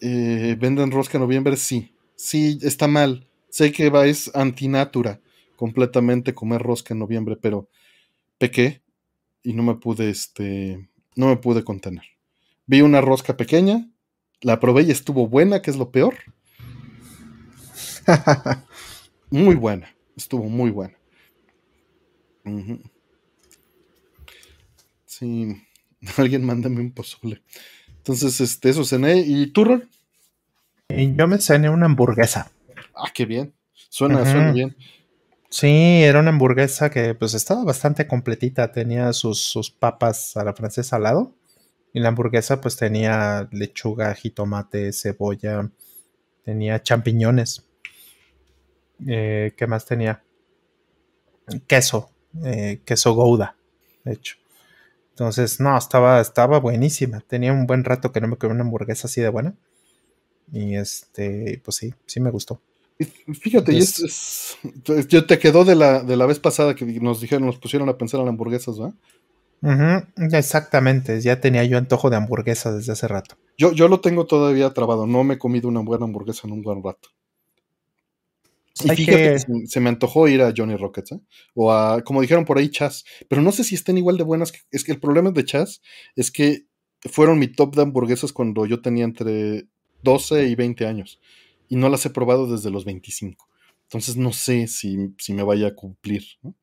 [0.00, 1.56] Eh, ¿Venden rosca en noviembre?
[1.56, 1.92] Sí.
[2.16, 3.26] Sí, está mal.
[3.48, 5.20] Sé que va, es antinatura
[5.58, 7.68] completamente comer rosca en noviembre, pero
[8.38, 8.80] pequé
[9.42, 12.04] y no me pude, este, no me pude contener.
[12.66, 13.90] Vi una rosca pequeña,
[14.40, 16.14] la probé y estuvo buena, que es lo peor.
[19.30, 20.96] muy buena, estuvo muy buena.
[22.44, 22.80] Ujú.
[25.06, 25.60] Sí,
[26.16, 27.42] alguien mándame un pozole.
[27.96, 29.24] Entonces, este, eso cené.
[29.26, 29.88] ¿Y tú, Rol?
[30.88, 32.52] Yo me cené una hamburguesa.
[32.94, 33.52] Ah, qué bien.
[33.90, 34.76] Suena, suena bien.
[35.50, 38.70] Sí, era una hamburguesa que pues estaba bastante completita.
[38.72, 41.34] Tenía sus, sus papas a la francesa al lado.
[41.92, 45.70] Y la hamburguesa pues tenía lechuga, jitomate, cebolla,
[46.44, 47.66] tenía champiñones.
[49.06, 50.22] Eh, ¿qué más tenía?
[51.66, 52.10] Queso,
[52.44, 53.56] eh, queso gouda,
[54.04, 54.36] de hecho.
[55.10, 57.20] Entonces, no, estaba, estaba buenísima.
[57.20, 59.54] Tenía un buen rato que no me comía una hamburguesa así de buena.
[60.52, 62.60] Y este, pues sí, sí me gustó.
[63.40, 64.58] Fíjate, y es, es-
[65.08, 67.96] yo te quedó de la, de la vez pasada que nos dijeron, nos pusieron a
[67.96, 68.92] pensar en hamburguesas, ¿va?
[69.60, 73.36] Ujú, exactamente, ya tenía yo antojo de hamburguesa desde hace rato.
[73.56, 76.62] Yo, yo lo tengo todavía trabado, no me he comido una buena hamburguesa en un
[76.62, 77.08] buen rato.
[78.84, 81.20] Y Hay fíjate que, que- se, se me antojó ir a Johnny Rockets, ¿eh?
[81.54, 83.04] O a, como dijeron por ahí, Chas.
[83.28, 84.52] Pero no sé si estén igual de buenas.
[84.52, 85.82] que- es que el problema de Chas
[86.14, 86.66] es que
[87.10, 89.66] fueron mi top de hamburguesas cuando yo tenía entre
[90.02, 91.18] 12 y 20 años.
[91.68, 93.48] Y no las he probado desde los 25.
[93.84, 96.54] Entonces no sé si, si me vaya a cumplir, ¿no?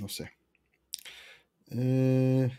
[0.00, 0.32] No sé.
[1.70, 2.50] Eh,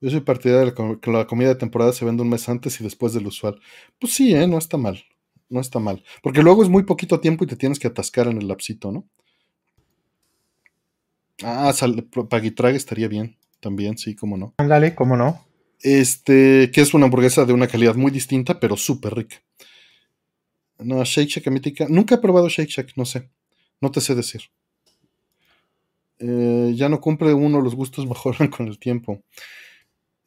[0.00, 2.84] yo soy partidario de que la comida de temporada se vende un mes antes y
[2.84, 3.60] después del usual.
[3.98, 4.46] Pues sí, ¿eh?
[4.46, 5.04] No está mal.
[5.48, 6.04] No está mal.
[6.22, 9.08] Porque luego es muy poquito tiempo y te tienes que atascar en el lapsito, ¿no?
[11.42, 12.08] Ah, sal,
[12.74, 13.36] estaría bien.
[13.60, 14.54] También, sí, cómo no.
[14.58, 15.44] Ándale, ¿cómo no?
[15.82, 19.42] Este, que es una hamburguesa de una calidad muy distinta, pero súper rica.
[20.78, 21.86] No, Shake Shack mítica.
[21.88, 23.30] Nunca he probado Shake Shack, no sé.
[23.80, 24.42] No te sé decir.
[26.18, 29.22] Eh, ya no cumple uno, los gustos mejoran con el tiempo.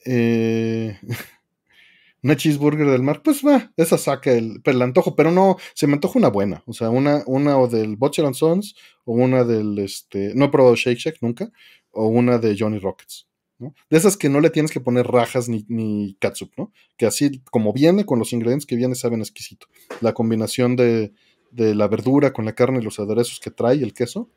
[0.05, 0.97] Eh,
[2.23, 5.93] una cheeseburger del mar, pues va, esa saca el, el antojo, pero no, se me
[5.93, 6.63] antoja una buena.
[6.65, 8.75] O sea, una, una o del Butcher and Sons,
[9.05, 11.51] o una del, este, no he probado Shake Shack nunca,
[11.91, 13.27] o una de Johnny Rockets.
[13.63, 13.73] ¿No?
[13.89, 16.71] De esas que no le tienes que poner rajas ni, ni catsup, ¿no?
[16.97, 19.67] Que así como viene, con los ingredientes que viene, saben exquisito.
[20.01, 21.13] La combinación de,
[21.51, 24.29] de la verdura con la carne y los aderezos que trae el queso.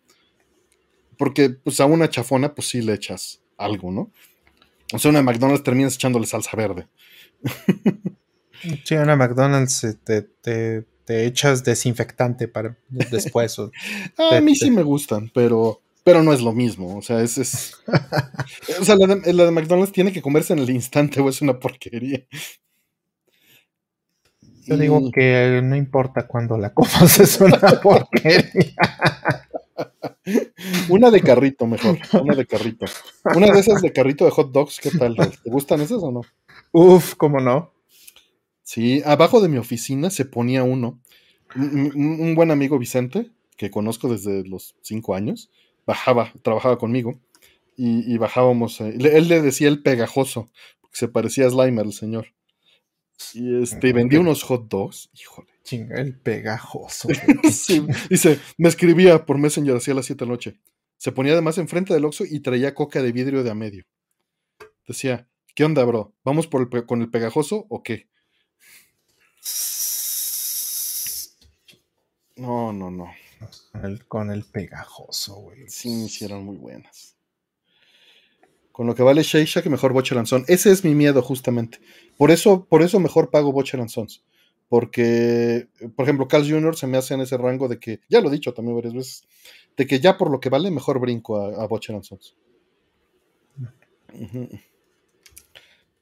[1.18, 4.10] Porque pues a una chafona pues sí le echas algo, ¿no?
[4.92, 6.86] O sea, una McDonald's terminas echándole salsa verde.
[8.84, 13.58] Sí, una McDonald's eh, te, te, te echas desinfectante para después.
[13.58, 13.70] o-
[14.18, 16.96] A mí sí me gustan, pero, pero no es lo mismo.
[16.96, 17.36] O sea, es.
[17.36, 17.74] es-
[18.80, 21.42] o sea, la de, la de McDonald's tiene que comerse en el instante o es
[21.42, 22.24] una porquería.
[24.66, 28.74] Yo Y- digo que no importa cuando la comas, es una porquería.
[30.88, 31.98] Una de carrito, mejor.
[32.22, 32.86] Una de carrito.
[33.34, 35.16] Una de esas de carrito de hot dogs, ¿qué tal?
[35.16, 36.22] ¿Te gustan esas o no?
[36.72, 37.72] Uf, ¿cómo no?
[38.62, 41.00] Sí, abajo de mi oficina se ponía uno.
[41.56, 45.50] Un, un- un buen amigo Vicente, que conozco desde los cinco años,
[45.86, 47.20] bajaba, trabajaba conmigo
[47.76, 48.80] y, y bajábamos.
[48.80, 50.50] eh, él le decía el pegajoso,
[50.80, 52.28] porque se parecía a Slimer, el señor.
[53.34, 55.48] Y este, vendía unos hot dogs, híjole.
[55.62, 57.08] Chinga, el pegajoso.
[57.50, 60.60] Sí, dice, me escribía por Messenger así a las 7 de la noche.
[60.98, 63.84] Se ponía además enfrente del Oxxo y traía coca de vidrio de a medio.
[64.86, 66.14] Decía, ¿qué onda, bro?
[66.24, 68.08] ¿Vamos por el con el pegajoso o qué?
[72.36, 73.12] No, no, no.
[74.08, 75.68] Con el, pegajoso, güey.
[75.68, 77.16] Sí, hicieron muy buenas.
[78.72, 80.48] Con lo que vale Shake Shack, mejor Butcher and Sons.
[80.48, 81.78] Ese es mi miedo, justamente.
[82.16, 84.24] Por eso, por eso mejor pago Butcher and Sons.
[84.68, 86.76] Porque, por ejemplo, Carl Jr.
[86.76, 89.24] se me hace en ese rango de que, ya lo he dicho también varias veces,
[89.76, 92.36] de que ya por lo que vale, mejor brinco a, a Butcher and Sons.
[94.12, 94.48] Ujú.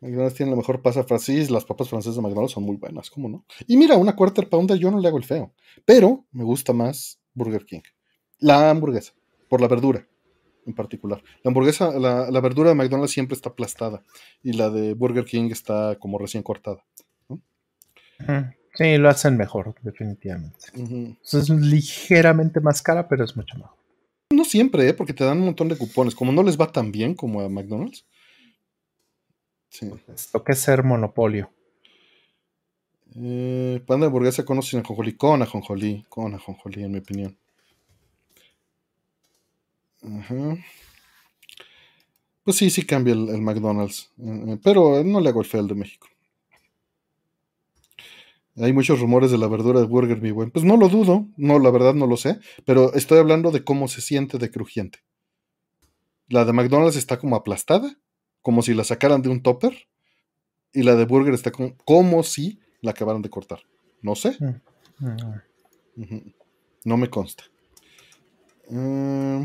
[0.00, 3.28] McDonald's tiene la mejor pasta francés, las papas francesas de McDonald's son muy buenas, ¿cómo
[3.28, 3.44] no?
[3.66, 5.54] Y mira, una quarter pounder yo no le hago el feo,
[5.86, 7.82] pero me gusta más Burger King.
[8.38, 9.12] La hamburguesa,
[9.48, 10.06] por la verdura.
[10.66, 11.22] en particular.
[11.42, 14.02] La hamburguesa, la, verdura de McDonald's siempre está aplastada
[14.42, 16.82] y la de Burger King está como recién cortada.
[18.74, 20.58] Sí, lo hacen mejor, definitivamente.
[21.22, 23.76] Es ligeramente más cara, pero es mucho mejor.
[24.30, 24.94] No siempre, ¿eh?
[24.94, 26.14] porque te dan un montón de cupones.
[26.14, 28.06] Como no les va tan bien como a McDonald's.
[29.68, 29.90] Sí.
[30.12, 31.50] Esto que es ser monopolio.
[33.16, 35.16] Eh, pan de hamburguesa con o sin ajonjolí.
[35.16, 36.04] Con ajonjolí.
[36.08, 37.38] Con ajonjolí, en mi opinión.
[42.42, 44.10] Pues sí, sí cambia el, McDonald's.
[44.18, 46.08] Eh, eh, pero no le hago el feo de México.
[48.56, 50.50] Hay muchos rumores de la verdura de burger, mi buen.
[50.50, 53.88] Pues no lo dudo, no, la verdad no lo sé, pero estoy hablando de cómo
[53.88, 55.00] se siente de crujiente.
[56.28, 57.98] La de McDonald's está como aplastada,
[58.42, 59.88] como si la sacaran de un topper,
[60.72, 63.60] y la de burger está como, como si la acabaran de cortar.
[64.02, 64.36] No sé.
[66.84, 67.44] No me consta.
[68.68, 69.44] Mm,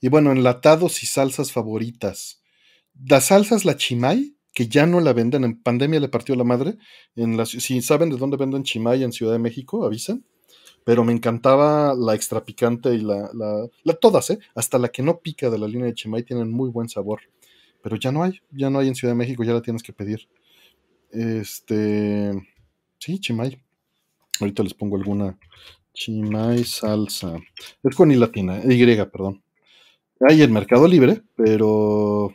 [0.00, 2.42] y bueno, enlatados y salsas favoritas.
[3.06, 6.76] Las salsas, la chimay, que ya no la venden, en pandemia le partió la madre.
[7.16, 10.24] En la, si saben de dónde venden chimay en Ciudad de México, avisen.
[10.84, 13.30] Pero me encantaba la extra picante y la,
[13.84, 14.38] la, todas, ¿eh?
[14.54, 17.20] Hasta la que no pica de la línea de chimay tienen muy buen sabor.
[17.82, 19.92] Pero ya no hay, ya no hay en Ciudad de México, ya la tienes que
[19.92, 20.26] pedir.
[21.10, 22.32] Este,
[23.00, 23.60] sí, chimay.
[24.38, 25.36] Ahorita les pongo alguna
[25.92, 27.36] chimay salsa.
[27.82, 29.42] Es con y latina, Y, perdón.
[30.28, 32.34] Hay en Mercado Libre, pero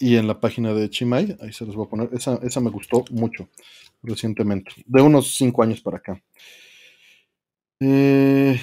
[0.00, 3.04] y en la página de Chimay, ahí se los voy a poner, esa, me gustó
[3.10, 3.50] mucho
[4.02, 6.22] recientemente, de unos cinco años para acá.
[7.80, 8.58] Eh,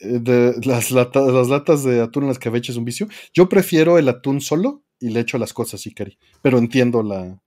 [0.00, 3.08] de, las, latas de atún en las cabeches es un vicio.
[3.34, 7.38] Yo prefiero el atún solo y le echo las cosas, Cari, pero entiendo la,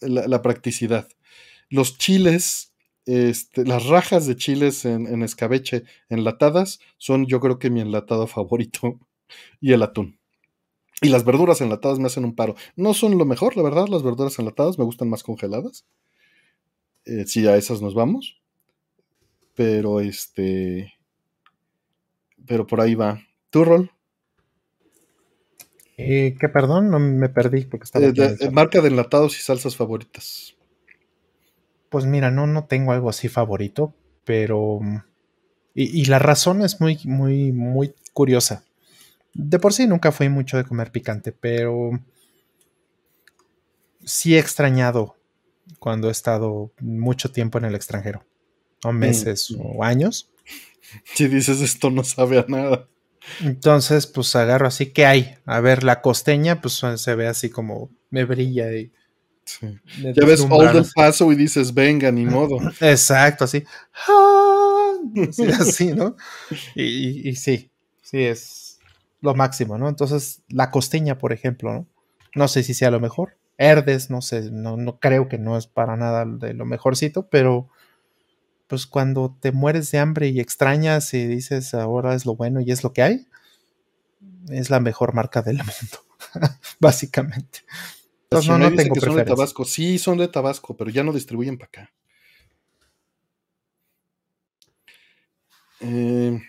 [0.00, 1.08] la, practicidad.
[1.68, 7.80] Los chiles, este, las rajas de chiles en, escabeche enlatadas son yo creo que mi
[7.80, 8.98] enlatado favorito
[9.60, 10.18] y el atún.
[11.02, 12.54] Y las verduras enlatadas me hacen un paro.
[12.74, 15.84] No son lo mejor, la verdad, las verduras enlatadas me gustan más congeladas.
[17.04, 18.40] Eh, si a esas nos vamos.
[19.54, 20.94] Pero este.
[22.46, 23.22] Pero por ahí va.
[23.50, 23.90] ¿Tu rol?
[25.96, 26.90] Eh, ¿Qué perdón?
[26.90, 28.06] No me perdí porque estaba.
[28.06, 30.54] Eh, marca de enlatados y salsas favoritas.
[31.88, 33.94] Pues mira, no, no tengo algo así favorito,
[34.24, 34.80] pero.
[35.74, 38.64] Y, y la razón es muy, muy, muy curiosa.
[39.32, 41.90] De por sí nunca fui mucho de comer picante, pero
[44.06, 45.16] sí he extrañado
[45.78, 48.24] cuando he estado mucho tiempo en el extranjero,
[48.84, 49.60] o mm, meses mm.
[49.60, 50.30] o años.
[51.14, 52.88] Si dices esto no sabe a nada.
[53.40, 55.36] Entonces, pues agarro así, ¿qué hay?
[55.44, 58.92] A ver, la costeña, pues se ve así como me brilla y.
[59.60, 62.58] Ya ves Old del Paso y dices, venga, ni modo.
[62.80, 63.64] Exacto, así.
[65.60, 66.16] así, ¿no?
[66.74, 67.70] y sí,
[68.02, 68.66] sí, es,
[69.20, 69.88] lo máximo, ¿no?
[69.88, 71.86] Entonces, la costeña, por ejemplo, ¿no?
[72.34, 73.36] No sé si sea lo mejor.
[73.58, 77.70] Herdes, no sé, no, no creo que no es para nada de lo mejorcito, pero
[78.66, 82.70] pues cuando te mueres de hambre y extrañas y dices ahora es lo bueno y
[82.70, 83.26] es lo que hay,
[84.48, 86.48] es la mejor marca del mundo,
[86.80, 87.60] básicamente.
[88.24, 89.64] Entonces, no, no tengo que son de Tabasco.
[89.64, 91.92] Sí, son de Tabasco, pero ya no distribuyen para acá.
[95.80, 96.40] Eh,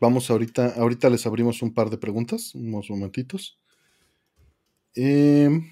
[0.00, 3.60] Vamos ahorita, ahorita les abrimos un par de preguntas, unos momentitos.
[4.94, 5.70] Em,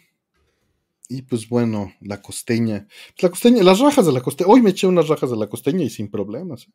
[1.08, 2.86] y pues bueno, la costeña.
[3.18, 4.50] La costeña, las rajas de la costeña.
[4.50, 6.68] Hoy me eché unas rajas de la costeña y sin problemas.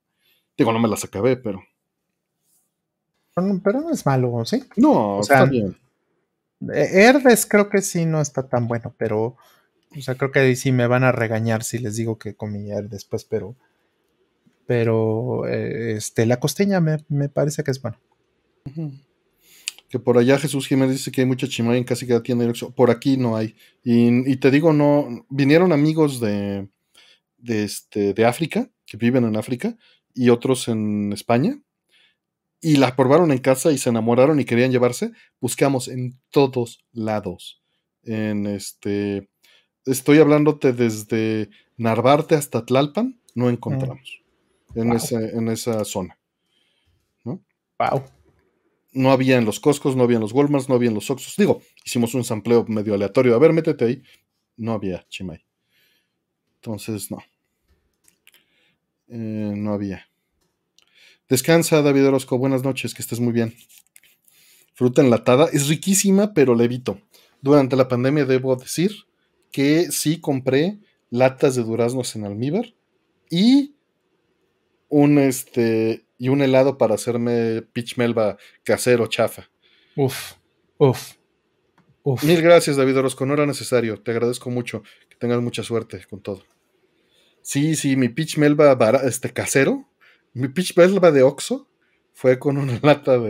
[0.57, 1.63] Digo, no me las acabé, pero.
[3.33, 4.63] Pero no es malo, ¿sí?
[4.75, 5.77] No, está bien.
[6.61, 9.37] E-, Herdes creo que sí no está tan bueno, pero.
[9.97, 13.05] O sea, creo que sí me van a regañar si les digo que comí Herdes,
[13.05, 13.55] pues, pero
[14.69, 17.97] pero eh, este, la costeña me, parece que es bueno.
[19.89, 22.51] Que por allá Jesús Jiménez dice que hay mucha chimay en casi cada tienda.
[22.75, 23.55] Por aquí no hay.
[23.83, 26.69] Y, te digo, no, vinieron amigos de,
[27.37, 29.75] de, este, de África, que viven en África,
[30.13, 31.59] y otros en España,
[32.61, 35.11] y la probaron en casa y se enamoraron y querían llevarse.
[35.39, 37.61] Buscamos en todos lados.
[38.03, 39.29] En este,
[39.85, 43.49] estoy hablándote desde Narvarte hasta Tlalpan, no mm.
[43.49, 44.21] encontramos
[44.75, 46.19] en, en esa zona.
[47.23, 47.41] ¿no?
[47.79, 48.03] Wow.
[48.91, 51.35] No había en los Costcos, no había en los Walmarts, no había en los Oxxos.
[51.37, 53.35] Digo, hicimos un sampleo medio aleatorio.
[53.35, 54.03] A ver, métete ahí.
[54.57, 55.45] No había Chimay.
[56.55, 57.19] Entonces, no.
[59.07, 60.07] Eh, no había.
[61.29, 62.37] Descansa, David Orozco.
[62.37, 63.55] Buenas noches, que estés muy bien.
[64.73, 65.49] Fruta enlatada.
[65.53, 66.99] Es riquísima, pero le evito.
[67.41, 68.91] Durante la pandemia debo decir
[69.51, 72.73] que sí compré latas de duraznos en almíbar
[73.29, 73.75] y
[74.89, 79.49] un este y un helado para hacerme pitch melba casero chafa.
[79.95, 80.33] Uf,
[80.77, 81.13] uf.
[82.03, 82.23] Uf.
[82.23, 83.25] Mil gracias, David Orozco.
[83.25, 84.01] No era necesario.
[84.01, 84.83] Te agradezco mucho.
[85.09, 86.43] Que tengas mucha suerte con todo.
[87.41, 89.89] Sí, sí, mi pitch melba este, casero,
[90.33, 91.67] mi pitch melba de Oxo
[92.13, 93.29] fue con una lata de,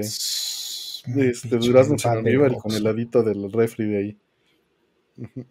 [1.05, 4.17] de este, durazno y con el ladito del refri de ahí.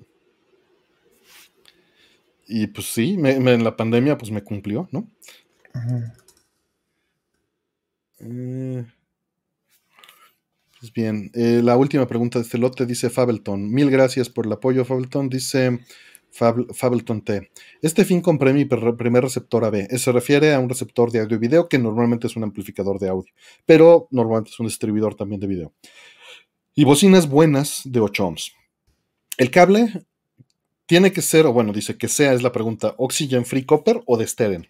[2.50, 5.06] Y pues sí, en la pandemia pues me cumplió, ¿no?
[8.20, 8.84] Eh,
[10.80, 13.70] pues bien, eh, la última pregunta de este lote dice Fableton.
[13.72, 15.28] Mil gracias por el apoyo, Fableton.
[15.28, 15.80] Dice
[16.30, 17.50] Fableton T.
[17.82, 19.88] Este fin compré mi primer receptor AB.
[19.98, 23.08] Se refiere a un receptor de audio y video que normalmente es un amplificador de
[23.08, 23.32] audio,
[23.66, 25.72] pero normalmente es un distribuidor también de video.
[26.74, 28.52] Y bocinas buenas de 8 ohms.
[29.36, 30.06] El cable
[30.86, 34.16] tiene que ser, o bueno, dice que sea, es la pregunta, Oxygen Free Copper o
[34.16, 34.68] de Steren.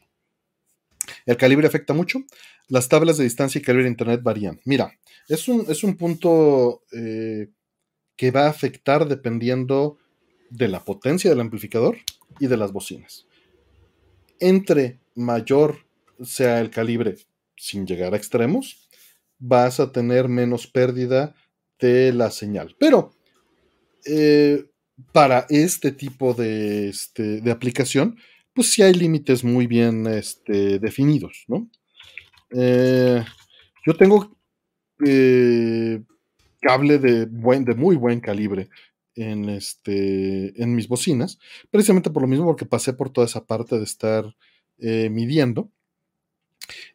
[1.26, 2.24] El calibre afecta mucho.
[2.68, 4.60] Las tablas de distancia y calibre de Internet varían.
[4.64, 4.92] Mira,
[5.28, 7.48] es un, es un punto eh,
[8.16, 9.98] que va a afectar dependiendo
[10.50, 11.98] de la potencia del amplificador
[12.40, 13.26] y de las bocinas.
[14.40, 15.86] Entre mayor
[16.22, 17.16] sea el calibre
[17.56, 18.88] sin llegar a extremos,
[19.38, 21.34] vas a tener menos pérdida
[21.78, 22.76] de la señal.
[22.78, 23.12] Pero
[24.04, 24.64] eh,
[25.12, 28.18] para este tipo de, este, de, aplicación,
[28.58, 31.70] pues sí hay límites muy bien este, definidos, ¿no?
[32.50, 33.24] Eh,
[33.86, 34.36] yo tengo
[35.06, 36.02] eh,
[36.60, 38.68] cable de, buen, de muy buen calibre
[39.14, 41.38] en, este, en mis bocinas,
[41.70, 44.24] precisamente por lo mismo, porque pasé por toda esa parte de estar
[44.76, 45.70] midiendo.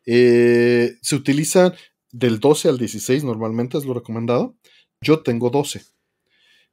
[0.04, 1.74] se utiliza
[2.12, 4.58] del 12 al 16 normalmente, es lo recomendado.
[5.00, 5.82] Yo tengo 12.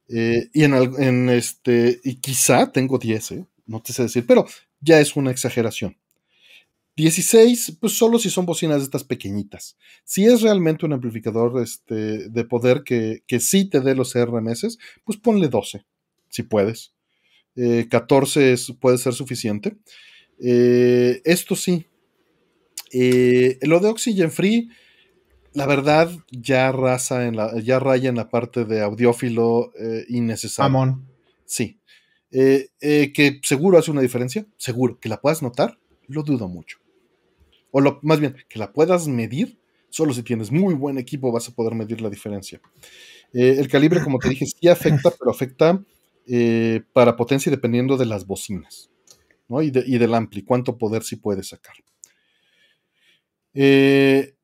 [0.09, 3.45] Eh, y en, este, y quizá tengo 10, ¿eh?
[3.67, 4.45] no te sé decir, pero
[4.81, 5.97] ya es una exageración.
[6.97, 9.77] 16, pues solo si son bocinas de estas pequeñitas.
[10.03, 14.77] Si es realmente un amplificador este, de poder que, que sí te dé los RMS,
[15.05, 15.85] pues ponle 12,
[16.29, 16.93] si puedes.
[17.55, 19.77] 14 eh, puede ser suficiente.
[20.37, 21.85] esto sí.
[22.91, 24.69] lo de Oxygen Free,
[25.53, 30.67] la verdad, ya raza en la, ya raya en la parte de audiófilo eh, innecesario.
[30.67, 31.07] Amón.
[31.45, 31.80] Sí.
[32.31, 34.99] Eh, eh, que seguro hace una diferencia, seguro.
[34.99, 36.77] Que la puedas notar, lo dudo mucho.
[37.71, 41.47] O lo, más bien, que la puedas medir, solo si tienes muy buen equipo vas
[41.49, 42.61] a poder medir la diferencia.
[43.33, 45.83] el calibre, como te dije, sí afecta, pero afecta
[46.93, 48.89] para potencia dependiendo de las bocinas
[49.49, 49.61] ¿no?
[49.61, 51.75] y, y del ampli, cuánto poder sí puede sacar.
[53.53, 54.35] Eh,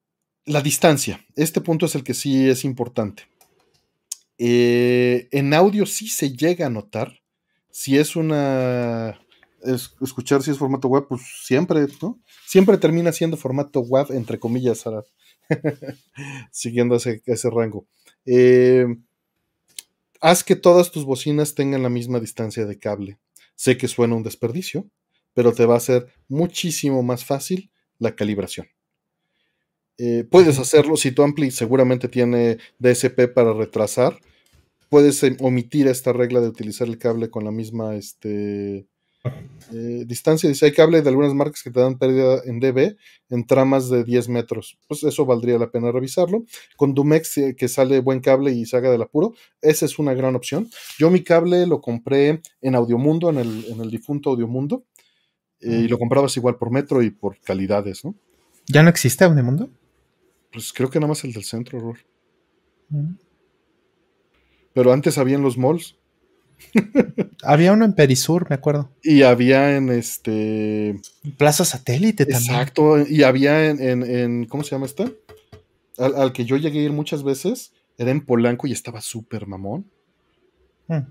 [0.46, 1.26] la distancia.
[1.36, 3.24] Este punto es el que sí es importante.
[4.38, 7.22] Eh, en audio sí se llega a notar.
[7.78, 9.20] Si es una.
[10.02, 12.20] escuchar si es formato web, pues siempre, ¿no?
[12.48, 14.84] Siempre termina siendo formato web, entre comillas,
[16.52, 17.86] siguiendo ese, rango.
[18.26, 18.88] Eh,
[20.20, 23.20] haz que todas tus bocinas tengan la misma distancia de cable.
[23.56, 24.90] Sé que suena un desperdicio,
[25.36, 28.66] pero te va a hacer muchísimo más fácil la calibración.
[30.00, 34.20] Eh, puedes hacerlo si tu ampli seguramente tiene DSP para retrasar.
[34.90, 38.88] Puedes em, omitir esta regla de utilizar el cable con la misma este,
[39.74, 40.50] eh, distancia.
[40.50, 42.96] Dice, hay cable de algunas marcas que te dan pérdida en dB
[43.30, 44.78] en tramas de 10 metros.
[44.88, 46.46] Pues eso valdría la pena revisarlo.
[46.76, 50.14] Con Dumex, eh, que sale buen cable y se haga del apuro, esa es una
[50.14, 50.70] gran opción.
[50.98, 54.86] Yo mi cable lo compré en Audiomundo, en el, en el difunto Audiomundo,
[55.60, 58.14] y lo comprabas igual por metro y por calidades, ¿no?
[58.68, 59.70] ¿Ya no existe Audiomundo?
[60.52, 61.98] Pues creo que nada más el del centro, horror.
[62.90, 63.16] Mm.
[64.78, 65.96] Pero antes había en los malls.
[67.42, 68.92] había uno en Perisur, me acuerdo.
[69.02, 71.02] Y había en este.
[71.36, 72.52] Plaza Satélite también.
[72.54, 73.00] Exacto.
[73.00, 75.12] Y había en, ¿Cómo se llama esta?
[75.98, 77.74] Al, que yo llegué a ir muchas veces.
[77.98, 79.90] Era en Polanco y estaba súper mamón.
[80.86, 81.08] Mm.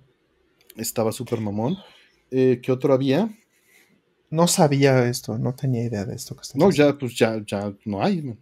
[0.76, 1.76] Estaba súper mamón.
[2.30, 3.36] Eh, ¿Qué otro había?
[4.30, 6.36] No sabía esto, no tenía idea de esto.
[6.54, 8.32] no, ya, pues ya, ya no hay.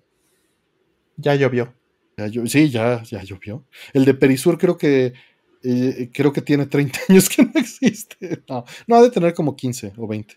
[1.17, 1.73] Ya llovió.
[2.47, 3.65] Sí, ya, ya llovió.
[3.93, 5.15] El de Perisur creo que
[5.63, 8.43] eh, creo que tiene 30 años que no existe.
[8.49, 10.37] No, no, ha de tener como 15 o 20.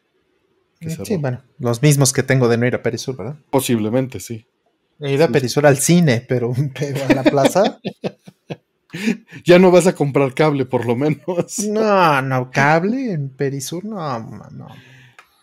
[1.04, 3.36] Sí, bueno, los mismos que tengo de no ir a Perisur, ¿verdad?
[3.50, 4.46] Posiblemente, sí.
[5.00, 7.80] He ido a Perisur al cine, pero, pero a la plaza.
[9.44, 11.60] ya no vas a comprar cable, por lo menos.
[11.68, 14.20] no, no, cable en Perisur, no,
[14.52, 14.68] no.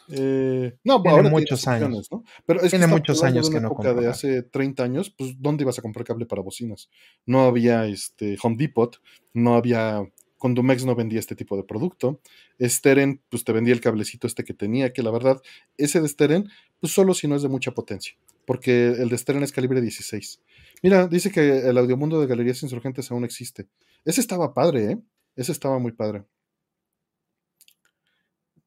[0.08, 2.08] Eh, no, tiene muchos años.
[2.10, 2.24] ¿no?
[2.46, 5.82] Pero tiene muchos años que no época de hace 30 años, pues ¿dónde ibas a
[5.82, 6.90] comprar cable para bocinas?
[7.26, 9.00] No había este Home Depot,
[9.32, 10.06] no había
[10.44, 12.20] Condumex no vendía este tipo de producto.
[12.60, 15.40] Steren, pues te vendía el cablecito este que tenía, que la verdad,
[15.78, 16.50] ese de Steren,
[16.80, 20.42] pues solo si no es de mucha potencia, porque el de Steren es calibre 16.
[20.82, 23.68] Mira, dice que el audiomundo de Galerías Insurgentes aún existe.
[24.04, 24.98] Ese estaba padre, ¿eh?
[25.34, 26.24] Ese estaba muy padre.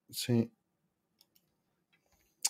[0.10, 0.50] Sí.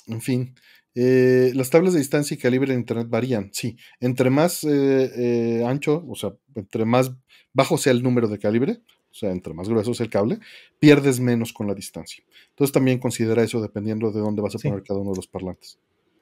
[0.08, 0.56] En fin,
[1.00, 3.78] eh, las tablas de distancia y calibre en Internet varían, sí.
[4.00, 7.12] Entre más eh, eh, ancho, o sea, entre más
[7.54, 10.40] bajo sea el número de calibre, o sea, entre más grueso sea el cable,
[10.80, 12.24] pierdes menos con la distancia.
[12.50, 15.78] Entonces también considera eso dependiendo de dónde vas a poner cada uno de los parlantes.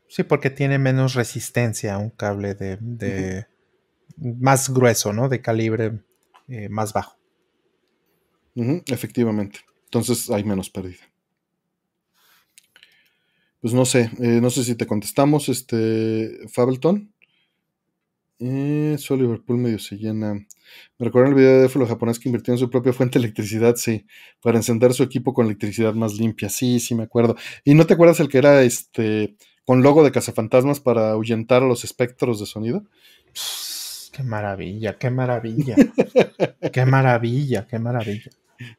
[0.10, 3.46] Sí, porque tiene menos resistencia un cable de,
[4.18, 5.30] más grueso, ¿no?
[5.30, 6.02] De calibre
[6.70, 7.18] más bajo.
[8.88, 9.60] efectivamente.
[9.86, 11.15] Entonces hay menos pérdida
[13.66, 17.12] pues no sé, eh, no sé si te contestamos, este, Fableton.
[18.38, 20.36] Eh, solo Liverpool medio se llena.
[20.36, 20.46] Me
[21.00, 24.06] recuerdo el video de Flo japonés que invirtió en su propia fuente de electricidad, sí,
[24.40, 26.48] para encender su equipo con electricidad más limpia.
[26.48, 27.38] Sí, sí, me acuerdo.
[27.64, 29.36] ¿Y no te acuerdas el que era este
[29.66, 32.84] con logo de cazafantasmas para ahuyentar a los espectros de sonido?
[34.12, 35.76] Qué maravilla, qué maravilla.
[36.72, 38.30] qué maravilla, qué maravilla.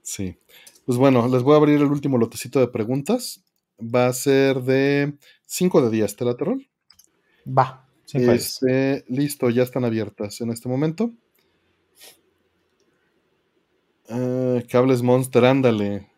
[0.01, 0.37] Sí.
[0.85, 3.43] Pues bueno, les voy a abrir el último lotecito de preguntas
[3.81, 6.59] va a ser de 5 de días, ¿te la terror?
[7.47, 7.89] Va.
[8.13, 11.13] Este, listo, ya están abiertas en este momento.
[14.09, 16.09] Ah, cables Monster, ándale.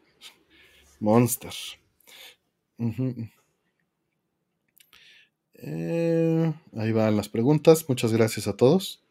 [1.01, 1.53] Monster.
[5.55, 7.89] Eh, ahí van las preguntas.
[7.89, 9.03] Muchas gracias a todos.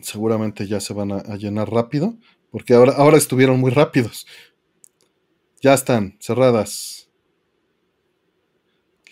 [0.00, 2.16] Seguramente ya se van a, a llenar rápido,
[2.50, 4.26] porque ahora, ahora estuvieron muy rápidos.
[5.62, 7.08] Ya están, cerradas.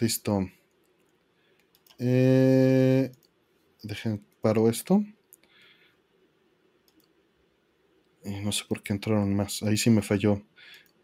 [0.00, 0.50] Listo.
[2.00, 3.12] Eh,
[3.84, 5.04] dejen, paro esto.
[8.24, 9.62] no sé por qué entraron más.
[9.62, 10.42] Ahí sí me falló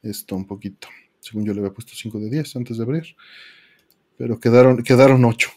[0.02, 0.88] esto un poquito.
[1.20, 3.16] Según yo le había puesto 5 de 10 antes de abrir.
[4.18, 5.48] Pero quedaron, quedaron 8.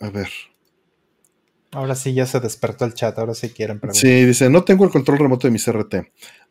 [0.00, 0.30] A ver.
[1.74, 4.00] Ahora sí ya se despertó el chat, ahora sí quieren preguntar.
[4.00, 5.94] Sí, dice, no tengo el control remoto de mi CRT.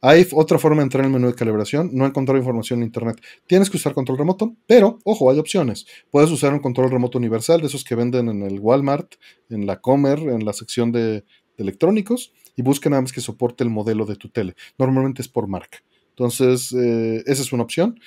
[0.01, 2.85] Hay otra forma de entrar en el menú de calibración, no he encontrado información en
[2.88, 3.22] internet.
[3.45, 5.85] Tienes que usar control remoto, pero, ojo, hay opciones.
[6.09, 9.14] Puedes usar un control remoto universal, de esos que venden en el Walmart,
[9.50, 11.24] en la Comer, en la sección de,
[11.61, 14.56] electrónicos, y busca nada más que soporte el modelo de tu tele.
[14.77, 15.83] Normalmente es por marca.
[16.09, 18.00] Entonces, eh, esa es una opción.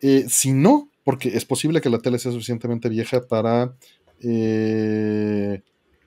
[0.00, 3.76] Eh, si no, porque es posible que la tele sea suficientemente vieja para...
[4.20, 5.62] Eh,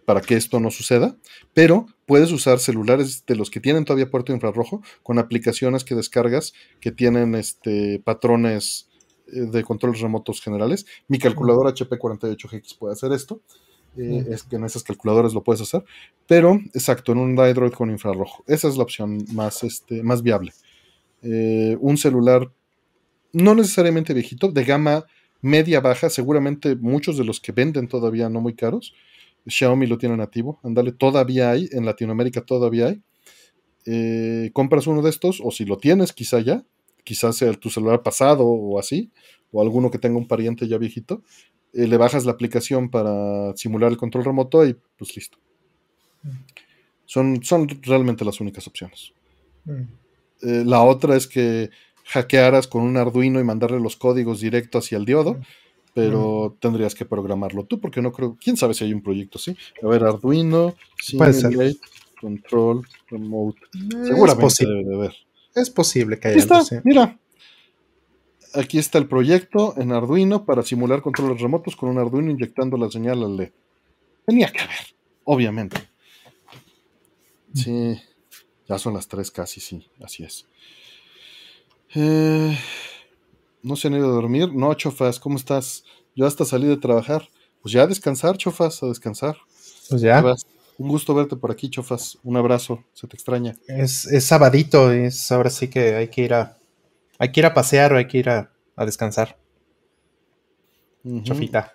[0.08, 1.18] para que esto no suceda,
[1.54, 6.54] pero puedes usar celulares de los que tienen todavía puerto infrarrojo con aplicaciones que descargas
[6.80, 8.88] que tienen este, patrones
[9.28, 10.86] eh, de controles remotos generales.
[11.10, 13.42] Mi calculadora HP48GX puede hacer esto.
[13.98, 15.84] Eh, es que en esas calculadoras lo puedes hacer,
[16.26, 18.46] pero exacto, en un Android con infrarrojo.
[18.48, 20.54] Esa es la opción más, este, más viable.
[21.22, 22.50] Eh, un celular
[23.34, 25.06] no necesariamente viejito, de gama
[25.42, 28.94] media baja, seguramente muchos de los que venden todavía no muy caros,
[29.48, 33.02] Xiaomi lo tiene nativo, andale, todavía hay, en Latinoamérica todavía hay.
[33.86, 36.66] Eh, compras uno de estos, o si lo tienes, quizá ya,
[37.04, 39.12] quizás sea tu celular pasado o así,
[39.52, 41.24] o alguno que tenga un pariente ya viejito,
[41.74, 45.38] eh, le bajas la aplicación para simular el control remoto y pues listo.
[47.06, 49.14] Son, son realmente las únicas opciones.
[49.64, 49.82] Mm.
[50.42, 51.70] Eh, la otra es que
[52.06, 55.36] hackearas con un Arduino y mandarle los códigos directo hacia el diodo.
[55.36, 55.44] Mm
[55.98, 59.58] pero tendrías que programarlo tú, porque no creo, quién sabe si hay un proyecto así.
[59.82, 61.78] A ver, Arduino, Simulate,
[62.22, 63.60] Control, Remote.
[64.04, 64.76] Seguramente es posible.
[64.76, 65.16] debe de haber.
[65.56, 67.18] Es posible que haya está, Mira,
[68.54, 72.92] aquí está el proyecto en Arduino para simular controles remotos con un Arduino inyectando la
[72.92, 73.52] señal al LED.
[74.24, 74.78] Tenía que haber,
[75.24, 75.78] obviamente.
[77.56, 78.00] Sí,
[78.70, 80.46] ya son las tres casi, sí, así es.
[81.96, 82.56] Eh,
[83.68, 84.54] no se han ido a dormir.
[84.54, 85.84] No, Chofas, ¿cómo estás?
[86.16, 87.28] Yo hasta salí de trabajar.
[87.62, 89.38] Pues ya a descansar, Chofas, a descansar.
[89.90, 90.24] Pues ya.
[90.78, 92.18] Un gusto verte por aquí, Chofas.
[92.24, 93.56] Un abrazo, se te extraña.
[93.68, 96.58] Es, es sabadito, es ahora sí que hay que ir a.
[97.20, 98.52] Hay que ir a pasear o hay que ir a,
[98.86, 99.38] descansar.
[101.24, 101.74] Chofita.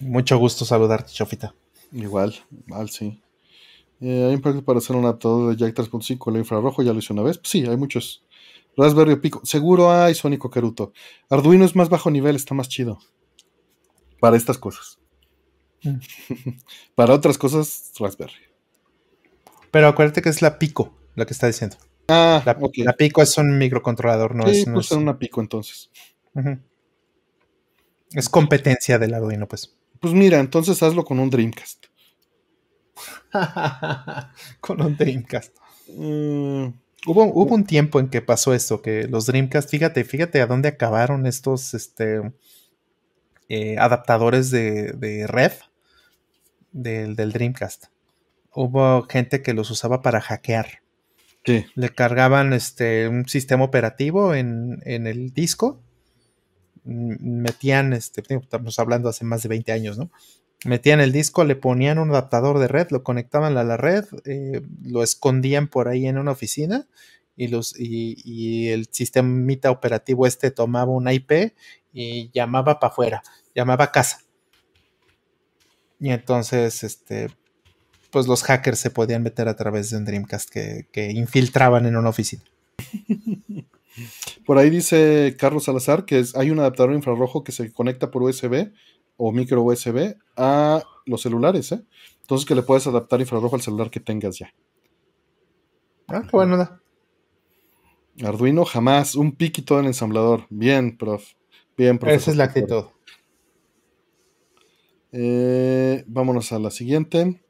[0.00, 1.54] Mucho gusto saludarte, Chofita.
[1.92, 2.34] Igual,
[2.66, 3.22] igual, sí.
[4.00, 6.98] Eh, hay un proyecto para hacer un adaptador de Jack 3.5 el infrarrojo, ya lo
[6.98, 7.38] hice una vez.
[7.38, 8.25] Pues sí, hay muchos.
[8.76, 9.40] Raspberry Pico.
[9.44, 10.92] Seguro hay Sónico Caruto.
[11.30, 12.98] Arduino es más bajo nivel, está más chido.
[14.20, 14.98] Para estas cosas.
[15.82, 15.98] Mm.
[16.94, 18.34] Para otras cosas, Raspberry.
[19.70, 21.76] Pero acuérdate que es la Pico, la que está diciendo.
[22.08, 24.66] Ah, la, la Pico es un microcontrolador, no es.
[24.66, 25.90] No es una Pico entonces.
[28.12, 29.76] Es competencia del Arduino, pues.
[30.00, 31.86] Pues mira, entonces hazlo con un Dreamcast.
[34.60, 35.54] Con un Dreamcast.
[35.94, 36.68] Mm,
[37.06, 40.68] hubo, hubo, un tiempo en que pasó esto, que los Dreamcast, fíjate, fíjate a dónde
[40.68, 42.32] acabaron estos este,
[43.48, 45.52] eh, adaptadores de, de red
[46.72, 47.86] del, del, Dreamcast.
[48.52, 50.82] Hubo gente que los usaba para hackear.
[51.42, 51.66] ¿Qué?
[51.74, 55.80] Le cargaban este, un sistema operativo en, en el disco
[56.86, 60.10] metían, este, estamos hablando hace más de 20 años, ¿no?
[60.64, 64.62] Metían el disco, le ponían un adaptador de red, lo conectaban a la red, eh,
[64.82, 66.88] lo escondían por ahí en una oficina
[67.36, 69.30] y, los, y, el sistema
[69.70, 71.52] operativo este tomaba una IP
[71.92, 73.22] y llamaba para afuera,
[73.54, 74.22] llamaba a casa.
[76.00, 77.28] Y entonces, este,
[78.10, 81.96] pues los hackers se podían meter a través de un Dreamcast que, que infiltraban en
[81.96, 82.42] una oficina.
[84.44, 88.72] Por ahí dice Carlos Salazar que hay un adaptador infrarrojo que se conecta por USB
[89.16, 91.84] o micro USB a los celulares, ¿eh?
[92.20, 94.52] Entonces que le puedes adaptar infrarrojo al celular que tengas ya.
[96.08, 96.80] Ah, qué bueno.
[98.24, 100.46] Arduino jamás, un piquito en ensamblador.
[100.50, 101.24] Bien, prof.
[101.76, 102.12] Bien, prof.
[102.12, 102.84] Esa es la actitud.
[105.12, 107.42] Eh, vámonos a la siguiente.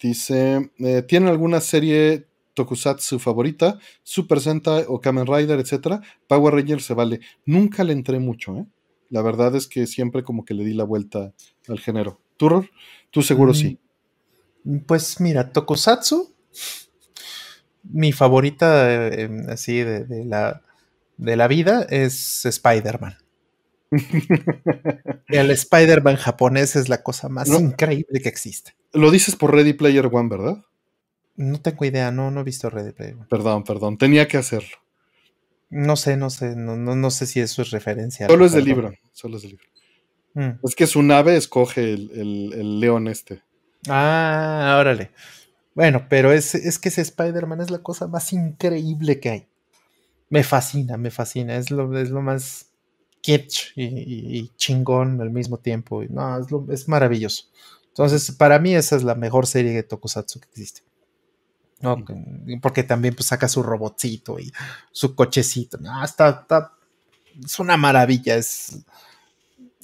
[0.00, 6.84] Dice, eh, ¿tienen alguna serie tokusatsu favorita, Super Sentai o Kamen Rider, etcétera, Power Rangers
[6.84, 7.20] se vale.
[7.44, 8.66] Nunca le entré mucho, ¿eh?
[9.10, 11.32] La verdad es que siempre como que le di la vuelta
[11.68, 12.20] al género.
[12.36, 12.66] ¿Tú,
[13.10, 13.78] tú seguro sí?
[14.64, 16.34] Mm, pues mira, tokusatsu,
[17.84, 20.62] mi favorita eh, em, así de, la,
[21.16, 23.16] de la vida es Spider-Man.
[25.28, 28.74] el Spider-Man japonés es la cosa más increíble que existe.
[28.92, 30.64] Lo dices por Ready Player One, ¿verdad?
[31.36, 34.76] No tengo idea, no, no he visto Ready Player Perdón, perdón, tenía que hacerlo.
[35.68, 38.28] No sé, no sé, no, no, sé si eso es referencia.
[38.28, 39.66] Solo es del libro, solo es del libro.
[40.34, 40.64] Mm.
[40.64, 43.42] Es que su nave escoge el, león este.
[43.88, 45.10] Ah, órale.
[45.74, 49.48] Bueno, pero es, es que ese Spider-Man es la cosa más increíble que hay.
[50.28, 51.56] Me fascina, me fascina.
[51.56, 52.70] Es lo, es lo más
[53.20, 56.02] kitsch y, chingón al mismo tiempo.
[56.08, 57.44] No, es, es maravilloso.
[57.88, 60.82] Entonces, para mí esa es la mejor serie de Tokusatsu que existe.
[61.80, 62.04] ¿No?
[62.60, 64.52] Porque también pues, saca su robotcito y
[64.92, 65.78] su cochecito.
[65.78, 66.46] No, está,
[67.44, 68.84] es una maravilla, es,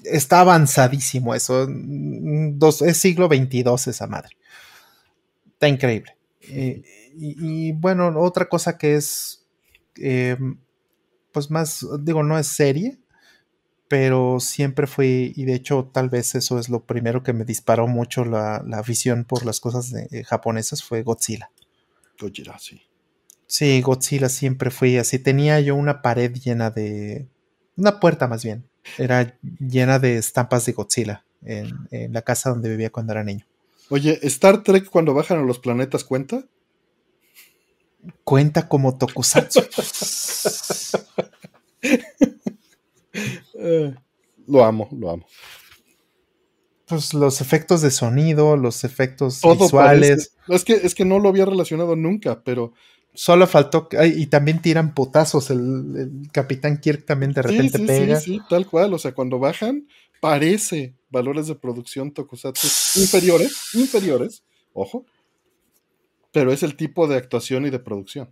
[0.04, 1.66] está avanzadísimo eso.
[1.68, 4.36] Dos, es siglo XXII esa madre.
[5.52, 6.16] Está increíble.
[6.40, 6.82] Eh,
[7.14, 9.46] y, bueno, otra cosa que es,
[9.96, 10.36] eh,
[11.30, 12.98] pues más, digo, no es serie,
[13.86, 17.86] pero siempre fui, y de hecho tal vez eso es lo primero que me disparó
[17.86, 21.50] mucho la, la visión por las cosas eh, japonesas, fue Godzilla.
[22.22, 22.80] Godzilla, sí.
[23.46, 25.18] Sí, Godzilla siempre fui así.
[25.18, 27.28] Tenía yo una pared llena de.
[27.76, 28.68] Una puerta más bien.
[28.98, 33.46] Era llena de estampas de Godzilla en, la casa donde vivía cuando era niño.
[33.90, 36.44] Oye, ¿Star Trek cuando bajan a los planetas cuenta?
[38.24, 39.60] Cuenta como Tokusatsu.
[43.54, 43.94] Eh,
[44.46, 45.26] lo amo, lo amo.
[46.92, 50.34] Pues los efectos de sonido, los efectos visuales.
[50.46, 52.74] Es que, es que no lo había relacionado nunca, pero.
[53.14, 53.88] Solo faltó.
[54.14, 55.48] Y también tiran potazos.
[55.48, 58.20] El, Capitán Kirk también de repente sí, sí, pega.
[58.20, 58.92] Sí, sí, tal cual.
[58.92, 59.88] O sea, cuando bajan,
[60.20, 62.68] parece valores de producción tokusatsu
[63.00, 64.42] inferiores, inferiores,
[64.74, 65.06] ojo.
[66.30, 68.28] Pero es el tipo de actuación y de producción.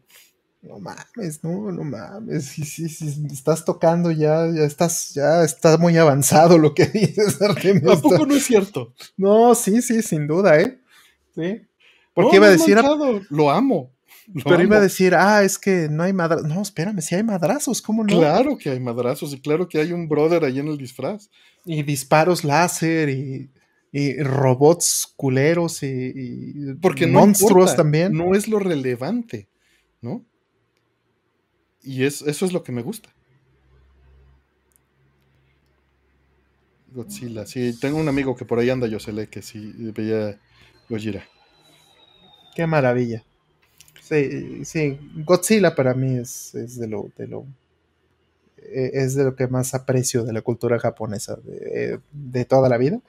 [0.62, 2.44] No mames, no, no mames.
[2.44, 7.40] Sí, sí, sí, estás tocando ya, ya estás, ya está muy avanzado lo que dices,
[7.40, 7.92] Artemio.
[7.92, 8.92] Tampoco no es cierto.
[9.16, 10.78] No, sí, sí, sin duda, ¿eh?
[11.34, 11.62] Sí.
[12.12, 12.78] Porque iba a decir.
[13.30, 13.90] Lo amo.
[14.44, 16.46] pero iba a decir, ah, es que no hay madrazos.
[16.46, 18.18] No, espérame, si hay madrazos, ¿cómo no?
[18.18, 21.30] Claro que hay madrazos y claro que hay un brother ahí en el disfraz.
[21.64, 23.50] Y disparos láser y,
[24.22, 28.12] robots culeros y, Porque monstruos también.
[28.12, 29.48] No es lo relevante,
[30.02, 30.26] ¿no?
[31.82, 33.10] Y es, eso es lo que me gusta.
[36.92, 40.38] Godzilla, sí, tengo un amigo que por ahí anda, yo sé que sí veía
[40.88, 41.24] Gojira.
[42.54, 43.24] Qué maravilla.
[44.02, 47.46] Sí, sí, Godzilla para mí es, de lo, de lo
[48.56, 53.00] e, es de lo que más aprecio de la cultura japonesa de, toda la vida.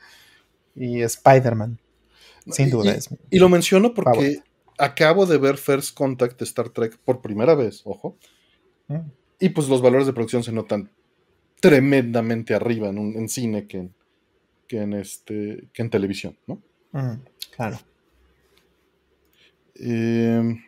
[0.76, 1.80] Y Spider-Man,
[2.52, 2.94] sin duda.
[2.94, 4.42] Y, es y lo menciono porque
[4.78, 8.16] acabo de ver First Contact de Star Trek por primera vez, ojo.
[9.40, 10.90] Y pues los valores de producción se notan
[11.60, 13.94] tremendamente arriba en, un, en cine que en,
[14.68, 16.62] que en, este, que en televisión, ¿no?
[17.56, 17.80] claro.
[19.76, 20.62] Em,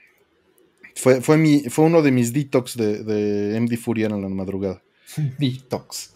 [0.96, 4.82] fue, fue, mi, fue uno de mis detox de, de MD Furian en la madrugada.
[5.40, 6.14] Detox.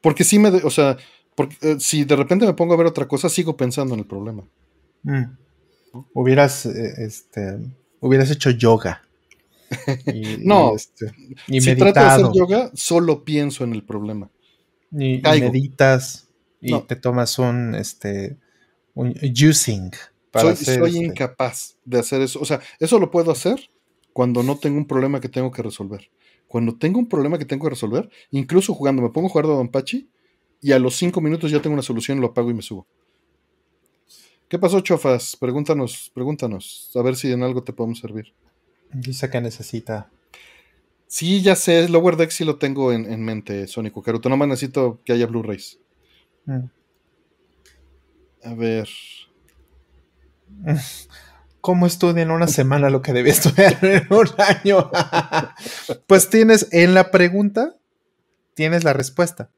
[0.00, 0.96] Porque sí me, o sea,
[1.34, 4.06] Porque eh, si de repente me pongo a ver otra cosa, sigo pensando en el
[4.06, 4.44] problema.
[5.02, 5.24] Mm.
[6.14, 7.58] Hubieras, eh, este,
[8.00, 9.02] hubieras hecho yoga.
[10.12, 11.12] Y, no, este,
[11.48, 14.30] si trato de hacer yoga, solo pienso en el problema.
[14.90, 16.28] Y, meditas
[16.60, 18.36] y te tomas un, este,
[18.94, 19.90] un juicing.
[20.34, 22.40] soy, soy este incapaz de hacer eso.
[22.40, 23.70] O sea, eso lo puedo hacer
[24.12, 26.10] cuando no tengo un problema que tengo que resolver.
[26.46, 29.54] Cuando tengo un problema que tengo que resolver, incluso jugando, me pongo a jugar de
[29.54, 30.10] Don Pachi
[30.60, 32.86] y a los cinco minutos ya tengo una solución, lo apago y me subo.
[34.48, 35.34] ¿Qué pasó, Chofas?
[35.36, 38.34] Pregúntanos, pregúntanos, a ver si en algo te podemos servir.
[38.92, 40.10] Dice que necesita.
[41.06, 44.28] Sí, ya sé, Lower Deck sí lo tengo en, mente, Sónico Caruto.
[44.28, 45.78] No más necesito que haya Blu-rays.
[46.46, 46.64] Mm.
[48.44, 48.88] A ver.
[51.60, 54.90] ¿Cómo estudia en una semana lo que debía estudiar en un año?
[56.06, 57.76] pues tienes en la pregunta,
[58.54, 59.50] tienes la respuesta.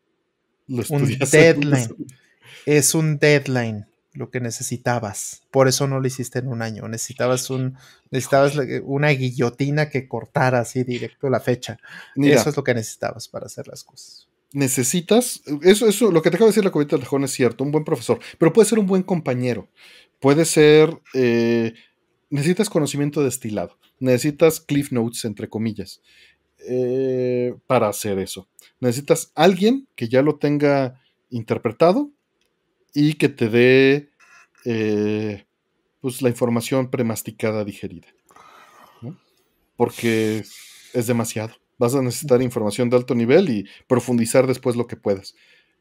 [0.69, 1.97] un deadline.
[2.67, 5.43] Es un deadline lo que necesitabas.
[5.51, 6.89] Por eso no lo hiciste en un año.
[6.89, 7.77] Necesitabas un,
[8.11, 11.79] necesitabas una guillotina que cortara así directo la fecha.
[12.17, 14.29] eso es lo que necesitabas para hacer las cosas.
[14.53, 17.65] Necesitas, eso, eso, lo que te acabo de decir la comité de Lejón es cierto,
[17.65, 19.69] un buen profesor, pero puede ser un buen compañero.
[20.21, 21.75] Puede ser eh,
[22.31, 26.01] necesitas conocimiento destilado, necesitas cliff notes, entre comillas,
[26.69, 28.49] eh, para hacer eso.
[28.79, 32.11] Necesitas alguien que ya lo tenga interpretado
[32.95, 34.11] y que te dé
[34.65, 35.45] eh,
[36.01, 38.09] pues, la información premasticada digerida.
[39.77, 40.45] Porque
[40.93, 41.53] es demasiado.
[41.79, 45.35] Vas a necesitar información de alto nivel y profundizar después lo que puedas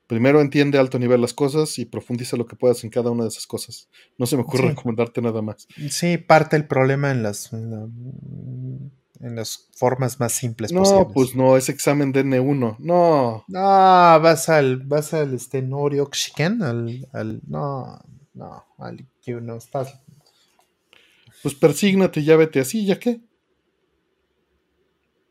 [0.07, 3.23] primero entiende a alto nivel las cosas y profundiza lo que puedas en cada una
[3.23, 3.89] de esas cosas.
[4.17, 5.67] No se me ocurre recomendarte nada más.
[5.89, 11.69] Sí, parte el problema en las, en, las formas más simples no, pues no, es
[11.69, 12.77] examen de N1.
[12.79, 13.45] No.
[13.47, 18.01] No, vas al, vas al este al, al, no,
[18.33, 19.99] no, al que no estás.
[21.41, 23.21] Pues persígnate, ya vete así, ¿ya qué?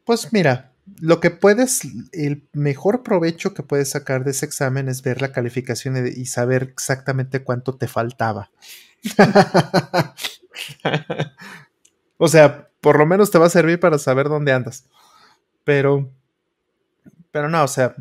[0.04, 5.02] Pues mira, lo que puedes, el mejor provecho que puedes sacar de ese examen es
[5.02, 8.50] ver la calificación y saber exactamente cuánto te faltaba.
[12.18, 14.84] o sea, por lo menos te va a servir para saber dónde andas.
[15.64, 16.12] Pero,
[17.30, 17.94] pero no, o sea,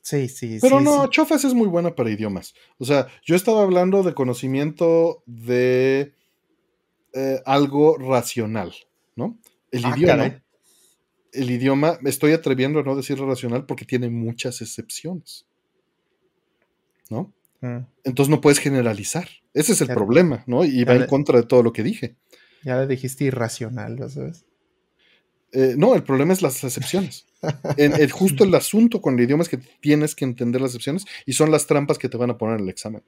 [0.00, 0.58] sí, sí.
[0.62, 2.54] Pero no, Chofas es muy buena para idiomas.
[2.78, 6.14] O sea, yo estaba hablando de conocimiento de
[7.12, 8.72] eh, algo racional,
[9.16, 9.36] ¿no?
[9.70, 10.42] El ah, idioma
[11.32, 15.46] el idioma, me estoy atreviendo a no decir racional porque tiene muchas excepciones.
[17.08, 17.32] ¿No?
[17.60, 17.78] Mm.
[18.04, 19.28] Entonces no puedes generalizar.
[19.52, 20.64] Ese es el problema, ¿no?
[20.64, 22.16] Y va en contra de todo lo que dije.
[22.62, 24.44] Ya le dijiste irracional, ¿lo sabes?
[25.52, 27.26] Eh, no, el problema es las excepciones.
[27.76, 31.32] el, justo el asunto con el idioma es que tienes que entender las excepciones y
[31.32, 33.02] son las trampas que te van a poner en el examen.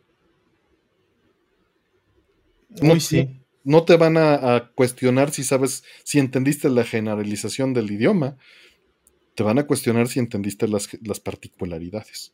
[2.81, 8.37] Muy sí no te van a, cuestionar si sabes, si entendiste la generalización del idioma,
[9.35, 10.89] te van a cuestionar si entendiste las,
[11.21, 12.33] particularidades.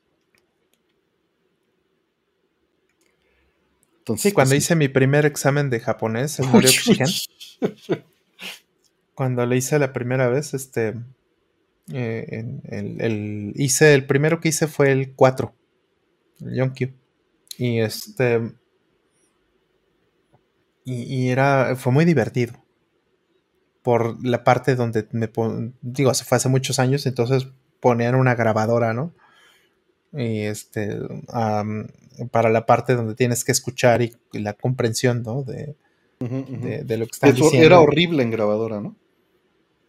[4.16, 6.46] Sí, cuando hice mi primer examen de japonés, el
[9.14, 10.94] cuando le hice la primera vez, este,
[11.92, 15.54] eh, el, hice, el primero que hice fue el 4,
[16.40, 16.92] el Yonkyu.
[17.56, 18.52] Y este,
[20.84, 22.54] y, era, fue muy divertido.
[23.82, 25.30] Por la parte donde me
[25.82, 27.48] digo, fue hace muchos años, entonces
[27.80, 29.12] ponían una grabadora, ¿no?
[30.12, 30.98] Y este,
[32.30, 35.42] para la parte donde tienes que escuchar y, la comprensión, ¿no?
[35.42, 35.76] De,
[36.20, 37.66] de, lo que están diciendo.
[37.66, 38.96] Era horrible en grabadora, ¿no?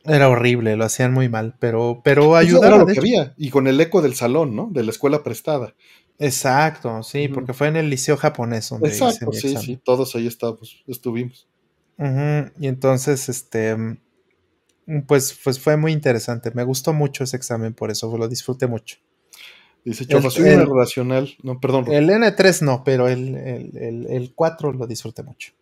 [0.06, 2.77] Era horrible, lo hacían muy mal, pero, pero ayudaba.
[2.77, 4.69] lo que había, y con el eco del salón, ¿no?
[4.72, 5.75] De la escuela prestada.
[6.17, 10.83] Exacto, sí, porque fue en el liceo japonés donde Exacto, sí, sí, todos ahí estábamos,
[10.88, 11.48] estuvimos.
[12.59, 13.75] Y entonces, este,
[15.06, 16.51] pues, pues fue muy interesante.
[16.53, 18.98] Me gustó mucho ese examen, por eso lo disfruté mucho.
[19.85, 21.35] Dice Chofa, soy un racional.
[21.43, 21.91] No, perdón.
[21.91, 25.53] El N3 no, pero el, el, el 4 lo disfruté mucho.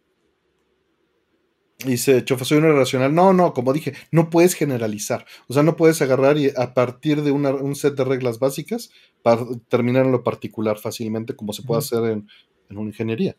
[1.86, 3.14] Dice, Chofa, soy una racional.
[3.14, 5.26] No, no, como dije, no puedes generalizar.
[5.48, 8.90] O sea, no puedes agarrar y a partir de un set de reglas básicas
[9.22, 12.28] para terminar en lo particular fácilmente, como se puede hacer en,
[12.70, 13.36] una ingeniería.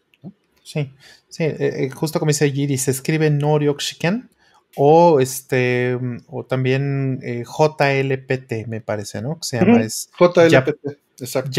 [0.63, 0.93] Sí,
[1.29, 4.31] sí, eh, eh, justo como dice allí, se escribe Noriokshiken
[4.79, 5.99] o este,
[6.29, 9.39] o también eh, JLPT, me parece, ¿no?
[9.43, 11.51] se llama es JLPT, exacto.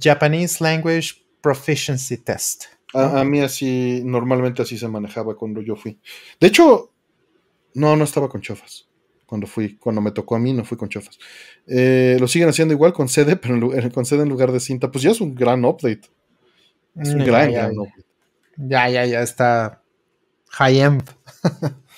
[0.00, 2.64] Japanese Language Proficiency Test.
[2.92, 5.98] A, mí así, normalmente así se manejaba cuando yo fui.
[6.40, 6.90] De hecho,
[7.74, 8.88] no, no estaba con chofas.
[9.26, 11.18] cuando fui, cuando me tocó a mí, no fui con chofas.
[11.68, 14.58] Eh, lo siguen haciendo igual con CD, pero en lugar, con CD en lugar de
[14.58, 14.90] cinta.
[14.90, 16.02] Pues ya es un gran update.
[16.96, 17.80] Es un Ya, gran, ya, gran ya.
[17.80, 18.04] update.
[18.56, 19.82] Ya, ya, ya está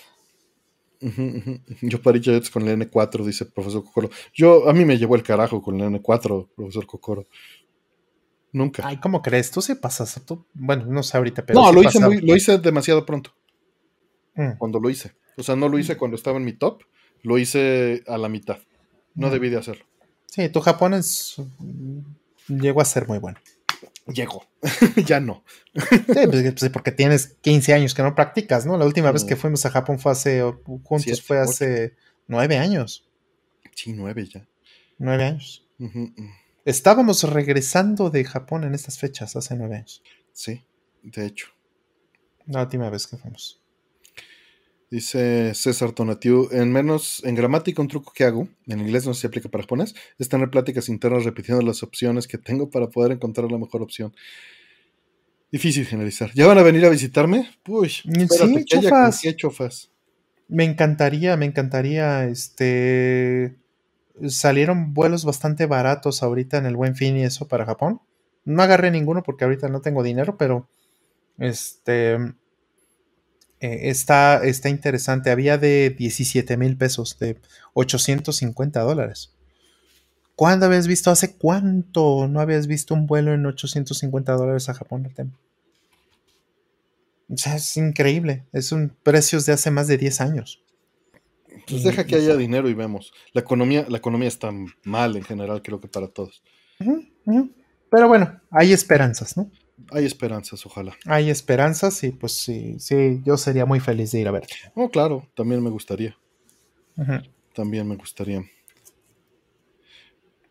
[1.83, 4.11] Yo parí Jets con el N4, dice el profesor Cocoro.
[4.35, 7.27] Yo, a mí me llevó el carajo con el N4, profesor Cocoro.
[8.53, 8.87] Nunca.
[8.87, 9.51] Ay, ¿cómo crees?
[9.51, 10.21] Tú sí pasas.
[10.27, 11.59] Tú, bueno, no sé ahorita, pero.
[11.61, 12.07] no, sí lo hice, pasaba.
[12.15, 13.35] muy- lo hice demasiado pronto,
[14.35, 14.53] Mm.
[14.59, 15.13] cuando lo hice.
[15.37, 16.83] O sea, no lo hice cuando estaba en mi top,
[17.23, 18.59] lo hice a la mitad.
[19.15, 19.31] No Mm.
[19.31, 19.85] debí de hacerlo.
[20.27, 21.37] Sí, tu Japón es.
[22.49, 23.39] Llegó a ser muy bueno.
[24.07, 24.47] Llegó.
[25.07, 25.45] ya no.
[25.75, 28.77] Sí, pues, pues, porque tienes 15 años que no practicas, ¿no?
[28.77, 30.43] La última vez que fuimos a Japón fue hace.
[30.43, 33.09] Juntos Siete, fue hace 9 años.
[33.75, 34.47] Sí, nueve ya.
[34.99, 35.69] 9 años.
[36.65, 40.03] Estábamos regresando de Japón en estas fechas, hace 9 años.
[40.33, 40.65] Sí,
[41.03, 41.49] de hecho.
[42.47, 43.62] La última vez que fuimos.
[44.93, 49.27] Dice César Tonatiu, en menos, en gramática un truco que hago, en inglés no se
[49.27, 53.51] aplica para japonés, es tener pláticas internas repitiendo las opciones que tengo para poder encontrar
[53.51, 54.15] la mejor opción.
[55.51, 56.31] Difícil generalizar.
[56.35, 57.49] ¿Ya van a venir a visitarme?
[57.67, 58.67] Uy, espérate,
[59.13, 59.91] sí, que chofas.
[60.47, 63.57] Me encantaría, me encantaría, este...
[64.29, 68.03] Salieron vuelos bastante baratos ahorita en el Buen Fin y eso para Japón.
[68.45, 70.69] No agarré ninguno porque ahorita no tengo dinero, pero
[71.39, 72.19] este
[73.63, 75.31] eh, está, está interesante.
[75.31, 77.39] Había de 17 mil pesos, de
[77.75, 79.33] 850 dólares.
[80.35, 81.13] ¿Cuándo habías visto?
[81.13, 85.31] ¿Hace cuánto no habías visto un vuelo en 850 dólares a Japón, Artem?
[87.29, 88.45] O sea, es increíble.
[88.53, 90.61] Es un precios de hace más de 10 años.
[91.69, 93.13] Pues deja que haya dinero y vemos.
[93.33, 94.51] La economía, la economía está
[94.83, 96.43] mal en general, creo que para todos.
[97.91, 99.49] Pero bueno, hay esperanzas, ¿no?
[99.91, 100.97] Hay esperanzas, ojalá.
[101.07, 104.55] Hay esperanzas y pues sí, sí, yo sería muy feliz de ir a verte.
[104.75, 106.17] Oh, claro, también me gustaría.
[107.55, 108.45] También me gustaría.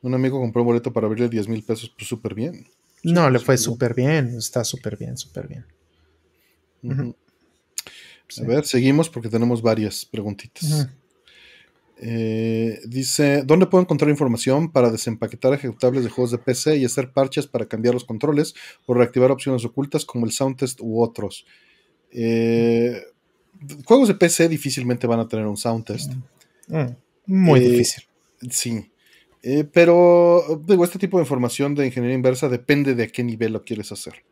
[0.01, 2.67] Un amigo compró un boleto para abrirle 10 mil pesos, pues súper bien.
[3.03, 5.65] No, le fue súper bien, está súper bien, súper bien.
[8.27, 8.43] Sí.
[8.43, 10.63] A ver, seguimos porque tenemos varias preguntitas.
[10.63, 11.00] Ujú.
[12.03, 17.11] Eh, dice, ¿dónde puedo encontrar información para desempaquetar ejecutables de juegos de PC y hacer
[17.13, 18.55] parches para cambiar los controles
[18.87, 21.45] o reactivar opciones ocultas como el Soundtest u otros?
[22.11, 23.03] Eh,
[23.85, 26.11] juegos de PC difícilmente van a tener un Soundtest.
[26.67, 26.85] Mm,
[27.27, 28.03] Muy Eh, difícil.
[28.49, 28.87] Sí.
[29.71, 33.63] Pero, digo, este tipo de información de ingeniería inversa depende de a qué nivel lo
[33.63, 34.23] quieres hacer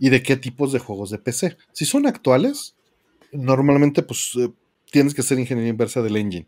[0.00, 1.56] y de qué tipos de juegos de PC.
[1.72, 2.74] Si son actuales,
[3.32, 4.32] normalmente pues
[4.90, 6.46] tienes que hacer ingeniería inversa del engine.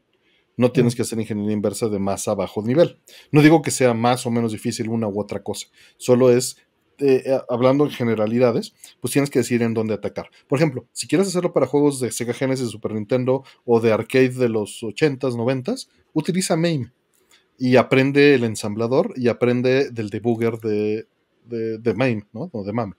[0.57, 2.99] No tienes que hacer ingeniería inversa de más a bajo nivel.
[3.31, 5.69] No digo que sea más o menos difícil una u otra cosa.
[5.97, 6.57] Solo es,
[6.99, 10.31] eh, eh, hablando en generalidades, pues tienes que decir en dónde atacar.
[10.49, 14.31] Por ejemplo, si quieres hacerlo para juegos de Sega Genesis, Super Nintendo o de arcade
[14.31, 16.93] de los 80s, 90s, utiliza MAME
[17.59, 21.07] y aprende el ensamblador y aprende del debugger de,
[21.45, 22.51] de, de MAME, ¿no?
[22.53, 22.95] O de MAME.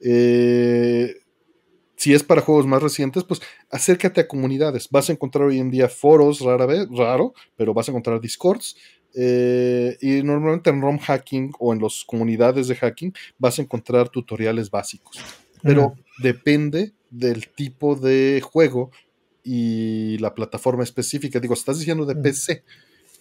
[0.00, 1.14] Eh,
[2.02, 3.40] si es para juegos más recientes, pues
[3.70, 4.88] acércate a comunidades.
[4.90, 8.76] Vas a encontrar hoy en día foros, rara vez, raro, pero vas a encontrar discords.
[9.14, 14.08] eh, y normalmente en ROM hacking o en las comunidades de hacking vas a encontrar
[14.08, 15.18] tutoriales básicos.
[15.62, 18.90] Pero depende del tipo de juego
[19.44, 21.38] y la plataforma específica.
[21.40, 22.22] Digo, estás diciendo de Mm.
[22.22, 22.64] PC,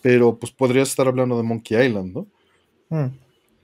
[0.02, 2.28] pero pues podrías estar hablando de Monkey Island, ¿no?
[2.90, 3.10] Mm.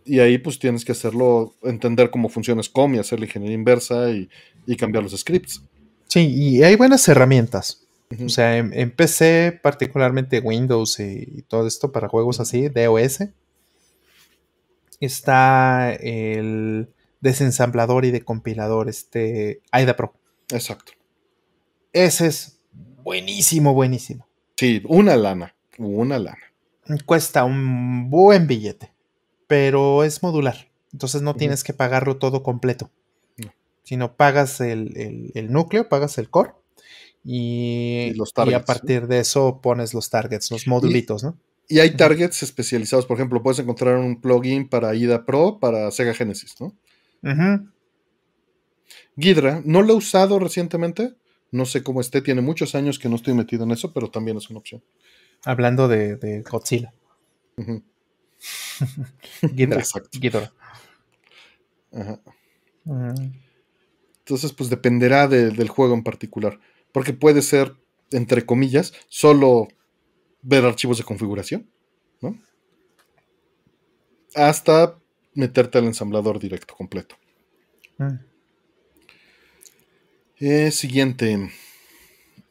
[0.08, 4.10] Y ahí pues tienes que hacerlo, entender cómo funciona SCOM y hacer la ingeniería inversa
[4.10, 4.30] y,
[4.66, 5.62] y cambiar los scripts.
[6.08, 7.86] Sí, y hay buenas herramientas.
[8.24, 13.20] O sea, en, en PC, particularmente Windows y, y todo esto para juegos así, DOS,
[15.02, 20.14] está el desensamblador y decompilador, este AIDA Pro.
[20.50, 20.94] Exacto.
[21.94, 22.60] Ese es
[23.04, 24.28] buenísimo, buenísimo.
[24.56, 26.54] Sí, una lana, una lana.
[27.06, 28.92] Cuesta un buen billete,
[29.48, 30.70] pero es modular.
[30.94, 32.92] Entonces no tienes que pagarlo todo completo.
[33.38, 33.54] No.
[33.84, 36.52] Sino pagas el, el- el núcleo, pagas el core.
[37.24, 38.66] Y, Y los y targets, a ¿no?
[38.66, 41.38] partir de eso pones los targets, los modulitos, ¿no?
[41.68, 46.14] Y hay targets especializados, por ejemplo, puedes encontrar un plugin para IDA Pro para Sega
[46.14, 46.74] Genesis, ¿no?
[49.18, 51.16] Ghidra, no lo he usado recientemente,
[51.52, 54.38] no sé cómo esté, tiene muchos años que no estoy metido en eso, pero también
[54.38, 54.82] es una opción.
[55.44, 56.94] Hablando de, de Godzilla.
[59.80, 60.10] Exacto.
[61.92, 62.20] Ajá.
[64.20, 66.60] Entonces, pues dependerá de- del juego en particular.
[66.92, 67.76] Porque puede ser,
[68.12, 69.68] entre comillas, solo
[70.42, 71.70] ver archivos de configuración,
[72.22, 72.40] ¿no?
[74.36, 74.98] Hasta
[75.34, 77.16] meterte al ensamblador directo completo.
[77.98, 78.16] Mm.
[80.40, 81.50] Eh, siguiente.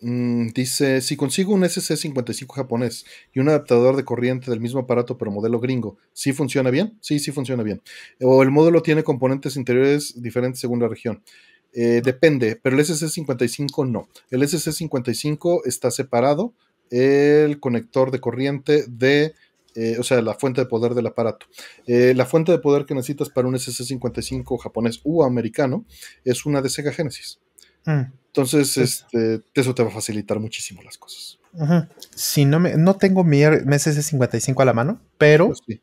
[0.09, 3.05] Mm, dice, si consigo un SC55 japonés
[3.35, 6.97] y un adaptador de corriente del mismo aparato pero modelo gringo, ¿sí funciona bien?
[7.01, 7.83] Sí, sí funciona bien.
[8.21, 11.25] O el módulo tiene componentes interiores diferentes según la región.
[11.73, 14.09] Eh, depende, pero el SC55 no.
[14.31, 16.55] El SC55 está separado
[16.89, 19.35] el conector de corriente de,
[19.75, 21.47] eh, o sea, la fuente de poder del aparato.
[21.89, 25.85] Eh, la fuente de poder que necesitas para un SC55 japonés u americano
[26.25, 27.41] es una de Sega Genesis.
[27.87, 28.03] Mm.
[28.37, 31.39] Entonces, este, eso te va a facilitar muchísimo las cosas.
[32.15, 35.81] Si no me, no tengo mi MS55 a la mano, pero, pues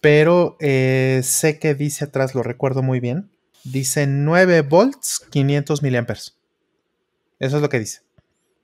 [0.00, 3.28] pero eh, sé que dice atrás, lo recuerdo muy bien,
[3.64, 6.38] dice 9 volts, 500 miliamperes.
[7.38, 8.00] Eso es lo que dice.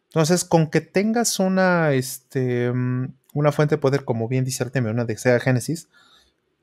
[0.07, 4.93] Entonces, con que tengas una, este, mm, una fuente de poder, como bien dice Artemio,
[4.93, 5.89] una de Sega Genesis,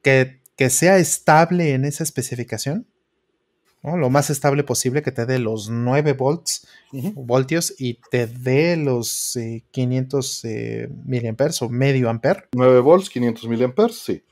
[0.01, 2.87] que, que sea estable en esa especificación,
[3.95, 6.67] lo más estable posible, que te dé los 9 volts,
[7.13, 9.37] voltios y te dé los
[9.71, 12.49] 500 eh, eh, miliamperes o medio amper.
[12.53, 14.23] 9 volts, 500 miliamperes, sí.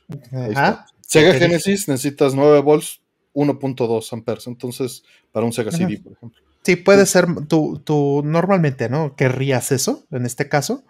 [1.01, 3.01] Sega Genesis necesitas 9 volts,
[3.33, 4.47] 1.2 amperes.
[4.47, 6.41] Entonces, para un Sega CD, por ejemplo.
[6.63, 9.15] Sí, puede ser, tú, normalmente, ¿no?
[9.15, 10.83] Querrías eso, en este caso.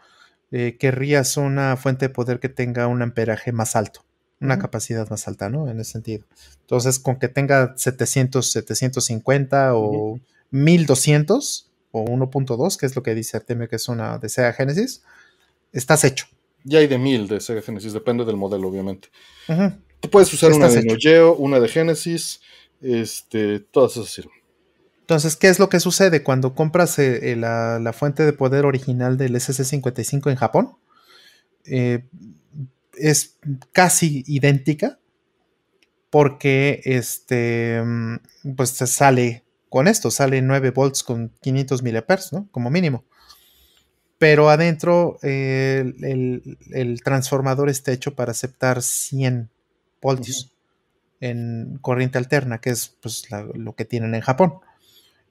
[0.51, 4.05] Eh, querrías una fuente de poder que tenga un amperaje más alto
[4.39, 5.69] una capacidad más alta, ¿no?
[5.69, 6.25] En ese sentido.
[6.61, 10.19] Entonces, con que tenga 700, 750 o
[10.51, 15.03] 1200 o 1.2, que es lo que dice Artemio que es una de Sega Genesis,
[15.71, 16.27] estás hecho.
[16.63, 19.09] Ya hay de 1000 de Sega Genesis, depende del modelo, obviamente.
[19.99, 22.41] Tú puedes usar una de Neo Geo, una de Genesis,
[22.81, 24.43] este, todas esas sirven.
[25.01, 28.65] Entonces, ¿qué es lo que sucede cuando compras eh, eh, la, la, fuente de poder
[28.65, 30.77] original del SC55 en Japón?
[31.65, 32.05] Eh,
[32.95, 33.37] es
[33.71, 34.99] casi idéntica
[36.09, 38.17] porque este, mm,
[38.55, 42.47] pues sale con esto, sale 9 volts con 500 miliamperes, ¿no?
[42.51, 43.05] Como mínimo.
[44.19, 49.49] Pero adentro el, transformador está hecho para aceptar 100
[50.01, 50.55] voltios
[51.19, 54.59] en corriente alterna, que es pues, lo que tienen en Japón.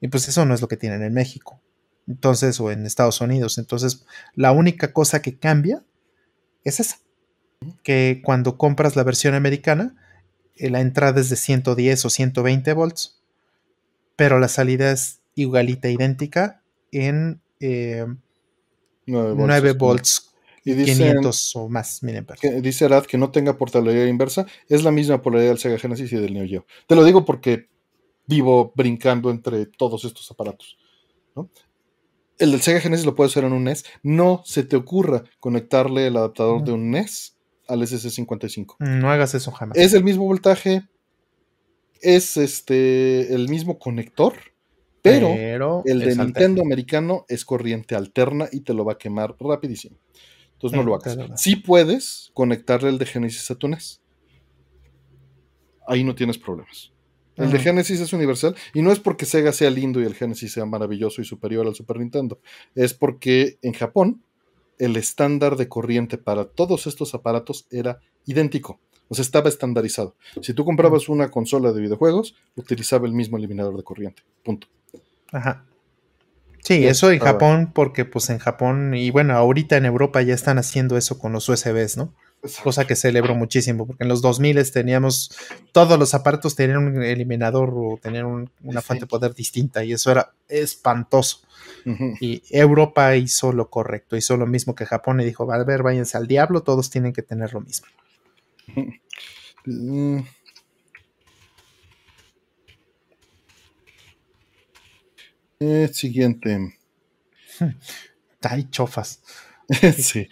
[0.01, 1.61] Y pues eso no es lo que tienen en México.
[2.07, 3.57] Entonces, o en Estados Unidos.
[3.57, 5.81] Entonces, la única cosa que cambia
[6.65, 6.97] es esa
[7.83, 9.95] que cuando compras la versión americana,
[10.55, 13.21] eh, la entrada es de 110 o 120 volts,
[14.15, 16.61] pero la salida es igualita, idéntica
[16.91, 20.33] en 9 eh, volts.
[20.63, 22.01] y 500 o más
[22.61, 24.45] Dice Arad que no tenga portabilidad inversa.
[24.69, 26.65] Es la misma polaridad del Sega Genesis y del Neo Geo.
[26.87, 27.67] Te lo digo porque
[28.27, 30.77] vivo brincando entre todos estos aparatos.
[32.37, 33.85] El del Sega Genesis lo puedes hacer en un NES.
[34.03, 38.75] No se te ocurra conectarle el adaptador de un NES al SC55.
[38.79, 39.77] No hagas eso jamás.
[39.77, 40.83] Es el mismo voltaje,
[42.01, 44.33] es este el mismo conector,
[45.03, 49.97] pero, el de Nintendo americano es corriente alterna y te lo va a quemar rapidísimo.
[50.53, 51.41] Entonces no lo hagas.
[51.41, 54.01] Si puedes conectarle el de Genesis a tu NES.
[55.85, 56.93] Ahí no tienes problemas.
[57.35, 60.53] El de Genesis es universal y no es porque Sega sea lindo y el Genesis
[60.53, 62.39] sea maravilloso y superior al Super Nintendo.
[62.75, 64.23] Es porque en Japón
[64.79, 68.79] el estándar de corriente para todos estos aparatos era idéntico.
[69.09, 70.15] O sea, estaba estandarizado.
[70.41, 74.23] Si tú comprabas una consola de videojuegos, utilizaba el mismo eliminador de corriente.
[74.43, 74.67] Punto.
[75.31, 75.65] Ajá.
[76.63, 80.57] Sí, eso en Japón, porque pues en Japón, y bueno, ahorita en Europa ya están
[80.57, 82.13] haciendo eso con los USBs, ¿no?
[82.63, 85.37] Cosa que celebro muchísimo, porque en los 2000 teníamos,
[85.73, 90.09] todos los aparatos tenían un eliminador o tenían una fuente de poder distinta y eso
[90.11, 91.41] era espantoso.
[92.19, 96.17] Y Europa hizo lo correcto, hizo lo mismo que Japón y dijo, a ver, váyanse
[96.17, 97.87] al diablo, todos tienen que tener lo mismo.
[99.65, 100.19] Mm.
[105.59, 106.77] Eh, siguiente.
[108.41, 109.21] Hay chofas.
[109.97, 110.27] sí.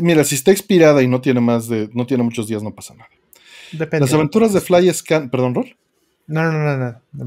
[0.00, 2.94] Mira, si está expirada y no tiene más de, no tiene muchos días, no pasa
[2.94, 3.10] nada.
[3.98, 5.76] Las aventuras de Fly Scan, perdón, Rol.
[6.26, 7.24] No, no, no, no.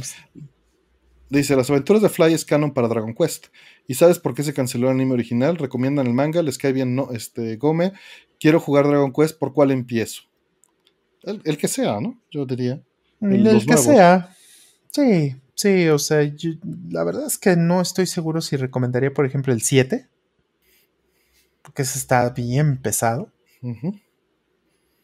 [1.29, 3.47] Dice, las aventuras de Fly es canon para Dragon Quest.
[3.87, 5.57] ¿Y sabes por qué se canceló el anime original?
[5.57, 7.93] Recomiendan el manga, les cae bien no, este, Gome.
[8.39, 10.23] Quiero jugar Dragon Quest, ¿por cuál empiezo?
[11.23, 12.19] El, que sea, ¿no?
[12.31, 12.81] Yo diría.
[13.21, 14.35] El, que sea.
[14.91, 16.21] Sí, sí, o sea,
[16.89, 20.07] la verdad es que no estoy seguro si recomendaría, por ejemplo, el 7
[21.69, 23.31] porque ese está bien pesado.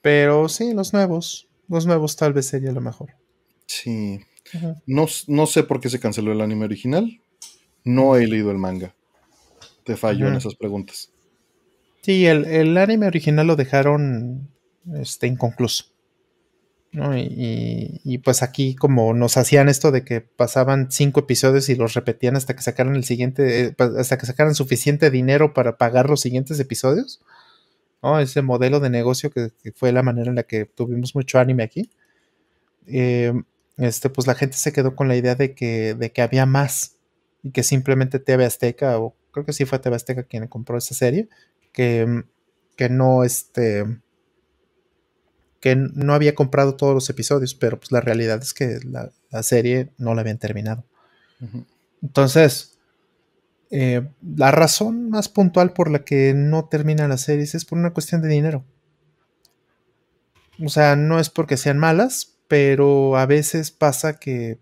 [0.02, 1.48] Pero sí, los nuevos.
[1.68, 3.12] Los nuevos tal vez sería lo mejor.
[3.68, 4.20] Sí.
[4.86, 7.22] No, no, sé por qué se canceló el anime original.
[7.84, 8.94] No he leído el manga.
[9.84, 11.12] Te fallo en esas preguntas.
[12.02, 14.50] Sí, el, anime original lo dejaron
[14.94, 15.86] este, inconcluso.
[16.94, 22.38] Y, pues aquí como nos hacían esto de que pasaban cinco episodios y los repetían
[22.38, 26.60] hasta que sacaran el siguiente, eh, hasta que sacaran suficiente dinero para pagar los siguientes
[26.60, 27.22] episodios.
[28.22, 31.90] Ese modelo de negocio que, fue la manera en la que tuvimos mucho anime aquí.
[32.86, 33.34] Eh,
[33.78, 36.98] este, pues la gente se quedó con la idea de que, de que había más
[37.44, 40.96] y que simplemente TV Azteca, o creo que sí fue TV Azteca quien compró esa
[40.96, 41.30] serie,
[41.72, 42.24] que,
[42.76, 43.86] que no, este,
[45.60, 49.12] que no había comprado todos los episodios, pero pues la realidad es que la,
[49.44, 50.86] serie no la habían terminado.
[52.02, 52.78] Entonces,
[53.72, 57.94] eh, la razón más puntual por la que no termina la serie es por una
[57.94, 58.64] cuestión de dinero.
[60.64, 64.60] O sea, no es porque sean malas, pero a veces pasa que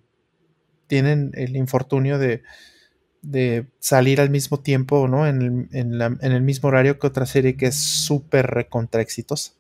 [0.87, 2.43] tienen el infortunio de,
[3.79, 5.27] salir al mismo tiempo, ¿no?
[5.27, 9.53] En el, en el mismo horario que otra serie que es súper recontra exitosa.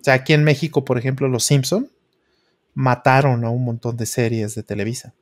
[0.00, 1.90] O sea, aquí en México, por ejemplo, Los Simpson
[2.74, 5.14] mataron a un montón de series de Televisa.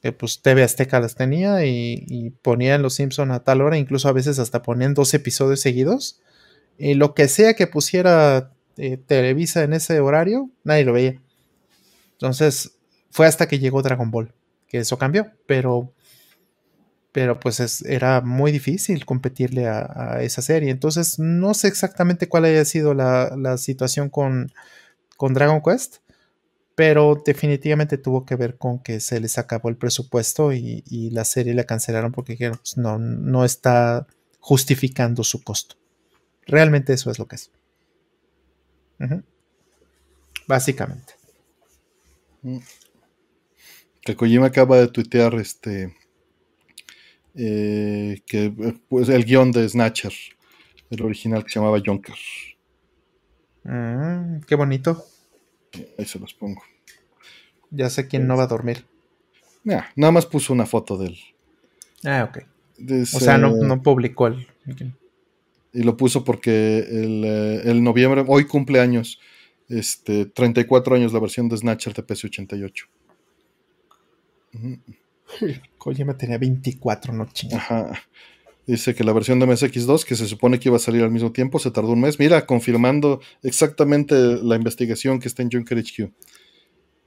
[0.00, 4.12] Que pues TV Azteca las tenía y, ponían Los Simpson a tal hora, incluso a
[4.12, 6.20] veces hasta ponían dos episodios seguidos.
[6.78, 11.20] Y lo que sea que pusiera eh, Televisa en ese horario, nadie lo veía.
[12.12, 12.72] Entonces,
[13.10, 14.32] fue hasta que llegó Dragon Ball
[14.72, 15.92] que eso cambió, pero
[17.12, 20.70] pero pues era muy difícil competirle a, esa serie.
[20.70, 24.50] Entonces no sé exactamente cuál haya sido la, situación con,
[25.18, 25.96] con, Dragon Quest,
[26.74, 31.52] pero definitivamente tuvo que ver con que se les acabó el presupuesto y, la serie
[31.52, 34.06] la cancelaron porque pues, no, no está
[34.40, 35.76] justificando su costo.
[36.46, 37.50] Realmente eso es lo que es.
[40.46, 41.14] Básicamente.
[42.42, 42.58] Mm.
[44.00, 45.94] Que Kojima acaba de tuitear este
[47.34, 48.52] eh, que
[48.88, 50.12] pues el guion de Snatcher,
[50.90, 52.16] el original que se llamaba Junker.
[53.64, 55.04] Mm, qué bonito.
[55.98, 56.62] Ahí se los pongo.
[57.70, 58.84] Ya sé quién no va a dormir.
[59.64, 61.18] nada más puso una foto de él.
[62.04, 62.44] Ah, ok.
[63.14, 64.46] o sea, no, publicó el.
[65.72, 69.18] Y lo puso porque el, eh, el, noviembre, hoy cumple años,
[69.68, 72.88] este, 34 años la versión de Snatcher de PC88.
[76.04, 77.92] me tenía 24, no Ajá.
[78.66, 81.32] Dice que la versión de MSX2, que se supone que iba a salir al mismo
[81.32, 82.20] tiempo, se tardó un mes.
[82.20, 86.12] Mira, confirmando exactamente la investigación que está en Junker HQ.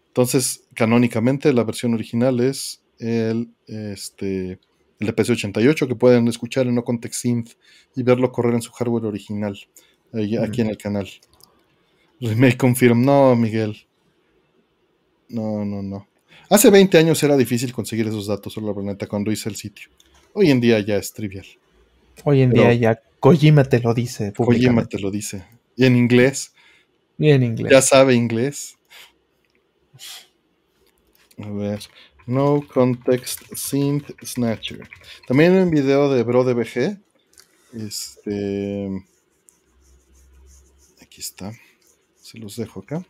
[0.08, 4.60] Entonces, canónicamente, la versión original es el, este,
[5.00, 7.52] el de PC88, que pueden escuchar en No Context Synth
[7.96, 9.58] y verlo correr en su hardware original,
[10.14, 11.10] aquí en el canal.
[12.22, 13.04] Remake confirm.
[13.04, 13.76] No, Miguel.
[15.30, 16.08] No, no, no.
[16.50, 19.90] Hace 20 años era difícil conseguir esos datos sobre la planeta cuando hice el sitio.
[20.34, 21.46] Hoy en día ya es trivial.
[22.24, 24.34] Hoy en día ya Kojima te lo dice.
[24.34, 25.46] Kojima te lo dice.
[25.76, 26.54] Y en inglés.
[27.18, 27.72] Y en inglés.
[27.72, 28.78] Ya sabe inglés.
[31.40, 31.80] A ver.
[32.28, 34.90] No Context Synth Snatcher.
[35.28, 36.98] También hay un video de Bro de.
[37.74, 39.06] Este.
[41.02, 41.52] Aquí está.
[42.16, 43.06] Se los dejo acá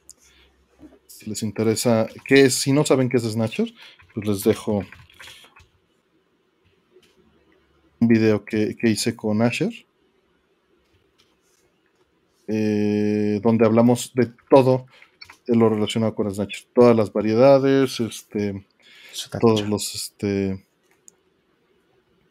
[1.16, 3.74] si les interesa qué es, si no saben qué es Snatcher,
[4.14, 4.84] pues les dejo
[8.00, 9.74] un video que, hice con Asher,
[12.48, 14.88] eh, donde hablamos de todo
[15.48, 18.66] lo relacionado con Snatcher, todas las variedades, este,
[19.40, 20.66] todos los, este,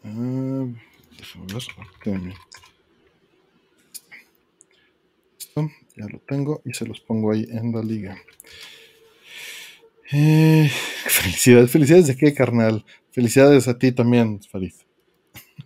[0.04, 0.66] ah,
[2.04, 2.34] ver,
[5.96, 8.16] ya lo tengo y se los pongo ahí en la liga.
[10.12, 10.70] Eh,
[11.06, 12.84] felicidades, felicidades de qué, carnal.
[13.12, 14.74] Felicidades a ti también, Farid,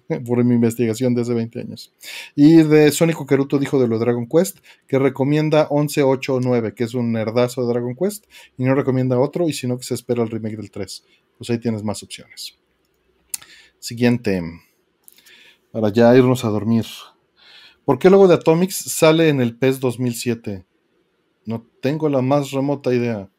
[0.27, 1.93] por mi investigación de hace 20 años.
[2.35, 6.41] Y de Sonic Keruto dijo de lo de Dragon Quest que recomienda 11, 8 o
[6.41, 9.85] 9, que es un nerdazo de Dragon Quest, y no recomienda otro, y sino que
[9.85, 11.05] se espera el remake del 3.
[11.37, 12.59] Pues ahí tienes más opciones.
[13.79, 14.43] Siguiente.
[15.71, 16.87] Para ya irnos a dormir.
[17.85, 20.65] ¿Por qué el logo de Atomics sale en el PES 2007?
[21.45, 23.31] No tengo la más remota idea.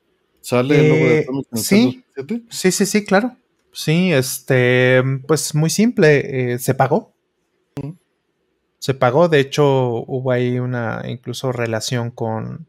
[0.42, 2.46] ¿Sale el logo de eh, Atomics en el sí, PES 2007?
[2.50, 3.39] Sí, sí, sí, claro.
[3.72, 7.14] Sí, este, pues muy simple, eh, se pagó.
[8.80, 12.68] Se pagó, de hecho hubo ahí una incluso relación con,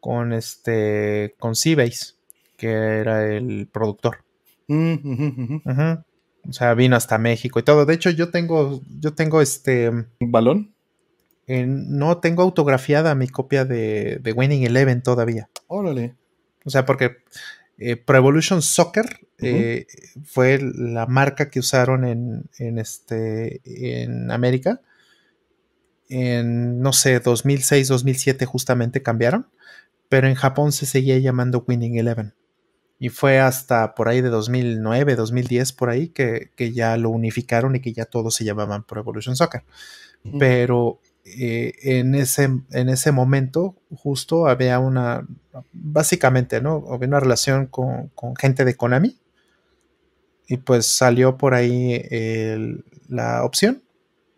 [0.00, 2.14] con este, con Seabase,
[2.56, 4.24] que era el productor.
[4.68, 5.56] Mm,
[6.48, 7.86] o sea, vino hasta México y todo.
[7.86, 9.90] De hecho, yo tengo, yo tengo este.
[9.90, 10.74] ¿Un balón?
[11.46, 15.50] no tengo autografiada mi copia de, Winning Eleven todavía.
[15.66, 16.14] Órale.
[16.64, 17.18] O sea, porque
[17.78, 19.86] eh, Pro Evolution Soccer eh,
[20.24, 24.80] fue la marca que usaron en, en, este, en América.
[26.08, 29.48] En, no sé, 2006, 2007 justamente cambiaron.
[30.08, 32.34] pero en Japón se seguía llamando Winning Eleven.
[32.98, 37.80] Y fue hasta por ahí de 2009, 2010, por ahí, que, ya lo unificaron y
[37.80, 39.64] que ya todos se llamaban Pro Evolution Soccer.
[40.38, 45.26] Pero eh, en, ese, en ese momento justo había una,
[45.72, 46.84] básicamente, ¿no?
[46.90, 49.18] Había una relación con, gente de Konami
[50.46, 52.02] y pues salió por ahí
[53.08, 53.82] la opción,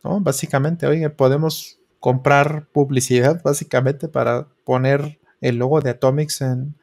[0.05, 0.21] ¿no?
[0.21, 6.77] Básicamente, oye, podemos comprar publicidad básicamente para poner el logo de Atomics en,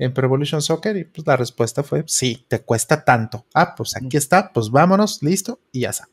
[0.00, 3.44] en Pro Evolution Soccer y pues la respuesta fue sí, te cuesta tanto.
[3.52, 6.08] Ah, pues aquí está, pues vámonos, listo y ya está.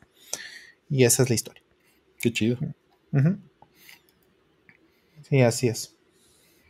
[0.90, 1.62] Y esa es la historia.
[2.18, 2.58] Qué chido.
[5.28, 5.96] Sí, así es.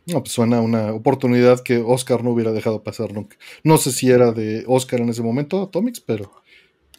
[0.05, 3.37] No, pues suena una oportunidad que Oscar no hubiera dejado pasar nunca.
[3.63, 6.31] No sé si era de Oscar en ese momento, Atomics, pero.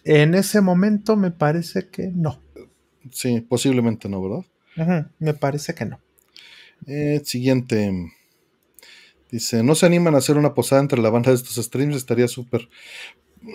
[0.04, 2.40] En ese momento me parece que no.
[3.10, 5.10] Sí, posiblemente no, ¿verdad?
[5.18, 6.00] me parece que no.
[6.86, 7.92] Eh, siguiente.
[9.30, 11.96] Dice, ¿no se animan a hacer una posada entre la banda de estos streams?
[11.96, 12.68] Estaría súper...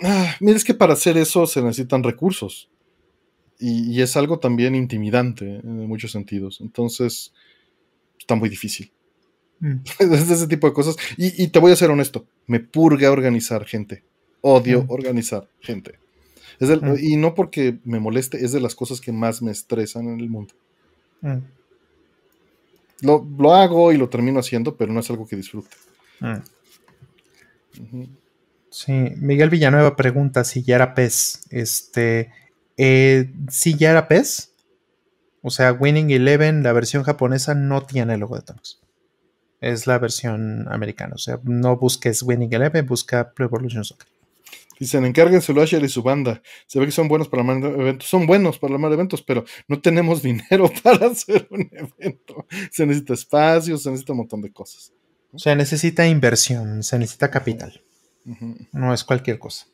[0.02, 2.70] Ah, mira, es que para hacer eso se necesitan recursos
[3.58, 6.60] y, es algo también intimidante en muchos sentidos.
[6.60, 7.32] Entonces,
[8.18, 8.92] está muy difícil.
[9.60, 9.76] Mm.
[9.98, 10.96] Es de ese tipo de cosas.
[11.16, 14.04] Y, te voy a ser honesto, me purga organizar gente.
[14.42, 14.90] Odio mm.
[14.90, 15.98] organizar gente.
[16.60, 16.94] Mm.
[17.00, 20.28] Y no porque me moleste, es de las cosas que más me estresan en el
[20.28, 20.54] mundo.
[23.00, 25.76] Lo, lo, hago y lo termino haciendo, pero no es algo que disfrute.
[28.70, 31.40] Sí, Miguel Villanueva pregunta si ya era pez.
[31.50, 32.30] Este,
[32.76, 34.52] eh, si ya era PES,
[35.42, 38.80] o sea, Winning Eleven, la versión japonesa, no tiene el logo de Thomas.
[39.60, 41.14] Es la versión americana.
[41.14, 44.08] O sea, no busques Winning Eleven, busca Pro Evolution Soccer.
[44.78, 46.42] Dicen, encárguense Asher y su banda.
[46.66, 48.08] Se ve que son buenos para armar eventos.
[48.08, 52.46] Son buenos para armar eventos, pero no tenemos dinero para hacer un evento.
[52.70, 54.92] Se necesita espacio, se necesita un montón de cosas.
[55.32, 57.82] O sea, necesita inversión, se necesita capital.
[58.72, 59.66] No es cualquier cosa.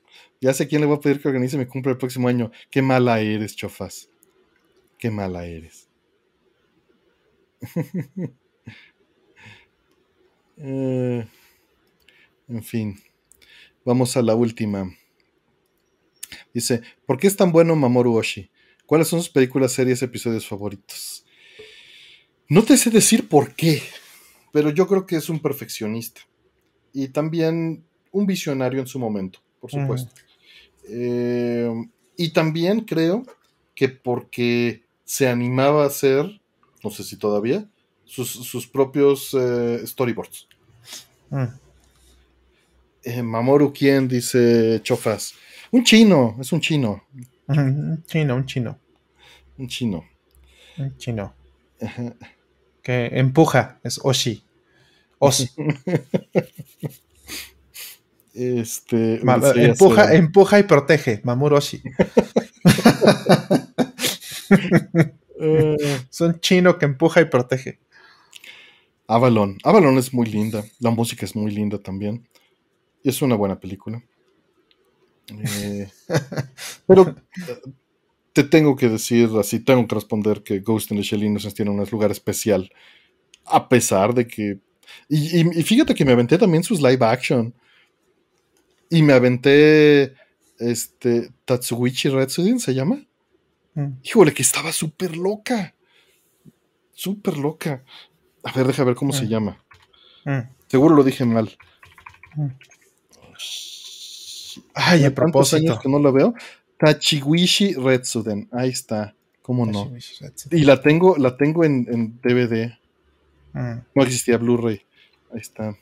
[0.42, 2.50] Ya sé quién le voy a pedir que organice mi cumple el próximo año.
[2.68, 4.10] Qué mala eres, chofas.
[4.98, 5.88] Qué mala eres.
[10.64, 11.26] Eh,
[12.46, 12.96] en fin.
[13.84, 14.88] Vamos a la última.
[16.54, 18.48] Dice, ¿por qué es tan bueno Mamoru Oshii?
[18.86, 21.24] ¿Cuáles son sus películas, series, episodios favoritos?
[22.48, 23.82] No te sé decir por qué,
[24.52, 26.20] pero yo creo que es un perfeccionista.
[26.92, 30.12] Y también un visionario en su momento, por supuesto.
[30.88, 31.70] Eh,
[32.16, 33.24] y también creo
[33.74, 36.40] que porque se animaba a hacer,
[36.82, 37.68] no sé si todavía,
[38.04, 40.46] sus, propios eh, storyboards.
[41.30, 41.44] Mm.
[43.04, 44.06] Eh, Mamoru, ¿quién?
[44.06, 45.34] Dice Chofas.
[45.70, 47.02] Un chino, es un chino.
[47.46, 48.78] Un chino, un chino.
[49.58, 50.04] Un chino.
[50.78, 51.34] Un chino.
[52.82, 54.42] Que empuja, es Oshi.
[55.18, 55.48] Oshi.
[58.34, 59.20] Este,
[59.56, 61.82] empuja, empuja y protege, Mamuroshi.
[65.38, 65.76] uh,
[66.08, 67.78] Son chino que empuja y protege.
[69.06, 69.58] Avalon.
[69.64, 70.64] Avalon es muy linda.
[70.78, 72.26] La música es muy linda también.
[73.04, 74.02] Es una buena película.
[75.30, 75.90] Eh,
[76.86, 77.14] pero
[78.32, 81.70] te tengo que decir así, tengo que responder que Ghost in the Shell Innocence tiene
[81.70, 82.70] un lugar especial.
[83.44, 84.60] A pesar de que.
[85.08, 87.54] y, fíjate que me aventé también sus live action.
[88.92, 90.14] Y me aventé
[90.58, 93.02] este Tatsuichi Retsudin, ¿se llama?
[93.72, 93.92] Mm.
[94.02, 95.74] Híjole, que estaba súper loca.
[96.92, 97.82] Súper loca.
[98.44, 99.28] A ver, deja ver cómo se mm.
[99.28, 99.64] llama.
[100.26, 100.40] Mm.
[100.68, 101.56] Seguro lo dije mal.
[104.74, 105.78] Ay, a propósito.
[105.80, 106.34] que no lo veo.
[106.78, 108.50] Tachiwishi Retsuden.
[108.52, 109.14] Ahí está.
[109.40, 109.90] ¿Cómo no?
[110.50, 112.74] Y la tengo, la tengo en, DVD.
[113.54, 114.82] No existía Blu-ray.
[115.32, 115.78] Ahí está.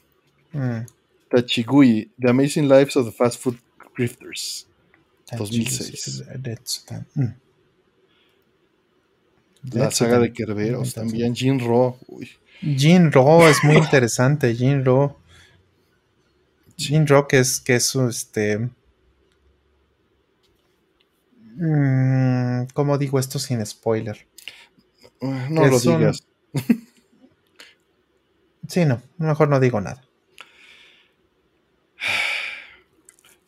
[1.31, 3.59] Tachigui, The Amazing Lives of the Fast Food
[3.97, 4.67] Grifters.
[5.37, 6.25] 2006.
[7.15, 7.25] Mm.
[9.73, 11.35] La saga de Kerberos también.
[11.35, 11.99] Jin Ro.
[12.61, 14.55] Jin Ro es muy interesante.
[14.55, 15.19] Jin Ro.
[16.77, 18.71] Jin Ro que es, que es este.
[21.57, 24.27] Mm, ¿Cómo digo esto sin spoiler?
[25.21, 26.25] No lo digas.
[28.67, 29.03] sí, no.
[29.19, 30.03] Mejor no digo nada.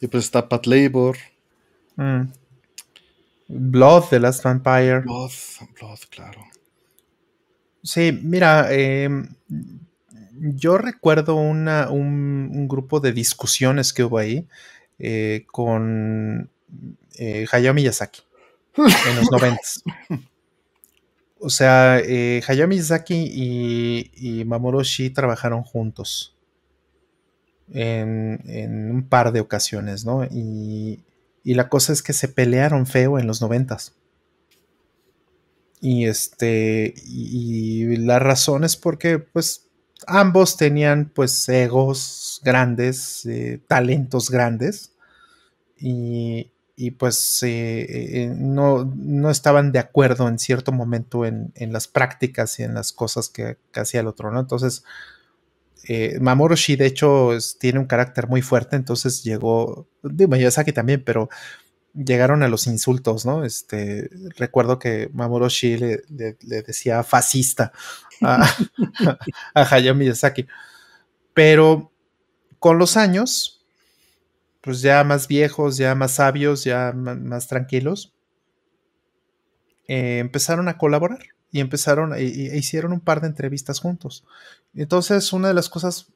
[0.03, 1.17] Y pues está Pat Labor.
[1.95, 2.23] Mm.
[3.47, 5.01] Blood, The Last Vampire.
[5.01, 5.31] Blood,
[5.79, 6.43] Blood, claro.
[7.85, 9.29] Sí, mira, em,
[10.33, 14.49] yo recuerdo una, un, grupo de discusiones que hubo ahí
[14.99, 16.51] eh, con
[17.19, 18.23] eh, Hayao Miyazaki
[18.77, 19.85] en los noventas.
[21.39, 26.35] o sea, eh, Hayao Miyazaki y, Mamoru Oshii trabajaron juntos
[27.71, 30.25] en, un par de ocasiones, ¿no?
[30.25, 31.05] Y,
[31.45, 33.95] y, la cosa es que se pelearon feo en los noventas.
[35.81, 39.69] Y este, y, la razón es porque, pues,
[40.07, 44.93] ambos tenían, pues, egos grandes, eh, talentos grandes.
[45.79, 51.73] Y, y pues eh, eh, no, no, estaban de acuerdo en cierto momento en, en
[51.73, 54.41] las prácticas y en las cosas que, hacía el otro, ¿no?
[54.41, 54.85] Entonces,
[55.85, 61.03] eh, Mamoru Shi de hecho tiene un carácter muy fuerte, entonces llegó, de Miyazaki también,
[61.05, 61.29] pero
[61.95, 63.45] llegaron a los insultos, ¿no?
[63.45, 66.03] Este, recuerdo que Mamoru Shi le,
[66.41, 67.73] decía fascista
[68.23, 68.49] a,
[69.55, 70.47] a Hayao Miyazaki,
[71.35, 71.93] pero
[72.59, 73.67] con los años,
[74.61, 78.15] pues ya más viejos, ya más sabios, ya más, tranquilos,
[79.89, 81.19] eh, empezaron a colaborar
[81.53, 84.25] y empezaron e, hicieron un par de entrevistas juntos.
[84.75, 86.09] Entonces, una de las cosas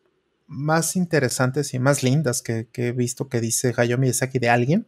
[0.49, 4.87] más interesantes y más lindas que, he visto que dice Hayao Miyazaki de alguien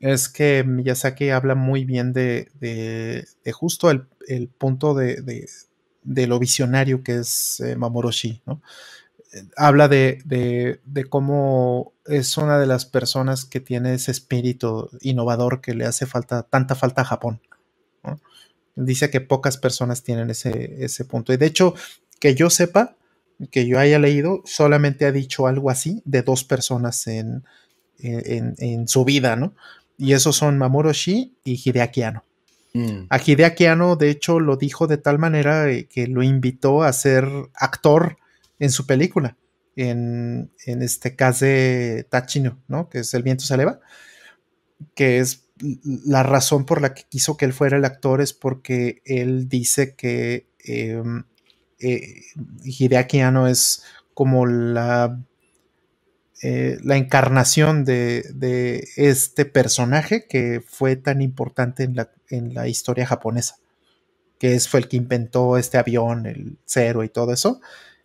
[0.00, 5.46] es que Miyazaki habla muy bien de, justo el, punto de,
[6.04, 8.60] lo visionario que es eh, Mamoroshi, ¿no?
[9.56, 15.86] habla de, cómo es una de las personas que tiene ese espíritu innovador que le
[15.86, 17.40] hace falta, tanta falta a Japón.
[18.74, 21.32] Dice que pocas personas tienen ese, ese punto.
[21.32, 21.74] Y de hecho,
[22.20, 22.96] que yo sepa,
[23.50, 27.44] que yo haya leído, solamente ha dicho algo así de dos personas en,
[28.02, 29.54] en, su vida, ¿no?
[29.98, 32.24] Y esos son Mamoru Shi y Hideaki Anno.
[32.74, 33.06] Mm.
[33.10, 36.92] A Hideaki Anno, de hecho, lo dijo de tal manera eh, que lo invitó a
[36.92, 38.18] ser actor
[38.58, 39.36] en su película,
[39.76, 42.88] en, este caso de Tachino, ¿no?
[42.88, 43.80] Que es El viento se eleva,
[44.94, 45.41] que es
[46.04, 49.94] la razón por la que quiso que él fuera el actor es porque él dice
[49.94, 51.02] que eh,
[51.78, 52.22] eh,
[52.64, 53.84] Hideaki Anno es
[54.14, 55.20] como la,
[56.42, 63.06] eh, la encarnación de, este personaje que fue tan importante en la, en la historia
[63.06, 63.58] japonesa,
[64.38, 67.60] que es, fue el que inventó este avión, el cero y todo eso,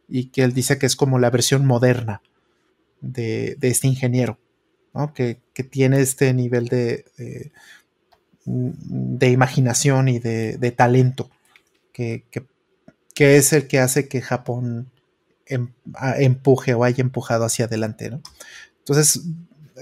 [0.08, 2.22] y que él dice que es como la versión moderna
[3.02, 4.40] de, este ingeniero,
[5.14, 7.06] que, tiene este nivel de,
[8.46, 11.30] de, imaginación y de, talento,
[11.92, 12.24] que,
[13.18, 14.92] es el que hace que Japón
[15.46, 15.72] em,
[16.18, 18.12] empuje o haya empujado hacia adelante.
[18.80, 19.24] Entonces,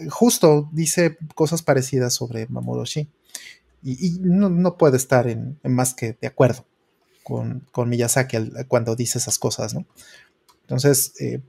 [0.10, 2.84] justo dice cosas parecidas sobre Mamoru
[3.84, 6.66] y, no, puede estar en más que de acuerdo
[7.26, 8.38] con, con Miyazaki
[8.68, 9.88] cuando dice esas cosas, ¿no?
[10.61, 11.42] Entonces, eh,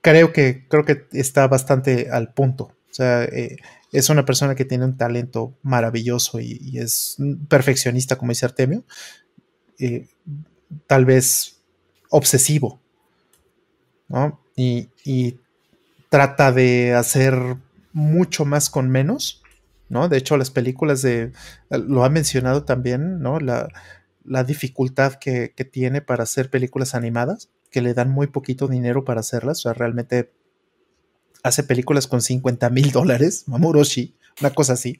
[0.00, 2.64] creo, que, creo que está bastante al punto.
[2.64, 3.56] O sea, eh,
[3.92, 7.16] es una persona que tiene un talento maravilloso y, es
[7.48, 8.84] perfeccionista, como dice Artemio.
[9.78, 10.08] Eh,
[10.86, 11.56] tal vez
[12.10, 12.80] obsesivo,
[14.08, 14.40] ¿no?
[14.56, 14.88] Y,
[16.10, 17.56] trata de hacer
[17.92, 19.42] mucho más con menos,
[19.88, 20.08] ¿no?
[20.08, 21.30] De hecho, las películas de,
[21.70, 23.38] lo ha mencionado también, ¿no?
[23.38, 29.20] La dificultad que, tiene para hacer películas animadas, que le dan muy poquito dinero para
[29.20, 30.32] hacerlas, o sea, realmente
[31.42, 34.98] hace películas con 50 mil dólares, Mamuroshi, una cosa así.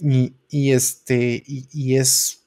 [0.00, 2.44] Y, este, y, es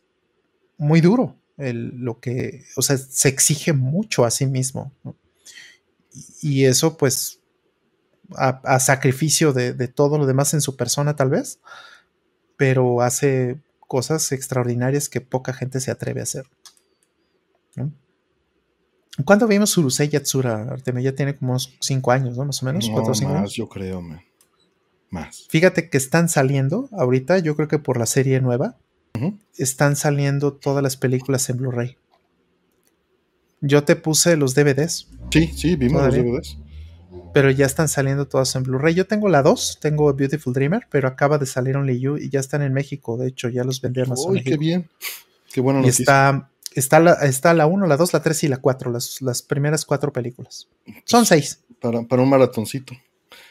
[0.77, 4.93] muy duro lo que, o sea, se exige mucho a sí mismo.
[6.41, 7.39] Y, eso, pues,
[8.35, 11.59] a, sacrificio de, de, todo lo demás en su persona, tal vez,
[12.55, 16.45] pero hace cosas extraordinarias que poca gente se atreve a hacer.
[19.25, 21.01] ¿Cuándo vimos Urusei Yatsura, Artemio?
[21.01, 22.45] Ya tiene como unos 5 años, ¿no?
[22.45, 24.01] Más o menos, no, más, yo creo,
[25.09, 25.47] más.
[25.49, 28.77] Fíjate que están saliendo ahorita, yo creo que por la serie nueva,
[29.57, 31.97] están saliendo todas las películas en Blu-ray.
[33.59, 35.07] Yo te puse los DVDs.
[35.31, 36.57] Sí, sí, vimos los DVDs
[37.33, 38.93] pero ya están saliendo todas en Blu-ray.
[38.93, 42.39] Yo tengo la 2, tengo Beautiful Dreamer, pero acaba de salir un You y ya
[42.39, 43.17] están en México.
[43.17, 44.89] De hecho, ya los más Uy, qué bien.
[45.51, 45.85] Qué bueno.
[45.85, 49.41] Está, está, la, está la 1, la 2, la 3 y la 4, las, las
[49.41, 50.67] primeras cuatro películas.
[51.05, 51.63] Son seis.
[51.79, 52.93] Para, para un maratoncito.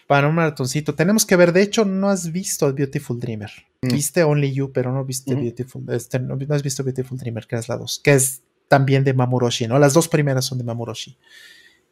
[0.07, 0.95] Para un maratoncito.
[0.95, 3.51] Tenemos que ver, de hecho, no has visto Beautiful Dreamer.
[3.83, 3.89] Mm.
[3.89, 7.69] Viste Only You, pero no viste Beautiful, este, no, has visto Beautiful Dreamer, que es
[7.69, 9.79] la 2, que es también de Mamuroshi, ¿no?
[9.79, 11.19] Las dos primeras son de Mamuroshi.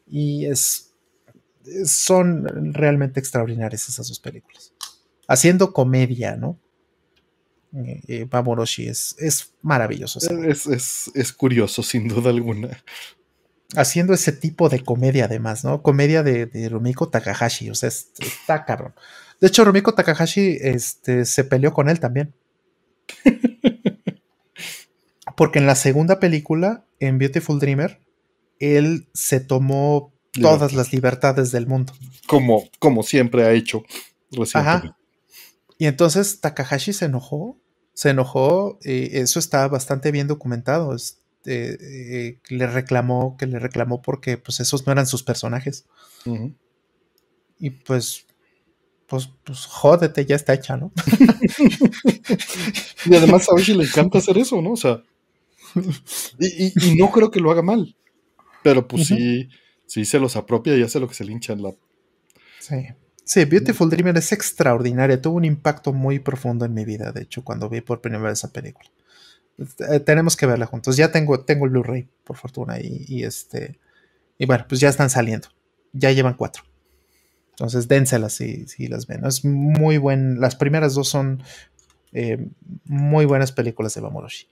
[0.07, 0.89] Y es
[1.85, 4.73] son realmente extraordinarias esas dos películas.
[5.27, 6.57] Haciendo comedia, ¿no?
[7.75, 8.27] Eh,
[8.87, 10.19] es, es maravilloso.
[10.19, 12.83] Es, curioso, sin duda alguna.
[13.75, 15.83] Haciendo ese tipo de comedia, además, ¿no?
[15.83, 18.93] Comedia de, Rumiko Takahashi, o sea, está cabrón.
[19.39, 22.33] De hecho, Rumiko Takahashi este, se peleó con él también.
[25.37, 28.01] porque en la segunda película, en Beautiful Dreamer,
[28.59, 31.93] él se tomó todas las libertades del mundo.
[32.27, 33.83] Como, como siempre ha hecho
[34.53, 34.97] Ajá.
[35.79, 37.57] Y entonces Takahashi se enojó,
[37.93, 40.93] se enojó, y eso está bastante bien documentado.
[40.93, 45.85] Este, eh, le reclamó, que le reclamó porque pues esos no eran sus personajes.
[47.59, 48.25] Y pues,
[49.07, 50.91] pues, pues, jódete, ya está hecha, ¿no?
[53.05, 54.73] y además a Oshi le encanta hacer eso, ¿no?
[54.73, 55.01] O sea,
[56.39, 57.95] y, no creo que lo haga mal,
[58.63, 59.47] pero pues sí,
[59.85, 61.73] sí se los apropia y hace lo que se le hincha en la...
[62.59, 62.75] Sí.
[63.29, 65.21] Sí, Beautiful Dreamer es extraordinaria.
[65.21, 68.39] Tuvo un impacto muy profundo en mi vida, de hecho, cuando vi por primera vez
[68.39, 68.89] esa película.
[69.87, 70.97] Eh, tenemos que verla juntos.
[70.97, 73.77] Ya tengo, tengo el Blu-ray, por fortuna, y, este.
[74.39, 75.47] Y bueno, pues ya están saliendo.
[75.93, 76.63] Ya llevan cuatro.
[77.51, 79.23] Entonces, dénselas si, si las ven.
[79.23, 80.39] Es muy buen.
[80.39, 81.43] Las primeras dos son
[82.13, 82.47] eh,
[82.85, 84.47] muy buenas películas de Bamoroshi.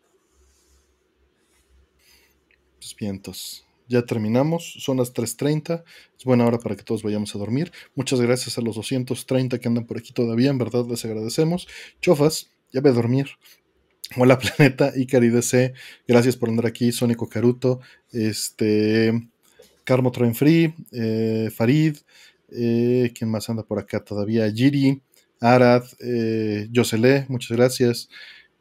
[2.79, 5.83] Pues vientos ya terminamos, son las 3.30,
[6.17, 7.71] es buena hora para que todos vayamos a dormir.
[7.95, 11.67] Muchas gracias a los 230 que andan por aquí todavía, en verdad les agradecemos.
[12.01, 13.27] Chofas, ya voy a dormir.
[14.15, 15.73] Hola Planeta, Icari DC,
[16.07, 19.29] gracias por andar aquí, Sónico Caruto, este,
[19.83, 21.97] Carmo Train Free, eh, Farid,
[22.49, 24.49] eh, ¿quién más anda por acá todavía?
[24.51, 25.01] Giri,
[25.41, 28.09] Arad, eh, Yosele, muchas gracias,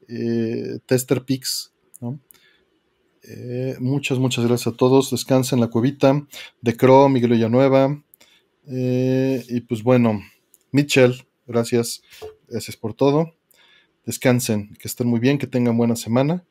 [0.09, 2.19] eh, Tester Pix, ¿no?
[3.29, 5.11] Eh, muchas, muchas gracias a todos.
[5.11, 6.27] Descansen la cuevita.
[6.61, 8.03] De Cro, Miguel Villanueva.
[8.69, 10.21] Eh, y pues bueno,
[10.73, 12.03] Mitchell, gracias.
[12.49, 13.33] Gracias por todo.
[14.05, 16.45] Descansen, que estén muy bien, que tengan buena semana.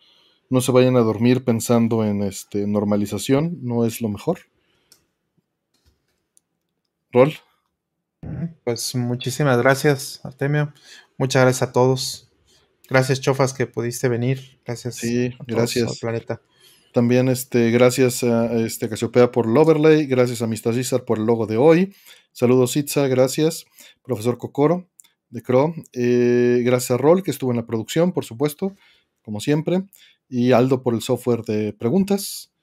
[0.49, 4.39] No se vayan a dormir pensando en este, normalización, no es lo mejor.
[7.11, 7.33] Rol.
[8.63, 10.73] Pues muchísimas gracias, Artemio.
[11.17, 12.29] Muchas gracias a todos.
[12.89, 14.59] Gracias, Chofas, que pudiste venir.
[14.65, 14.95] Gracias.
[14.95, 15.99] Sí, gracias.
[15.99, 16.41] planeta.
[16.95, 20.73] También este, gracias a este, Casiopea por el overlay, gracias a Mr.
[20.73, 21.93] César por el logo de hoy.
[22.31, 23.65] Saludos Itza, gracias.
[24.01, 24.87] Profesor Cocoro
[25.29, 25.73] de Cro.
[25.91, 28.77] Eh, gracias a Rol que estuvo en la producción, por supuesto,
[29.23, 29.83] como siempre.
[30.29, 32.53] Y Aldo por el software de preguntas.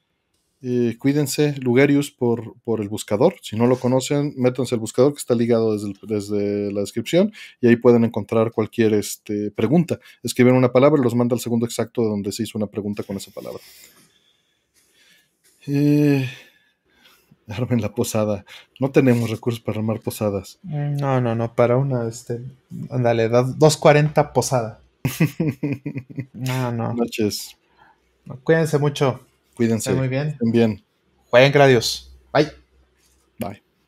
[0.62, 3.34] Eh, cuídense, Lugerius por, por, el buscador.
[3.42, 7.66] Si no lo conocen, métanse al buscador que está ligado desde, desde la descripción y
[7.66, 9.98] ahí pueden encontrar cualquier este, pregunta.
[10.22, 13.02] Escriben una palabra y los manda al segundo exacto de donde se hizo una pregunta
[13.02, 13.60] con esa palabra.
[15.66, 16.28] Eh,
[17.48, 18.44] armen la posada.
[18.80, 20.58] No tenemos recursos para armar posadas.
[20.62, 22.40] Mm, no, no, no, para una, este,
[22.90, 24.80] ándale, 240 posada.
[26.32, 26.94] no, no.
[26.94, 27.56] Noches.
[28.44, 29.20] Cuídense mucho.
[29.54, 29.92] Cuídense.
[29.92, 30.36] muy bien.
[30.40, 30.82] bien.
[31.30, 32.12] Jueguen gradios.